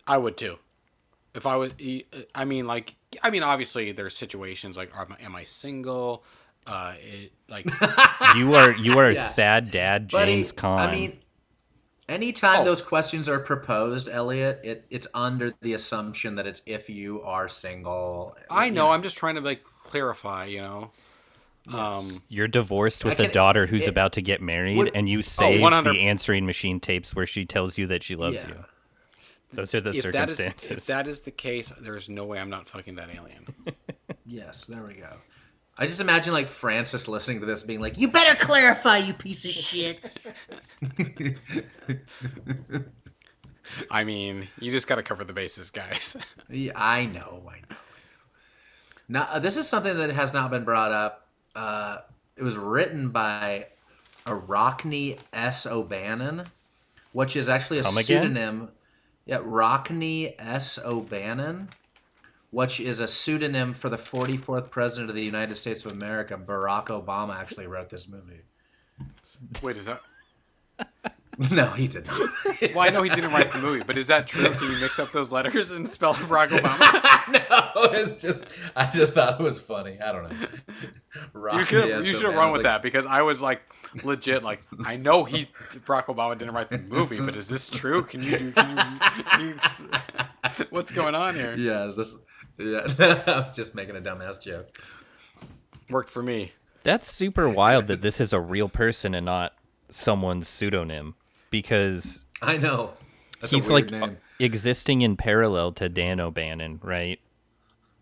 I 0.08 0.18
would 0.18 0.36
too. 0.36 0.58
If 1.36 1.48
I 1.48 1.56
was, 1.56 1.72
I 2.36 2.46
mean, 2.46 2.68
like, 2.68 2.96
I 3.24 3.32
mean, 3.32 3.42
obviously 3.42 3.92
there's 3.92 4.16
situations 4.16 4.78
like, 4.78 4.92
am 4.96 5.16
I, 5.20 5.26
am 5.26 5.36
I 5.36 5.46
single? 5.46 6.24
Uh, 6.66 6.94
it, 7.02 7.32
like, 7.50 7.66
You 8.36 8.54
are 8.56 8.72
you 8.76 8.98
are 9.00 9.10
a 9.10 9.16
sad 9.16 9.70
dad, 9.72 10.08
James 10.08 10.52
Caan. 10.54 10.80
I 10.80 10.92
mean, 10.92 11.20
anytime 12.08 12.62
Oh. 12.62 12.66
those 12.66 12.82
questions 12.82 13.28
are 13.30 13.40
proposed, 13.40 14.08
Elliot, 14.10 14.62
it, 14.64 14.86
it's 14.90 15.08
under 15.14 15.54
the 15.62 15.74
assumption 15.74 16.36
that 16.36 16.48
it's 16.48 16.62
if 16.66 16.90
you 16.90 17.22
are 17.24 17.48
single. 17.50 18.38
I 18.50 18.66
you 18.66 18.72
know, 18.72 18.92
I'm 18.92 19.04
just 19.04 19.18
trying 19.18 19.36
to 19.36 19.42
like 19.42 19.64
clarify, 19.84 20.46
you 20.46 20.60
know. 20.60 20.92
Um, 21.74 22.22
You're 22.28 22.50
divorced 22.50 23.06
with 23.06 23.20
I 23.20 23.24
a 23.24 23.26
can- 23.28 23.34
daughter 23.34 23.68
who's 23.68 23.84
it- 23.84 23.90
about 23.90 24.14
to 24.14 24.22
get 24.22 24.42
married, 24.42 24.78
would- 24.78 24.92
and 24.96 25.08
you 25.08 25.22
save 25.22 25.62
100 25.62 25.94
the 25.94 26.00
answering 26.02 26.46
machine 26.46 26.80
tapes 26.80 27.16
where 27.16 27.26
she 27.26 27.46
tells 27.46 27.78
you 27.78 27.88
that 27.88 28.04
she 28.04 28.16
loves 28.16 28.36
Yeah. 28.44 28.48
you. 28.50 28.66
Those 29.54 29.76
are 29.76 29.82
the 29.82 29.92
if 29.92 30.02
that 30.12 30.30
is 30.32 30.38
circumstances. 30.38 30.72
if 30.72 30.86
that 30.88 31.08
is 31.08 31.22
the 31.22 31.32
case, 31.32 31.72
there's 31.80 32.10
no 32.10 32.24
way 32.26 32.40
I'm 32.40 32.50
not 32.50 32.68
fucking 32.68 32.96
that 32.96 33.10
alien. 33.14 33.48
Yes, 34.26 34.66
there 34.66 34.82
we 34.84 34.94
go. 34.96 35.18
I 35.78 35.88
just 35.88 36.00
imagine 36.00 36.34
like 36.34 36.48
Francis 36.48 37.08
listening 37.08 37.40
to 37.40 37.46
this, 37.46 37.64
being 37.64 37.80
like, 37.82 37.98
"You 37.98 38.10
better 38.12 38.36
clarify, 38.38 38.98
you 38.98 39.14
piece 39.14 39.44
of 39.46 39.52
shit." 39.52 40.00
I 43.90 44.04
mean, 44.04 44.50
you 44.60 44.72
just 44.72 44.88
got 44.88 44.96
to 44.96 45.04
cover 45.04 45.24
the 45.24 45.34
bases, 45.34 45.70
guys. 45.70 46.18
Yeah, 46.50 46.74
I 46.76 47.06
know, 47.08 47.50
I 47.50 47.62
know. 47.70 47.78
Now, 49.10 49.28
uh, 49.32 49.40
this 49.40 49.58
is 49.58 49.68
something 49.68 49.98
that 49.98 50.12
has 50.12 50.34
not 50.34 50.52
been 50.52 50.64
brought 50.64 50.92
up. 50.92 51.28
Uh, 51.56 51.98
it 52.38 52.44
was 52.44 52.58
written 52.58 53.10
by 53.10 53.68
Rockne 54.28 55.18
S. 55.32 55.66
O'Bannon, 55.66 56.44
which 57.12 57.36
is 57.36 57.50
actually 57.50 57.80
a 57.80 57.84
Come 57.84 57.94
again? 57.94 58.04
pseudonym. 58.04 58.70
Yeah, 59.26 59.40
Rockne 59.44 60.36
S. 60.38 60.78
O'Bannon, 60.86 61.70
which 62.54 62.80
is 62.80 63.00
a 63.00 63.08
pseudonym 63.08 63.74
for 63.74 63.90
the 63.90 63.98
44th 63.98 64.70
president 64.70 65.10
of 65.10 65.16
the 65.16 65.24
United 65.24 65.56
States 65.56 65.84
of 65.84 65.92
America. 65.92 66.38
Barack 66.38 66.86
Obama 66.86 67.36
actually 67.36 67.66
wrote 67.66 67.90
this 67.90 68.08
movie. 68.08 68.42
Wait, 69.64 69.76
is 69.76 69.86
that? 69.86 70.00
no, 71.52 71.72
he 71.72 71.88
did 71.88 72.06
not. 72.06 72.30
Well, 72.76 72.86
I 72.86 72.90
know 72.90 73.02
he 73.02 73.10
didn't 73.10 73.32
write 73.32 73.52
the 73.52 73.60
movie, 73.60 73.84
but 73.86 73.98
is 73.98 74.08
that 74.08 74.28
true? 74.28 74.50
Can 74.52 74.72
you 74.72 74.78
mix 74.78 75.00
up 75.00 75.12
those 75.12 75.32
letters 75.32 75.72
and 75.72 75.90
spell 75.90 76.14
Barack 76.14 76.50
Obama? 76.50 77.34
no, 77.76 78.00
it's 78.00 78.22
just 78.22 78.48
I 78.76 78.86
just 78.86 79.14
thought 79.14 79.40
it 79.40 79.44
was 79.44 79.60
funny. 79.60 80.00
I 80.00 80.12
don't 80.12 80.30
know. 80.30 81.58
You 81.58 81.66
should 81.66 81.90
S. 81.90 82.08
you 82.08 82.14
should 82.14 82.26
have 82.26 82.36
run 82.36 82.50
with 82.50 82.58
like, 82.58 82.64
that 82.64 82.82
because 82.82 83.06
I 83.06 83.24
was 83.24 83.42
like 83.42 83.62
legit 84.04 84.44
like 84.44 84.62
I 84.86 84.96
know 84.96 85.24
he 85.24 85.50
Barack 85.86 86.06
Obama 86.06 86.38
didn't 86.38 86.54
write 86.54 86.70
the 86.70 86.78
movie, 86.78 87.20
but 87.20 87.36
is 87.36 87.50
this 87.50 87.70
true? 87.70 88.04
Can 88.04 88.24
you 88.24 88.38
do? 88.38 88.52
Can 88.52 88.78
you, 88.78 89.24
can 89.24 89.42
you 89.42 90.66
what's 90.70 90.92
going 90.92 91.16
on 91.16 91.36
here? 91.36 91.56
Yeah, 91.58 91.88
is 91.88 91.98
this? 91.98 92.16
Yeah, 92.58 92.88
I 93.28 93.40
was 93.40 93.56
just 93.56 93.76
making 93.76 93.96
a 93.98 94.02
dumbass 94.02 94.42
joke. 94.42 94.68
Worked 95.90 96.10
for 96.10 96.22
me. 96.24 96.52
That's 96.84 97.12
super 97.12 97.48
wild 97.50 97.88
that 97.88 98.02
this 98.02 98.20
is 98.22 98.34
a 98.34 98.40
real 98.40 98.70
person 98.70 99.16
and 99.16 99.26
not 99.26 99.54
someone's 99.90 100.48
pseudonym 100.48 101.16
because 101.50 102.24
I 102.42 102.58
know. 102.58 102.94
That's 103.42 103.54
he's 103.54 103.70
a 103.70 103.74
weird 103.74 103.92
like 103.92 104.02
name. 104.02 104.18
existing 104.40 105.02
in 105.02 105.16
parallel 105.18 105.72
to 105.74 105.90
Dan 105.90 106.20
O'Bannon, 106.20 106.80
right? 106.84 107.20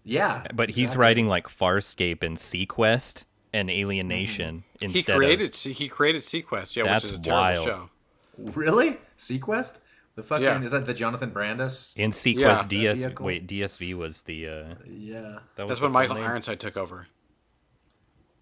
Yeah, 0.04 0.44
But 0.54 0.72
he's 0.72 0.96
writing 0.96 1.28
like 1.28 1.48
Farscape 1.48 2.24
and 2.24 2.38
seaQuest 2.38 3.26
and 3.54 3.70
Alien 3.70 4.08
Nation 4.08 4.64
He 4.80 4.86
instead 4.86 5.16
created 5.16 5.56
he 5.56 5.88
created 5.88 6.22
seaQuest, 6.22 6.76
yeah, 6.76 6.84
That's 6.86 7.04
which 7.04 7.12
is 7.14 7.20
a 7.20 7.22
terrible 7.22 7.42
wild. 7.42 7.66
show. 7.66 7.90
really 8.38 8.98
seaQuest. 9.20 9.78
The 10.22 10.28
fucking 10.28 10.44
Yeah. 10.46 10.62
is 10.62 10.72
that 10.72 10.86
the 10.86 10.94
Jonathan 10.94 11.32
Brandis? 11.32 11.96
in 11.98 12.12
seaQuest 12.12 12.72
Yeah. 12.72 12.94
DS. 12.94 13.20
Wait, 13.20 13.48
DSV 13.48 13.96
was 13.96 14.22
the. 14.22 14.48
Uh, 14.48 14.76
Yeah, 14.86 15.40
that 15.56 15.64
was 15.64 15.70
That's 15.70 15.80
the 15.80 15.86
when 15.88 15.94
Michael 15.94 16.16
name. 16.16 16.26
Ironside 16.26 16.60
took 16.60 16.78
over. 16.78 17.08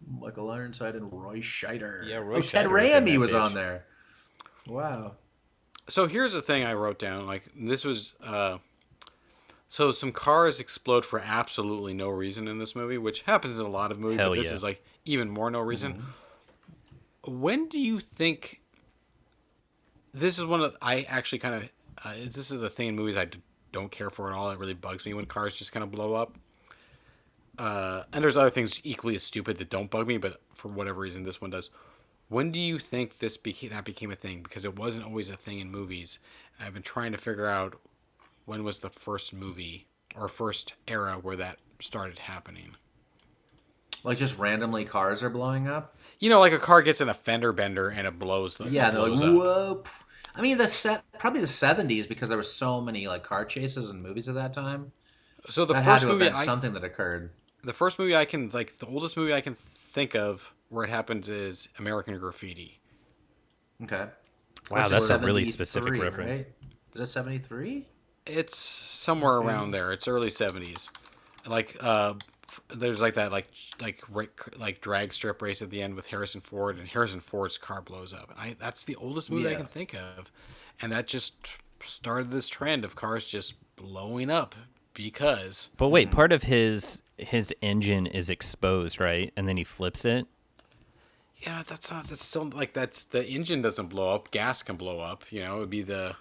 Michael 0.05 0.51
Ironside 0.51 0.95
and 0.95 1.09
Roy 1.11 1.39
Scheider. 1.39 2.05
Yeah, 2.05 2.17
Roy 2.17 2.37
oh, 2.37 2.41
Ted 2.41 2.65
Scheider 2.65 2.71
was 2.71 2.89
in 2.91 3.05
Raimi 3.05 3.17
was 3.17 3.31
bitch. 3.31 3.41
on 3.41 3.53
there. 3.53 3.85
Wow. 4.67 5.15
So 5.87 6.07
here's 6.07 6.33
the 6.33 6.41
thing 6.41 6.65
I 6.65 6.73
wrote 6.73 6.99
down. 6.99 7.25
Like 7.25 7.43
this 7.55 7.85
was 7.85 8.15
uh 8.21 8.57
so 9.69 9.93
some 9.93 10.11
cars 10.11 10.59
explode 10.59 11.05
for 11.05 11.19
absolutely 11.19 11.93
no 11.93 12.09
reason 12.09 12.49
in 12.49 12.57
this 12.57 12.75
movie, 12.75 12.97
which 12.97 13.21
happens 13.21 13.57
in 13.57 13.65
a 13.65 13.69
lot 13.69 13.91
of 13.91 13.99
movies, 13.99 14.19
Hell 14.19 14.31
but 14.31 14.37
this 14.37 14.49
yeah. 14.49 14.55
is 14.55 14.63
like 14.63 14.83
even 15.05 15.29
more 15.29 15.49
no 15.49 15.61
reason. 15.61 15.93
Mm-hmm. 15.93 17.39
When 17.39 17.69
do 17.69 17.79
you 17.79 17.99
think 18.01 18.58
this 20.13 20.39
is 20.39 20.45
one 20.45 20.61
of 20.61 20.75
I 20.81 21.05
actually 21.07 21.39
kind 21.39 21.55
of 21.55 21.69
uh, 22.03 22.13
this 22.25 22.51
is 22.51 22.59
the 22.59 22.69
thing 22.69 22.89
in 22.89 22.95
movies 22.95 23.17
I 23.17 23.27
don't 23.71 23.91
care 23.91 24.09
for 24.09 24.31
at 24.31 24.35
all. 24.35 24.49
It 24.51 24.59
really 24.59 24.73
bugs 24.73 25.05
me 25.05 25.13
when 25.13 25.25
cars 25.25 25.57
just 25.57 25.71
kind 25.71 25.83
of 25.83 25.91
blow 25.91 26.13
up. 26.13 26.35
Uh, 27.57 28.03
and 28.13 28.23
there's 28.23 28.37
other 28.37 28.49
things 28.49 28.79
equally 28.85 29.15
as 29.15 29.23
stupid 29.23 29.57
that 29.57 29.69
don't 29.69 29.91
bug 29.91 30.07
me, 30.07 30.17
but 30.17 30.41
for 30.53 30.69
whatever 30.69 31.01
reason, 31.01 31.23
this 31.23 31.41
one 31.41 31.51
does. 31.51 31.69
When 32.29 32.51
do 32.51 32.59
you 32.59 32.79
think 32.79 33.19
this 33.19 33.37
that 33.37 33.85
became 33.85 34.11
a 34.11 34.15
thing? 34.15 34.43
Because 34.43 34.63
it 34.63 34.77
wasn't 34.77 35.05
always 35.05 35.29
a 35.29 35.35
thing 35.35 35.59
in 35.59 35.69
movies. 35.69 36.19
And 36.57 36.67
I've 36.67 36.73
been 36.73 36.83
trying 36.83 37.11
to 37.11 37.17
figure 37.17 37.47
out 37.47 37.79
when 38.45 38.63
was 38.63 38.79
the 38.79 38.89
first 38.89 39.33
movie 39.33 39.87
or 40.15 40.27
first 40.27 40.73
era 40.87 41.19
where 41.21 41.35
that 41.35 41.57
started 41.79 42.19
happening. 42.19 42.75
Like 44.03 44.17
just 44.17 44.37
randomly 44.37 44.85
cars 44.85 45.21
are 45.23 45.29
blowing 45.29 45.67
up. 45.67 45.95
You 46.19 46.29
know, 46.29 46.39
like 46.39 46.53
a 46.53 46.59
car 46.59 46.81
gets 46.81 47.01
in 47.01 47.09
a 47.09 47.13
fender 47.13 47.53
bender 47.53 47.89
and 47.89 48.05
it 48.05 48.19
blows 48.19 48.57
the 48.57 48.69
Yeah, 48.69 48.91
they're 48.91 49.01
like 49.01 49.19
blows 49.19 49.21
whoa. 49.21 49.83
I 50.35 50.41
mean, 50.41 50.57
the 50.57 50.67
set 50.67 51.03
probably 51.17 51.41
the 51.41 51.47
seventies 51.47 52.07
because 52.07 52.29
there 52.29 52.37
were 52.37 52.43
so 52.43 52.81
many 52.81 53.07
like 53.07 53.23
car 53.23 53.45
chases 53.45 53.89
and 53.89 54.03
movies 54.03 54.29
at 54.29 54.35
that 54.35 54.53
time. 54.53 54.91
So 55.49 55.65
the 55.65 55.73
That 55.73 55.83
had 55.83 55.91
first 55.93 56.01
to 56.03 56.07
have 56.09 56.17
movie 56.17 56.29
been 56.29 56.35
I, 56.35 56.45
something 56.45 56.73
that 56.73 56.83
occurred. 56.83 57.31
the 57.63 57.73
first 57.73 57.97
movie 57.99 58.15
I 58.15 58.25
can 58.25 58.49
like 58.49 58.77
the 58.77 58.85
oldest 58.85 59.17
movie 59.17 59.33
I 59.33 59.41
can 59.41 59.55
think 59.55 60.15
of 60.15 60.53
where 60.69 60.85
it 60.85 60.89
happens 60.89 61.29
is 61.29 61.69
American 61.79 62.17
Graffiti. 62.19 62.79
Okay. 63.83 64.05
Wow, 64.69 64.81
Which 64.81 64.89
that's 64.89 65.09
a 65.09 65.17
really 65.19 65.45
specific 65.45 65.93
reference. 65.93 66.29
Right? 66.29 66.47
Is 66.93 67.01
that 67.01 67.07
seventy 67.07 67.37
three? 67.37 67.87
It's 68.27 68.57
somewhere 68.57 69.35
around 69.35 69.71
there. 69.71 69.91
It's 69.91 70.07
early 70.07 70.29
seventies. 70.29 70.91
Like 71.47 71.77
uh, 71.81 72.15
there's 72.69 72.99
like 73.01 73.13
that 73.15 73.31
like 73.31 73.47
like 73.81 74.01
ra- 74.09 74.25
like 74.57 74.81
drag 74.81 75.13
strip 75.13 75.41
race 75.41 75.61
at 75.61 75.69
the 75.69 75.81
end 75.81 75.95
with 75.95 76.07
Harrison 76.07 76.41
Ford, 76.41 76.77
and 76.77 76.87
Harrison 76.87 77.19
Ford's 77.19 77.57
car 77.57 77.81
blows 77.81 78.13
up. 78.13 78.33
I 78.37 78.55
that's 78.59 78.83
the 78.83 78.95
oldest 78.95 79.31
movie 79.31 79.49
I 79.49 79.55
can 79.55 79.65
think 79.67 79.93
of, 79.93 80.31
and 80.81 80.91
that 80.91 81.07
just 81.07 81.57
started 81.81 82.31
this 82.31 82.49
trend 82.49 82.83
of 82.85 82.95
cars 82.95 83.27
just 83.27 83.55
blowing 83.75 84.29
up 84.29 84.55
because 84.93 85.69
But 85.77 85.89
wait, 85.89 86.11
part 86.11 86.31
of 86.31 86.43
his 86.43 87.01
his 87.17 87.53
engine 87.61 88.05
is 88.05 88.29
exposed, 88.29 88.99
right? 89.03 89.31
And 89.35 89.47
then 89.47 89.57
he 89.57 89.63
flips 89.63 90.05
it. 90.05 90.25
yeah, 91.37 91.63
that's 91.65 91.91
not 91.91 92.07
that's 92.07 92.23
still 92.23 92.49
like 92.53 92.73
that's 92.73 93.05
the 93.05 93.25
engine 93.27 93.61
doesn't 93.61 93.87
blow 93.87 94.13
up, 94.15 94.31
gas 94.31 94.61
can 94.63 94.75
blow 94.75 94.99
up. 94.99 95.25
You 95.31 95.41
know, 95.43 95.57
it 95.57 95.59
would 95.59 95.69
be 95.69 95.81
the 95.81 96.15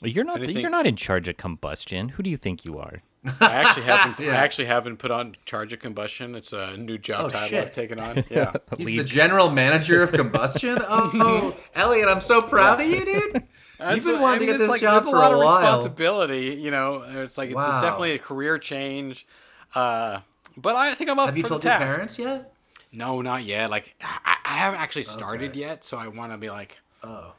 Well, 0.00 0.10
You're 0.10 0.24
not 0.24 0.38
anything- 0.38 0.58
you're 0.62 0.70
not 0.70 0.86
in 0.86 0.96
charge 0.96 1.28
of 1.28 1.36
combustion. 1.36 2.10
Who 2.10 2.22
do 2.22 2.30
you 2.30 2.36
think 2.36 2.64
you 2.64 2.78
are? 2.78 2.98
I 3.40 3.52
actually 3.52 3.84
have 3.84 4.16
been, 4.16 4.26
Yeah. 4.26 4.32
I 4.32 4.36
actually 4.36 4.64
have 4.66 4.84
been 4.84 4.96
put 4.96 5.10
on 5.10 5.36
charge 5.44 5.72
of 5.72 5.78
combustion. 5.80 6.34
It's 6.34 6.52
a 6.52 6.76
new 6.76 6.98
job 6.98 7.26
Oh, 7.26 7.28
title 7.28 7.48
shit. 7.48 7.64
I've 7.66 7.72
taken 7.72 8.00
on. 8.00 8.24
Yeah. 8.30 8.52
He's 8.76 8.86
Lead- 8.86 9.00
the 9.00 9.04
general 9.04 9.50
manager 9.50 10.02
of 10.02 10.12
combustion. 10.12 10.78
oh, 10.88 11.56
Elliot, 11.74 12.08
I'm 12.08 12.20
so 12.20 12.42
proud 12.42 12.80
of 12.80 12.86
you, 12.86 13.04
dude. 13.04 13.34
You've 13.34 13.42
That's 13.78 14.04
been 14.06 14.14
what- 14.14 14.22
wanting 14.22 14.40
to 14.40 14.46
get 14.46 14.58
this 14.58 14.68
like, 14.68 14.80
job 14.80 15.02
there's 15.02 15.04
for 15.10 15.16
a 15.16 15.18
lot 15.18 15.32
a 15.32 15.34
of 15.36 15.40
responsibility. 15.40 16.60
You 16.60 16.70
know, 16.70 17.04
it's 17.06 17.38
like 17.38 17.50
it's 17.50 17.66
a- 17.66 17.80
definitely 17.80 18.12
a 18.12 18.18
career 18.18 18.58
change. 18.58 19.26
Uh, 19.74 20.18
but 20.56 20.74
I 20.76 20.92
think 20.94 21.08
I'm 21.10 21.18
up 21.18 21.26
Have 21.26 21.36
you 21.36 21.42
for 21.44 21.48
told 21.50 21.62
the 21.62 21.68
your 21.68 21.78
task. 21.78 21.94
parents 21.96 22.18
yet? 22.18 22.52
No, 22.92 23.22
not 23.22 23.42
yet. 23.44 23.70
Like 23.70 23.94
I, 24.02 24.36
I 24.44 24.52
haven't 24.54 24.80
actually 24.80 25.04
started 25.04 25.50
Okay. 25.52 25.60
yet, 25.60 25.84
so 25.84 25.96
I 25.96 26.08
want 26.08 26.32
to 26.32 26.38
be 26.38 26.50
like, 26.50 26.78
Oh, 27.02 27.32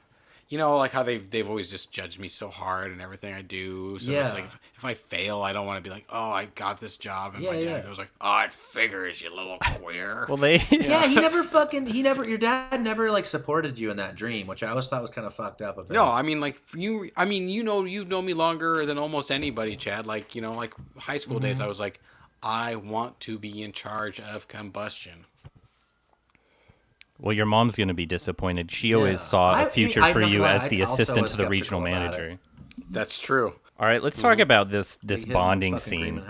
you 0.49 0.57
know, 0.57 0.77
like 0.77 0.91
how 0.91 1.03
they've 1.03 1.27
they've 1.29 1.49
always 1.49 1.69
just 1.69 1.91
judged 1.91 2.19
me 2.19 2.27
so 2.27 2.49
hard 2.49 2.91
and 2.91 3.01
everything 3.01 3.33
I 3.33 3.41
do. 3.41 3.97
So 3.99 4.11
it's 4.11 4.33
like 4.33 4.43
if, 4.43 4.59
if 4.75 4.85
I 4.85 4.93
fail, 4.93 5.41
I 5.41 5.53
don't 5.53 5.65
want 5.65 5.77
to 5.77 5.83
be 5.83 5.89
like, 5.89 6.05
oh, 6.09 6.29
I 6.29 6.45
got 6.45 6.79
this 6.79 6.97
job, 6.97 7.35
and 7.35 7.43
my 7.43 7.53
dad 7.53 7.61
yeah. 7.61 7.81
goes 7.81 7.97
like, 7.97 8.11
oh, 8.21 8.39
it 8.39 8.53
figures, 8.53 9.21
you 9.21 9.33
little 9.33 9.57
queer. 9.57 10.25
Well, 10.27 10.37
they 10.37 10.57
yeah. 10.69 11.07
He 11.07 11.15
never 11.15 11.43
fucking. 11.55 11.87
He 11.87 12.03
never. 12.03 12.27
Your 12.27 12.37
dad 12.37 12.81
never 12.81 13.09
like 13.09 13.25
supported 13.25 13.79
you 13.79 13.89
in 13.89 13.97
that 13.97 14.15
dream, 14.15 14.47
which 14.47 14.63
I 14.63 14.69
always 14.69 14.87
thought 14.89 15.01
was 15.01 15.11
kind 15.11 15.25
of 15.25 15.33
fucked 15.33 15.61
up. 15.61 15.77
Of 15.77 15.89
him. 15.89 15.95
No, 15.95 16.05
I 16.05 16.21
mean 16.21 16.39
like 16.39 16.61
you. 16.75 17.09
I 17.15 17.25
mean 17.25 17.49
you 17.49 17.63
know 17.63 17.83
you've 17.85 18.09
known 18.09 18.25
me 18.25 18.33
longer 18.33 18.85
than 18.85 18.97
almost 18.97 19.31
anybody, 19.31 19.75
Chad. 19.75 20.05
Like 20.05 20.35
you 20.35 20.41
know 20.41 20.51
like 20.51 20.73
high 20.97 21.17
school 21.17 21.39
days, 21.39 21.53
Mm-hmm. 21.53 21.65
I 21.65 21.67
was 21.67 21.79
like, 21.79 21.99
I 22.41 22.75
want 22.75 23.19
to 23.21 23.39
be 23.39 23.63
in 23.63 23.71
charge 23.71 24.19
of 24.19 24.47
combustion. 24.47 25.25
Well, 27.23 27.33
your 27.33 27.45
mom's 27.45 27.75
going 27.75 27.87
to 27.87 27.93
be 27.93 28.05
disappointed. 28.05 28.69
She 28.69 28.93
always 28.93 29.21
saw 29.21 29.53
I- 29.53 29.61
a 29.63 29.69
future 29.69 30.01
I'm 30.01 30.11
for 30.13 30.19
not 30.19 30.29
you 30.31 30.43
as 30.45 30.67
the 30.67 30.81
I 30.81 30.83
assistant 30.83 31.27
to 31.29 31.37
the 31.37 31.47
regional 31.47 31.81
skeptical 31.81 31.85
it. 31.85 32.11
manager. 32.11 32.39
That's 32.91 33.19
true. 33.19 33.53
All 33.79 33.87
right, 33.87 34.03
let's 34.03 34.17
Mm-hmm. 34.17 34.27
talk 34.27 34.39
about 34.39 34.69
this 34.69 34.97
this 34.97 35.21
Big 35.21 35.27
hit 35.27 35.27
in 35.27 35.29
the 35.29 35.33
bonding 35.33 35.79
scene. 35.79 36.21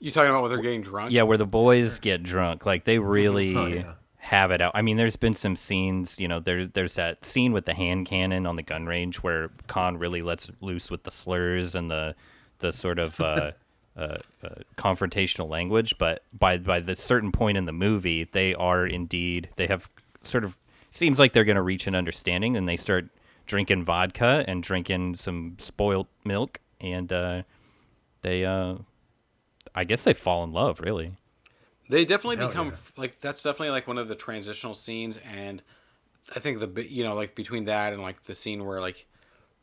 You 0.00 0.10
talking 0.10 0.30
about 0.30 0.42
when 0.42 0.50
they're 0.52 0.60
getting 0.60 0.82
drunk? 0.82 1.10
Yeah, 1.12 1.22
where 1.22 1.38
the 1.38 1.46
boys 1.46 1.98
get 1.98 2.22
drunk. 2.22 2.66
Like 2.66 2.84
they 2.84 2.98
really 2.98 3.54
Oh, 3.56 3.66
yeah. 3.66 3.92
have 4.18 4.50
it 4.50 4.60
out. 4.60 4.72
I 4.74 4.82
mean, 4.82 4.96
there's 4.96 5.16
been 5.16 5.34
some 5.34 5.56
scenes, 5.56 6.18
you 6.20 6.28
know, 6.28 6.38
there 6.40 6.66
there's 6.66 6.94
that 6.94 7.24
scene 7.24 7.52
with 7.52 7.64
the 7.64 7.74
hand 7.74 8.06
cannon 8.06 8.46
on 8.46 8.56
the 8.56 8.62
gun 8.62 8.86
range 8.86 9.16
where 9.18 9.48
Caan 9.68 10.00
really 10.00 10.22
lets 10.22 10.50
loose 10.60 10.90
with 10.90 11.02
the 11.04 11.10
slurs 11.10 11.74
and 11.74 11.90
the 11.90 12.14
the 12.60 12.72
sort 12.72 12.98
of 12.98 13.20
uh, 13.20 13.52
uh, 13.98 14.18
uh, 14.44 14.48
confrontational 14.76 15.48
language. 15.48 15.98
But 15.98 16.22
by 16.32 16.58
by 16.58 16.80
the 16.80 16.94
certain 16.94 17.32
point 17.32 17.58
in 17.58 17.64
the 17.64 17.72
movie, 17.72 18.24
they 18.24 18.54
are 18.54 18.86
indeed 18.86 19.48
they 19.56 19.66
have 19.66 19.88
sort 20.22 20.44
of 20.44 20.56
seems 20.90 21.18
like 21.18 21.32
they're 21.32 21.44
going 21.44 21.56
to 21.56 21.62
reach 21.62 21.86
an 21.86 21.94
understanding, 21.94 22.56
and 22.56 22.68
they 22.68 22.76
start 22.76 23.08
drinking 23.46 23.84
vodka 23.84 24.44
and 24.46 24.62
drinking 24.62 25.16
some 25.16 25.56
spoiled 25.58 26.06
milk, 26.24 26.60
and 26.80 27.12
uh, 27.12 27.42
they 28.22 28.44
uh, 28.44 28.76
I 29.74 29.84
guess 29.84 30.04
they 30.04 30.14
fall 30.14 30.44
in 30.44 30.52
love, 30.52 30.78
really. 30.78 31.12
They 31.88 32.04
definitely 32.04 32.36
Hell 32.36 32.48
become 32.48 32.68
yeah. 32.68 32.76
like 32.96 33.18
that's 33.20 33.42
definitely 33.42 33.70
like 33.70 33.88
one 33.88 33.98
of 33.98 34.06
the 34.06 34.14
transitional 34.14 34.74
scenes, 34.74 35.18
and 35.18 35.60
I 36.36 36.38
think 36.38 36.60
the 36.60 36.88
you 36.88 37.02
know 37.02 37.14
like 37.14 37.34
between 37.34 37.64
that 37.64 37.92
and 37.92 38.00
like 38.00 38.24
the 38.24 38.34
scene 38.36 38.64
where 38.64 38.80
like 38.80 39.07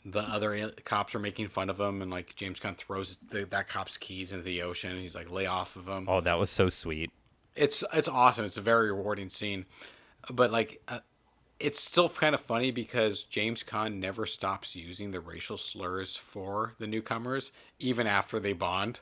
the 0.05 0.19
other 0.21 0.71
cops 0.83 1.15
are 1.15 1.19
making 1.19 1.47
fun 1.47 1.69
of 1.69 1.79
him, 1.79 2.01
and 2.01 2.11
like 2.11 2.35
James 2.35 2.59
Caan 2.59 2.75
throws 2.77 3.17
the, 3.17 3.45
that 3.45 3.67
cop's 3.67 3.97
keys 3.97 4.31
into 4.31 4.43
the 4.45 4.61
ocean, 4.61 4.91
and 4.91 4.99
he's 5.01 5.15
like 5.15 5.31
lay 5.31 5.45
off 5.47 5.75
of 5.75 5.87
him. 5.87 6.05
Oh, 6.07 6.21
that 6.21 6.37
was 6.39 6.49
so 6.49 6.69
sweet. 6.69 7.11
It's 7.55 7.83
it's 7.93 8.07
awesome. 8.07 8.45
It's 8.45 8.57
a 8.57 8.61
very 8.61 8.91
rewarding 8.91 9.29
scene, 9.29 9.65
but 10.31 10.51
like. 10.51 10.81
Uh, 10.87 10.99
it's 11.57 11.79
still 11.79 12.09
kind 12.09 12.35
of 12.35 12.41
funny 12.41 12.69
because 12.69 13.23
James 13.23 13.63
Caan 13.63 13.93
never 13.95 14.25
stops 14.25 14.75
using 14.75 15.11
the 15.11 15.21
racial 15.21 15.57
slurs 15.57 16.17
for 16.17 16.73
the 16.79 16.85
newcomers, 16.85 17.53
even 17.79 18.07
after 18.07 18.41
they 18.41 18.51
bond. 18.51 18.99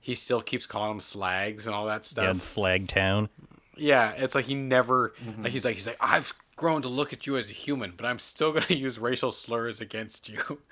He 0.00 0.16
still 0.16 0.40
keeps 0.40 0.66
calling 0.66 0.90
them 0.90 1.00
slags 1.00 1.66
and 1.68 1.74
all 1.74 1.86
that 1.86 2.04
stuff. 2.04 2.24
Yeah, 2.24 2.40
Slag 2.40 2.88
Town. 2.88 3.28
Yeah, 3.76 4.14
it's 4.16 4.34
like 4.34 4.46
he 4.46 4.56
never 4.56 5.14
Mm-hmm. 5.24 5.44
like 5.44 5.52
he's 5.52 5.64
like 5.64 5.74
he's 5.76 5.86
like 5.86 5.96
I've 6.00 6.34
grown 6.60 6.82
to 6.82 6.88
look 6.90 7.10
at 7.14 7.26
you 7.26 7.38
as 7.38 7.48
a 7.48 7.54
human, 7.54 7.94
but 7.96 8.04
I'm 8.04 8.18
still 8.18 8.52
gonna 8.56 8.66
use 8.68 8.98
racial 8.98 9.32
slurs 9.32 9.80
against 9.80 10.28
you. 10.28 10.60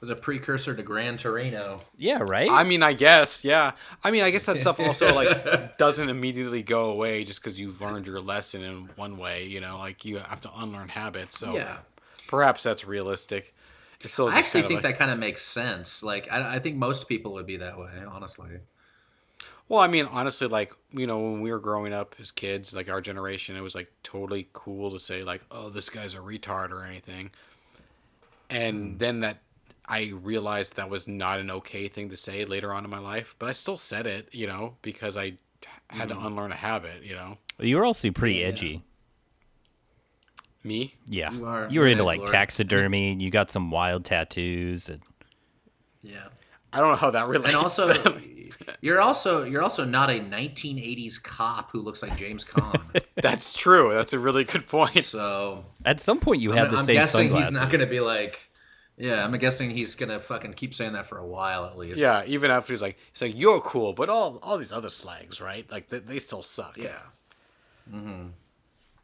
was 0.00 0.10
a 0.10 0.16
precursor 0.16 0.74
to 0.74 0.82
Gran 0.82 1.16
Torino. 1.16 1.80
Yeah, 1.96 2.18
right. 2.22 2.50
I 2.50 2.64
mean, 2.64 2.82
I 2.82 2.92
guess, 2.92 3.44
yeah. 3.44 3.70
I 4.02 4.10
mean, 4.10 4.24
I 4.24 4.30
guess 4.30 4.46
that 4.46 4.58
stuff 4.58 4.80
also 4.80 5.14
like 5.14 5.76
doesn't 5.78 6.08
immediately 6.08 6.62
go 6.64 6.86
away 6.90 7.22
just 7.22 7.40
because 7.40 7.60
you've 7.60 7.80
learned 7.80 8.08
your 8.08 8.20
lesson 8.20 8.64
in 8.64 8.88
one 8.96 9.16
way. 9.16 9.44
You 9.44 9.60
know, 9.60 9.78
like 9.78 10.04
you 10.04 10.16
have 10.18 10.40
to 10.40 10.50
unlearn 10.56 10.88
habits. 10.88 11.38
So 11.38 11.54
Yeah. 11.54 11.76
perhaps 12.26 12.64
that's 12.64 12.84
realistic. 12.84 13.54
It's 14.00 14.18
I 14.18 14.36
actually 14.38 14.62
think 14.62 14.72
of 14.72 14.78
a- 14.80 14.88
that 14.88 14.98
kind 14.98 15.12
of 15.12 15.20
makes 15.20 15.42
sense. 15.42 16.02
Like, 16.02 16.26
I, 16.32 16.56
I 16.56 16.58
think 16.58 16.76
most 16.76 17.06
people 17.06 17.34
would 17.34 17.46
be 17.46 17.58
that 17.58 17.78
way, 17.78 17.92
honestly. 18.10 18.58
Well, 19.72 19.80
I 19.80 19.86
mean, 19.86 20.04
honestly, 20.04 20.48
like 20.48 20.74
you 20.92 21.06
know, 21.06 21.18
when 21.18 21.40
we 21.40 21.50
were 21.50 21.58
growing 21.58 21.94
up 21.94 22.14
as 22.20 22.30
kids, 22.30 22.74
like 22.74 22.90
our 22.90 23.00
generation, 23.00 23.56
it 23.56 23.62
was 23.62 23.74
like 23.74 23.90
totally 24.02 24.48
cool 24.52 24.90
to 24.90 24.98
say 24.98 25.24
like, 25.24 25.40
"Oh, 25.50 25.70
this 25.70 25.88
guy's 25.88 26.12
a 26.12 26.18
retard" 26.18 26.72
or 26.72 26.84
anything. 26.84 27.30
And 28.50 28.76
hmm. 28.76 28.96
then 28.98 29.20
that 29.20 29.38
I 29.88 30.12
realized 30.12 30.76
that 30.76 30.90
was 30.90 31.08
not 31.08 31.40
an 31.40 31.50
okay 31.50 31.88
thing 31.88 32.10
to 32.10 32.18
say 32.18 32.44
later 32.44 32.70
on 32.74 32.84
in 32.84 32.90
my 32.90 32.98
life, 32.98 33.34
but 33.38 33.48
I 33.48 33.52
still 33.52 33.78
said 33.78 34.06
it, 34.06 34.28
you 34.32 34.46
know, 34.46 34.76
because 34.82 35.16
I 35.16 35.38
had 35.88 36.10
to 36.10 36.16
hmm. 36.16 36.26
unlearn 36.26 36.52
a 36.52 36.56
habit, 36.56 37.02
you 37.02 37.14
know. 37.14 37.38
you 37.58 37.78
were 37.78 37.86
also 37.86 38.10
pretty 38.10 38.40
Yeah. 38.40 38.48
edgy. 38.48 38.82
Me? 40.62 40.96
Yeah, 41.06 41.32
You 41.32 41.46
are- 41.46 41.68
You 41.70 41.80
were 41.80 41.86
into 41.86 42.04
like 42.04 42.20
edgelord. 42.20 42.30
taxidermy. 42.30 43.14
You 43.14 43.30
got 43.30 43.50
some 43.50 43.70
wild 43.70 44.04
tattoos. 44.04 44.90
And 44.90 45.00
Yeah. 46.02 46.28
I 46.74 46.78
don't 46.80 46.90
know 46.90 46.96
how 46.96 47.10
that 47.12 47.26
relates. 47.28 47.54
And 47.54 47.56
also, 47.56 47.90
to- 47.90 48.31
you're 48.80 49.00
also 49.00 49.44
you're 49.44 49.62
also 49.62 49.84
not 49.84 50.10
a 50.10 50.20
1980s 50.20 51.22
cop 51.22 51.70
who 51.70 51.80
looks 51.80 52.02
like 52.02 52.16
James 52.16 52.44
Caan. 52.44 53.02
that's 53.16 53.52
true. 53.52 53.92
That's 53.94 54.12
a 54.12 54.18
really 54.18 54.44
good 54.44 54.66
point. 54.66 55.04
so 55.04 55.64
at 55.84 56.00
some 56.00 56.20
point, 56.20 56.40
you 56.40 56.52
had 56.52 56.66
I'm, 56.66 56.72
the 56.72 56.78
I'm 56.78 56.84
same 56.84 56.94
guessing 56.94 57.28
sunglasses. 57.28 57.48
he's 57.48 57.60
not 57.60 57.70
going 57.70 57.80
to 57.80 57.90
be 57.90 58.00
like. 58.00 58.48
Yeah, 58.98 59.24
I'm 59.24 59.32
guessing 59.38 59.70
he's 59.70 59.94
gonna 59.94 60.20
fucking 60.20 60.52
keep 60.52 60.74
saying 60.74 60.92
that 60.92 61.06
for 61.06 61.16
a 61.16 61.26
while 61.26 61.64
at 61.64 61.78
least. 61.78 61.98
Yeah, 61.98 62.22
even 62.26 62.50
after 62.50 62.74
he's 62.74 62.82
like, 62.82 62.98
he's 63.10 63.22
like, 63.22 63.32
"You're 63.34 63.60
cool," 63.62 63.94
but 63.94 64.10
all 64.10 64.38
all 64.42 64.58
these 64.58 64.70
other 64.70 64.90
slags, 64.90 65.40
right? 65.40 65.68
Like 65.72 65.88
they, 65.88 65.98
they 65.98 66.18
still 66.18 66.42
suck. 66.42 66.76
Yeah. 66.76 66.98
Mm-hmm. 67.92 68.28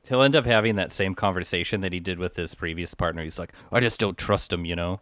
He'll 0.09 0.23
end 0.23 0.37
up 0.37 0.47
having 0.47 0.77
that 0.77 0.93
same 0.93 1.15
conversation 1.15 1.83
that 1.83 1.93
he 1.93 2.01
did 2.01 2.19
with 2.19 2.37
his 2.37 2.55
previous 2.55 2.95
partner. 2.95 3.23
He's 3.23 3.39
like, 3.39 3.53
I 3.71 3.81
just 3.81 4.01
don't 4.01 4.17
trust 4.17 4.53
him, 4.53 4.65
you 4.65 4.77
know. 4.77 5.01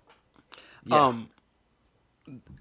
Yeah. 0.84 1.04
Um, 1.04 1.28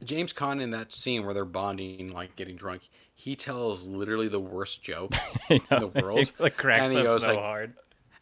James 0.05 0.33
Caan 0.33 0.61
in 0.61 0.71
that 0.71 0.93
scene 0.93 1.25
where 1.25 1.33
they're 1.33 1.45
bonding, 1.45 2.13
like 2.13 2.35
getting 2.35 2.55
drunk, 2.55 2.89
he 3.13 3.35
tells 3.35 3.83
literally 3.85 4.27
the 4.27 4.39
worst 4.39 4.83
joke 4.83 5.13
in 5.49 5.61
the 5.69 5.87
world. 6.01 6.31
like 6.39 6.57
cracks 6.57 6.83
and 6.83 6.93
he 6.93 6.99
up 6.99 7.05
goes 7.05 7.21
so 7.23 7.29
like, 7.29 7.39
hard. 7.39 7.73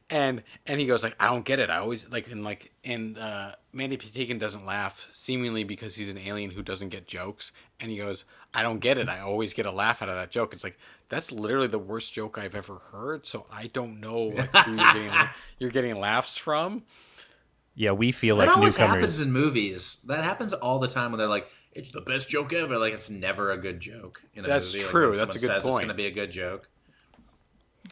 and 0.10 0.44
and 0.68 0.80
he 0.80 0.86
goes 0.86 1.04
like, 1.04 1.16
I 1.20 1.28
don't 1.28 1.46
get 1.46 1.60
it. 1.60 1.70
I 1.70 1.78
always 1.78 2.10
like 2.10 2.30
and 2.32 2.44
like 2.44 2.72
and 2.84 3.18
uh, 3.18 3.54
Mandy 3.72 3.98
Patinkin 3.98 4.40
doesn't 4.40 4.66
laugh 4.66 5.10
seemingly 5.14 5.64
because 5.64 5.96
he's 5.96 6.12
an 6.12 6.18
alien 6.18 6.52
who 6.52 6.62
doesn't 6.62 6.90
get 6.90 7.08
jokes, 7.08 7.52
and 7.80 7.90
he 7.92 7.98
goes, 7.98 8.26
I 8.54 8.62
don't 8.62 8.80
get 8.80 8.98
it. 8.98 9.10
I 9.10 9.22
always 9.22 9.54
get 9.54 9.66
a 9.66 9.72
laugh 9.72 10.02
out 10.02 10.10
of 10.10 10.16
that 10.16 10.30
joke. 10.32 10.54
It's 10.54 10.64
like 10.64 10.78
that's 11.10 11.32
literally 11.32 11.68
the 11.68 11.80
worst 11.80 12.14
joke 12.14 12.38
I've 12.38 12.56
ever 12.56 12.76
heard. 12.92 13.26
So 13.26 13.46
I 13.52 13.68
don't 13.68 14.00
know 14.00 14.26
like, 14.28 14.56
who 14.56 14.72
you're 14.76 14.94
getting 14.94 15.12
you're 15.60 15.70
getting 15.72 15.96
laughs 16.00 16.38
from. 16.38 16.84
Yeah, 17.76 17.92
we 17.92 18.12
feel 18.12 18.38
That 18.38 18.48
like 18.50 18.58
always 18.58 18.78
newcomers. 18.78 18.96
happens 18.98 19.20
in 19.22 19.32
movies. 19.32 20.04
That 20.08 20.24
happens 20.24 20.54
all 20.54 20.78
the 20.78 20.88
time 20.88 21.12
when 21.12 21.18
they're 21.18 21.28
like, 21.28 21.48
"It's 21.76 21.92
the 21.92 22.02
best 22.02 22.30
joke 22.30 22.54
ever." 22.54 22.78
Like 22.78 22.94
it's 22.94 23.10
never 23.10 23.52
a 23.52 23.58
good 23.58 23.80
joke 23.80 24.22
in 24.34 24.46
a 24.46 24.48
That's 24.48 24.74
movie. 24.74 24.86
True. 24.88 25.10
when 25.10 25.20
That's 25.20 25.36
a 25.36 25.40
good 25.40 25.48
says 25.48 25.64
point. 25.64 25.76
It's 25.76 25.80
going 25.80 25.88
to 25.90 25.94
be 25.94 26.06
a 26.08 26.12
good 26.12 26.32
joke. 26.32 26.70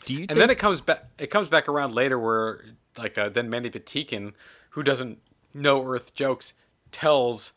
Do 0.05 0.13
you 0.13 0.19
think 0.19 0.31
And 0.31 0.41
then 0.41 0.49
it 0.49 0.57
comes 0.57 0.81
back. 0.81 1.05
It 1.19 1.27
comes 1.27 1.47
back 1.49 1.67
around 1.67 1.93
later, 1.93 2.17
where 2.17 2.63
like 2.97 3.17
uh, 3.17 3.29
then 3.29 3.49
Mandy 3.49 3.69
Patinkin, 3.69 4.33
who 4.71 4.83
doesn't 4.83 5.19
know 5.53 5.83
Earth 5.85 6.15
jokes, 6.15 6.53
tells 6.91 7.53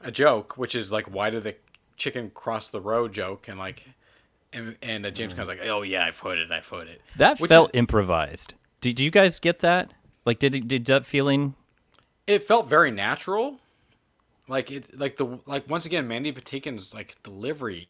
a 0.00 0.10
joke, 0.10 0.56
which 0.58 0.74
is 0.74 0.90
like, 0.90 1.06
"Why 1.06 1.30
did 1.30 1.44
the 1.44 1.56
chicken 1.96 2.30
cross 2.30 2.68
the 2.68 2.80
road?" 2.80 3.12
joke, 3.12 3.46
and 3.48 3.58
like, 3.58 3.86
and, 4.52 4.76
and 4.82 5.06
uh, 5.06 5.10
James 5.10 5.34
Caan's 5.34 5.48
like, 5.48 5.60
"Oh 5.64 5.82
yeah, 5.82 6.04
I've 6.04 6.18
heard 6.18 6.38
it. 6.38 6.50
I've 6.50 6.66
heard 6.68 6.88
it." 6.88 7.00
that 7.16 7.38
which 7.40 7.48
felt 7.48 7.70
is- 7.70 7.78
improvised? 7.78 8.54
Did 8.80 8.98
you 8.98 9.12
guys 9.12 9.38
get 9.38 9.60
that? 9.60 9.94
Like, 10.24 10.40
did 10.40 10.66
did 10.66 10.84
that 10.86 11.06
feeling? 11.06 11.54
It 12.26 12.42
felt 12.42 12.68
very 12.68 12.90
natural, 12.90 13.60
like 14.48 14.70
it, 14.70 14.98
like 14.98 15.16
the 15.16 15.38
like 15.46 15.68
once 15.68 15.86
again, 15.86 16.08
Mandy 16.08 16.32
Patinkin's 16.32 16.94
like 16.94 17.22
delivery, 17.22 17.88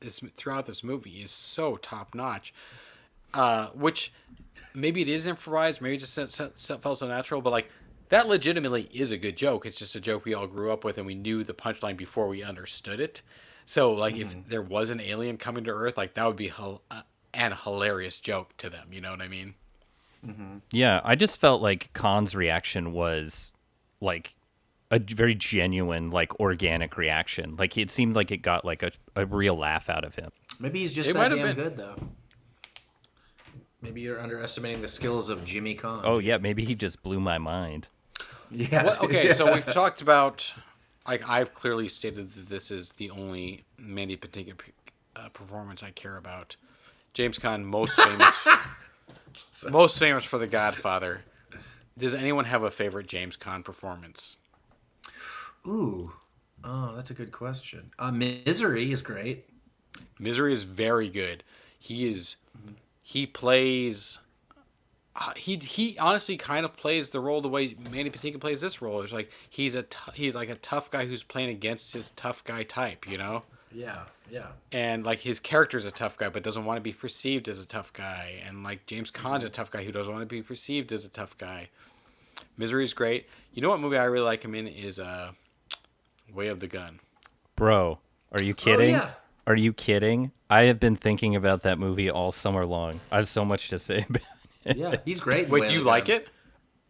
is 0.00 0.20
throughout 0.34 0.66
this 0.66 0.82
movie 0.84 1.22
is 1.22 1.30
so 1.30 1.76
top 1.76 2.14
notch, 2.14 2.52
uh, 3.34 3.68
which 3.68 4.12
maybe 4.74 5.02
it 5.02 5.08
is 5.08 5.26
improvised, 5.26 5.80
maybe 5.80 5.96
it 5.96 5.98
just 5.98 6.14
se- 6.14 6.28
se- 6.28 6.52
se- 6.56 6.78
felt 6.78 6.98
so 6.98 7.08
natural, 7.08 7.40
but 7.40 7.50
like 7.50 7.70
that 8.08 8.28
legitimately 8.28 8.88
is 8.92 9.10
a 9.10 9.16
good 9.16 9.36
joke. 9.36 9.66
It's 9.66 9.78
just 9.78 9.96
a 9.96 10.00
joke 10.00 10.24
we 10.24 10.34
all 10.34 10.46
grew 10.46 10.70
up 10.72 10.84
with, 10.84 10.96
and 10.98 11.06
we 11.06 11.14
knew 11.16 11.42
the 11.42 11.54
punchline 11.54 11.96
before 11.96 12.28
we 12.28 12.42
understood 12.42 13.00
it. 13.00 13.22
So 13.64 13.92
like 13.92 14.16
if 14.16 14.48
there 14.48 14.62
was 14.62 14.90
an 14.90 15.00
alien 15.00 15.38
coming 15.38 15.64
to 15.64 15.72
Earth, 15.72 15.96
like 15.96 16.14
that 16.14 16.24
would 16.24 16.36
be 16.36 16.48
hil- 16.48 16.82
uh, 16.90 17.02
an 17.34 17.56
hilarious 17.64 18.20
joke 18.20 18.56
to 18.58 18.70
them. 18.70 18.92
You 18.92 19.00
know 19.00 19.10
what 19.10 19.20
I 19.20 19.28
mean? 19.28 19.54
Yeah, 20.70 21.00
I 21.04 21.16
just 21.16 21.40
felt 21.40 21.62
like 21.62 21.92
Caan's 21.92 22.34
reaction 22.36 22.92
was 22.92 23.52
like 24.00 24.35
a 24.90 24.98
very 24.98 25.34
genuine, 25.34 26.10
like 26.10 26.38
organic 26.40 26.96
reaction. 26.96 27.56
Like 27.56 27.76
it 27.76 27.90
seemed 27.90 28.14
like 28.16 28.30
it 28.30 28.38
got 28.38 28.64
like 28.64 28.82
a, 28.82 28.92
a 29.14 29.26
real 29.26 29.56
laugh 29.56 29.88
out 29.90 30.04
of 30.04 30.14
him. 30.14 30.30
Maybe 30.60 30.80
he's 30.80 30.94
just 30.94 31.10
It 31.10 31.14
that 31.14 31.28
damn 31.30 31.42
been. 31.42 31.54
good 31.56 31.76
though. 31.76 31.96
Maybe 33.82 34.00
you're 34.00 34.20
underestimating 34.20 34.80
the 34.82 34.88
skills 34.88 35.28
of 35.28 35.44
Jimmy 35.44 35.74
Caan. 35.76 36.00
Oh 36.04 36.18
yeah, 36.18 36.38
maybe 36.38 36.64
he 36.64 36.74
just 36.74 37.02
blew 37.02 37.20
my 37.20 37.38
mind. 37.38 37.88
yeah. 38.50 38.84
Well, 38.84 38.98
okay, 39.04 39.26
Yeah. 39.26 39.32
so 39.34 39.52
we've 39.52 39.64
talked 39.66 40.00
about, 40.02 40.52
like, 41.06 41.28
I've 41.28 41.52
clearly 41.54 41.88
stated 41.88 42.32
that 42.32 42.48
this 42.48 42.70
is 42.70 42.92
the 42.92 43.10
only 43.10 43.64
Mandy 43.78 44.16
Patinkin 44.16 44.54
uh, 45.14 45.28
performance 45.28 45.82
I 45.82 45.90
care 45.90 46.16
about. 46.16 46.56
James 47.12 47.38
Caan, 47.38 47.64
most 47.64 48.00
famous, 48.00 48.34
most 49.70 49.98
famous 49.98 50.24
for 50.24 50.38
The 50.38 50.46
Godfather. 50.46 51.22
Does 51.98 52.14
anyone 52.14 52.44
have 52.46 52.62
a 52.62 52.70
favorite 52.70 53.06
James 53.06 53.36
Caan 53.36 53.64
performance? 53.64 54.36
Ooh. 55.66 56.12
Oh, 56.64 56.94
that's 56.96 57.10
a 57.10 57.14
good 57.14 57.32
question. 57.32 57.90
Uh, 57.98 58.10
Misery 58.10 58.90
is 58.90 59.02
great. 59.02 59.46
Misery 60.18 60.52
is 60.52 60.62
very 60.64 61.08
good. 61.08 61.42
He 61.78 62.08
is, 62.08 62.36
he 63.02 63.26
plays. 63.26 64.18
Uh, 65.14 65.32
he 65.36 65.56
he 65.56 65.96
honestly 65.98 66.36
kind 66.36 66.64
of 66.64 66.76
plays 66.76 67.10
the 67.10 67.20
role 67.20 67.40
the 67.40 67.48
way 67.48 67.74
Mandy 67.90 68.10
Patinkin 68.10 68.40
plays 68.40 68.60
this 68.60 68.82
role. 68.82 69.00
It's 69.02 69.12
like 69.12 69.30
he's 69.48 69.74
a 69.74 69.82
t- 69.84 69.98
he's 70.14 70.34
like 70.34 70.50
a 70.50 70.56
tough 70.56 70.90
guy 70.90 71.06
who's 71.06 71.22
playing 71.22 71.50
against 71.50 71.94
his 71.94 72.10
tough 72.10 72.44
guy 72.44 72.64
type, 72.64 73.08
you 73.08 73.16
know. 73.16 73.42
Yeah, 73.72 74.02
yeah. 74.30 74.48
and 74.72 75.04
like 75.04 75.20
his 75.20 75.38
character's 75.40 75.86
a 75.86 75.90
tough 75.90 76.16
guy 76.18 76.28
but 76.28 76.42
doesn't 76.42 76.64
want 76.64 76.76
to 76.78 76.82
be 76.82 76.92
perceived 76.92 77.48
as 77.48 77.60
a 77.60 77.66
tough 77.66 77.92
guy 77.92 78.40
and 78.46 78.62
like 78.64 78.86
james 78.86 79.10
Caan's 79.10 79.44
a 79.44 79.48
tough 79.50 79.70
guy 79.70 79.84
who 79.84 79.92
doesn't 79.92 80.12
want 80.12 80.22
to 80.22 80.26
be 80.34 80.42
perceived 80.42 80.92
as 80.92 81.04
a 81.04 81.08
tough 81.08 81.36
guy 81.36 81.68
misery 82.56 82.84
is 82.84 82.94
great 82.94 83.28
you 83.52 83.62
know 83.62 83.68
what 83.68 83.80
movie 83.80 83.98
i 83.98 84.04
really 84.04 84.24
like 84.24 84.42
him 84.42 84.54
in 84.54 84.66
is 84.66 84.98
uh 84.98 85.30
way 86.34 86.48
of 86.48 86.60
the 86.60 86.66
gun 86.66 87.00
Bro, 87.56 87.98
are 88.32 88.42
you 88.42 88.54
kidding? 88.54 88.90
yeah. 88.90 89.10
Are 89.46 89.56
you 89.56 89.72
kidding? 89.72 90.32
I 90.50 90.62
have 90.62 90.78
been 90.80 90.96
thinking 90.96 91.36
about 91.36 91.62
that 91.62 91.78
movie 91.78 92.10
all 92.10 92.32
summer 92.32 92.66
long. 92.66 93.00
I 93.10 93.16
have 93.16 93.28
so 93.28 93.44
much 93.44 93.68
to 93.70 93.78
say 93.78 94.04
about 94.10 94.22
it. 94.64 94.76
Yeah, 94.76 94.96
he's 95.04 95.20
great. 95.20 95.46
in 95.46 95.50
wait 95.50 95.68
do 95.68 95.74
you 95.74 95.82
like 95.82 96.06
Gun. 96.06 96.16
it 96.16 96.28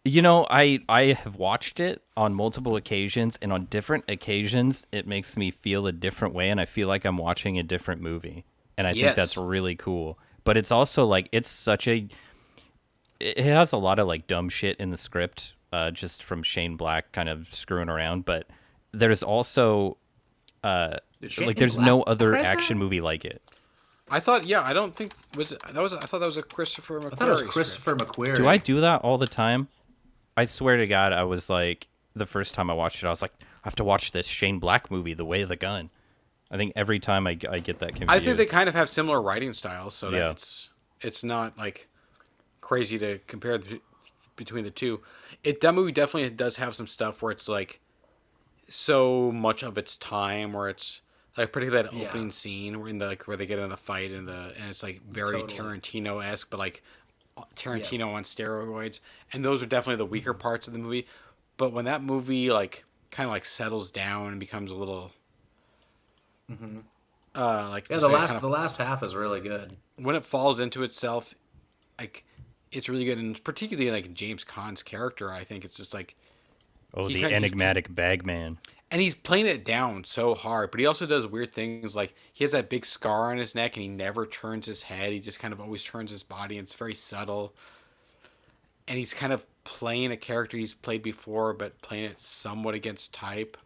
You 0.04 0.22
know, 0.22 0.46
I 0.50 0.80
I 0.88 1.12
have 1.12 1.36
watched 1.36 1.78
it 1.80 2.02
on 2.16 2.34
multiple 2.34 2.74
occasions, 2.76 3.38
and 3.42 3.52
on 3.52 3.66
different 3.66 4.04
occasions, 4.08 4.86
it 4.90 5.06
makes 5.06 5.36
me 5.36 5.50
feel 5.50 5.86
a 5.86 5.92
different 5.92 6.34
way, 6.34 6.48
and 6.50 6.60
I 6.60 6.64
feel 6.64 6.88
like 6.88 7.04
I'm 7.04 7.18
watching 7.18 7.58
a 7.58 7.62
different 7.62 8.00
movie, 8.00 8.44
and 8.78 8.86
I 8.86 8.92
think 8.92 9.14
that's 9.14 9.36
really 9.36 9.76
cool. 9.76 10.18
But 10.44 10.56
it's 10.56 10.72
also 10.72 11.06
like 11.06 11.28
it's 11.30 11.48
such 11.48 11.86
a 11.86 12.08
it 13.20 13.38
has 13.38 13.72
a 13.72 13.76
lot 13.76 13.98
of 13.98 14.06
like 14.08 14.26
dumb 14.26 14.48
shit 14.48 14.78
in 14.78 14.90
the 14.90 14.96
script, 14.96 15.54
uh, 15.72 15.90
just 15.90 16.22
from 16.22 16.42
Shane 16.42 16.76
Black 16.76 17.12
kind 17.12 17.28
of 17.28 17.52
screwing 17.52 17.88
around. 17.88 18.24
But 18.24 18.46
there's 18.98 19.22
also 19.22 19.96
uh, 20.64 20.96
Did 21.20 21.32
Shane 21.32 21.46
like 21.46 21.56
there's 21.56 21.76
Black 21.76 21.86
no 21.86 22.02
other 22.02 22.30
write 22.30 22.42
that? 22.42 22.56
action 22.58 22.78
movie 22.78 23.00
like 23.00 23.24
it. 23.24 23.40
i 24.10 24.20
thought 24.20 24.44
yeah 24.46 24.62
i 24.62 24.72
don't 24.72 24.94
think 24.94 25.12
was 25.36 25.52
it, 25.52 25.62
that 25.72 25.82
was 25.82 25.94
i 25.94 26.00
thought 26.00 26.20
that 26.20 26.26
was 26.26 26.36
a 26.36 26.42
christopher 26.42 27.00
McQuarrie 27.00 27.12
I 27.12 27.16
thought 27.16 27.28
it 27.28 27.30
was 27.30 27.38
script. 27.40 27.52
Christopher 27.54 27.96
McQuarrie. 27.96 28.36
Do 28.36 28.48
I 28.48 28.56
do 28.56 28.80
that 28.80 29.02
all 29.02 29.18
the 29.18 29.26
time? 29.26 29.68
I 30.36 30.44
swear 30.44 30.76
to 30.76 30.86
God, 30.86 31.12
I 31.14 31.24
was 31.24 31.48
like, 31.48 31.88
the 32.14 32.26
first 32.26 32.54
time 32.54 32.70
I 32.70 32.74
watched 32.74 33.02
it, 33.02 33.06
I 33.06 33.10
was 33.10 33.22
like, 33.22 33.32
I 33.40 33.44
have 33.64 33.74
to 33.76 33.84
watch 33.84 34.12
this 34.12 34.26
Shane 34.26 34.58
Black 34.58 34.90
movie, 34.90 35.14
The 35.14 35.24
Way 35.24 35.40
of 35.42 35.48
the 35.48 35.56
Gun. 35.56 35.88
I 36.50 36.56
think 36.58 36.74
every 36.76 36.98
time 36.98 37.26
I, 37.26 37.30
I 37.50 37.58
get 37.58 37.78
that 37.80 37.90
confused. 37.96 38.10
i 38.10 38.20
think 38.20 38.36
they 38.36 38.44
kind 38.46 38.68
of 38.68 38.74
have 38.74 38.88
similar 38.88 39.20
writing 39.20 39.52
styles 39.52 39.94
so 39.94 40.10
that 40.10 40.18
Yeah. 40.18 40.30
it's 40.30 40.68
it's 41.00 41.24
not 41.24 41.56
like 41.58 41.88
crazy 42.60 42.98
to 42.98 43.18
compare 43.26 43.58
the, 43.58 43.80
between 44.36 44.64
the 44.64 44.70
two 44.70 45.00
it 45.42 45.60
that 45.62 45.74
movie 45.74 45.90
definitely 45.92 46.28
does 46.30 46.56
have 46.56 46.74
some 46.74 46.86
stuff 46.86 47.22
where 47.22 47.32
it's 47.32 47.48
like 47.48 47.80
so 48.68 49.30
much 49.32 49.62
of 49.62 49.78
its 49.78 49.96
time 49.96 50.52
where 50.52 50.68
it's 50.68 51.00
like 51.36 51.52
particularly 51.52 51.82
that 51.88 51.94
Yeah. 51.96 52.08
opening 52.08 52.30
scene 52.30 52.80
where 52.80 52.88
in 52.88 52.98
the 52.98 53.06
like 53.06 53.24
where 53.28 53.36
they 53.36 53.46
get 53.46 53.58
in 53.58 53.68
the 53.68 53.76
fight 53.76 54.10
and 54.10 54.26
the 54.26 54.52
and 54.58 54.68
it's 54.70 54.82
like 54.82 55.00
very 55.08 55.40
Totally. 55.42 55.78
Tarantino 55.78 56.24
esque 56.24 56.50
but 56.50 56.58
like 56.58 56.82
Tarantino 57.54 58.14
on 58.14 58.22
steroids 58.24 59.00
and 59.32 59.44
those 59.44 59.62
are 59.62 59.66
definitely 59.66 59.96
the 59.98 60.06
weaker 60.06 60.32
parts 60.34 60.66
of 60.66 60.72
the 60.72 60.78
movie 60.78 61.06
but 61.58 61.72
when 61.72 61.84
that 61.84 62.02
movie 62.02 62.50
like 62.50 62.84
kind 63.10 63.26
of 63.26 63.30
like 63.32 63.44
settles 63.44 63.90
down 63.90 64.28
and 64.28 64.40
becomes 64.40 64.72
a 64.72 64.74
little 64.76 65.12
uh 67.34 67.68
like 67.70 67.88
Yeah, 67.90 67.98
the 67.98 68.08
last 68.08 68.30
kind 68.30 68.36
of 68.36 68.42
the 68.42 68.48
last 68.48 68.78
half 68.78 69.02
is 69.02 69.14
really 69.14 69.40
good. 69.40 69.76
when 69.96 70.16
it 70.16 70.24
falls 70.24 70.60
into 70.60 70.82
itself, 70.82 71.34
like 71.98 72.24
it's 72.72 72.88
really 72.88 73.04
good, 73.04 73.18
and 73.18 73.42
particularly 73.44 73.90
like 73.90 74.12
James 74.14 74.44
Caan's 74.44 74.82
character, 74.82 75.32
I 75.32 75.44
think 75.44 75.64
it's 75.64 75.76
just 75.76 75.94
like, 75.94 76.16
oh, 76.96 77.06
he 77.08 77.14
the 77.14 77.20
kinda- 77.22 77.36
enigmatic 77.36 77.94
bagman. 77.94 78.58
and 78.90 79.00
he's 79.00 79.14
playing 79.14 79.46
it 79.46 79.64
down 79.64 80.04
so 80.04 80.34
hard, 80.34 80.70
but 80.70 80.80
he 80.80 80.86
also 80.86 81.06
does 81.06 81.26
weird 81.26 81.50
things 81.52 81.94
like 81.96 82.14
he 82.32 82.44
has 82.44 82.52
that 82.52 82.68
big 82.70 82.86
scar 82.86 83.30
on 83.30 83.36
his 83.38 83.54
neck, 83.54 83.76
and 83.76 83.82
he 83.82 83.88
never 83.88 84.26
turns 84.26 84.66
his 84.66 84.82
head. 84.82 85.12
He 85.12 85.20
just 85.20 85.38
kind 85.40 85.52
of 85.52 85.60
always 85.60 85.84
turns 85.84 86.10
his 86.10 86.22
body, 86.22 86.56
and 86.58 86.64
it's 86.64 86.74
very 86.74 86.94
subtle. 86.94 87.54
And 88.88 88.96
he's 88.96 89.12
kind 89.14 89.32
of 89.32 89.44
playing 89.64 90.12
a 90.12 90.16
character 90.16 90.56
he's 90.56 90.74
played 90.74 91.02
before, 91.02 91.52
but 91.52 91.80
playing 91.82 92.04
it 92.04 92.20
somewhat 92.20 92.74
against 92.76 93.12
type. 93.12 93.56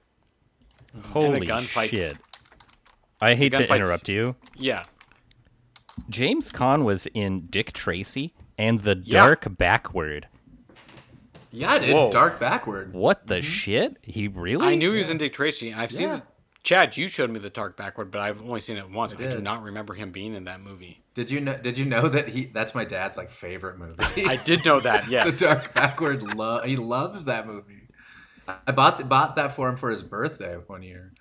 Holy 1.08 1.46
shit. 1.88 2.16
I 3.20 3.34
hate 3.34 3.52
to 3.52 3.74
interrupt 3.74 4.08
you. 4.08 4.34
Yeah, 4.56 4.84
James 6.08 6.50
Caan 6.50 6.84
was 6.84 7.06
in 7.12 7.46
Dick 7.50 7.72
Tracy 7.74 8.32
and 8.58 8.80
The 8.80 9.00
Yeah. 9.04 9.18
Dark 9.18 9.58
Backward. 9.58 10.26
Yeah, 11.50 11.78
dude. 11.78 11.94
Whoa. 11.94 12.10
Dark 12.10 12.38
backward. 12.38 12.92
What 12.92 13.26
the 13.26 13.36
mm-hmm. 13.36 13.42
shit? 13.42 13.96
He 14.02 14.28
really? 14.28 14.66
I 14.66 14.74
knew 14.74 14.92
he 14.92 14.98
was 14.98 15.10
in 15.10 15.18
Dick 15.18 15.32
Tracy, 15.32 15.70
and 15.70 15.80
I've 15.80 15.90
seen 15.90 16.10
the, 16.10 16.22
Chad. 16.62 16.96
You 16.96 17.08
showed 17.08 17.30
me 17.30 17.38
the 17.38 17.50
Dark 17.50 17.76
Backward, 17.76 18.10
but 18.10 18.20
I've 18.20 18.42
only 18.42 18.60
seen 18.60 18.76
it 18.76 18.90
once. 18.90 19.14
I, 19.18 19.28
do 19.28 19.40
not 19.40 19.62
remember 19.62 19.94
him 19.94 20.10
being 20.10 20.34
in 20.34 20.44
that 20.44 20.60
movie. 20.60 21.02
Did 21.14 21.30
you 21.30 21.40
know? 21.40 21.56
Did 21.56 21.78
you 21.78 21.84
know 21.84 22.08
that 22.08 22.28
he? 22.28 22.44
That's 22.46 22.74
my 22.74 22.84
dad's 22.84 23.16
like 23.16 23.30
favorite 23.30 23.78
movie. 23.78 23.96
I 24.26 24.40
did 24.44 24.64
know 24.64 24.80
that. 24.80 25.06
Yes. 25.10 25.40
the 25.40 25.46
Dark 25.46 25.74
Backward. 25.74 26.22
Lo- 26.22 26.62
he 26.62 26.76
loves 26.76 27.24
that 27.24 27.46
movie. 27.46 27.88
I 28.66 28.72
bought 28.72 29.08
bought 29.08 29.36
that 29.36 29.52
for 29.52 29.68
him 29.68 29.76
for 29.76 29.90
his 29.90 30.02
birthday 30.02 30.56
one 30.66 30.82
year. 30.82 31.12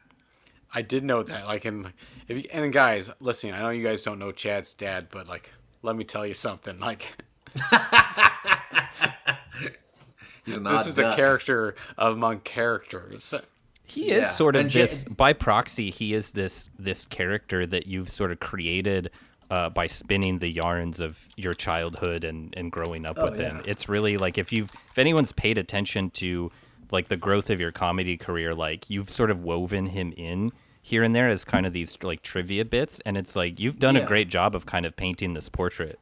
I 0.73 0.81
did 0.81 1.03
know 1.03 1.23
that. 1.23 1.45
Like, 1.47 1.65
and 1.65 1.91
if 2.27 2.37
you, 2.37 2.43
and 2.51 2.71
guys, 2.71 3.09
listen, 3.19 3.53
I 3.53 3.59
know 3.59 3.69
you 3.69 3.83
guys 3.83 4.03
don't 4.03 4.19
know 4.19 4.31
Chad's 4.31 4.73
dad, 4.73 5.07
but 5.09 5.27
like, 5.27 5.51
let 5.81 5.95
me 5.95 6.03
tell 6.03 6.25
you 6.25 6.33
something. 6.35 6.79
Like, 6.79 7.17
He's 10.49 10.57
an 10.57 10.63
this 10.63 10.73
odd 10.81 10.87
is 10.87 10.95
the 10.95 11.01
duck. 11.03 11.15
character 11.15 11.75
among 11.97 12.39
characters. 12.41 13.33
He 13.85 14.09
Yeah, 14.09 14.23
is 14.23 14.31
sort 14.31 14.55
of 14.55 14.61
and 14.61 14.73
Ja- 14.75 14.81
this 14.81 15.03
by 15.03 15.33
proxy. 15.33 15.89
He 15.89 16.13
is 16.13 16.31
this 16.31 16.69
this 16.77 17.05
character 17.05 17.65
that 17.65 17.87
you've 17.87 18.09
sort 18.09 18.31
of 18.31 18.39
created 18.39 19.09
uh, 19.49 19.69
by 19.69 19.87
spinning 19.87 20.37
the 20.39 20.47
yarns 20.49 20.99
of 20.99 21.17
your 21.35 21.55
childhood 21.55 22.23
and, 22.23 22.53
and 22.55 22.71
growing 22.71 23.03
up 23.05 23.17
Oh, 23.19 23.25
with 23.25 23.39
him. 23.39 23.57
yeah. 23.57 23.71
It's 23.71 23.89
really 23.89 24.15
like 24.17 24.37
if 24.37 24.51
you've 24.53 24.69
if 24.91 24.97
anyone's 24.99 25.31
paid 25.31 25.57
attention 25.57 26.11
to 26.11 26.51
like 26.91 27.07
the 27.07 27.17
growth 27.17 27.49
of 27.49 27.59
your 27.59 27.71
comedy 27.71 28.15
career, 28.17 28.53
like 28.53 28.89
you've 28.89 29.09
sort 29.09 29.31
of 29.31 29.43
woven 29.43 29.87
him 29.87 30.13
in 30.17 30.51
here 30.83 31.01
and 31.03 31.15
there 31.15 31.27
as 31.29 31.43
kind 31.43 31.65
of 31.65 31.73
these 31.73 31.97
like 32.03 32.21
trivia 32.21 32.63
bits, 32.65 32.99
and 33.07 33.17
it's 33.17 33.35
like 33.35 33.59
you've 33.59 33.79
done 33.79 33.95
a 33.97 34.05
great 34.05 34.29
job 34.29 34.55
of 34.55 34.65
kind 34.67 34.85
of 34.85 34.95
painting 34.95 35.33
this 35.33 35.49
portrait. 35.49 35.99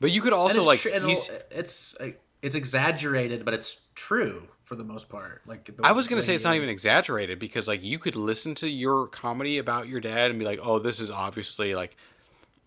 But 0.00 0.10
you 0.10 0.20
could 0.20 0.34
And 0.34 0.40
also 0.40 0.60
it's 0.60 0.68
like 0.68 0.80
tr- 0.80 0.88
and 0.90 1.06
he's- 1.06 1.30
it's 1.50 1.96
uh, 1.98 2.10
it's 2.46 2.54
exaggerated, 2.54 3.44
but 3.44 3.54
it's 3.54 3.80
true 3.96 4.48
for 4.62 4.76
the 4.76 4.84
most 4.84 5.08
part. 5.08 5.42
Like 5.46 5.64
the 5.76 5.84
I 5.84 5.92
was 5.92 6.06
gonna 6.06 6.22
say 6.22 6.34
it's 6.34 6.44
he 6.44 6.48
not 6.48 6.56
even 6.56 6.68
exaggerated 6.68 7.38
because 7.38 7.66
like 7.66 7.82
you 7.82 7.98
could 7.98 8.14
listen 8.14 8.54
to 8.56 8.68
your 8.68 9.08
comedy 9.08 9.58
about 9.58 9.88
your 9.88 10.00
dad 10.00 10.30
and 10.30 10.38
be 10.38 10.44
like, 10.44 10.60
oh, 10.62 10.78
this 10.78 11.00
is 11.00 11.10
obviously 11.10 11.74
like 11.74 11.96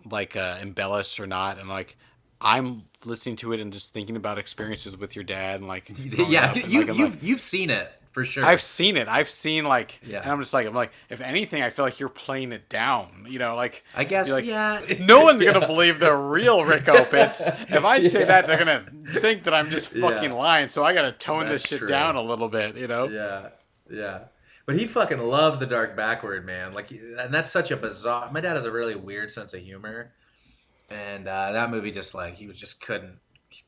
like 0.10 0.36
uh, 0.36 0.58
embellished 0.62 1.20
or 1.20 1.28
not, 1.28 1.60
and 1.60 1.70
like 1.70 1.98
I'm 2.42 2.84
listening 3.06 3.38
to 3.38 3.54
it 3.54 3.60
and 3.62 3.72
just 3.72 3.94
thinking 3.94 4.16
about 4.16 4.38
experiences 4.38 4.98
with 4.98 5.16
your 5.16 5.24
dad 5.24 5.60
and 5.60 5.68
like 5.68 5.90
yeah, 5.98 6.52
and, 6.54 6.68
you, 6.68 6.86
like, 6.86 6.98
you've 6.98 7.14
like- 7.16 7.24
you've 7.24 7.42
seen 7.42 7.70
it 7.70 7.92
for 8.26 8.26
sure. 8.26 8.46
I've 8.46 8.62
seen 8.62 8.98
it. 8.98 9.08
I've 9.08 9.30
seen 9.30 9.64
like, 9.66 10.00
Yeah. 10.06 10.22
and 10.22 10.32
I'm 10.32 10.40
just 10.40 10.54
like, 10.54 10.68
I'm 10.68 10.74
like, 10.74 10.92
if 11.10 11.22
anything, 11.22 11.62
I 11.64 11.70
feel 11.70 11.86
like 11.86 12.00
you're 12.00 12.10
playing 12.10 12.52
it 12.52 12.68
down. 12.70 13.26
You 13.30 13.40
know, 13.40 13.56
like 13.56 13.84
I 13.96 14.04
guess 14.04 14.32
like, 14.32 14.46
yeah. 14.46 14.82
No 15.00 15.24
one's 15.24 15.42
Yeah. 15.44 15.54
gonna 15.54 15.68
believe 15.68 16.00
the 16.00 16.14
real 16.16 16.64
Rick 16.66 16.84
Opitz. 16.86 17.48
If 17.74 17.86
I 17.86 18.04
say 18.06 18.24
that, 18.26 18.48
they're 18.48 18.58
gonna 18.58 18.84
think 19.14 19.44
that 19.44 19.54
I'm 19.54 19.70
just 19.70 19.90
fucking 19.90 20.32
Yeah. 20.32 20.36
lying. 20.36 20.68
So 20.68 20.84
I 20.84 20.94
gotta 20.94 21.12
tone 21.12 21.46
this 21.46 21.66
shit 21.66 21.80
true. 21.80 21.88
down 21.88 22.16
a 22.16 22.22
little 22.22 22.50
bit. 22.50 22.76
You 22.76 22.88
know? 22.88 23.08
Yeah, 23.08 23.50
yeah. 23.90 24.20
But 24.66 24.76
he 24.76 24.86
fucking 24.86 25.18
loved 25.20 25.60
the 25.62 25.66
dark 25.66 25.96
backward, 25.98 26.46
man. 26.46 26.74
Like, 26.74 26.92
and 26.92 27.34
that's 27.34 27.50
such 27.50 27.72
a 27.72 27.76
bizarre. 27.78 28.30
My 28.32 28.40
dad 28.42 28.56
has 28.56 28.66
a 28.66 28.72
really 28.72 28.96
weird 28.96 29.32
sense 29.32 29.54
of 29.56 29.62
humor, 29.62 30.12
and 30.92 31.28
uh, 31.28 31.54
that 31.54 31.72
movie 31.72 31.92
just 31.92 32.14
like 32.14 32.36
he 32.36 32.48
was 32.48 32.60
just 32.60 32.80
couldn't. 32.82 33.18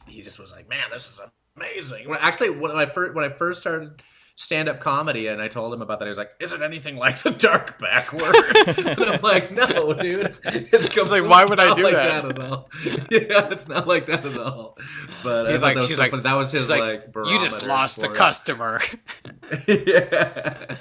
He 0.07 0.21
just 0.21 0.39
was 0.39 0.51
like, 0.51 0.69
man, 0.69 0.83
this 0.91 1.09
is 1.09 1.19
amazing. 1.57 2.07
When, 2.07 2.19
actually, 2.21 2.51
when 2.51 2.71
I 2.71 2.85
first 2.85 3.15
when 3.15 3.25
I 3.25 3.29
first 3.29 3.61
started 3.61 4.01
stand 4.35 4.69
up 4.69 4.79
comedy, 4.79 5.27
and 5.27 5.41
I 5.41 5.47
told 5.47 5.73
him 5.73 5.81
about 5.81 5.99
that, 5.99 6.05
he 6.05 6.09
was 6.09 6.17
like, 6.17 6.31
"Is 6.39 6.53
it 6.53 6.61
anything 6.61 6.97
like 6.97 7.17
the 7.19 7.31
dark 7.31 7.79
backward?" 7.79 8.35
and 8.77 8.99
I'm 9.03 9.21
like, 9.21 9.51
"No, 9.51 9.93
dude. 9.93 10.37
It's 10.43 10.89
completely 10.89 11.27
why 11.27 11.45
would 11.45 11.59
I 11.59 11.73
do 11.75 11.83
like 11.83 11.93
that?" 11.93 12.25
at 12.25 12.39
all. 12.39 12.69
yeah, 13.11 13.49
it's 13.51 13.67
not 13.67 13.87
like 13.87 14.05
that 14.07 14.25
at 14.25 14.37
all. 14.37 14.77
But 15.23 15.51
He's 15.51 15.61
like, 15.61 15.75
that 15.75 15.81
was 15.81 15.87
she's 15.87 15.97
so 15.97 16.03
like, 16.03 16.11
funny. 16.11 16.23
that 16.23 16.33
was 16.35 16.51
his 16.51 16.61
she's 16.63 16.69
like. 16.69 17.07
you 17.25 17.39
just 17.39 17.65
lost 17.65 18.03
a 18.03 18.09
customer. 18.09 18.81
yeah. 19.67 20.75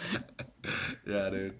yeah, 1.06 1.30
dude. 1.30 1.58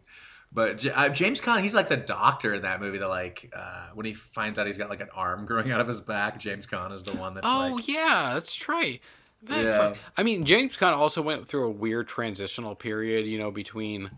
But 0.53 0.85
uh, 0.85 1.11
James 1.11 1.41
Caan, 1.41 1.61
he's 1.61 1.77
like 1.77 1.89
the 1.89 1.97
doctor 1.97 2.55
in 2.55 2.63
that 2.63 2.81
movie. 2.81 2.99
That 2.99 3.09
like 3.09 3.53
uh, 3.55 3.91
when 3.95 4.05
he 4.05 4.15
finds 4.15 4.59
out 4.59 4.67
he's 4.67 4.79
got 4.79 4.91
like 4.91 5.01
an 5.01 5.11
arm 5.15 5.47
growing 5.47 5.71
out 5.71 5.81
of 5.81 5.87
his 5.87 6.01
back, 6.01 6.41
James 6.41 6.67
Caan 6.67 6.93
is 6.93 7.05
the 7.05 7.13
one 7.13 7.35
that's 7.35 7.47
oh 7.49 7.75
like, 7.77 7.87
yeah, 7.87 8.33
that's 8.35 8.69
right. 8.69 9.01
Yeah. 9.49 9.95
I 10.17 10.23
mean, 10.23 10.45
James 10.45 10.77
Caan 10.77 10.93
also 10.93 11.23
went 11.23 11.47
through 11.47 11.65
a 11.65 11.71
weird 11.71 12.09
transitional 12.09 12.75
period. 12.75 13.27
You 13.27 13.39
know, 13.39 13.51
between 13.51 14.11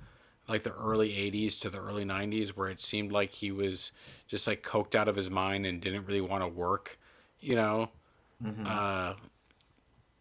like 0.49 0.63
the 0.63 0.73
early 0.73 1.11
'80s 1.11 1.61
to 1.61 1.71
the 1.71 1.79
early 1.79 2.05
'90s, 2.05 2.51
where 2.51 2.69
it 2.69 2.81
seemed 2.81 3.13
like 3.13 3.31
he 3.31 3.53
was 3.53 3.93
just 4.29 4.47
like 4.47 4.63
coked 4.63 4.95
out 4.95 5.09
of 5.09 5.17
his 5.17 5.31
mind 5.31 5.67
and 5.67 5.81
didn't 5.81 6.07
really 6.07 6.21
want 6.21 6.43
to 6.43 6.49
work. 6.49 6.99
You 7.41 7.57
know. 7.57 7.91
Uh, 8.67 9.15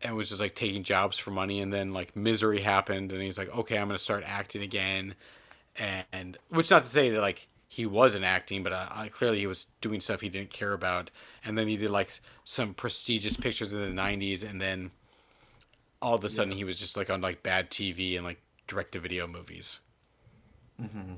and 0.03 0.15
was 0.15 0.29
just 0.29 0.41
like 0.41 0.55
taking 0.55 0.83
jobs 0.83 1.17
for 1.17 1.31
money 1.31 1.59
and 1.61 1.71
then 1.71 1.93
like 1.93 2.15
misery 2.15 2.59
happened 2.59 3.11
and 3.11 3.21
he's 3.21 3.37
like 3.37 3.55
okay 3.55 3.77
i'm 3.77 3.87
gonna 3.87 3.99
start 3.99 4.23
acting 4.25 4.61
again 4.61 5.15
and 6.11 6.37
which 6.49 6.71
not 6.71 6.83
to 6.83 6.89
say 6.89 7.09
that 7.09 7.21
like 7.21 7.47
he 7.73 7.85
wasn't 7.85 8.25
acting 8.25 8.63
but 8.63 8.73
uh, 8.73 8.87
I, 8.91 9.07
clearly 9.07 9.39
he 9.39 9.47
was 9.47 9.67
doing 9.79 10.01
stuff 10.01 10.19
he 10.19 10.27
didn't 10.27 10.49
care 10.49 10.73
about 10.73 11.09
and 11.45 11.57
then 11.57 11.69
he 11.69 11.77
did 11.77 11.89
like 11.89 12.19
some 12.43 12.73
prestigious 12.73 13.37
pictures 13.37 13.71
in 13.71 13.79
the 13.79 14.01
90s 14.01 14.43
and 14.47 14.59
then 14.59 14.91
all 16.01 16.15
of 16.15 16.23
a 16.25 16.29
sudden 16.29 16.51
he 16.51 16.65
was 16.65 16.77
just 16.77 16.97
like 16.97 17.09
on 17.09 17.21
like 17.21 17.43
bad 17.43 17.69
tv 17.71 18.17
and 18.17 18.25
like 18.25 18.41
direct 18.67 18.91
to 18.91 18.99
video 18.99 19.25
movies 19.25 19.79
Mm-hmm. 20.81 21.13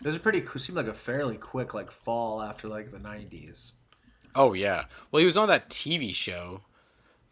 it 0.00 0.06
was 0.06 0.16
a 0.16 0.20
pretty 0.20 0.44
seemed 0.58 0.76
like 0.76 0.88
a 0.88 0.92
fairly 0.94 1.36
quick 1.36 1.72
like 1.72 1.90
fall 1.90 2.42
after 2.42 2.66
like 2.68 2.90
the 2.90 2.98
'90s. 2.98 3.74
oh 4.34 4.52
yeah 4.54 4.84
well 5.10 5.20
he 5.20 5.26
was 5.26 5.36
on 5.36 5.46
that 5.48 5.70
tv 5.70 6.12
show 6.14 6.60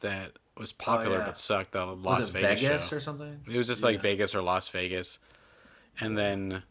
that 0.01 0.33
was 0.57 0.71
popular 0.73 1.17
Oh, 1.17 1.19
yeah. 1.19 1.27
but 1.27 1.39
sucked 1.39 1.73
the 1.73 1.85
las 1.85 2.21
Was 2.21 2.29
it 2.31 2.33
vegas, 2.33 2.63
Vegas 2.63 2.93
or 2.93 3.01
something? 3.01 3.41
It 3.51 3.57
was 3.57 3.67
just 3.67 3.83
like 3.83 4.01
Vegas 4.01 4.35
or 4.35 4.43
Las 4.43 4.69
Vegas, 4.69 5.19
and 6.01 6.17
then 6.17 6.63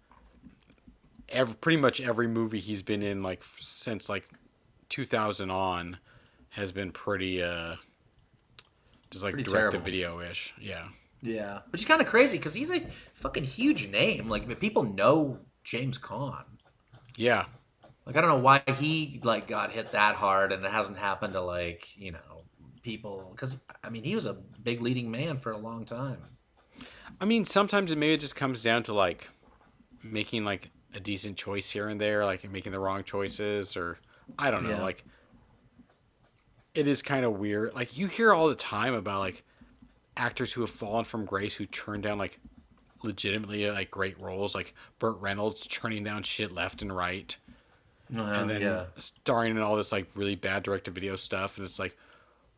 every, 1.29 1.55
pretty 1.55 1.77
much 1.77 2.01
every 2.01 2.27
movie 2.27 2.59
he's 2.59 2.81
been 2.81 3.03
in 3.03 3.23
like 3.23 3.43
since 3.43 4.09
like 4.09 4.27
2000 4.89 5.51
on 5.51 5.97
has 6.49 6.71
been 6.71 6.91
pretty 6.91 7.43
uh 7.43 7.75
just 9.09 9.23
like 9.23 9.33
Pretty 9.33 9.49
direct 9.49 9.71
to 9.71 9.79
video 9.79 10.19
ish. 10.19 10.53
Yeah. 10.59 10.87
Yeah, 11.21 11.59
which 11.71 11.81
is 11.81 11.87
kind 11.87 12.01
of 12.01 12.07
crazy 12.07 12.37
because 12.37 12.53
he's 12.53 12.71
a 12.71 12.79
fucking 13.13 13.43
huge 13.43 13.89
name. 13.89 14.29
Like 14.29 14.59
people 14.59 14.83
know 14.83 15.39
James 15.63 15.97
Caan. 15.97 16.43
Yeah. 17.15 17.45
Like 18.05 18.15
I 18.15 18.21
don't 18.21 18.29
know 18.29 18.43
why 18.43 18.61
he 18.79 19.19
like 19.23 19.47
got 19.47 19.71
hit 19.71 19.93
that 19.93 20.15
hard 20.15 20.51
and 20.51 20.63
it 20.63 20.71
hasn't 20.71 20.97
happened 20.97 21.33
to 21.33 21.41
like 21.41 21.97
you 21.97 22.11
know 22.11 22.19
people 22.83 23.31
because 23.31 23.61
I 23.83 23.89
mean 23.89 24.03
he 24.03 24.15
was 24.15 24.25
a 24.25 24.33
big 24.33 24.81
leading 24.81 25.09
man 25.09 25.37
for 25.37 25.51
a 25.51 25.57
long 25.57 25.85
time. 25.85 26.21
I 27.19 27.25
mean, 27.25 27.45
sometimes 27.45 27.91
it 27.91 27.97
maybe 27.97 28.13
it 28.13 28.19
just 28.19 28.35
comes 28.35 28.61
down 28.61 28.83
to 28.83 28.93
like 28.93 29.29
making 30.03 30.45
like 30.45 30.69
a 30.95 30.99
decent 30.99 31.37
choice 31.37 31.69
here 31.69 31.87
and 31.87 31.99
there, 31.99 32.25
like 32.25 32.49
making 32.49 32.71
the 32.71 32.79
wrong 32.79 33.03
choices, 33.03 33.75
or 33.77 33.97
I 34.39 34.51
don't 34.51 34.63
know, 34.63 34.71
Yeah. 34.71 34.81
like 34.81 35.03
it 36.73 36.87
is 36.87 37.01
kind 37.01 37.25
of 37.25 37.33
weird. 37.33 37.73
Like 37.73 37.97
you 37.97 38.07
hear 38.07 38.33
all 38.33 38.47
the 38.49 38.55
time 38.55 38.93
about 38.93 39.19
like 39.19 39.43
actors 40.15 40.53
who 40.53 40.61
have 40.61 40.69
fallen 40.69 41.05
from 41.05 41.25
grace 41.25 41.55
who 41.55 41.65
turn 41.65 42.01
down 42.01 42.17
like 42.17 42.39
legitimately 43.03 43.69
like 43.69 43.91
great 43.91 44.19
roles, 44.21 44.55
like 44.55 44.73
Burt 44.99 45.17
Reynolds 45.19 45.67
turning 45.67 46.03
down 46.03 46.23
shit 46.23 46.51
left 46.51 46.81
and 46.81 46.95
right, 46.95 47.35
uh-huh, 48.15 48.41
and 48.41 48.49
then 48.49 48.61
yeah, 48.61 48.85
starring 48.97 49.55
in 49.55 49.61
all 49.61 49.75
this 49.75 49.91
like 49.91 50.07
really 50.15 50.35
bad 50.35 50.63
direct 50.63 50.85
to 50.85 50.91
video 50.91 51.15
stuff, 51.15 51.57
and 51.57 51.65
it's 51.65 51.79
like, 51.79 51.95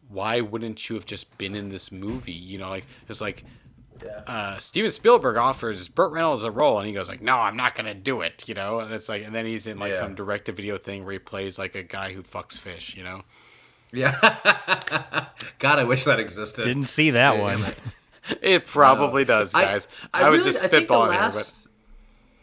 why 0.08 0.42
wouldn't 0.42 0.90
you 0.90 0.96
have 0.96 1.06
just 1.06 1.38
been 1.38 1.56
in 1.56 1.70
this 1.70 1.92
movie? 1.92 2.32
You 2.32 2.58
know, 2.58 2.70
like 2.70 2.86
it's 3.08 3.22
like 3.22 3.44
yeah. 4.04 4.22
uh, 4.28 4.58
Steven 4.58 4.92
Spielberg 4.92 5.38
offers 5.38 5.88
Burt 5.88 6.12
Reynolds 6.12 6.44
a 6.44 6.52
role, 6.52 6.78
and 6.80 6.88
he 6.88 6.94
goes 6.94 7.08
like, 7.08 7.22
"No, 7.22 7.38
I'm 7.38 7.56
not 7.58 7.76
gonna 7.76 7.94
do 7.94 8.22
it," 8.22 8.44
you 8.48 8.56
know. 8.56 8.80
And 8.80 8.94
it's 8.94 9.10
like, 9.10 9.24
and 9.26 9.34
then 9.34 9.46
he's 9.46 9.68
in 9.68 9.80
like 9.80 9.94
Yeah. 9.94 10.00
some 10.00 10.16
direct-to-video 10.16 10.78
thing 10.78 11.04
where 11.06 11.14
he 11.14 11.20
plays 11.20 11.58
like 11.60 11.76
a 11.76 11.84
guy 11.84 12.14
who 12.14 12.22
fucks 12.24 12.58
fish, 12.60 12.96
you 12.96 13.04
know. 13.04 13.24
Yeah. 13.92 14.12
God, 15.60 15.80
I 15.80 15.84
wish 15.84 16.04
that 16.06 16.20
existed. 16.20 16.64
Didn't 16.64 16.86
see 16.86 17.12
that 17.12 17.34
Dude. 17.34 17.42
one. 17.42 17.60
It 18.44 18.66
probably 18.66 19.26
does, 19.26 19.54
guys. 19.54 19.88
I, 20.14 20.30
was 20.30 20.42
really- 20.42 20.52
just 20.52 20.64
I 20.64 20.68
the 20.68 20.78
spitballing 20.86 21.12
here, 21.14 21.22
last, 21.22 21.70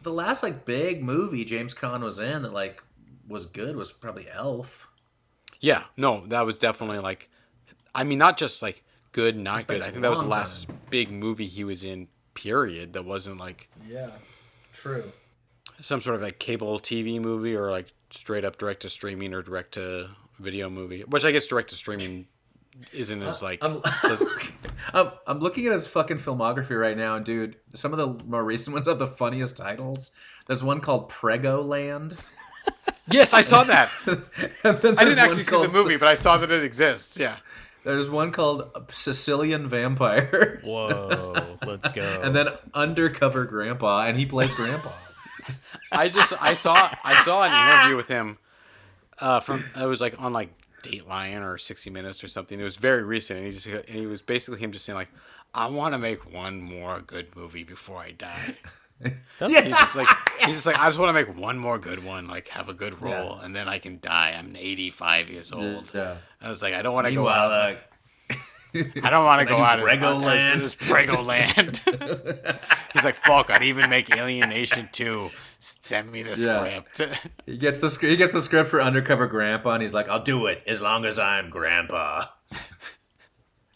The 0.02 0.10
last 0.12 0.42
like 0.42 0.64
big 0.64 1.04
movie 1.04 1.44
James 1.44 1.74
Caan 1.74 2.00
was 2.00 2.18
in 2.18 2.42
that 2.42 2.52
like 2.52 2.82
was 3.28 3.46
good 3.46 3.76
was 3.76 3.92
probably 3.92 4.26
Elf. 4.32 4.88
yeah, 5.60 5.84
no, 5.96 6.26
that 6.26 6.44
was 6.44 6.56
definitely 6.58 6.98
like, 6.98 7.28
I 7.94 8.02
mean, 8.02 8.18
not 8.18 8.36
just 8.36 8.62
like 8.62 8.82
good, 9.16 9.36
not 9.36 9.66
good. 9.66 9.80
I 9.82 9.88
think 9.90 10.02
that 10.02 10.10
was 10.10 10.20
the 10.20 10.28
last 10.28 10.68
big 10.90 11.10
movie 11.10 11.46
he 11.46 11.64
was 11.64 11.82
in. 11.82 12.08
Period. 12.34 12.92
That 12.92 13.06
wasn't 13.06 13.38
like 13.38 13.66
Yeah, 13.88 14.10
true. 14.74 15.10
some 15.80 16.02
sort 16.02 16.16
of 16.16 16.22
like 16.22 16.38
cable 16.38 16.78
TV 16.78 17.18
movie 17.18 17.56
or 17.56 17.70
like 17.70 17.86
straight 18.10 18.44
up 18.44 18.58
direct 18.58 18.82
to 18.82 18.90
streaming 18.90 19.32
or 19.32 19.40
direct 19.40 19.72
to 19.74 20.10
video 20.38 20.68
movie, 20.68 21.00
which 21.08 21.24
I 21.24 21.32
guess 21.32 21.46
direct 21.46 21.70
to 21.70 21.76
streaming 21.76 22.26
isn't 22.92 23.22
as 23.22 23.42
like. 23.42 23.64
I'm, 23.64 23.80
I'm, 24.92 25.10
I'm 25.26 25.40
looking 25.40 25.64
at 25.66 25.72
his 25.72 25.86
fucking 25.86 26.18
filmography 26.18 26.78
right 26.78 26.96
now, 26.96 27.18
dude, 27.18 27.56
some 27.72 27.94
of 27.94 27.98
the 27.98 28.22
more 28.26 28.44
recent 28.44 28.74
ones 28.74 28.86
have 28.86 28.98
the 28.98 29.06
funniest 29.06 29.56
titles. 29.56 30.10
There's 30.46 30.62
one 30.62 30.80
called 30.80 31.08
Preggoland. 31.10 32.20
yes, 33.10 33.32
I 33.32 33.40
saw 33.40 33.64
that. 33.64 33.90
I 34.62 34.72
didn't 34.72 35.18
actually 35.18 35.42
see 35.44 35.56
the 35.62 35.70
movie, 35.72 35.96
but 35.96 36.08
I 36.08 36.16
saw 36.16 36.36
that 36.36 36.50
it 36.50 36.62
exists. 36.62 37.18
Yeah. 37.18 37.36
There's 37.86 38.10
one 38.10 38.32
called 38.32 38.68
Sicilian 38.90 39.68
Vampire, 39.68 40.60
Whoa, 40.64 41.56
let's 41.64 41.88
go. 41.92 42.20
and 42.20 42.34
then 42.34 42.48
Undercover 42.74 43.44
Grandpa, 43.44 44.06
and 44.06 44.18
he 44.18 44.26
plays 44.26 44.52
Grandpa. 44.54 44.90
I 45.92 46.08
just 46.08 46.34
I 46.42 46.54
saw 46.54 46.90
I 47.04 47.22
saw 47.22 47.44
an 47.44 47.52
interview 47.52 47.96
with 47.96 48.08
him 48.08 48.38
uh, 49.20 49.38
from 49.38 49.64
it 49.80 49.86
was 49.86 50.00
like 50.00 50.20
on 50.20 50.32
like 50.32 50.50
Dateline 50.82 51.44
or 51.44 51.58
60 51.58 51.90
Minutes 51.90 52.24
or 52.24 52.28
something. 52.28 52.58
It 52.58 52.64
was 52.64 52.74
very 52.74 53.04
recent, 53.04 53.38
and 53.38 53.46
he 53.46 53.52
just 53.52 53.66
and 53.68 53.84
he 53.88 54.06
was 54.06 54.20
basically 54.20 54.58
him 54.58 54.72
just 54.72 54.84
saying 54.84 54.96
like, 54.98 55.10
I 55.54 55.68
want 55.68 55.94
to 55.94 55.98
make 55.98 56.32
one 56.32 56.60
more 56.60 57.00
good 57.00 57.36
movie 57.36 57.62
before 57.62 57.98
I 57.98 58.10
die. 58.10 58.56
That's- 59.38 59.64
He's 59.66 59.76
just 59.76 59.96
like 59.96 60.08
he's 60.40 60.54
just 60.56 60.66
like 60.66 60.78
I 60.78 60.86
just 60.86 60.98
want 60.98 61.10
to 61.10 61.12
make 61.12 61.36
one 61.36 61.58
more 61.58 61.78
good 61.78 62.04
one, 62.04 62.26
like 62.28 62.48
have 62.48 62.68
a 62.68 62.74
good 62.74 63.00
role, 63.02 63.38
and 63.38 63.54
then 63.54 63.68
I 63.68 63.78
can 63.78 63.98
die. 64.00 64.34
I'm 64.38 64.56
85 64.56 65.28
years 65.30 65.52
old. 65.52 65.90
Yeah. 65.94 66.16
I 66.40 66.48
was 66.48 66.62
like, 66.62 66.74
I 66.74 66.82
don't 66.82 66.94
want 66.94 67.06
to 67.08 67.14
go 67.14 67.28
out. 67.28 67.50
uh, 67.50 67.76
I 69.02 69.08
don't 69.10 69.24
want 69.24 69.40
to 69.40 69.46
go 69.46 69.56
do 69.56 69.62
out 69.62 69.78
as, 69.78 69.84
Prego 69.84 70.16
as, 70.18 70.22
Land? 70.22 70.60
as 70.62 70.74
Preggoland. 70.74 72.58
He's 72.92 73.04
like, 73.04 73.14
fuck, 73.14 73.50
I'd 73.50 73.62
even 73.62 73.88
make 73.88 74.14
Alien 74.14 74.50
Nation 74.50 74.90
2. 74.92 75.30
Send 75.58 76.12
me 76.12 76.22
the 76.22 76.30
Yeah. 76.38 76.82
script. 76.92 77.18
He 77.46 77.56
gets 77.56 77.80
the 77.80 77.88
sc- 77.88 78.02
he 78.02 78.16
gets 78.16 78.32
the 78.32 78.42
script 78.42 78.68
for 78.68 78.82
Undercover 78.82 79.26
Grandpa, 79.28 79.72
and 79.74 79.82
he's 79.82 79.94
like, 79.94 80.08
"I'll 80.10 80.22
do 80.22 80.46
it 80.46 80.62
as 80.66 80.80
long 80.82 81.04
as 81.06 81.18
I'm 81.18 81.48
Grandpa." 81.50 82.26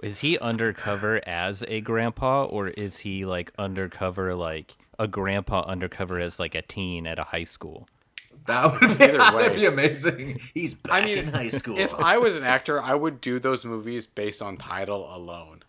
Is 0.03 0.21
he 0.21 0.39
undercover 0.39 1.21
as 1.27 1.63
a 1.69 1.81
grandpa, 1.83 2.45
or 2.45 2.69
is 2.69 2.99
he 2.99 3.25
like 3.27 3.53
undercover 3.59 4.35
like 4.35 4.75
a 5.01 5.09
grandpa 5.09 5.63
undercover 5.67 6.21
as 6.21 6.39
like 6.39 6.55
a 6.55 6.63
teen 6.63 7.07
at 7.07 7.19
a 7.19 7.25
high 7.25 7.45
school? 7.45 7.89
That 8.47 8.71
would 8.81 8.99
be, 8.99 9.05
Either 9.05 9.19
that'd 9.19 9.55
be 9.57 9.67
amazing. 9.67 10.41
He's 10.55 10.75
back 10.75 11.03
I 11.03 11.05
mean, 11.05 11.19
in 11.19 11.29
high 11.33 11.49
school. 11.49 11.77
if 11.79 11.93
I 11.95 12.19
was 12.19 12.37
an 12.37 12.45
actor, 12.45 12.81
I 12.81 12.95
would 12.95 13.21
do 13.21 13.39
those 13.39 13.65
movies 13.65 14.07
based 14.07 14.41
on 14.41 14.57
title 14.57 15.15
alone. 15.15 15.63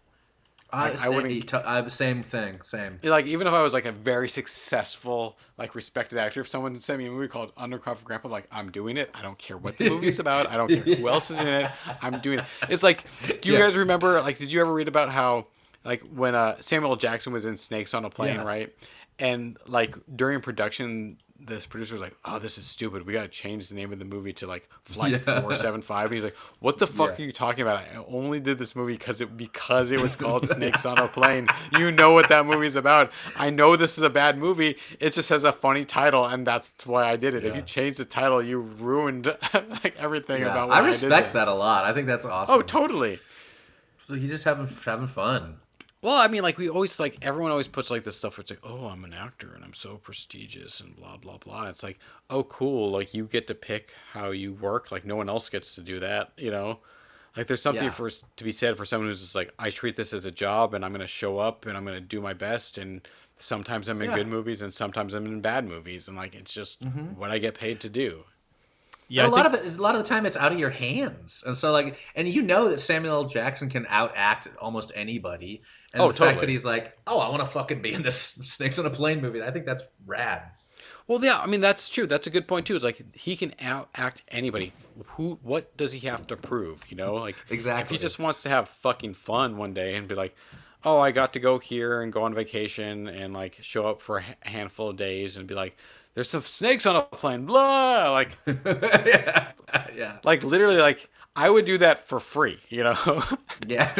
I, 0.74 0.92
I 0.92 0.96
same, 0.96 1.16
wouldn't- 1.16 1.54
I, 1.54 1.86
same 1.90 2.24
thing, 2.24 2.62
same. 2.64 2.98
Like 3.04 3.26
even 3.26 3.46
if 3.46 3.52
I 3.54 3.62
was 3.62 3.74
like 3.74 3.86
a 3.86 3.92
very 3.92 4.30
successful, 4.30 5.38
like 5.58 5.76
respected 5.76 6.18
actor, 6.18 6.40
if 6.40 6.48
someone 6.48 6.80
sent 6.80 7.00
me 7.00 7.08
a 7.08 7.12
movie 7.12 7.28
called 7.28 7.52
Undercover 7.58 8.06
Grandpa, 8.06 8.30
like 8.30 8.48
I'm 8.54 8.72
doing 8.72 8.96
it. 8.96 9.10
I 9.14 9.22
don't 9.22 9.38
care 9.38 9.58
what 9.58 9.78
the 9.78 9.90
movie's 9.90 10.20
about. 10.26 10.48
I 10.48 10.56
don't 10.56 10.70
care 10.70 10.96
who 10.96 11.10
else 11.10 11.30
is 11.30 11.42
in 11.42 11.48
it. 11.48 11.72
I'm 12.02 12.20
doing 12.22 12.40
it. 12.40 12.46
It's 12.70 12.84
like, 12.84 13.04
do 13.42 13.50
you 13.50 13.56
Yeah. 13.56 13.66
guys 13.66 13.76
remember? 13.76 14.22
Like, 14.22 14.38
did 14.38 14.50
you 14.50 14.62
ever 14.62 14.72
read 14.74 14.88
about 14.88 15.10
how, 15.10 15.48
like, 15.84 16.04
when 16.08 16.36
uh, 16.36 16.56
Samuel 16.62 16.96
Jackson 16.96 17.34
was 17.34 17.44
in 17.44 17.58
Snakes 17.58 17.94
on 17.94 18.06
a 18.06 18.10
Plane, 18.10 18.36
Yeah. 18.36 18.44
right? 18.44 18.74
And 19.22 19.58
like 19.68 19.96
during 20.16 20.42
production, 20.42 21.18
this 21.44 21.66
producer 21.66 21.94
was 21.96 22.02
like, 22.02 22.16
"Oh, 22.26 22.38
this 22.38 22.58
is 22.60 22.66
stupid. 22.66 23.06
We 23.06 23.14
got 23.14 23.22
to 23.24 23.28
change 23.28 23.68
the 23.70 23.76
name 23.76 23.92
of 23.94 23.98
the 24.00 24.06
movie 24.06 24.34
to 24.34 24.48
like 24.48 24.70
Flight 24.84 25.12
Yeah. 25.14 25.18
475." 25.20 26.06
And 26.06 26.14
he's 26.14 26.24
like, 26.24 26.36
"What 26.60 26.78
the 26.80 26.86
fuck 26.88 27.18
Yeah. 27.18 27.24
are 27.24 27.28
you 27.28 27.32
talking 27.32 27.62
about? 27.64 27.80
I 27.80 28.04
only 28.08 28.40
did 28.40 28.60
this 28.60 28.76
movie 28.76 28.94
because 28.94 29.22
it 29.22 29.36
because 29.38 29.92
it 29.92 30.00
was 30.00 30.16
called 30.16 30.48
Snakes 30.48 30.86
on 30.86 30.98
a 31.00 31.08
Plane. 31.08 31.48
You 31.78 31.90
know 31.92 32.12
what 32.14 32.30
that 32.30 32.46
movie's 32.46 32.76
about. 32.76 33.12
I 33.38 33.50
know 33.50 33.76
this 33.76 33.98
is 33.98 34.04
a 34.04 34.10
bad 34.10 34.38
movie. 34.38 34.78
It 35.00 35.14
just 35.14 35.30
has 35.30 35.44
a 35.44 35.52
funny 35.52 35.84
title, 35.86 36.26
and 36.26 36.46
that's 36.46 36.86
why 36.86 37.10
I 37.10 37.16
did 37.16 37.34
it. 37.34 37.44
If 37.46 37.56
you 37.56 37.62
change 37.64 37.98
the 37.98 38.06
title, 38.06 38.42
you 38.44 38.60
ruined 38.60 39.26
like 39.54 39.96
everything 39.98 40.42
Yeah, 40.42 40.52
about. 40.52 40.70
Why 40.70 40.76
I 40.76 40.80
did 40.82 40.86
I 40.86 40.88
respect 40.90 41.28
this. 41.34 41.36
that 41.36 41.48
a 41.48 41.54
lot. 41.54 41.86
I 41.86 41.94
think 41.94 42.06
that's 42.08 42.26
oh, 42.26 42.30
awesome. 42.32 42.56
Oh, 42.60 42.62
totally. 42.62 43.20
So 44.08 44.14
he's 44.16 44.30
just 44.32 44.44
having 44.44 44.68
having 44.86 45.08
fun. 45.08 45.56
Well, 46.02 46.20
I 46.20 46.28
mean, 46.28 46.42
like 46.42 46.58
we 46.58 46.68
always 46.68 47.00
like 47.00 47.18
everyone 47.22 47.52
always 47.52 47.68
puts 47.68 47.92
like 47.92 48.04
this 48.04 48.18
stuff 48.18 48.38
where 48.38 48.42
it's 48.42 48.50
like, 48.52 48.60
oh, 48.64 48.88
I'm 48.88 49.04
an 49.04 49.14
actor 49.14 49.52
and 49.54 49.64
I'm 49.64 49.74
so 49.74 49.98
prestigious 49.98 50.80
and 50.82 50.96
blah 50.96 51.18
blah 51.18 51.38
blah. 51.38 51.68
It's 51.68 51.84
like, 51.84 52.00
oh, 52.30 52.44
cool. 52.44 52.90
Like 52.92 53.14
you 53.14 53.26
get 53.26 53.46
to 53.48 53.56
pick 53.56 53.94
how 54.12 54.32
you 54.32 54.54
work. 54.54 54.92
Like 54.92 55.06
no 55.06 55.16
one 55.16 55.30
else 55.30 55.50
gets 55.50 55.76
to 55.76 55.82
do 55.82 56.00
that. 56.00 56.32
You 56.38 56.50
know, 56.50 56.80
like 57.38 57.46
there's 57.46 57.62
something 57.62 57.84
Yeah. 57.86 57.92
for 57.92 58.10
to 58.10 58.44
be 58.44 58.52
said 58.52 58.78
for 58.78 58.86
someone 58.86 59.10
who's 59.10 59.22
just 59.22 59.36
like, 59.36 59.54
I 59.60 59.70
treat 59.70 59.96
this 59.96 60.12
as 60.12 60.26
a 60.26 60.32
job 60.32 60.74
and 60.74 60.84
I'm 60.84 60.92
gonna 60.92 61.06
show 61.06 61.38
up 61.38 61.68
and 61.68 61.78
I'm 61.78 61.86
gonna 61.86 62.02
do 62.02 62.20
my 62.20 62.34
best. 62.34 62.80
And 62.80 63.08
sometimes 63.38 63.88
I'm 63.88 64.02
in 64.02 64.10
Yeah. 64.10 64.16
good 64.16 64.28
movies 64.28 64.64
and 64.64 64.74
sometimes 64.74 65.14
I'm 65.14 65.28
in 65.28 65.40
bad 65.42 65.68
movies. 65.68 66.08
And 66.08 66.18
like 66.18 66.34
it's 66.34 66.54
just 66.54 66.82
Mm-hmm. 66.84 67.14
what 67.20 67.30
I 67.30 67.38
get 67.38 67.54
paid 67.54 67.80
to 67.82 67.90
do. 67.90 68.24
Yeah, 69.12 69.26
And 69.26 69.34
a 69.34 69.36
I 69.36 69.42
lot 69.42 69.52
think- 69.52 69.66
of 69.66 69.74
it, 69.74 69.78
a 69.78 69.82
lot 69.82 69.96
of 69.96 70.04
the 70.04 70.08
time, 70.08 70.26
it's 70.26 70.38
out 70.38 70.54
of 70.54 70.58
your 70.60 70.70
hands, 70.70 71.44
and 71.46 71.58
so 71.58 71.74
like, 71.74 71.98
and 72.16 72.30
you 72.30 72.42
know 72.42 72.70
that 72.70 72.80
Samuel 72.80 73.14
L. 73.14 73.24
Jackson 73.26 73.70
can 73.70 73.84
outact 73.86 74.48
almost 74.62 74.94
anybody. 74.96 75.64
And 75.94 76.02
Oh, 76.02 76.08
the 76.14 76.18
fact 76.18 76.40
that 76.40 76.48
he's 76.48 76.64
like, 76.64 76.98
oh, 77.06 77.20
I 77.20 77.28
want 77.28 77.42
to 77.42 77.46
fucking 77.46 77.82
be 77.82 77.92
in 77.92 78.04
this 78.04 78.18
Snakes 78.56 78.80
on 78.80 78.86
a 78.86 78.90
Plane 78.90 79.22
movie. 79.22 79.44
I 79.44 79.52
think 79.52 79.66
that's 79.66 79.84
rad. 80.06 80.44
Well, 81.08 81.22
yeah, 81.22 81.40
I 81.40 81.48
mean 81.48 81.60
that's 81.60 81.90
true. 81.90 82.08
That's 82.08 82.26
a 82.28 82.30
good 82.30 82.48
point 82.48 82.66
too. 82.66 82.76
It's 82.76 82.86
like 82.86 83.02
he 83.14 83.36
can 83.36 83.54
out 83.62 83.90
act 83.96 84.24
anybody. 84.30 84.72
Who? 85.18 85.40
What 85.44 85.76
does 85.76 85.92
he 85.92 86.08
have 86.08 86.26
to 86.28 86.38
prove? 86.38 86.86
You 86.90 86.96
know, 86.96 87.16
like 87.16 87.36
exactly. 87.50 87.82
If 87.82 87.90
he 87.90 87.98
just 87.98 88.18
wants 88.18 88.44
to 88.44 88.50
have 88.50 88.70
fucking 88.70 89.16
fun 89.16 89.58
one 89.58 89.74
day 89.74 89.96
and 89.96 90.08
be 90.08 90.16
like, 90.16 90.34
"Oh, 90.86 91.00
I 91.00 91.12
got 91.12 91.34
to 91.34 91.40
go 91.42 91.60
here 91.60 92.02
and 92.02 92.14
go 92.14 92.24
on 92.24 92.34
vacation 92.34 93.10
and 93.10 93.34
like 93.34 93.58
show 93.62 93.88
up 93.88 94.02
for 94.02 94.20
a 94.20 94.48
handful 94.50 94.88
of 94.90 94.96
days 94.96 95.36
and 95.36 95.48
be 95.48 95.54
like, 95.56 95.76
there's 96.14 96.30
some 96.30 96.42
snakes 96.42 96.86
on 96.86 96.96
a 96.96 97.02
plane." 97.02 97.46
Blah. 97.46 98.12
Like, 98.12 98.38
yeah, 98.48 99.52
yeah, 99.96 100.18
like 100.24 100.44
literally, 100.44 100.78
like 100.78 101.10
I 101.36 101.50
would 101.50 101.66
do 101.66 101.78
that 101.80 102.00
for 102.00 102.20
free. 102.20 102.60
You 102.70 102.84
know. 102.84 103.24
yeah, 103.68 103.92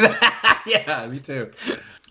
yeah. 0.66 1.06
Me 1.06 1.18
too. 1.18 1.50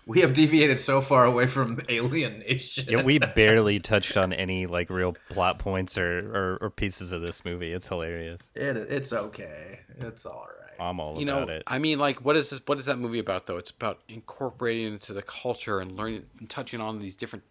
We 0.04 0.20
have 0.20 0.34
deviated 0.34 0.80
so 0.80 1.00
far 1.00 1.24
away 1.24 1.46
from 1.46 1.80
Alien 1.88 2.40
Nation. 2.40 2.86
yeah, 2.88 3.02
we 3.02 3.18
barely 3.20 3.78
touched 3.78 4.16
on 4.16 4.32
any 4.32 4.66
like 4.66 4.90
real 4.90 5.14
plot 5.30 5.60
points 5.60 5.96
or, 5.96 6.18
or, 6.34 6.58
or 6.60 6.70
pieces 6.70 7.12
of 7.12 7.24
this 7.24 7.44
movie. 7.44 7.72
It's 7.72 7.86
hilarious. 7.86 8.50
It, 8.56 8.76
it's 8.76 9.12
okay. 9.12 9.80
It's 10.00 10.26
all 10.26 10.48
right. 10.48 10.62
I'm 10.80 10.98
all 10.98 11.18
you 11.18 11.24
know, 11.24 11.38
about 11.38 11.50
it. 11.50 11.62
I 11.66 11.78
mean, 11.78 11.98
like, 12.00 12.24
what 12.24 12.36
is 12.36 12.50
this? 12.50 12.60
What 12.66 12.80
is 12.80 12.86
that 12.86 12.98
movie 12.98 13.20
about, 13.20 13.46
though? 13.46 13.58
It's 13.58 13.70
about 13.70 14.00
incorporating 14.08 14.94
into 14.94 15.12
the 15.12 15.22
culture 15.22 15.78
and 15.78 15.92
learning 15.92 16.24
and 16.40 16.50
touching 16.50 16.80
on 16.80 16.98
these 16.98 17.14
different 17.14 17.44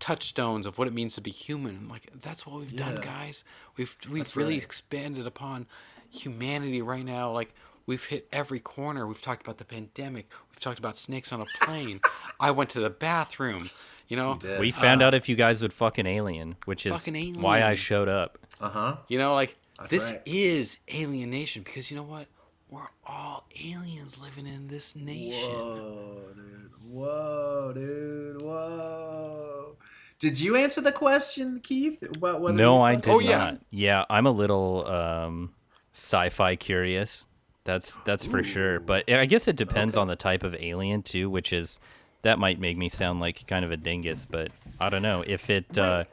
touchstones 0.00 0.66
of 0.66 0.78
what 0.78 0.88
it 0.88 0.94
means 0.94 1.14
to 1.14 1.20
be 1.20 1.30
human. 1.30 1.88
Like, 1.88 2.08
that's 2.20 2.46
what 2.46 2.58
we've 2.58 2.74
done, 2.74 3.00
guys. 3.00 3.44
We've 3.76 3.96
we've 4.10 4.24
That's 4.24 4.36
really 4.36 4.54
right. 4.54 4.64
expanded 4.64 5.26
upon 5.26 5.66
humanity 6.10 6.82
right 6.82 7.04
now. 7.04 7.30
Like, 7.30 7.54
we've 7.86 8.04
hit 8.04 8.28
every 8.32 8.60
corner. 8.60 9.06
We've 9.06 9.20
talked 9.20 9.42
about 9.42 9.58
the 9.58 9.64
pandemic. 9.64 10.28
We've 10.50 10.60
talked 10.60 10.78
about 10.78 10.98
snakes 10.98 11.32
on 11.32 11.40
a 11.40 11.46
plane. 11.60 12.00
I 12.40 12.50
went 12.50 12.70
to 12.70 12.80
the 12.80 12.90
bathroom. 12.90 13.70
You 14.08 14.16
know, 14.16 14.36
did. 14.36 14.58
We 14.58 14.72
found 14.72 15.02
out 15.02 15.14
if 15.14 15.28
you 15.28 15.36
guys 15.36 15.62
would 15.62 15.72
fuck 15.72 15.98
an 15.98 16.06
alien, 16.06 16.56
which 16.64 16.84
is 16.84 16.92
Fucking 16.92 17.40
why 17.40 17.62
I 17.62 17.76
showed 17.76 18.08
up. 18.08 18.38
Uh 18.60 18.68
huh. 18.68 18.96
you 19.06 19.18
know, 19.18 19.34
like 19.34 19.56
this 19.88 20.12
right. 20.12 20.22
is 20.26 20.78
alienation 20.92 21.62
because 21.62 21.90
you 21.90 21.96
know 21.96 22.02
what? 22.02 22.26
We're 22.68 22.88
all 23.04 23.46
aliens 23.64 24.20
living 24.20 24.46
in 24.46 24.68
this 24.68 24.94
nation. 24.96 25.54
Whoa, 25.54 26.32
dude. 26.34 26.70
Whoa, 26.88 27.72
dude. 27.74 28.42
Whoa. 28.42 29.76
Did 30.20 30.38
you 30.38 30.54
answer 30.54 30.80
the 30.82 30.92
question, 30.92 31.60
Keith? 31.60 32.02
About 32.02 32.40
whether 32.42 32.56
No, 32.56 32.80
I 32.80 32.94
did 32.94 33.10
Oh, 33.10 33.18
yeah. 33.18 33.38
not. 33.38 33.60
Yeah, 33.70 34.04
I'm 34.10 34.26
a 34.26 34.30
little 34.30 34.86
um, 34.86 35.54
sci-fi 35.94 36.56
curious. 36.56 37.26
That's 37.64 37.96
that's 38.04 38.24
for 38.26 38.42
sure. 38.42 38.80
But 38.80 39.10
I 39.10 39.26
guess 39.26 39.48
it 39.48 39.56
depends 39.56 39.96
on 39.96 40.08
the 40.08 40.16
type 40.16 40.42
of 40.42 40.54
alien 40.54 41.02
too, 41.02 41.28
which 41.30 41.52
is 41.52 41.80
that 42.22 42.38
might 42.38 42.60
make 42.60 42.76
me 42.76 42.88
sound 42.88 43.20
like 43.20 43.46
kind 43.46 43.64
of 43.64 43.70
a 43.70 43.76
dingus, 43.76 44.26
but 44.30 44.50
I 44.80 44.90
don't 44.90 45.02
know 45.02 45.24
if 45.26 45.48
it 45.48 45.78
uh, 45.78 46.04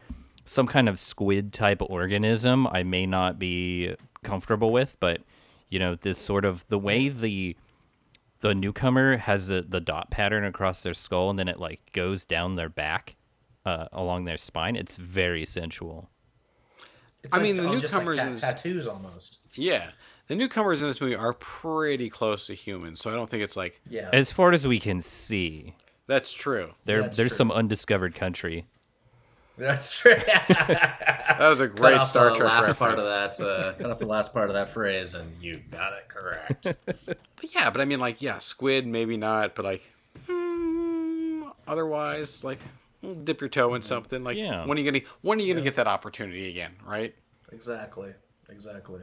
some 0.45 0.67
kind 0.67 0.87
of 0.87 0.99
squid 0.99 1.51
type 1.53 1.81
organism. 1.81 2.65
I 2.67 2.83
may 2.83 3.05
not 3.05 3.39
be 3.39 3.95
comfortable 4.23 4.71
with, 4.71 4.97
but 4.99 5.21
you 5.69 5.79
know 5.79 5.95
this 5.95 6.17
sort 6.17 6.45
of 6.45 6.65
the 6.67 6.79
way 6.79 7.09
the 7.09 7.57
the 8.39 8.55
newcomer 8.55 9.17
has 9.17 9.47
the 9.47 9.65
the 9.67 9.81
dot 9.81 10.09
pattern 10.11 10.45
across 10.45 10.81
their 10.81 10.93
skull 10.93 11.29
and 11.29 11.37
then 11.37 11.49
it 11.49 11.59
like 11.59 11.81
goes 11.91 12.25
down 12.25 12.55
their 12.55 12.69
back 12.69 13.16
uh, 13.67 13.87
along 13.91 14.25
their 14.25 14.37
spine. 14.37 14.75
It's 14.75 14.95
very 14.95 15.43
sensual. 15.45 16.09
It's 17.23 17.33
I 17.35 17.39
mean, 17.41 17.55
the 17.55 17.67
oh, 17.67 17.77
just 17.79 17.93
like 17.93 18.05
newcomers 18.05 18.41
ta- 18.41 18.47
tattoos 18.47 18.87
almost. 18.87 19.39
Yeah, 19.53 19.89
the 20.27 20.35
newcomers 20.35 20.81
in 20.81 20.87
this 20.87 21.01
movie 21.01 21.15
are 21.15 21.33
pretty 21.33 22.09
close 22.09 22.47
to 22.47 22.53
humans, 22.53 22.99
so 23.01 23.09
I 23.11 23.13
don't 23.13 23.29
think 23.29 23.43
it's 23.43 23.57
like 23.57 23.81
Yeah. 23.89 24.09
As 24.13 24.31
far 24.31 24.51
as 24.51 24.65
we 24.67 24.79
can 24.79 25.01
see, 25.01 25.73
that's 26.07 26.33
true. 26.33 26.73
there 26.85 27.01
That's 27.01 27.17
there's 27.17 27.29
true. 27.29 27.37
some 27.37 27.51
undiscovered 27.51 28.15
country. 28.15 28.65
That's 29.57 29.99
true. 29.99 30.15
That 31.37 31.49
was 31.49 31.59
a 31.59 31.67
Cut 31.67 31.75
great 31.77 31.97
off 31.97 32.07
Star 32.07 32.29
the 32.31 32.37
Trek 32.37 32.49
last 32.49 32.67
reference. 32.67 32.77
part 32.79 32.99
of 32.99 33.05
that. 33.05 33.39
Uh, 33.45 33.73
cut 33.73 33.91
off 33.91 33.99
the 33.99 34.05
last 34.07 34.33
part 34.33 34.49
of 34.49 34.53
that 34.55 34.69
phrase, 34.69 35.13
and 35.13 35.31
you 35.41 35.57
got 35.69 35.93
it 35.93 36.07
correct. 36.07 36.67
But 37.05 37.53
yeah, 37.53 37.69
but 37.69 37.79
I 37.81 37.85
mean, 37.85 37.99
like, 37.99 38.19
yeah, 38.21 38.39
squid 38.39 38.87
maybe 38.87 39.17
not, 39.17 39.53
but 39.53 39.65
like, 39.65 39.83
hmm, 40.25 41.43
otherwise, 41.67 42.43
like, 42.43 42.57
dip 43.23 43.41
your 43.41 43.49
toe 43.49 43.73
in 43.75 43.81
something. 43.81 44.23
Like, 44.23 44.37
Yeah. 44.37 44.65
when 44.65 44.77
are 44.77 44.81
you 44.81 44.91
gonna 44.91 45.03
when 45.21 45.39
are 45.39 45.41
you 45.41 45.53
gonna 45.53 45.63
get 45.63 45.75
that 45.75 45.87
opportunity 45.87 46.49
again, 46.49 46.75
right? 46.85 47.15
exactly. 47.51 48.13
Exactly. 48.49 49.01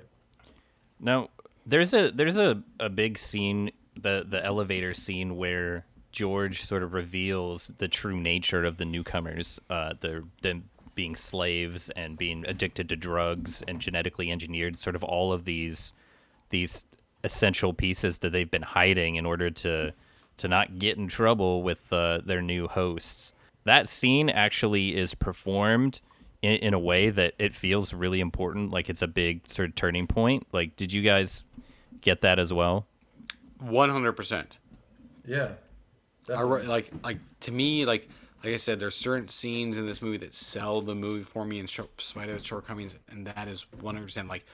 Now, 1.01 1.31
there's 1.67 1.93
a 1.95 2.11
there's 2.11 2.37
a, 2.37 2.63
a 2.81 2.89
big 2.89 3.19
scene, 3.19 3.71
the 4.01 4.25
the 4.29 4.45
elevator 4.45 4.95
scene 4.95 5.37
where 5.37 5.85
George 6.13 6.63
sort 6.63 6.83
of 6.83 6.93
reveals 6.95 7.73
the 7.79 7.89
true 7.89 8.17
nature 8.21 8.65
of 8.65 8.77
the 8.77 8.85
newcomers, 8.85 9.59
uh, 9.71 9.95
the 10.01 10.25
them 10.43 10.69
being 10.95 11.17
slaves 11.17 11.91
and 11.91 12.17
being 12.17 12.45
addicted 12.47 12.89
to 12.89 12.97
drugs 12.97 13.63
and 13.67 13.81
genetically 13.81 14.31
engineered, 14.31 14.79
sort 14.79 14.95
of 14.97 15.03
all 15.03 15.33
of 15.33 15.45
these 15.45 15.93
these 16.51 16.85
essential 17.25 17.73
pieces 17.75 18.19
that 18.21 18.31
they've 18.31 18.51
been 18.51 18.63
hiding 18.63 19.17
in 19.17 19.27
order 19.27 19.51
to 19.51 19.93
to 20.37 20.49
not 20.49 20.79
get 20.79 20.97
in 20.97 21.07
trouble 21.09 21.63
with 21.63 21.93
uh, 21.93 22.21
their 22.25 22.43
new 22.43 22.67
hosts. 22.69 23.33
That 23.65 23.89
scene 23.89 24.29
actually 24.29 24.97
is 24.97 25.15
performed 25.15 26.01
in, 26.43 26.57
in 26.57 26.75
a 26.75 26.79
way 26.79 27.11
that 27.11 27.35
it 27.39 27.55
feels 27.55 27.95
really 27.95 28.21
important, 28.21 28.71
like 28.71 28.91
it's 28.91 29.03
a 29.03 29.09
big 29.09 29.49
sort 29.49 29.71
of 29.71 29.75
turning 29.75 30.07
point. 30.07 30.47
Like, 30.53 30.77
did 30.77 30.93
you 30.93 31.03
guys 31.03 31.45
get 32.01 32.21
that 32.21 32.39
as 32.39 32.53
well? 32.53 32.87
One 33.59 33.91
hundred 33.91 34.13
percent. 34.13 34.59
Yeah. 35.27 35.53
I 36.35 36.43
re- 36.43 36.63
like 36.63 36.91
like 37.03 37.19
to 37.41 37.53
me 37.53 37.85
like 37.87 38.09
like 38.45 38.53
I 38.53 38.57
said, 38.59 38.79
there's 38.79 38.95
certain 38.95 39.29
scenes 39.29 39.79
in 39.79 39.87
this 39.87 40.03
movie 40.03 40.19
that 40.19 40.35
sell 40.35 40.83
the 40.83 40.95
movie 40.95 41.23
for 41.23 41.47
me 41.47 41.59
in 41.59 41.67
spite 41.67 42.29
of 42.29 42.37
its 42.37 42.47
shortcomings, 42.47 42.99
and 43.09 43.27
that 43.27 43.49
is 43.49 43.65
100 43.81 44.05
percent 44.05 44.29
like 44.29 44.45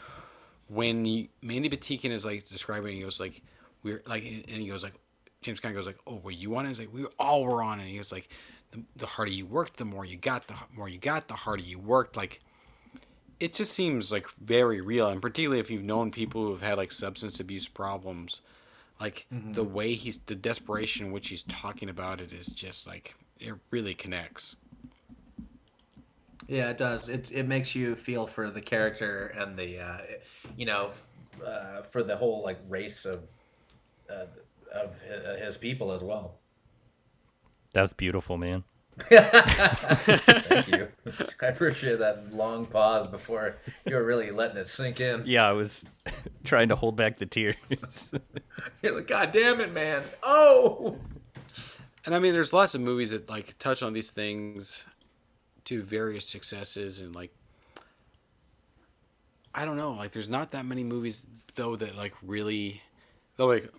when 0.68 1.04
you, 1.04 1.26
Mandy 1.42 1.68
Patinkin 1.68 2.12
is 2.12 2.24
like 2.24 2.44
describing, 2.44 2.92
it, 2.92 2.96
he 2.96 3.02
goes 3.02 3.18
like 3.18 3.42
we're 3.82 4.02
like, 4.06 4.22
and 4.22 4.46
he 4.46 4.68
goes 4.68 4.84
like 4.84 4.94
James 5.42 5.60
Caan 5.60 5.74
goes 5.74 5.86
like, 5.86 5.98
oh, 6.06 6.20
were 6.22 6.30
you 6.30 6.54
on 6.56 6.66
it? 6.66 6.68
He's 6.68 6.78
like 6.78 6.92
we 6.92 7.04
all 7.18 7.44
were 7.44 7.62
on 7.62 7.80
it. 7.80 7.82
And 7.82 7.90
he 7.90 7.96
goes 7.96 8.12
like 8.12 8.28
the, 8.70 8.84
the 8.96 9.06
harder 9.06 9.32
you 9.32 9.46
worked, 9.46 9.76
the 9.76 9.84
more 9.84 10.04
you 10.04 10.16
got, 10.16 10.46
the 10.48 10.54
more 10.76 10.88
you 10.88 10.98
got, 10.98 11.28
the 11.28 11.34
harder 11.34 11.62
you 11.62 11.78
worked. 11.78 12.16
Like, 12.16 12.40
it 13.38 13.54
just 13.54 13.72
seems 13.72 14.12
like 14.12 14.28
very 14.40 14.80
real, 14.80 15.08
and 15.08 15.22
particularly 15.22 15.60
if 15.60 15.70
you've 15.70 15.84
known 15.84 16.10
people 16.10 16.44
who 16.44 16.50
have 16.50 16.62
had 16.62 16.76
like 16.76 16.92
substance 16.92 17.40
abuse 17.40 17.68
problems, 17.68 18.42
like 19.00 19.26
the 19.30 19.64
way 19.64 19.94
he's 19.94 20.18
the 20.26 20.34
desperation 20.34 21.06
in 21.06 21.12
which 21.12 21.30
he's 21.30 21.42
talking 21.44 21.88
about 21.88 22.20
it 22.20 22.32
is 22.32 22.48
just 22.48 22.86
like 22.86 23.14
it 23.38 23.54
really 23.70 23.94
connects. 23.94 24.56
Yeah, 26.48 26.68
it 26.68 26.78
does. 26.78 27.08
It 27.08 27.32
it 27.32 27.46
makes 27.46 27.74
you 27.74 27.94
feel 27.94 28.26
for 28.26 28.50
the 28.50 28.60
character 28.60 29.28
and 29.28 29.56
the, 29.56 29.78
uh, 29.78 29.98
you 30.56 30.66
know, 30.66 30.90
uh, 31.46 31.82
for 31.82 32.02
the 32.02 32.16
whole 32.16 32.42
like 32.42 32.58
race 32.68 33.06
of, 33.06 33.22
uh, 34.10 34.26
of 34.74 35.00
his, 35.00 35.40
his 35.40 35.56
people 35.56 35.92
as 35.92 36.02
well. 36.02 36.39
That 37.72 37.82
was 37.82 37.92
beautiful, 37.92 38.36
man. 38.36 38.64
Thank 39.08 40.68
you. 40.68 40.88
I 41.40 41.46
appreciate 41.46 41.98
that 42.00 42.34
long 42.34 42.66
pause 42.66 43.06
before 43.06 43.56
you 43.86 43.94
were 43.94 44.04
really 44.04 44.30
letting 44.30 44.58
it 44.58 44.66
sink 44.68 45.00
in. 45.00 45.22
Yeah, 45.24 45.48
I 45.48 45.52
was 45.52 45.84
trying 46.44 46.68
to 46.68 46.76
hold 46.76 46.96
back 46.96 47.18
the 47.18 47.26
tears. 47.26 47.56
You're 48.82 48.96
like, 48.96 49.06
God 49.06 49.32
damn 49.32 49.60
it, 49.60 49.72
man! 49.72 50.02
Oh, 50.22 50.98
And 52.04 52.14
I 52.14 52.18
mean, 52.18 52.32
there's 52.32 52.52
lots 52.52 52.74
of 52.74 52.80
movies 52.80 53.12
that 53.12 53.28
like 53.30 53.56
touch 53.58 53.82
on 53.82 53.92
these 53.92 54.10
things 54.10 54.86
to 55.64 55.82
various 55.82 56.26
successes, 56.26 57.00
and 57.00 57.14
like, 57.14 57.32
I 59.54 59.64
don't 59.64 59.76
know, 59.76 59.92
like 59.92 60.10
there's 60.12 60.28
not 60.28 60.50
that 60.50 60.66
many 60.66 60.84
movies 60.84 61.26
though 61.54 61.76
that 61.76 61.96
like 61.96 62.14
really, 62.22 62.82
though 63.36 63.46
like, 63.46 63.70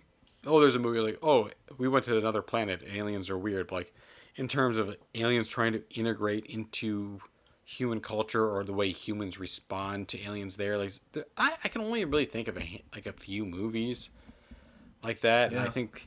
oh, 0.46 0.60
there's 0.60 0.74
a 0.74 0.78
movie 0.78 1.00
like, 1.00 1.18
oh, 1.22 1.50
we 1.78 1.88
went 1.88 2.04
to 2.06 2.18
another 2.18 2.42
planet, 2.42 2.82
aliens 2.92 3.30
are 3.30 3.38
weird, 3.38 3.68
but, 3.68 3.74
like, 3.76 3.94
in 4.36 4.48
terms 4.48 4.78
of 4.78 4.96
aliens 5.14 5.48
trying 5.48 5.72
to 5.72 5.82
integrate 5.98 6.46
into 6.46 7.20
human 7.64 8.00
culture 8.00 8.46
or 8.48 8.64
the 8.64 8.72
way 8.72 8.90
humans 8.90 9.38
respond 9.38 10.08
to 10.08 10.20
aliens 10.22 10.56
there, 10.56 10.78
like, 10.78 10.92
I, 11.36 11.54
I 11.64 11.68
can 11.68 11.80
only 11.82 12.04
really 12.04 12.24
think 12.24 12.48
of 12.48 12.56
a, 12.58 12.82
like 12.94 13.06
a 13.06 13.12
few 13.12 13.44
movies 13.44 14.10
like 15.02 15.20
that, 15.20 15.52
and 15.52 15.60
I 15.60 15.68
think 15.68 16.06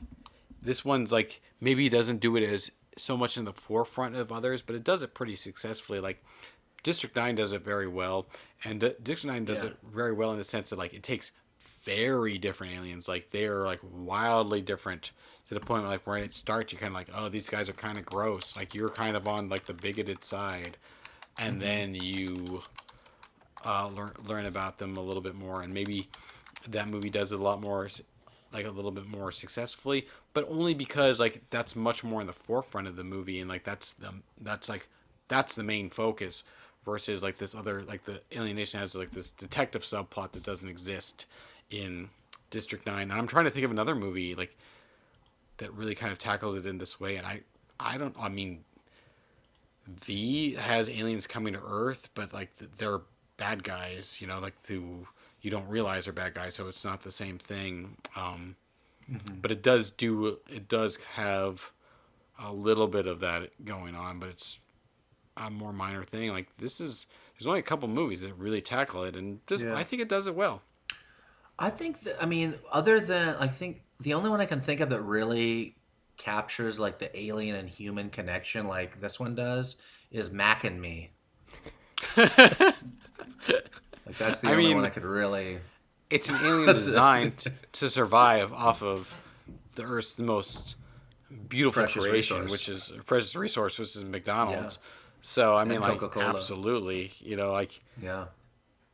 this 0.62 0.84
one's 0.84 1.12
like 1.12 1.40
maybe 1.60 1.88
doesn't 1.88 2.18
do 2.18 2.34
it 2.36 2.42
as 2.42 2.70
so 2.96 3.16
much 3.16 3.36
in 3.36 3.44
the 3.44 3.52
forefront 3.52 4.16
of 4.16 4.32
others, 4.32 4.62
but 4.62 4.74
it 4.74 4.82
does 4.84 5.02
it 5.02 5.12
pretty 5.14 5.34
successfully. 5.34 6.00
Like 6.00 6.24
District 6.82 7.14
Nine 7.14 7.34
does 7.34 7.52
it 7.52 7.62
very 7.62 7.86
well, 7.86 8.26
and 8.64 8.80
D- 8.80 8.94
District 9.02 9.32
Nine 9.32 9.44
does 9.44 9.62
Yeah. 9.62 9.70
it 9.70 9.76
very 9.84 10.12
well 10.12 10.32
in 10.32 10.38
the 10.38 10.44
sense 10.44 10.70
that 10.70 10.78
like 10.78 10.94
it 10.94 11.02
takes 11.02 11.30
very 11.86 12.36
different 12.36 12.74
aliens, 12.74 13.08
like 13.08 13.30
they 13.30 13.46
are 13.46 13.64
like 13.64 13.80
wildly 13.82 14.60
different 14.60 15.12
to 15.46 15.54
the 15.54 15.60
point 15.60 15.84
where 15.84 15.92
like 15.92 16.06
when 16.06 16.22
it 16.22 16.34
starts, 16.34 16.72
you're 16.72 16.80
kind 16.80 16.90
of 16.90 16.94
like, 16.94 17.08
oh, 17.14 17.28
these 17.28 17.48
guys 17.48 17.68
are 17.68 17.74
kind 17.74 17.96
of 17.96 18.04
gross. 18.04 18.56
Like 18.56 18.74
you're 18.74 18.90
kind 18.90 19.16
of 19.16 19.28
on 19.28 19.48
like 19.48 19.66
the 19.66 19.72
bigoted 19.72 20.24
side, 20.24 20.76
and 21.38 21.62
then 21.62 21.94
you 21.94 22.60
uh, 23.64 23.88
learn 23.88 24.12
learn 24.26 24.46
about 24.46 24.78
them 24.78 24.96
a 24.96 25.00
little 25.00 25.22
bit 25.22 25.36
more, 25.36 25.62
and 25.62 25.72
maybe 25.72 26.08
that 26.68 26.88
movie 26.88 27.10
does 27.10 27.32
it 27.32 27.38
a 27.38 27.42
lot 27.42 27.60
more, 27.60 27.88
like 28.52 28.66
a 28.66 28.70
little 28.70 28.90
bit 28.90 29.06
more 29.06 29.30
successfully, 29.30 30.08
but 30.34 30.44
only 30.50 30.74
because 30.74 31.20
like 31.20 31.48
that's 31.50 31.76
much 31.76 32.02
more 32.02 32.20
in 32.20 32.26
the 32.26 32.32
forefront 32.32 32.88
of 32.88 32.96
the 32.96 33.04
movie, 33.04 33.38
and 33.38 33.48
like 33.48 33.62
that's 33.62 33.92
the 33.92 34.12
that's 34.40 34.68
like 34.68 34.88
that's 35.28 35.54
the 35.54 35.62
main 35.62 35.88
focus 35.88 36.42
versus 36.84 37.22
like 37.22 37.36
this 37.38 37.54
other 37.54 37.82
like 37.84 38.02
the 38.02 38.20
Alien 38.32 38.56
Nation 38.56 38.80
has 38.80 38.96
like 38.96 39.10
this 39.10 39.30
detective 39.30 39.82
subplot 39.82 40.32
that 40.32 40.42
doesn't 40.42 40.68
exist 40.68 41.26
in 41.70 42.08
District 42.50 42.86
Nine. 42.86 43.10
And 43.10 43.12
I'm 43.12 43.26
trying 43.26 43.44
to 43.44 43.50
think 43.50 43.64
of 43.64 43.70
another 43.70 43.94
movie 43.94 44.34
like 44.34 44.56
that 45.58 45.72
really 45.72 45.94
kind 45.94 46.12
of 46.12 46.18
tackles 46.18 46.54
it 46.54 46.66
in 46.66 46.78
this 46.78 47.00
way, 47.00 47.16
and 47.16 47.26
I 47.26 47.40
I 47.80 47.98
don't 47.98 48.14
I 48.18 48.28
mean 48.28 48.64
V 49.88 50.54
has 50.54 50.90
aliens 50.90 51.26
coming 51.26 51.52
to 51.52 51.60
Earth, 51.64 52.08
but 52.14 52.32
like 52.32 52.56
they're 52.76 53.00
bad 53.36 53.62
guys, 53.62 54.20
you 54.20 54.26
know, 54.26 54.38
like 54.40 54.54
who 54.66 55.06
you 55.42 55.50
don't 55.50 55.68
realize 55.68 56.08
are 56.08 56.12
bad 56.12 56.34
guys, 56.34 56.54
so 56.54 56.66
it's 56.68 56.84
not 56.84 57.02
the 57.02 57.10
same 57.10 57.38
thing. 57.38 57.96
Um, 58.16 58.56
But 59.40 59.52
it 59.52 59.62
does 59.62 59.90
do 59.90 60.38
it 60.52 60.68
does 60.68 60.96
have 61.14 61.70
a 62.42 62.52
little 62.52 62.88
bit 62.88 63.06
of 63.06 63.20
that 63.20 63.64
going 63.64 63.94
on, 63.94 64.18
but 64.18 64.28
it's 64.28 64.58
a 65.36 65.48
more 65.50 65.72
minor 65.72 66.02
thing. 66.02 66.30
Like 66.32 66.56
this 66.56 66.80
is 66.80 67.06
there's 67.34 67.46
only 67.46 67.60
a 67.60 67.62
couple 67.62 67.88
movies 67.88 68.22
that 68.22 68.34
really 68.34 68.60
tackle 68.60 69.04
it, 69.04 69.14
and 69.14 69.46
just 69.46 69.62
Yeah. 69.64 69.76
I 69.76 69.84
think 69.84 70.02
it 70.02 70.08
does 70.08 70.26
it 70.26 70.34
well. 70.34 70.62
I 71.58 71.70
think 71.70 72.00
that 72.00 72.22
I 72.22 72.26
mean, 72.26 72.54
other 72.72 73.00
than 73.00 73.36
I 73.40 73.46
think 73.46 73.82
the 74.00 74.14
only 74.14 74.30
one 74.30 74.40
I 74.40 74.46
can 74.46 74.60
think 74.60 74.80
of 74.80 74.90
that 74.90 75.00
really 75.02 75.76
captures 76.16 76.80
like 76.80 76.98
the 76.98 77.16
alien 77.18 77.56
and 77.56 77.68
human 77.68 78.10
connection, 78.10 78.66
like 78.66 79.00
this 79.00 79.18
one 79.20 79.34
does, 79.34 79.76
is 80.10 80.30
Mac 80.30 80.64
and 80.64 80.80
Me. 80.80 81.10
like 82.16 82.28
that's 84.18 84.40
the 84.40 84.48
I 84.48 84.52
only 84.52 84.66
mean- 84.68 84.76
one 84.76 84.84
I 84.84 84.90
could 84.90 85.04
really. 85.04 85.58
It's 86.10 86.30
an 86.30 86.36
alien 86.44 86.66
designed 86.66 87.46
to 87.72 87.90
survive 87.90 88.52
off 88.52 88.82
of 88.82 89.26
the 89.74 89.82
Earth's 89.82 90.18
most 90.18 90.76
beautiful 91.48 91.82
Precious 91.82 92.04
creation, 92.06 92.42
resource. 92.42 92.50
which 92.52 92.68
is 92.68 92.90
a 92.96 93.02
precious 93.02 93.34
resource, 93.34 93.78
which 93.78 93.96
is 93.96 94.04
McDonald's. 94.04 94.78
So 95.22 95.56
I 95.56 95.64
mean, 95.64 95.76
And 95.76 95.82
like 95.82 95.98
Coca-Cola. 95.98 96.26
absolutely, 96.28 97.10
you 97.18 97.36
know, 97.36 97.52
like 97.52 97.80
Yeah. 98.00 98.26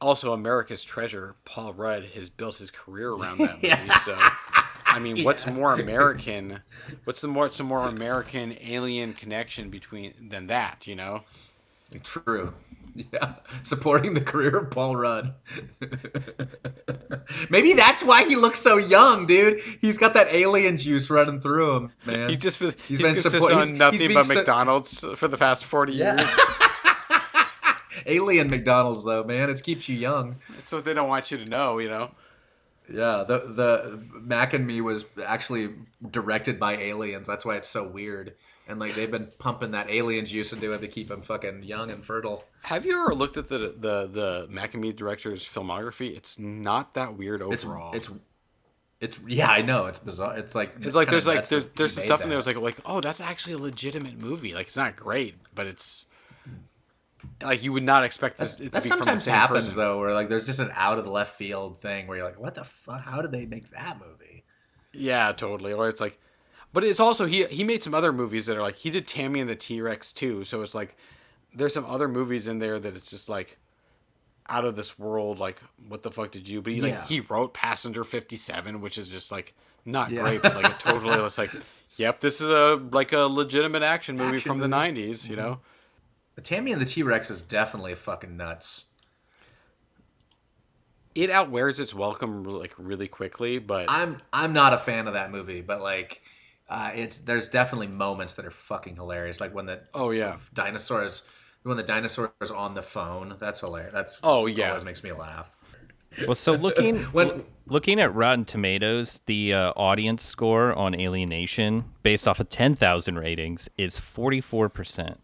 Also 0.03 0.33
America's 0.33 0.85
treasure, 0.85 1.35
Paul 1.45 1.73
Rudd 1.73 2.05
has 2.15 2.29
built 2.29 2.57
his 2.57 2.71
career 2.71 3.11
around 3.13 3.39
that 3.39 3.53
movie. 3.63 3.69
Yeah. 3.69 3.99
So 3.99 4.17
I 4.85 4.99
mean, 4.99 5.23
what's 5.25 5.47
more 5.47 5.73
American? 5.75 6.61
What's 7.05 7.21
the 7.21 7.29
more, 7.29 7.45
what's 7.45 7.59
the 7.59 7.65
more 7.65 7.87
American 7.89 8.57
alien 8.61 9.15
connection 9.15 9.71
between 9.71 10.13
than 10.21 10.49
that? 10.49 10.87
You 10.87 10.97
know? 10.97 11.23
True. 12.03 12.55
Yeah, 13.11 13.37
supporting 13.63 14.13
the 14.13 14.21
career 14.21 14.55
of 14.59 14.71
Paul 14.71 14.97
Rudd. 14.97 15.33
Maybe 17.51 17.73
that's 17.73 18.05
why 18.05 18.25
he 18.25 18.37
looks 18.37 18.59
so 18.59 18.77
young, 18.77 19.25
dude. 19.27 19.61
He's 19.81 19.97
got 19.97 20.13
that 20.15 20.29
alien 20.31 20.77
juice 20.77 21.09
running 21.09 21.41
through 21.41 21.75
him, 21.77 21.93
man. 22.05 22.29
He 22.29 22.37
just 22.37 22.59
he's, 22.59 22.75
He's 22.85 23.01
been 23.03 23.17
supporting 23.17 23.41
support- 23.49 23.53
on 23.63 23.69
he's- 23.69 23.79
nothing 23.79 24.13
but 24.15 24.27
so- 24.27 24.35
McDonald's 24.35 25.05
for 25.17 25.27
the 25.29 25.39
past 25.39 25.65
forty 25.65 25.95
Yeah. 25.95 26.17
years. 26.19 26.39
Alien 28.07 28.49
McDonald's 28.49 29.05
though, 29.05 29.25
man. 29.25 29.51
It 29.51 29.63
keeps 29.63 29.89
you 29.89 29.97
young. 29.97 30.37
That's 30.51 30.73
what 30.73 30.85
they 30.85 30.95
don't 30.95 31.09
want 31.09 31.31
you 31.31 31.39
to 31.39 31.45
know. 31.45 31.79
You 31.79 31.89
know? 31.89 32.11
Yeah, 32.89 33.25
the 33.27 33.39
the 33.39 34.03
Mac 34.21 34.55
and 34.55 34.67
Me 34.67 34.81
was 34.81 35.07
actually 35.25 35.71
directed 36.11 36.59
by 36.59 36.77
aliens. 36.77 37.27
That's 37.27 37.45
why 37.45 37.57
it's 37.57 37.69
so 37.69 37.89
weird. 37.89 38.35
And 38.69 38.79
like 38.79 38.95
they've 38.95 39.11
been 39.11 39.29
pumping 39.39 39.73
that 39.73 39.91
alien 39.91 40.27
juice 40.27 40.53
into 40.53 40.73
it 40.73 40.81
to 40.81 40.89
keep 40.89 41.11
him 41.11 41.21
fucking 41.21 41.63
young 41.63 41.91
and 41.91 42.05
fertile. 42.05 42.45
Have 42.63 42.87
you 42.87 43.01
ever 43.03 43.15
looked 43.15 43.37
at 43.37 43.49
the 43.49 43.59
the 43.59 44.07
the 44.07 44.47
Mac 44.51 44.75
and 44.75 44.83
Me 44.83 44.93
director's 44.93 45.45
filmography? 45.45 46.17
It's 46.17 46.39
not 46.39 46.95
that 46.95 47.17
weird 47.17 47.43
overall. 47.43 47.95
it's 47.95 48.11
it's 49.01 49.19
yeah, 49.27 49.49
I 49.49 49.63
know. 49.63 49.87
It's 49.87 49.99
bizarre. 49.99 50.39
It's 50.39 50.55
like 50.55 50.75
It's 50.81 50.95
like 50.95 51.09
there's 51.09 51.27
like 51.27 51.47
there's 51.49 51.69
there's 51.71 51.95
some 51.95 52.03
made 52.03 52.07
stuff 52.07 52.23
in 52.23 52.29
there 52.29 52.39
that. 52.39 52.45
that's 52.45 52.57
like 52.57 52.77
like 52.77 52.81
oh 52.87 53.01
that's 53.01 53.21
actually 53.21 53.55
a 53.55 53.59
legitimate 53.59 54.17
movie. 54.19 54.55
Like 54.55 54.69
it's 54.69 54.77
not 54.77 54.95
great, 54.95 55.35
but 55.55 55.67
it's 55.67 56.05
like 57.43 57.63
you 57.63 57.73
would 57.73 57.83
not 57.83 58.05
expect 58.05 58.39
this 58.39 58.59
it 58.61 58.65
to 58.65 58.71
that 58.71 58.83
be 58.83 58.89
from 58.89 58.99
the 58.99 59.05
sometimes 59.05 59.23
same 59.25 59.35
happens 59.35 59.65
person. 59.67 59.79
though, 59.79 59.99
where 59.99 60.15
like 60.15 60.29
there's 60.29 60.47
just 60.47 60.59
an 60.61 60.71
out 60.75 60.99
of 60.99 61.05
the 61.05 61.11
left 61.11 61.35
field 61.35 61.79
thing 61.81 62.07
where 62.07 62.17
you're 62.17 62.27
like, 62.27 62.41
what 62.41 62.55
the 62.55 62.65
fuck? 62.65 63.03
How 63.03 63.23
did 63.23 63.33
they 63.33 63.47
make 63.47 63.71
that 63.71 63.99
movie? 63.99 64.45
Yeah, 64.93 65.33
totally. 65.33 65.73
Or 65.73 65.89
it's 65.89 66.01
like, 66.01 66.19
but 66.73 66.85
it's 66.85 67.01
also 67.01 67.27
he 67.27 67.45
he 67.47 67.65
made 67.65 67.83
some 67.83 67.95
other 67.95 68.13
movies 68.13 68.47
that 68.47 68.57
are 68.57 68.63
like 68.63 68.77
he 68.77 68.91
did 68.91 69.07
Tammy 69.07 69.41
and 69.41 69.49
the 69.49 69.57
T 69.57 69.81
Rex 69.81 70.13
too. 70.13 70.45
So 70.45 70.63
it's 70.63 70.75
like 70.75 70.97
there's 71.55 71.75
some 71.75 71.87
other 71.87 72.09
movies 72.09 72.49
in 72.49 72.59
there 72.59 72.79
that 72.79 72.95
it's 72.97 73.11
just 73.11 73.29
like 73.29 73.59
out 74.49 74.65
of 74.65 74.77
this 74.77 74.99
world. 74.99 75.39
Like 75.39 75.61
what 75.89 76.03
the 76.03 76.11
fuck 76.11 76.31
did 76.31 76.49
you? 76.49 76.63
But 76.63 76.73
he 76.75 76.81
like 76.81 76.93
Yeah. 76.93 77.05
he 77.07 77.21
wrote 77.21 77.55
Passenger 77.55 78.05
Fifty 78.05 78.37
Seven, 78.37 78.81
which 78.81 78.99
is 78.99 79.11
just 79.11 79.31
like 79.33 79.55
not 79.85 80.11
Yeah. 80.11 80.23
great, 80.23 80.43
but 80.43 80.55
like 80.55 80.67
it 80.67 80.79
totally 80.79 81.15
it's 81.25 81.39
like, 81.39 81.51
yep, 81.97 82.21
this 82.21 82.41
is 82.41 82.49
a 82.49 82.77
like 82.93 83.13
a 83.13 83.21
legitimate 83.21 83.83
action 83.83 84.17
movie 84.17 84.37
Action 84.37 84.51
from 84.51 84.59
the 84.61 84.69
movie. 84.69 85.03
'90s. 85.03 85.29
You 85.29 85.37
mm-hmm. 85.37 85.45
know. 85.45 85.61
But 86.43 86.49
Tammy 86.49 86.73
and 86.73 86.81
the 86.83 86.87
T 86.87 87.05
Rex 87.05 87.31
is 87.31 87.41
definitely 87.41 87.95
fucking 87.95 88.37
nuts. 88.37 88.87
It 91.15 91.31
outwears 91.31 91.79
its 91.79 91.95
welcome 91.95 92.43
like 92.43 92.75
really 92.79 93.07
quickly, 93.07 93.61
but 93.61 93.87
I'm 93.89 94.19
I'm 94.33 94.53
not 94.53 94.73
a 94.73 94.79
fan 94.79 95.07
of 95.07 95.13
that 95.13 95.31
movie, 95.31 95.61
but 95.61 95.81
like, 95.81 96.21
uh, 96.69 96.91
it's 96.97 97.19
there's 97.19 97.49
definitely 97.49 97.87
moments 97.87 98.35
that 98.35 98.45
are 98.45 98.51
fucking 98.51 98.97
hilarious. 98.97 99.41
Like 99.41 99.55
when 99.55 99.67
the 99.67 99.83
oh 99.95 100.11
yeah, 100.11 100.37
dinosaurs 100.53 101.23
when 101.63 101.77
the 101.77 101.85
dinosaur 101.85 102.33
is 102.41 102.51
on 102.51 102.75
the 102.75 102.83
phone. 102.83 103.37
That's 103.39 103.61
hilarious. 103.61 103.93
That's 103.93 104.19
Oh, 104.25 104.47
yeah. 104.47 104.71
always 104.71 104.85
makes 104.85 105.05
me 105.05 105.13
laugh. 105.13 105.57
Well, 106.27 106.35
so 106.35 106.55
looking 106.55 106.99
When- 107.13 107.45
looking 107.67 108.01
at 108.01 108.13
Rotten 108.17 108.45
Tomatoes, 108.45 109.21
the 109.27 109.55
uh, 109.55 109.73
audience 109.77 110.25
score 110.25 110.73
on 110.73 110.99
Alien 111.01 111.29
Nation, 111.29 111.85
based 112.03 112.27
off 112.27 112.41
of 112.41 112.49
ten 112.49 112.75
thousand 112.75 113.21
ratings, 113.21 113.69
is 113.79 113.97
forty 114.01 114.41
four 114.41 114.69
percent. 114.69 115.21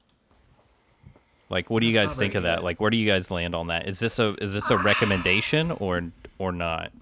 Like, 1.50 1.70
what 1.70 1.80
do 1.80 1.86
you 1.86 1.94
That's 1.94 2.12
guys 2.12 2.18
think 2.18 2.34
of 2.34 2.42
that? 2.42 2.56
good. 2.58 2.64
Like, 2.64 2.80
where 2.80 2.90
do 2.90 2.96
you 2.96 3.06
guys 3.06 3.30
land 3.30 3.54
on 3.54 3.68
that? 3.68 3.88
Is 3.88 3.98
this 3.98 4.18
a 4.18 4.34
is 4.42 4.52
this 4.52 4.70
a 4.70 4.76
recommendation 4.84 5.70
or 5.72 6.02
or 6.38 6.52
not? 6.52 6.92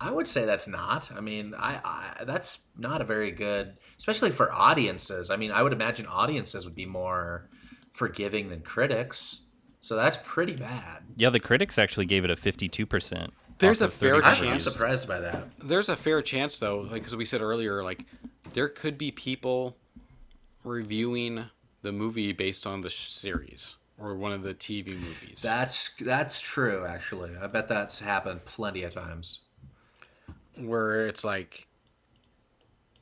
I 0.00 0.12
would 0.12 0.28
say 0.28 0.44
that's 0.44 0.68
not. 0.68 1.10
I 1.16 1.20
mean, 1.20 1.54
I, 1.58 1.80
I 1.84 2.24
that's 2.24 2.68
not 2.76 3.00
a 3.00 3.04
very 3.04 3.30
good, 3.30 3.74
especially 3.98 4.30
for 4.30 4.52
audiences. 4.52 5.30
I 5.30 5.36
mean, 5.36 5.50
I 5.50 5.62
would 5.62 5.72
imagine 5.72 6.06
audiences 6.06 6.64
would 6.64 6.76
be 6.76 6.86
more 6.86 7.48
forgiving 7.92 8.48
than 8.48 8.60
critics. 8.60 9.42
So 9.80 9.96
that's 9.96 10.18
pretty 10.22 10.56
bad. 10.56 11.02
Yeah, 11.16 11.30
the 11.30 11.40
critics 11.40 11.78
actually 11.78 12.06
gave 12.06 12.24
it 12.24 12.30
a 12.30 12.36
52%. 12.36 13.30
There's 13.58 13.80
a 13.80 13.88
fair 13.88 14.20
chance- 14.20 14.40
I'm 14.40 14.58
surprised 14.60 15.08
by 15.08 15.18
that. 15.20 15.48
There's 15.58 15.88
a 15.88 15.96
fair 15.96 16.22
chance 16.22 16.58
though, 16.58 16.78
like 16.78 17.04
as 17.04 17.16
we 17.16 17.24
said 17.24 17.40
earlier, 17.42 17.82
like 17.82 18.04
there 18.52 18.68
could 18.68 18.98
be 18.98 19.10
people 19.10 19.76
reviewing 20.64 21.44
the 21.82 21.92
movie 21.92 22.32
based 22.32 22.66
on 22.66 22.80
the 22.82 22.90
sh- 22.90 23.08
series 23.08 23.76
or 23.98 24.14
one 24.14 24.32
of 24.32 24.42
the 24.42 24.54
TV 24.54 24.88
movies. 24.90 25.40
That's 25.42 25.94
that's 25.96 26.40
true. 26.40 26.84
Actually, 26.86 27.32
I 27.40 27.46
bet 27.48 27.68
that's 27.68 28.00
happened 28.00 28.44
plenty 28.44 28.82
of 28.84 28.92
times. 28.92 29.40
where 30.56 31.06
it's 31.06 31.24
like 31.24 31.66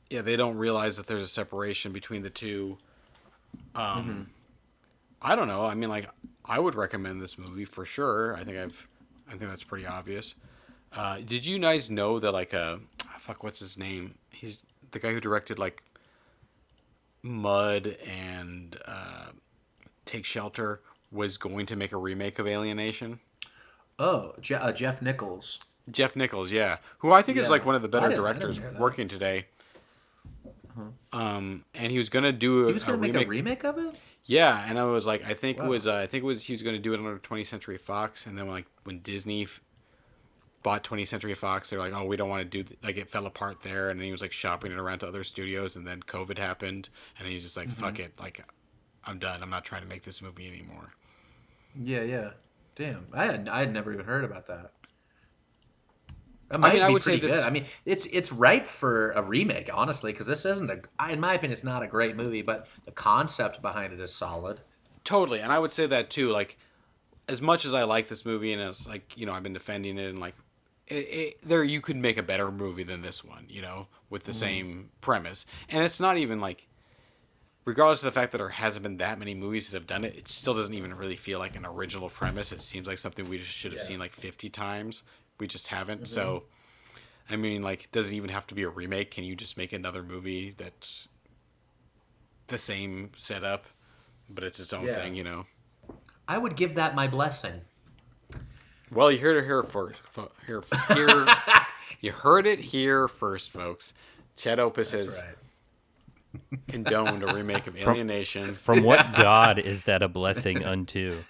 yeah 0.09 0.21
they 0.21 0.35
don't 0.37 0.57
realize 0.57 0.95
that 0.97 1.07
there's 1.07 1.21
a 1.23 1.27
separation 1.27 1.91
between 1.91 2.21
the 2.21 2.29
two 2.29 2.77
um 3.75 4.29
i 5.21 5.35
don't 5.35 5.47
know 5.47 5.65
i 5.65 5.73
mean 5.73 5.89
like 5.89 6.07
i 6.45 6.59
would 6.59 6.75
recommend 6.75 7.19
this 7.19 7.37
movie 7.37 7.65
for 7.65 7.83
sure 7.83 8.35
i 8.37 8.43
think 8.43 8.57
i've 8.57 8.87
i 9.27 9.31
think 9.31 9.49
that's 9.49 9.63
pretty 9.63 9.85
obvious 9.87 10.35
uh 10.93 11.17
did 11.25 11.45
you 11.45 11.57
guys 11.59 11.89
know 11.91 12.19
that 12.19 12.31
like 12.31 12.53
uh 12.53 12.77
fuck 13.17 13.43
what's 13.43 13.59
his 13.59 13.77
name 13.77 14.13
he's 14.31 14.63
the 14.91 14.99
guy 14.99 15.11
who 15.11 15.19
directed 15.19 15.57
like 15.59 15.81
mud 17.23 17.97
and 18.07 18.77
uh 18.85 19.25
take 20.07 20.25
shelter 20.25 20.81
was 21.11 21.37
going 21.37 21.65
to 21.67 21.75
make 21.75 21.91
a 21.91 21.97
remake 21.97 22.39
of 22.39 22.47
Alien 22.47 22.77
Nation 22.77 23.19
Oh, 23.99 24.33
Je- 24.41 24.53
uh, 24.55 24.71
Jeff 24.71 25.01
Nichols. 25.01 25.59
Jeff 25.89 26.15
Nichols, 26.15 26.51
yeah, 26.51 26.77
who 26.99 27.11
I 27.11 27.21
think 27.21 27.37
is 27.37 27.49
like 27.49 27.65
one 27.65 27.73
of 27.75 27.81
the 27.81 27.87
better 27.87 28.07
I 28.07 28.09
didn't- 28.09 28.25
I 28.25 28.33
didn't 28.33 28.41
directors 28.55 28.79
working 28.79 29.07
today. 29.07 29.45
Um, 31.11 31.65
and 31.73 31.91
he 31.91 31.97
was 31.97 32.09
gonna 32.09 32.31
do 32.31 32.65
a, 32.65 32.67
He 32.67 32.73
was 32.73 32.83
going 32.83 32.99
a 32.99 33.07
to 33.07 33.13
make 33.13 33.13
remake. 33.13 33.27
a 33.27 33.29
remake 33.29 33.63
of 33.65 33.77
it. 33.79 33.99
yeah, 34.25 34.63
and 34.69 34.77
I 34.77 34.83
was 34.83 35.07
like, 35.07 35.25
I 35.27 35.33
think 35.33 35.57
Wow. 35.57 35.65
it 35.65 35.69
was, 35.69 35.87
uh, 35.87 35.95
I 35.95 36.05
think 36.05 36.23
it 36.23 36.27
was 36.27 36.43
he 36.43 36.53
was 36.53 36.61
gonna 36.61 36.77
do 36.77 36.93
it 36.93 36.99
under 36.99 37.17
20th 37.17 37.47
Century 37.47 37.77
Fox, 37.79 38.27
and 38.27 38.37
then 38.37 38.47
like 38.47 38.67
when 38.83 38.99
Disney 38.99 39.43
f- 39.43 39.59
bought 40.61 40.83
20th 40.83 41.07
Century 41.07 41.33
Fox, 41.33 41.69
they're 41.71 41.79
like, 41.79 41.93
oh, 41.93 42.05
we 42.05 42.15
don't 42.17 42.29
want 42.29 42.41
to 42.43 42.45
do 42.47 42.61
th-. 42.63 42.77
like 42.83 42.97
it 42.97 43.09
fell 43.09 43.25
apart 43.25 43.61
there, 43.61 43.89
and 43.89 43.99
then 43.99 44.05
he 44.05 44.11
was 44.11 44.21
like 44.21 44.31
shopping 44.33 44.71
it 44.71 44.77
around 44.77 44.99
to 44.99 45.07
other 45.07 45.23
studios, 45.23 45.75
and 45.75 45.87
then 45.87 46.01
COVID 46.03 46.37
happened, 46.37 46.89
and 47.17 47.27
he's 47.27 47.43
just 47.43 47.57
like, 47.57 47.69
Mm-hmm. 47.69 47.81
fuck 47.81 47.99
it, 47.99 48.13
like 48.19 48.43
I'm 49.07 49.19
done, 49.19 49.41
I'm 49.41 49.49
not 49.49 49.65
trying 49.65 49.81
to 49.81 49.87
make 49.87 50.03
this 50.03 50.21
movie 50.21 50.47
anymore. 50.47 50.93
Yeah, 51.79 52.03
yeah. 52.03 52.31
Damn, 52.75 53.05
I 53.13 53.25
had 53.25 53.49
I 53.49 53.59
had 53.59 53.73
never 53.73 53.91
even 53.91 54.05
heard 54.05 54.23
about 54.23 54.47
that. 54.47 54.71
That 56.49 56.59
might 56.59 56.75
mean, 56.75 56.83
I 56.83 56.87
be 56.87 56.93
would 56.93 57.03
say 57.03 57.19
this- 57.19 57.31
good. 57.31 57.43
I 57.43 57.49
mean, 57.49 57.65
it's 57.85 58.05
it's 58.05 58.31
ripe 58.31 58.67
for 58.67 59.11
a 59.11 59.21
remake, 59.21 59.69
honestly, 59.73 60.11
because 60.11 60.27
this 60.27 60.45
isn't 60.45 60.69
a. 60.69 61.11
In 61.11 61.19
my 61.19 61.33
opinion, 61.33 61.53
it's 61.53 61.63
not 61.63 61.83
a 61.83 61.87
great 61.87 62.15
movie, 62.15 62.41
but 62.41 62.67
the 62.85 62.91
concept 62.91 63.61
behind 63.61 63.93
it 63.93 63.99
is 63.99 64.13
solid. 64.13 64.61
Totally, 65.03 65.39
and 65.39 65.51
I 65.51 65.59
would 65.59 65.71
say 65.71 65.87
that 65.87 66.09
too. 66.09 66.29
Like, 66.29 66.57
as 67.27 67.41
much 67.41 67.65
as 67.65 67.73
I 67.73 67.83
like 67.83 68.07
this 68.07 68.25
movie, 68.25 68.53
and 68.53 68.61
it's 68.61 68.87
like 68.87 69.17
you 69.17 69.25
know 69.25 69.33
I've 69.33 69.43
been 69.43 69.53
defending 69.53 69.97
it, 69.97 70.09
and 70.09 70.19
like, 70.19 70.35
it, 70.87 70.95
it, 70.95 71.37
there 71.43 71.63
you 71.63 71.81
could 71.81 71.97
make 71.97 72.17
a 72.17 72.23
better 72.23 72.51
movie 72.51 72.83
than 72.83 73.01
this 73.01 73.23
one, 73.23 73.45
you 73.49 73.61
know, 73.61 73.87
with 74.09 74.23
the 74.23 74.31
mm-hmm. 74.31 74.39
same 74.39 74.89
premise, 75.01 75.45
and 75.69 75.83
it's 75.83 75.99
not 75.99 76.17
even 76.17 76.39
like, 76.39 76.67
regardless 77.67 78.01
of 78.01 78.05
the 78.05 78.17
fact 78.17 78.31
that 78.31 78.37
there 78.37 78.47
hasn't 78.47 78.81
been 78.81 78.95
that 78.95 79.19
many 79.19 79.35
movies 79.35 79.69
that 79.69 79.75
have 79.77 79.85
done 79.85 80.05
it, 80.05 80.15
it 80.15 80.27
still 80.29 80.53
doesn't 80.53 80.73
even 80.73 80.93
really 80.95 81.17
feel 81.17 81.37
like 81.37 81.53
an 81.57 81.65
original 81.65 82.09
premise. 82.09 82.53
It 82.53 82.61
seems 82.61 82.87
like 82.87 82.97
something 82.97 83.29
we 83.29 83.39
just 83.39 83.51
should 83.51 83.73
have 83.73 83.81
seen 83.81 83.99
like 83.99 84.13
fifty 84.13 84.49
times. 84.49 85.03
We 85.37 85.47
just 85.47 85.67
haven't. 85.67 86.03
Mm-hmm. 86.03 86.05
So, 86.05 86.43
I 87.29 87.35
mean, 87.35 87.61
like, 87.61 87.91
does 87.91 88.09
it 88.09 88.15
even 88.15 88.29
have 88.29 88.47
to 88.47 88.55
be 88.55 88.63
a 88.63 88.69
remake? 88.69 89.11
Can 89.11 89.25
you 89.25 89.35
just 89.35 89.57
make 89.57 89.73
another 89.73 90.01
movie 90.01 90.55
that's 90.57 91.09
the 92.47 92.57
same 92.57 93.11
setup? 93.17 93.65
But 94.29 94.45
it's 94.45 94.59
its 94.61 94.71
own 94.71 94.85
Yeah. 94.85 94.95
thing, 94.95 95.15
you 95.15 95.25
know. 95.25 95.45
I 96.25 96.37
would 96.37 96.55
give 96.55 96.75
that 96.75 96.95
my 96.95 97.07
blessing. 97.07 97.61
Well, 98.91 99.11
you 99.11 99.19
heard 99.19 99.37
it 99.37 99.45
here 99.45 99.63
first. 99.63 99.99
Here, 100.45 100.63
here, 100.93 101.25
you 102.01 102.11
heard 102.13 102.45
it 102.45 102.59
here 102.59 103.09
first, 103.09 103.51
folks. 103.51 103.93
Chad 104.37 104.59
Opus 104.59 104.91
has 104.91 105.21
condoned 106.67 107.23
a 107.23 107.33
remake 107.33 107.67
of 107.67 107.77
Alien 107.77 108.07
Nation. 108.07 108.53
From 108.53 108.83
what 108.83 109.13
god 109.15 109.59
is 109.59 109.85
that 109.85 110.01
a 110.01 110.07
blessing 110.07 110.63
unto? 110.63 111.23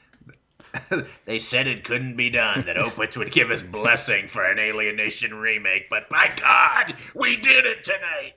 They 1.25 1.39
said 1.39 1.67
it 1.67 1.83
couldn't 1.83 2.15
be 2.15 2.29
done. 2.29 2.65
That 2.65 2.77
Opus 2.77 3.17
would 3.17 3.31
give 3.31 3.51
us 3.51 3.61
blessing 3.61 4.27
for 4.27 4.43
an 4.43 4.59
Alien 4.59 4.95
Nation 4.95 5.33
remake, 5.33 5.89
but 5.89 6.09
by 6.09 6.31
God, 6.35 6.95
we 7.15 7.35
did 7.35 7.65
it 7.65 7.83
tonight. 7.83 8.33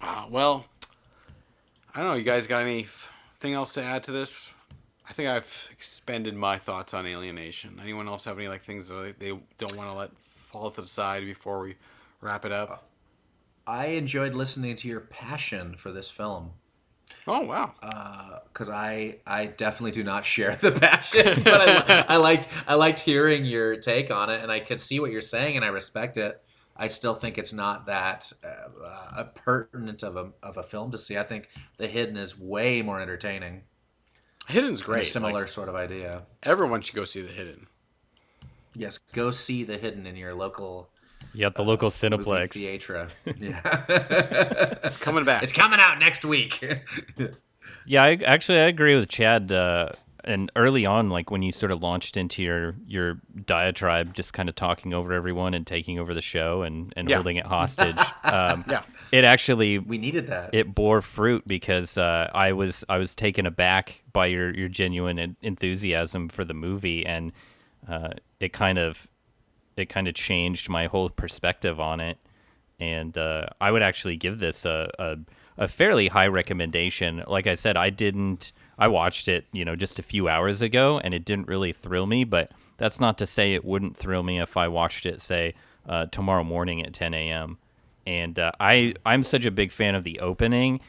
Uh, 0.00 0.26
well, 0.30 0.66
I 1.94 2.00
don't 2.00 2.08
know. 2.08 2.14
You 2.14 2.24
guys 2.24 2.46
got 2.46 2.62
anything 2.62 3.52
else 3.54 3.74
to 3.74 3.82
add 3.82 4.04
to 4.04 4.12
this? 4.12 4.52
I 5.08 5.12
think 5.12 5.28
I've 5.28 5.68
expended 5.70 6.34
my 6.34 6.58
thoughts 6.58 6.92
on 6.92 7.06
Alien 7.06 7.36
Nation. 7.36 7.80
Anyone 7.82 8.08
else 8.08 8.24
have 8.24 8.38
any 8.38 8.48
like 8.48 8.64
things 8.64 8.88
that 8.88 9.16
they 9.18 9.28
don't 9.58 9.76
want 9.76 9.90
to 9.90 9.94
let 9.94 10.10
fall 10.26 10.70
to 10.70 10.80
the 10.80 10.86
side 10.86 11.24
before 11.24 11.60
we 11.60 11.76
wrap 12.20 12.44
it 12.44 12.52
up? 12.52 12.88
I 13.66 13.86
enjoyed 13.86 14.34
listening 14.34 14.76
to 14.76 14.88
your 14.88 15.00
passion 15.00 15.74
for 15.76 15.90
this 15.90 16.10
film. 16.10 16.52
Oh 17.28 17.40
wow! 17.40 17.74
because 18.52 18.70
I 18.70 19.16
I 19.26 19.46
definitely 19.46 19.90
do 19.92 20.04
not 20.04 20.24
share 20.24 20.54
the 20.54 20.70
passion, 20.80 21.42
but 21.42 21.88
I, 21.90 22.04
I 22.08 22.16
liked 22.16 22.48
I 22.68 22.74
liked 22.74 23.00
hearing 23.00 23.44
your 23.44 23.76
take 23.76 24.10
on 24.12 24.30
it, 24.30 24.42
and 24.42 24.50
I 24.52 24.60
could 24.60 24.80
see 24.80 25.00
what 25.00 25.10
you're 25.10 25.20
saying, 25.20 25.56
and 25.56 25.64
I 25.64 25.68
respect 25.68 26.16
it. 26.16 26.40
I 26.76 26.88
still 26.88 27.14
think 27.14 27.38
it's 27.38 27.52
not 27.52 27.86
that 27.86 28.32
uh, 28.44 29.18
uh, 29.18 29.24
pertinent 29.34 30.02
of 30.02 30.16
a 30.16 30.30
of 30.42 30.56
a 30.56 30.62
film 30.62 30.92
to 30.92 30.98
see. 30.98 31.18
I 31.18 31.22
think 31.24 31.48
The 31.78 31.88
Hidden 31.88 32.16
is 32.16 32.38
way 32.38 32.82
more 32.82 33.00
entertaining. 33.00 33.62
Hidden's 34.46 34.82
great. 34.82 35.06
similar 35.06 35.40
Like, 35.40 35.48
sort 35.48 35.68
of 35.68 35.74
idea. 35.74 36.22
everyone 36.44 36.82
should 36.82 36.94
go 36.94 37.04
see 37.04 37.22
The 37.22 37.32
Hidden. 37.32 37.66
Yes, 38.74 38.98
go 38.98 39.30
see 39.32 39.64
The 39.64 39.78
Hidden 39.78 40.06
in 40.06 40.14
your 40.16 40.34
local 40.34 40.90
You 41.36 41.42
got 41.42 41.54
the 41.54 41.62
local 41.64 41.86
movie 41.88 42.16
Cineplex. 42.24 42.52
theatre. 42.52 43.08
Yeah, 43.38 43.60
It's 44.84 44.96
coming 44.96 45.24
back. 45.24 45.42
it's 45.42 45.52
coming 45.52 45.78
out 45.80 45.98
next 45.98 46.24
week. 46.24 46.64
Yeah, 47.84 48.02
I, 48.04 48.12
actually, 48.24 48.58
I 48.60 48.66
agree 48.66 48.94
with 48.96 49.08
Chad. 49.08 49.50
Uh, 49.52 49.88
and 50.22 50.50
early 50.56 50.86
on, 50.86 51.08
like 51.10 51.30
when 51.32 51.42
you 51.42 51.50
sort 51.52 51.70
of 51.72 51.82
launched 51.82 52.16
into 52.16 52.42
your 52.42 52.74
your 52.86 53.20
diatribe, 53.44 54.14
just 54.14 54.32
kind 54.32 54.48
of 54.48 54.54
talking 54.54 54.94
over 54.94 55.12
everyone 55.12 55.52
and 55.54 55.66
taking 55.66 55.98
over 55.98 56.14
the 56.14 56.20
show 56.20 56.62
and, 56.62 56.92
and 56.96 57.08
Yeah. 57.10 57.16
holding 57.16 57.36
it 57.36 57.46
hostage. 57.46 57.98
Um, 58.24 58.64
Yeah. 58.68 58.82
it 59.12 59.24
actually 59.24 59.78
we 59.78 59.98
needed 59.98 60.28
that. 60.28 60.54
it 60.54 60.74
bore 60.74 61.00
fruit 61.02 61.42
because 61.46 61.96
uh, 61.98 62.28
I 62.34 62.52
was 62.52 62.84
I 62.88 62.98
was 62.98 63.14
taken 63.16 63.46
aback 63.46 64.00
by 64.12 64.26
your 64.26 64.52
your 64.54 64.68
genuine 64.68 65.36
enthusiasm 65.42 66.28
for 66.28 66.44
the 66.44 66.54
movie, 66.54 67.04
and 67.06 67.32
uh, 67.88 68.10
it 68.40 68.52
kind 68.52 68.78
of 68.78 69.06
it 69.76 69.86
kind 69.86 70.08
of 70.08 70.14
changed 70.14 70.68
my 70.68 70.86
whole 70.86 71.10
perspective 71.10 71.80
on 71.80 72.00
it. 72.00 72.18
And 72.78 73.16
uh, 73.16 73.46
I 73.60 73.70
would 73.70 73.82
actually 73.82 74.16
give 74.16 74.38
this 74.38 74.64
a, 74.64 74.90
a 74.98 75.16
a 75.58 75.68
fairly 75.68 76.08
high 76.08 76.26
recommendation. 76.26 77.24
Like 77.26 77.46
I 77.46 77.54
said, 77.54 77.76
I 77.76 77.88
didn't. 77.88 78.52
I 78.78 78.88
watched 78.88 79.26
it, 79.26 79.46
you 79.52 79.64
know, 79.64 79.74
just 79.74 79.98
a 79.98 80.02
few 80.02 80.28
hours 80.28 80.60
ago, 80.60 81.00
and 81.02 81.14
it 81.14 81.24
didn't 81.24 81.48
really 81.48 81.72
thrill 81.72 82.06
me. 82.06 82.24
But 82.24 82.50
that's 82.76 83.00
not 83.00 83.16
to 83.18 83.26
say 83.26 83.54
it 83.54 83.64
wouldn't 83.64 83.96
thrill 83.96 84.22
me 84.22 84.38
if 84.38 84.58
I 84.58 84.68
watched 84.68 85.06
it, 85.06 85.22
say, 85.22 85.54
uh, 85.88 86.06
tomorrow 86.06 86.44
morning 86.44 86.84
at 86.84 86.92
10 86.92 87.14
a.m 87.14 87.56
and 88.06 88.38
uh, 88.38 88.52
I 88.60 88.94
I'm 89.04 89.24
such 89.24 89.44
a 89.44 89.50
big 89.50 89.72
fan 89.72 89.94
of 89.94 90.04
the 90.04 90.20
opening, 90.20 90.80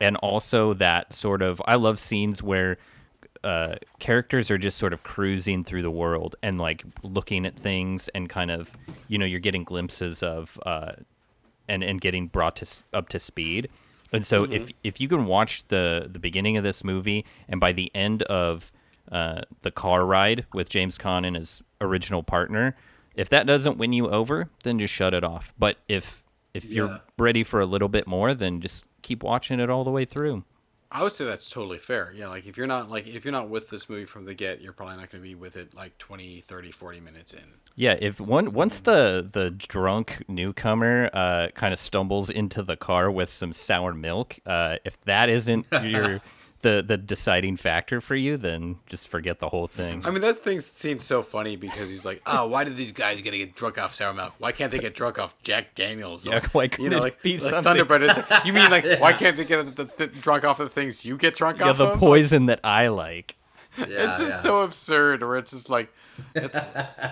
and 0.00 0.16
also 0.16 0.74
that 0.74 1.14
sort 1.14 1.42
of 1.42 1.60
I 1.66 1.76
love 1.76 1.98
scenes 1.98 2.42
where 2.42 2.78
uh, 3.42 3.76
characters 3.98 4.50
are 4.50 4.58
just 4.58 4.76
sort 4.78 4.92
of 4.92 5.02
cruising 5.02 5.64
through 5.64 5.82
the 5.82 5.90
world 5.90 6.36
and 6.42 6.58
like 6.60 6.84
looking 7.02 7.46
at 7.46 7.56
things 7.56 8.08
and 8.14 8.28
kind 8.28 8.50
of 8.50 8.70
you 9.08 9.16
know 9.18 9.24
you're 9.26 9.40
getting 9.40 9.64
glimpses 9.64 10.22
of 10.22 10.58
uh, 10.66 10.92
and 11.68 11.82
and 11.82 12.00
getting 12.00 12.26
brought 12.26 12.56
to 12.56 12.66
up 12.92 13.08
to 13.08 13.18
speed. 13.18 13.68
And 14.12 14.26
so 14.26 14.44
if 14.44 14.70
if 14.82 15.00
you 15.00 15.08
can 15.08 15.24
watch 15.26 15.66
the 15.68 16.08
the 16.12 16.18
beginning 16.18 16.56
of 16.56 16.64
this 16.64 16.82
movie 16.84 17.24
and 17.48 17.60
by 17.60 17.72
the 17.72 17.90
end 17.94 18.22
of 18.24 18.70
uh, 19.12 19.42
the 19.62 19.70
car 19.70 20.04
ride 20.04 20.46
with 20.52 20.68
James 20.68 20.98
Caan 20.98 21.26
and 21.26 21.36
his 21.36 21.62
original 21.80 22.22
partner, 22.22 22.76
if 23.14 23.28
that 23.30 23.46
doesn't 23.46 23.78
win 23.78 23.92
you 23.92 24.08
over, 24.10 24.50
then 24.64 24.78
just 24.78 24.92
shut 24.92 25.14
it 25.14 25.24
off. 25.24 25.52
But 25.58 25.78
if 25.88 26.22
if 26.52 26.64
Yeah. 26.64 26.74
you're 26.74 27.00
ready 27.18 27.44
for 27.44 27.60
a 27.60 27.66
little 27.66 27.88
bit 27.88 28.06
more, 28.06 28.34
then 28.34 28.60
just 28.60 28.84
keep 29.02 29.22
watching 29.22 29.60
it 29.60 29.70
all 29.70 29.84
the 29.84 29.90
way 29.90 30.04
through. 30.04 30.44
I 30.92 31.04
would 31.04 31.12
say 31.12 31.24
that's 31.24 31.48
totally 31.48 31.78
fair. 31.78 32.12
Yeah, 32.14 32.28
like 32.28 32.46
if 32.46 32.56
you're 32.56 32.66
not 32.66 32.90
like 32.90 33.06
if 33.06 33.24
you're 33.24 33.32
not 33.32 33.48
with 33.48 33.70
this 33.70 33.88
movie 33.88 34.06
from 34.06 34.24
the 34.24 34.34
get, 34.34 34.60
you're 34.60 34.72
probably 34.72 34.96
not 34.96 35.10
going 35.10 35.22
to 35.22 35.28
be 35.28 35.36
with 35.36 35.56
it 35.56 35.72
like 35.74 35.96
20, 35.98 36.40
30, 36.40 36.72
40 36.72 37.00
minutes 37.00 37.32
in. 37.32 37.44
Yeah, 37.76 37.96
if 38.00 38.20
one 38.20 38.52
once 38.52 38.80
the 38.80 39.26
the 39.30 39.50
drunk 39.50 40.24
newcomer 40.26 41.08
uh, 41.12 41.48
kind 41.54 41.72
of 41.72 41.78
stumbles 41.78 42.28
into 42.28 42.62
the 42.62 42.76
car 42.76 43.10
with 43.10 43.28
some 43.28 43.52
sour 43.52 43.94
milk, 43.94 44.38
uh, 44.46 44.76
if 44.84 45.00
that 45.02 45.28
isn't 45.28 45.66
your 45.84 46.20
the 46.62 46.84
the 46.86 46.96
deciding 46.96 47.56
factor 47.56 48.00
for 48.00 48.14
you, 48.14 48.36
then 48.36 48.76
just 48.86 49.08
forget 49.08 49.38
the 49.38 49.48
whole 49.48 49.66
thing. 49.66 50.04
I 50.04 50.10
mean, 50.10 50.20
that 50.22 50.36
thing 50.36 50.60
seems 50.60 51.04
so 51.04 51.22
funny 51.22 51.56
because 51.56 51.88
he's 51.88 52.04
like, 52.04 52.22
"Oh, 52.26 52.46
why 52.46 52.64
do 52.64 52.72
these 52.72 52.92
guys 52.92 53.20
get 53.22 53.30
to 53.30 53.38
get 53.38 53.54
drunk 53.54 53.78
off 53.78 53.94
sour 53.94 54.12
milk? 54.12 54.34
Why 54.38 54.52
can't 54.52 54.70
they 54.70 54.78
get 54.78 54.94
drunk 54.94 55.18
off 55.18 55.40
Jack 55.42 55.74
Daniels? 55.74 56.26
Yeah, 56.26 56.46
why 56.52 56.68
couldn't 56.68 56.92
it 56.92 57.22
be 57.22 57.38
like 57.38 57.50
something- 57.50 57.74
Thunderbird? 57.74 58.02
It's 58.02 58.30
like, 58.30 58.44
you 58.44 58.52
mean 58.52 58.70
like 58.70 58.84
why 59.00 59.12
can't 59.12 59.36
they 59.36 59.44
get 59.44 59.76
the, 59.76 59.84
the, 59.84 60.06
drunk 60.06 60.44
off 60.44 60.60
of 60.60 60.68
the 60.68 60.74
things 60.74 61.04
you 61.04 61.16
get 61.16 61.34
drunk 61.34 61.58
yeah, 61.58 61.70
off 61.70 61.78
the 61.78 61.86
of? 61.88 61.98
poison 61.98 62.46
that 62.46 62.60
I 62.62 62.88
like. 62.88 63.36
Yeah, 63.78 64.08
it's 64.08 64.18
just 64.18 64.32
yeah. 64.32 64.38
so 64.38 64.62
absurd. 64.62 65.22
Where 65.22 65.36
it's 65.36 65.52
just 65.52 65.70
like, 65.70 65.92
it's 66.34 66.58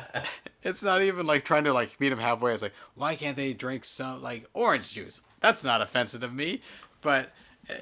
it's 0.62 0.82
not 0.82 1.02
even 1.02 1.26
like 1.26 1.44
trying 1.44 1.64
to 1.64 1.72
like 1.72 1.98
meet 2.00 2.12
him 2.12 2.18
halfway. 2.18 2.52
It's 2.52 2.62
like, 2.62 2.74
why 2.94 3.14
can't 3.16 3.36
they 3.36 3.54
drink 3.54 3.84
some 3.84 4.22
like 4.22 4.46
orange 4.52 4.92
juice? 4.92 5.20
That's 5.40 5.64
not 5.64 5.80
offensive 5.80 6.20
to 6.22 6.28
me, 6.28 6.60
but 7.00 7.32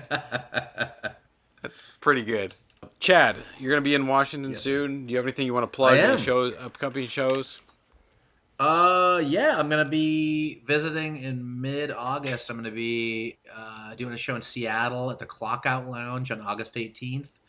that's 1.62 1.82
pretty 2.00 2.22
good. 2.22 2.54
Chad, 3.00 3.36
you're 3.58 3.70
gonna 3.70 3.82
be 3.82 3.94
in 3.94 4.06
Washington 4.06 4.56
soon. 4.56 5.06
Do 5.06 5.12
you 5.12 5.18
have 5.18 5.26
anything 5.26 5.46
you 5.46 5.54
want 5.54 5.70
to 5.70 5.76
plug? 5.76 5.96
Any 5.96 6.20
shows, 6.20 6.54
upcoming 6.58 7.06
shows? 7.06 7.60
Uh, 8.58 9.20
yeah, 9.24 9.56
I'm 9.58 9.68
gonna 9.68 9.84
be 9.84 10.62
visiting 10.64 11.16
in 11.16 11.60
mid-August. 11.60 12.50
I'm 12.50 12.56
gonna 12.56 12.70
be 12.70 13.38
uh, 13.54 13.94
doing 13.94 14.14
a 14.14 14.16
show 14.16 14.36
in 14.36 14.42
Seattle 14.42 15.10
at 15.10 15.18
the 15.18 15.26
Clockout 15.26 15.88
Lounge 15.88 16.30
on 16.30 16.40
August 16.40 16.74
18th, 16.74 17.40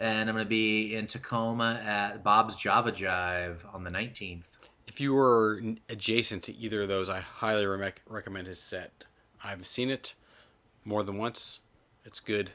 and 0.00 0.28
I'm 0.28 0.34
gonna 0.34 0.48
be 0.48 0.94
in 0.94 1.06
Tacoma 1.06 1.80
at 1.84 2.24
Bob's 2.24 2.56
Java 2.56 2.90
Jive 2.90 3.72
on 3.72 3.84
the 3.84 3.90
19th. 3.90 4.58
If 4.88 5.00
you 5.00 5.14
were 5.14 5.60
adjacent 5.88 6.42
to 6.44 6.56
either 6.56 6.82
of 6.82 6.88
those, 6.88 7.08
I 7.08 7.20
highly 7.20 7.66
re- 7.66 7.92
recommend 8.06 8.48
his 8.48 8.58
set. 8.58 9.04
I've 9.44 9.66
seen 9.66 9.90
it 9.90 10.14
more 10.84 11.04
than 11.04 11.18
once. 11.18 11.60
It's 12.08 12.20
good. 12.20 12.52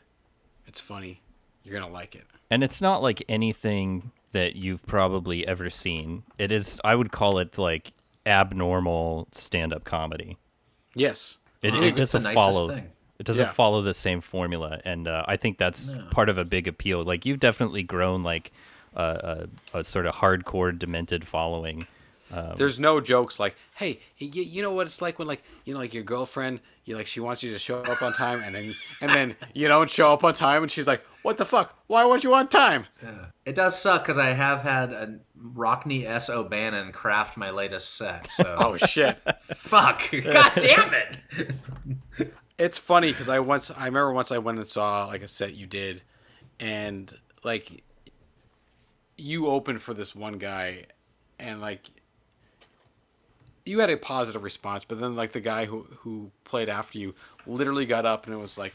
It's 0.65 0.79
funny. 0.79 1.21
You're 1.63 1.79
gonna 1.79 1.93
like 1.93 2.15
it. 2.15 2.25
And 2.49 2.63
it's 2.63 2.81
not 2.81 3.03
like 3.03 3.23
anything 3.29 4.09
that 4.31 4.55
you've 4.55 4.83
probably 4.87 5.45
ever 5.47 5.69
seen. 5.69 6.23
It 6.39 6.51
is 6.51 6.81
I 6.83 6.95
would 6.95 7.11
call 7.11 7.37
it 7.37 7.59
like 7.59 7.93
abnormal 8.25 9.27
stand-up 9.31 9.83
comedy. 9.83 10.37
Yes. 10.95 11.37
It, 11.61 11.75
it 11.75 11.95
doesn't 11.95 12.23
follow. 12.33 12.69
thing. 12.69 12.89
It 13.19 13.27
doesn't 13.27 13.45
Yeah. 13.45 13.51
follow 13.51 13.83
the 13.83 13.93
same 13.93 14.21
formula, 14.21 14.81
and 14.85 15.07
uh, 15.07 15.23
I 15.27 15.37
think 15.37 15.59
that's 15.59 15.91
part 16.09 16.29
of 16.29 16.39
a 16.39 16.43
big 16.43 16.67
appeal. 16.67 17.03
Like 17.03 17.23
you've 17.27 17.39
definitely 17.39 17.83
grown 17.83 18.23
like 18.23 18.51
a, 18.95 19.47
a, 19.73 19.79
a 19.79 19.83
sort 19.83 20.07
of 20.07 20.15
hardcore, 20.15 20.77
demented 20.77 21.27
following. 21.27 21.85
There's 22.57 22.79
no 22.79 22.99
jokes 22.99 23.39
like, 23.39 23.55
"Hey, 23.75 23.99
you, 24.17 24.41
you 24.41 24.61
know 24.63 24.73
what 24.73 24.87
it's 24.87 25.03
like 25.03 25.19
when 25.19 25.27
like 25.27 25.43
you 25.65 25.73
know 25.75 25.79
like 25.79 25.93
your 25.93 26.01
girlfriend, 26.03 26.61
you 26.85 26.95
like 26.95 27.07
she 27.07 27.19
wants 27.19 27.43
you 27.43 27.51
to 27.51 27.59
show 27.59 27.81
up 27.81 28.01
on 28.01 28.13
time, 28.13 28.41
and 28.43 28.53
then 28.53 28.75
and 29.01 29.09
then 29.11 29.35
you 29.53 29.67
don't 29.67 29.89
show 29.89 30.11
up 30.11 30.23
on 30.23 30.33
time, 30.33 30.63
and 30.63 30.71
she's 30.71 30.87
like, 30.87 31.05
what 31.21 31.37
the 31.37 31.45
fuck? 31.45 31.77
Why 31.87 32.05
weren't 32.05 32.23
you 32.23 32.33
on 32.33 32.47
time? 32.47 32.85
It 33.45 33.55
does 33.55 33.79
suck 33.79 34.03
because 34.03 34.17
I 34.17 34.31
have 34.31 34.61
had 34.61 34.91
a 34.91 35.19
Rockne 35.37 36.03
S. 36.05 36.29
O'Bannon 36.29 36.91
craft 36.91 37.37
my 37.37 37.49
latest 37.49 37.95
set. 37.95 38.29
So 38.29 38.55
Oh 38.59 38.77
shit! 38.77 39.17
fuck, 39.43 40.03
god 40.11 40.51
damn 40.55 40.93
it! 40.93 42.31
it's 42.57 42.77
funny 42.77 43.11
because 43.11 43.29
I 43.29 43.39
once 43.39 43.71
I 43.71 43.85
remember 43.85 44.11
once 44.13 44.31
I 44.31 44.37
went 44.37 44.57
and 44.57 44.67
saw 44.67 45.05
like 45.05 45.21
a 45.21 45.27
set 45.27 45.55
you 45.55 45.65
did, 45.65 46.01
and 46.59 47.13
like 47.43 47.83
you 49.17 49.47
opened 49.47 49.81
for 49.81 49.93
this 49.93 50.13
one 50.13 50.37
guy, 50.37 50.85
and 51.39 51.61
like 51.61 51.89
you 53.65 53.79
had 53.79 53.89
a 53.89 53.97
positive 53.97 54.43
response, 54.43 54.85
but 54.85 54.99
then 54.99 55.15
like 55.15 55.31
the 55.31 55.39
guy 55.39 55.65
who 55.65 55.87
who 55.99 56.31
played 56.43 56.69
after 56.69 56.99
you 56.99 57.15
literally 57.47 57.85
got 57.85 58.05
up 58.05 58.25
and 58.25 58.35
it 58.35 58.39
was 58.39 58.57
like, 58.57 58.73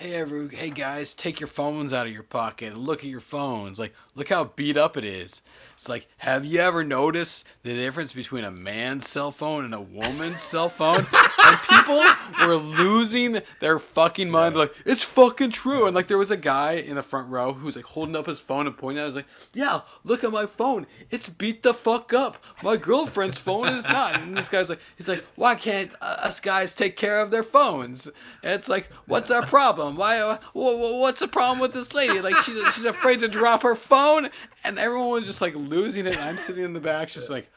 "Hey 0.00 0.14
every 0.14 0.48
hey 0.48 0.70
guys, 0.70 1.12
take 1.12 1.40
your 1.40 1.46
phones 1.46 1.92
out 1.92 2.06
of 2.06 2.12
your 2.12 2.22
pocket 2.22 2.72
and 2.72 2.78
look 2.86 3.00
at 3.00 3.10
your 3.10 3.20
phones. 3.20 3.78
Like 3.78 3.94
look 4.14 4.30
how 4.30 4.44
beat 4.44 4.78
up 4.78 4.96
it 4.96 5.04
is." 5.04 5.42
It's 5.74 5.90
like, 5.90 6.08
"Have 6.18 6.46
you 6.46 6.60
ever 6.60 6.82
noticed 6.82 7.46
the 7.62 7.74
difference 7.74 8.14
between 8.14 8.44
a 8.44 8.50
man's 8.50 9.06
cell 9.06 9.30
phone 9.30 9.64
and 9.66 9.74
a 9.74 9.80
woman's 9.80 10.40
cell 10.40 10.70
phone?" 10.70 11.04
And 11.42 11.58
people 11.62 12.04
were 12.46 12.56
losing 12.56 13.40
their 13.60 13.78
fucking 13.78 14.30
mind. 14.30 14.56
Like, 14.56 14.74
"It's 14.86 15.02
fucking 15.02 15.50
true." 15.50 15.86
And 15.86 15.94
like 15.94 16.06
there 16.06 16.18
was 16.18 16.30
a 16.30 16.36
guy 16.36 16.72
in 16.72 16.94
the 16.94 17.02
front 17.02 17.28
row 17.28 17.52
who 17.52 17.66
was 17.66 17.76
like 17.76 17.86
holding 17.86 18.14
up 18.16 18.26
his 18.26 18.40
phone 18.40 18.66
and 18.66 18.76
pointing 18.76 19.02
at 19.02 19.02
it. 19.02 19.04
I 19.04 19.08
was 19.08 19.16
like, 19.16 19.26
"Yeah, 19.52 19.80
look 20.04 20.22
at 20.24 20.30
my 20.30 20.46
phone. 20.46 20.86
It's 21.10 21.28
beat 21.28 21.62
the 21.62 21.74
fuck 21.74 22.14
up. 22.14 22.42
My 22.62 22.76
girlfriend's 22.76 23.38
phone 23.38 23.68
is 23.68 23.88
not." 23.88 24.20
And 24.20 24.36
this 24.36 24.48
guy's 24.48 24.70
like, 24.70 24.80
he's 24.96 25.08
like, 25.08 25.24
"Why 25.34 25.54
can't 25.56 25.90
us 26.00 26.40
guys 26.40 26.74
take 26.74 26.96
care 26.96 27.20
of 27.20 27.30
their 27.30 27.42
phones?" 27.42 28.06
And 28.42 28.52
it's 28.52 28.68
like, 28.68 28.90
"What's 29.06 29.30
our 29.30 29.42
problem? 29.42 29.89
Why? 29.96 30.22
Wha- 30.22 30.38
wha- 30.54 30.98
what's 31.00 31.20
the 31.20 31.28
problem 31.28 31.58
with 31.60 31.72
this 31.72 31.94
lady? 31.94 32.20
Like, 32.20 32.36
she, 32.38 32.52
she's 32.70 32.84
afraid 32.84 33.18
to 33.20 33.28
drop 33.28 33.62
her 33.62 33.74
phone." 33.74 34.30
And 34.64 34.78
everyone 34.78 35.10
was 35.10 35.26
just 35.26 35.40
like 35.40 35.54
losing 35.54 36.06
it. 36.06 36.16
And 36.16 36.24
I'm 36.24 36.38
sitting 36.38 36.64
in 36.64 36.72
the 36.72 36.80
back, 36.80 37.08
just 37.08 37.30
like, 37.30 37.50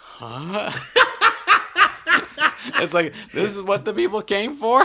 "Huh?" 0.00 0.70
it's 2.76 2.94
like 2.94 3.12
this 3.32 3.54
is 3.56 3.62
what 3.62 3.84
the 3.84 3.92
people 3.92 4.22
came 4.22 4.54
for. 4.54 4.84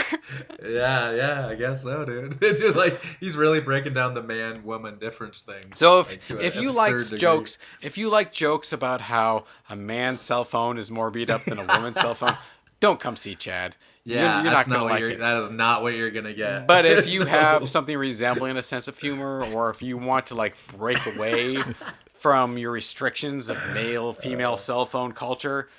Yeah, 0.63 1.11
yeah, 1.11 1.47
I 1.49 1.55
guess 1.55 1.83
so, 1.83 2.03
dude. 2.05 2.37
It's 2.41 2.59
just 2.59 2.75
like 2.77 3.01
he's 3.19 3.37
really 3.37 3.59
breaking 3.61 3.93
down 3.93 4.13
the 4.13 4.23
man 4.23 4.63
woman 4.63 4.97
difference 4.97 5.41
thing. 5.41 5.63
So 5.73 5.99
if 6.01 6.29
like, 6.29 6.41
if 6.41 6.55
you 6.57 6.71
like 6.71 6.95
jokes, 7.17 7.57
if 7.81 7.97
you 7.97 8.09
like 8.09 8.31
jokes 8.31 8.73
about 8.73 9.01
how 9.01 9.45
a 9.69 9.75
man's 9.75 10.21
cell 10.21 10.43
phone 10.43 10.77
is 10.77 10.89
more 10.91 11.11
beat 11.11 11.29
up 11.29 11.43
than 11.45 11.59
a 11.59 11.65
woman's 11.65 11.99
cell 11.99 12.15
phone, 12.15 12.37
don't 12.79 12.99
come 12.99 13.15
see 13.15 13.35
Chad. 13.35 13.75
You're- 14.05 14.21
yeah, 14.21 14.41
you're, 14.43 14.51
that's 14.51 14.67
not 14.67 14.73
not, 14.73 14.79
gonna 14.79 14.83
what 14.85 14.91
like 14.93 14.99
you're. 15.01 15.09
it. 15.11 15.19
That 15.19 15.37
is 15.37 15.49
not 15.51 15.81
what 15.83 15.93
you're 15.93 16.11
gonna 16.11 16.33
get. 16.33 16.67
But 16.67 16.85
if 16.85 17.07
you 17.07 17.25
have 17.25 17.67
something 17.67 17.95
resembling 17.97 18.57
a 18.57 18.61
sense 18.61 18.87
of 18.87 18.97
humor, 18.97 19.43
or 19.53 19.69
if 19.69 19.81
you 19.81 19.97
want 19.97 20.27
to 20.27 20.35
like 20.35 20.55
break 20.77 20.99
away 21.15 21.57
from 22.09 22.57
your 22.57 22.71
restrictions 22.71 23.49
of 23.49 23.57
male 23.73 24.13
female 24.13 24.53
uh. 24.53 24.57
cell 24.57 24.85
phone 24.85 25.11
culture, 25.11 25.69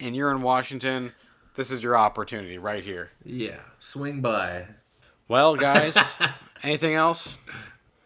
and 0.00 0.14
you're 0.14 0.30
in 0.30 0.42
Washington, 0.42 1.12
this 1.54 1.70
is 1.70 1.82
your 1.82 1.96
opportunity 1.96 2.58
right 2.58 2.84
here. 2.84 3.10
yeah, 3.24 3.56
swing 3.78 4.20
by. 4.20 4.66
Well, 5.28 5.56
guys, 5.56 6.14
anything 6.62 6.94
else? 6.94 7.36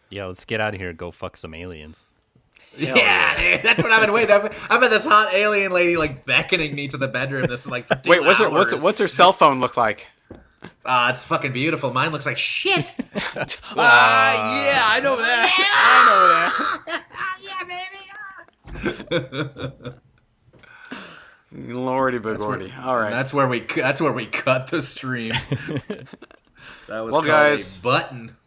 Yeah, 0.09 0.25
let's 0.25 0.43
get 0.45 0.59
out 0.59 0.73
of 0.73 0.79
here. 0.79 0.89
and 0.89 0.97
Go 0.97 1.11
fuck 1.11 1.37
some 1.37 1.53
aliens. 1.53 1.97
Yeah, 2.77 3.35
dude, 3.37 3.63
that's 3.63 3.81
what 3.83 3.91
I've 3.91 4.01
been 4.01 4.13
waiting. 4.13 4.31
I've 4.35 4.43
been, 4.49 4.51
I've 4.69 4.79
been 4.79 4.89
this 4.91 5.05
hot 5.05 5.33
alien 5.33 5.71
lady 5.73 5.97
like 5.97 6.25
beckoning 6.25 6.73
me 6.73 6.87
to 6.87 6.97
the 6.97 7.07
bedroom. 7.07 7.47
This 7.47 7.65
is 7.65 7.71
like 7.71 7.85
for 7.87 7.95
two 7.95 8.09
Wait, 8.11 8.21
what's 8.21 8.39
her 8.39 8.49
what's 8.49 8.73
hours. 8.73 8.81
what's 8.81 8.99
her 9.01 9.07
cell 9.07 9.33
phone 9.33 9.59
look 9.59 9.75
like? 9.77 10.07
Ah, 10.85 11.09
it's 11.09 11.25
fucking 11.25 11.51
beautiful. 11.53 11.91
Mine 11.91 12.11
looks 12.11 12.25
like 12.25 12.37
shit. 12.37 12.93
Ah, 13.75 14.65
yeah, 14.65 14.81
I 14.85 14.99
know 15.01 15.15
that. 15.17 15.51
I 16.85 16.85
know 16.85 16.93
that. 16.93 17.03
Yeah, 17.43 17.63
baby. 21.51 21.73
Lordy 21.73 22.19
bigordy. 22.19 22.71
All 22.83 22.95
right. 22.97 23.09
That's 23.09 23.33
where 23.33 23.47
we. 23.47 23.59
cu- 23.61 23.81
That's 23.81 23.99
where 24.01 24.13
we 24.13 24.25
cut 24.25 24.67
the 24.67 24.81
stream. 24.81 25.33
that 26.87 27.01
was 27.01 27.11
Well, 27.11 27.21
called 27.21 27.25
guys. 27.25 27.79
a 27.79 27.83
button. 27.83 28.37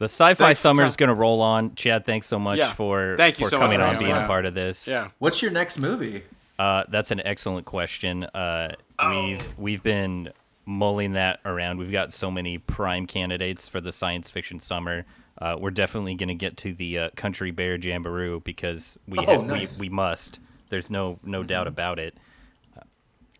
The 0.00 0.06
sci-fi 0.06 0.34
Thanks 0.46 0.60
summer 0.60 0.82
is 0.82 0.96
going 0.96 1.08
to 1.10 1.14
roll 1.14 1.42
on. 1.42 1.74
Chad, 1.74 2.06
thanks 2.06 2.26
so 2.26 2.38
much 2.38 2.58
Yeah. 2.58 2.72
for 2.72 3.16
Thank 3.18 3.38
you 3.38 3.46
for 3.46 3.50
so 3.50 3.58
much 3.58 3.66
coming 3.66 3.80
for 3.80 3.84
on, 3.84 3.98
being 3.98 4.14
me. 4.16 4.18
a 4.22 4.26
part 4.26 4.46
of 4.46 4.54
this. 4.54 4.88
yeah. 4.88 5.08
What's 5.18 5.42
your 5.42 5.50
next 5.50 5.78
movie? 5.78 6.22
Uh, 6.58 6.84
that's 6.88 7.10
an 7.10 7.20
excellent 7.24 7.66
question. 7.66 8.24
Uh, 8.24 8.74
Oh. 8.98 9.24
We've 9.26 9.58
we've 9.58 9.82
been 9.82 10.30
mulling 10.66 11.12
that 11.14 11.40
around. 11.44 11.78
We've 11.78 11.92
got 11.92 12.12
so 12.14 12.30
many 12.30 12.56
prime 12.58 13.06
candidates 13.06 13.68
for 13.68 13.80
the 13.80 13.92
science 13.92 14.30
fiction 14.30 14.58
summer. 14.58 15.04
Uh, 15.38 15.56
we're 15.60 15.70
definitely 15.70 16.14
going 16.14 16.28
to 16.28 16.34
get 16.34 16.56
to 16.58 16.72
the 16.74 16.98
uh, 16.98 17.10
Country 17.16 17.50
Bear 17.50 17.76
Jamboree 17.76 18.38
because 18.40 18.98
we, 19.06 19.18
Oh, 19.18 19.24
ha- 19.40 19.42
nice. 19.46 19.78
we 19.80 19.88
we 19.90 19.94
must. 19.94 20.38
There's 20.70 20.90
no 20.90 21.18
no 21.22 21.42
doubt 21.42 21.66
about 21.66 21.98
it. 21.98 22.14
Uh, 22.76 22.80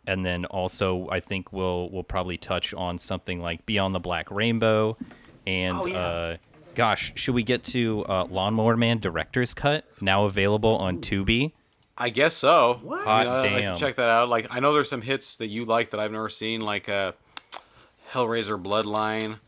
And 0.07 0.25
then 0.25 0.45
also, 0.47 1.09
I 1.11 1.21
think 1.21 1.53
we'll 1.55 1.89
we'll 1.91 2.05
probably 2.05 2.37
touch 2.39 2.73
on 2.75 2.99
something 2.99 3.41
like 3.41 3.65
Beyond 3.67 3.95
the 3.95 4.01
Black 4.01 4.31
Rainbow, 4.31 4.97
and 5.47 5.75
Oh, 5.77 5.87
yeah. 5.87 6.37
Gosh, 6.75 7.13
should 7.17 7.35
we 7.35 7.43
get 7.43 7.65
to 7.65 8.05
uh, 8.07 8.25
Lawnmower 8.31 8.77
Man 8.77 8.99
director's 8.99 9.55
cut 9.55 9.85
now 10.01 10.25
available 10.25 10.77
on 10.77 10.99
Tubi? 10.99 11.53
I 11.99 12.09
guess 12.11 12.35
so. 12.35 12.81
What? 12.83 13.07
I 13.07 13.19
mean, 13.25 13.27
Hot 13.27 13.27
I'd 13.47 13.53
like 13.53 13.63
damn. 13.63 13.75
to 13.75 13.81
check 13.81 13.97
that 13.97 14.09
out. 14.09 14.29
Like, 14.29 14.47
I 14.55 14.61
know 14.61 14.73
there's 14.73 14.89
some 14.89 15.03
hits 15.03 15.37
that 15.37 15.49
you 15.49 15.65
like 15.67 15.91
that 15.91 16.01
I've 16.01 16.13
never 16.13 16.29
seen, 16.31 16.63
like 16.63 16.89
uh, 16.89 17.13
Hellraiser 18.13 18.63
Bloodline. 18.63 19.39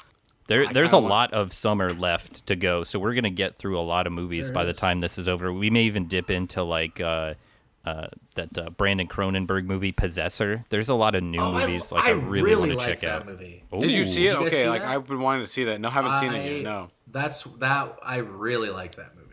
There, 0.48 0.66
I 0.68 0.72
there's 0.72 0.90
a 0.90 0.96
kinda 0.96 1.08
want- 1.08 1.10
lot 1.10 1.32
of 1.32 1.52
summer 1.52 1.94
left 1.94 2.46
to 2.48 2.56
go, 2.56 2.82
so 2.82 2.98
we're 2.98 3.14
gonna 3.14 3.30
get 3.30 3.54
through 3.54 3.78
a 3.78 3.82
lot 3.82 4.06
of 4.06 4.12
movies 4.12 4.46
There 4.48 4.54
by 4.54 4.64
the 4.64 4.70
is. 4.72 4.78
time 4.78 5.00
this 5.00 5.16
is 5.18 5.28
over. 5.28 5.52
We 5.52 5.70
may 5.70 5.84
even 5.84 6.08
dip 6.08 6.30
into 6.30 6.62
like 6.62 7.00
uh, 7.00 7.34
uh, 7.84 8.06
that 8.36 8.56
uh, 8.58 8.70
Brandon 8.70 9.08
Cronenberg 9.08 9.64
movie 9.64 9.92
Possessor. 9.92 10.64
There's 10.70 10.88
a 10.88 10.94
lot 10.94 11.14
of 11.14 11.22
new 11.22 11.38
Oh, 11.40 11.52
movies 11.52 11.90
I, 11.90 11.94
like 11.96 12.04
I, 12.04 12.10
really, 12.12 12.56
want 12.56 12.70
to 12.72 12.76
like 12.78 12.88
check 12.88 13.00
that 13.00 13.22
out. 13.22 13.26
movie. 13.26 13.64
Did 13.78 13.92
you 13.92 14.04
see 14.04 14.26
it? 14.28 14.32
You 14.38 14.46
okay, 14.46 14.50
see 14.50 14.68
like 14.68 14.82
that? 14.82 14.90
I've 14.90 15.06
been 15.06 15.20
wanting 15.20 15.42
to 15.42 15.48
see 15.48 15.64
that. 15.64 15.80
No, 15.80 15.88
I 15.88 15.92
haven't 15.92 16.12
seen 16.14 16.32
it 16.32 16.50
yet. 16.58 16.62
No. 16.62 16.88
That's 17.08 17.42
that. 17.58 17.98
I 18.02 18.18
really 18.18 18.70
like 18.70 18.94
that 18.96 19.14
movie. 19.16 19.28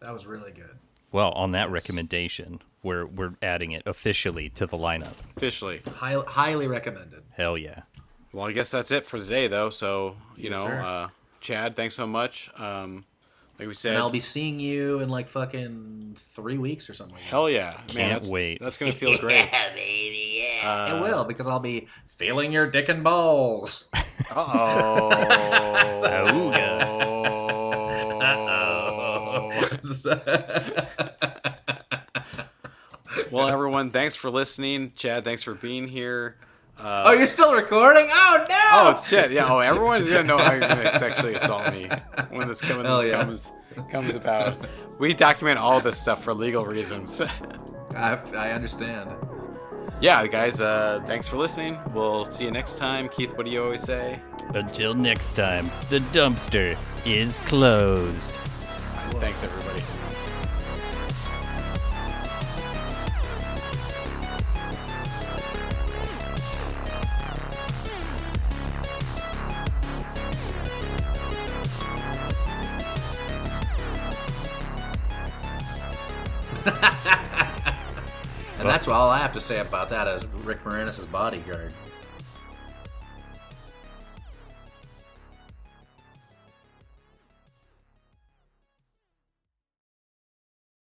That 0.00 0.12
was 0.12 0.26
really 0.26 0.52
good. 0.52 0.70
Well, 1.12 1.30
on 1.32 1.52
that 1.52 1.70
recommendation, 1.70 2.60
we're 2.82 3.06
we're 3.06 3.34
adding 3.40 3.72
it 3.72 3.84
officially 3.86 4.48
to 4.50 4.66
the 4.66 4.76
lineup. 4.76 5.14
Officially. 5.36 5.80
High, 5.96 6.20
highly 6.26 6.66
recommended. 6.66 7.22
Hell 7.34 7.56
yeah! 7.56 7.82
Well, 8.32 8.46
I 8.46 8.52
guess 8.52 8.70
that's 8.72 8.90
it 8.90 9.06
for 9.06 9.18
today, 9.18 9.46
though. 9.46 9.70
So 9.70 10.16
you 10.36 10.50
Yes, 10.50 10.58
know, 10.58 10.66
uh, 10.66 11.08
Chad, 11.40 11.76
thanks 11.76 11.94
so 11.94 12.06
much. 12.06 12.50
Um, 12.58 13.04
like 13.58 13.68
we 13.68 13.74
said, 13.74 13.90
And 13.94 13.98
I'll 13.98 14.10
be 14.10 14.20
seeing 14.20 14.58
you 14.58 15.00
in 15.00 15.08
like 15.08 15.28
fucking 15.28 16.16
three 16.18 16.58
weeks 16.58 16.90
or 16.90 16.94
something. 16.94 17.14
Like 17.14 17.24
that. 17.24 17.30
hell 17.30 17.48
yeah, 17.48 17.76
man, 17.88 17.90
Can't 17.94 18.12
that's, 18.12 18.30
wait. 18.30 18.58
That's 18.60 18.78
gonna 18.78 18.92
feel 18.92 19.16
great. 19.18 19.46
Yeah, 19.46 19.74
baby, 19.74 20.40
yeah. 20.42 20.88
Uh, 20.90 20.96
it 20.96 21.00
will 21.00 21.24
because 21.24 21.46
I'll 21.46 21.60
be 21.60 21.86
feeling 22.08 22.52
your 22.52 22.68
dick 22.70 22.88
and 22.88 23.04
balls. 23.04 23.88
Uh 24.30 24.34
oh. 24.36 25.10
well, 33.30 33.48
everyone, 33.48 33.90
thanks 33.90 34.16
for 34.16 34.30
listening. 34.30 34.92
Chad, 34.96 35.24
thanks 35.24 35.42
for 35.42 35.54
being 35.54 35.88
here. 35.88 36.36
Oh, 36.78 37.12
you're 37.12 37.26
still 37.26 37.54
recording? 37.54 38.06
Oh 38.10 38.46
no! 38.48 38.56
Oh 38.72 39.02
shit! 39.04 39.30
Yeah. 39.30 39.46
Oh, 39.48 39.58
everyone's 39.58 40.08
gonna 40.08 40.24
know 40.24 40.38
how 40.38 40.52
you're 40.52 40.60
gonna 40.60 40.98
sexually 40.98 41.34
assault 41.34 41.72
me 41.72 41.88
when 42.30 42.48
this, 42.48 42.62
when 42.62 42.82
this 42.82 43.06
yeah. 43.06 43.12
comes 43.12 43.52
comes 43.90 44.14
about. 44.14 44.56
We 44.98 45.14
document 45.14 45.58
all 45.58 45.80
this 45.80 46.00
stuff 46.00 46.22
for 46.22 46.34
legal 46.34 46.64
reasons. 46.64 47.20
I, 47.96 48.18
I 48.36 48.52
understand. 48.52 49.10
yeah, 50.00 50.26
guys. 50.26 50.60
Uh, 50.60 51.02
thanks 51.06 51.28
for 51.28 51.36
listening. 51.36 51.78
We'll 51.92 52.24
see 52.26 52.44
you 52.44 52.50
next 52.50 52.78
time. 52.78 53.08
Keith, 53.08 53.36
what 53.36 53.46
do 53.46 53.52
you 53.52 53.62
always 53.62 53.82
say? 53.82 54.20
Until 54.54 54.94
next 54.94 55.34
time, 55.34 55.70
the 55.88 56.00
dumpster 56.12 56.76
is 57.04 57.38
closed. 57.46 58.32
Thanks, 59.20 59.42
everybody. 59.44 60.13
And 78.58 78.68
that's 78.68 78.86
all 78.86 79.10
I 79.10 79.18
have 79.18 79.32
to 79.32 79.40
say 79.40 79.60
about 79.60 79.88
that 79.90 80.06
as 80.06 80.24
Rick 80.26 80.62
Moranis' 80.64 81.10
bodyguard. 81.10 81.74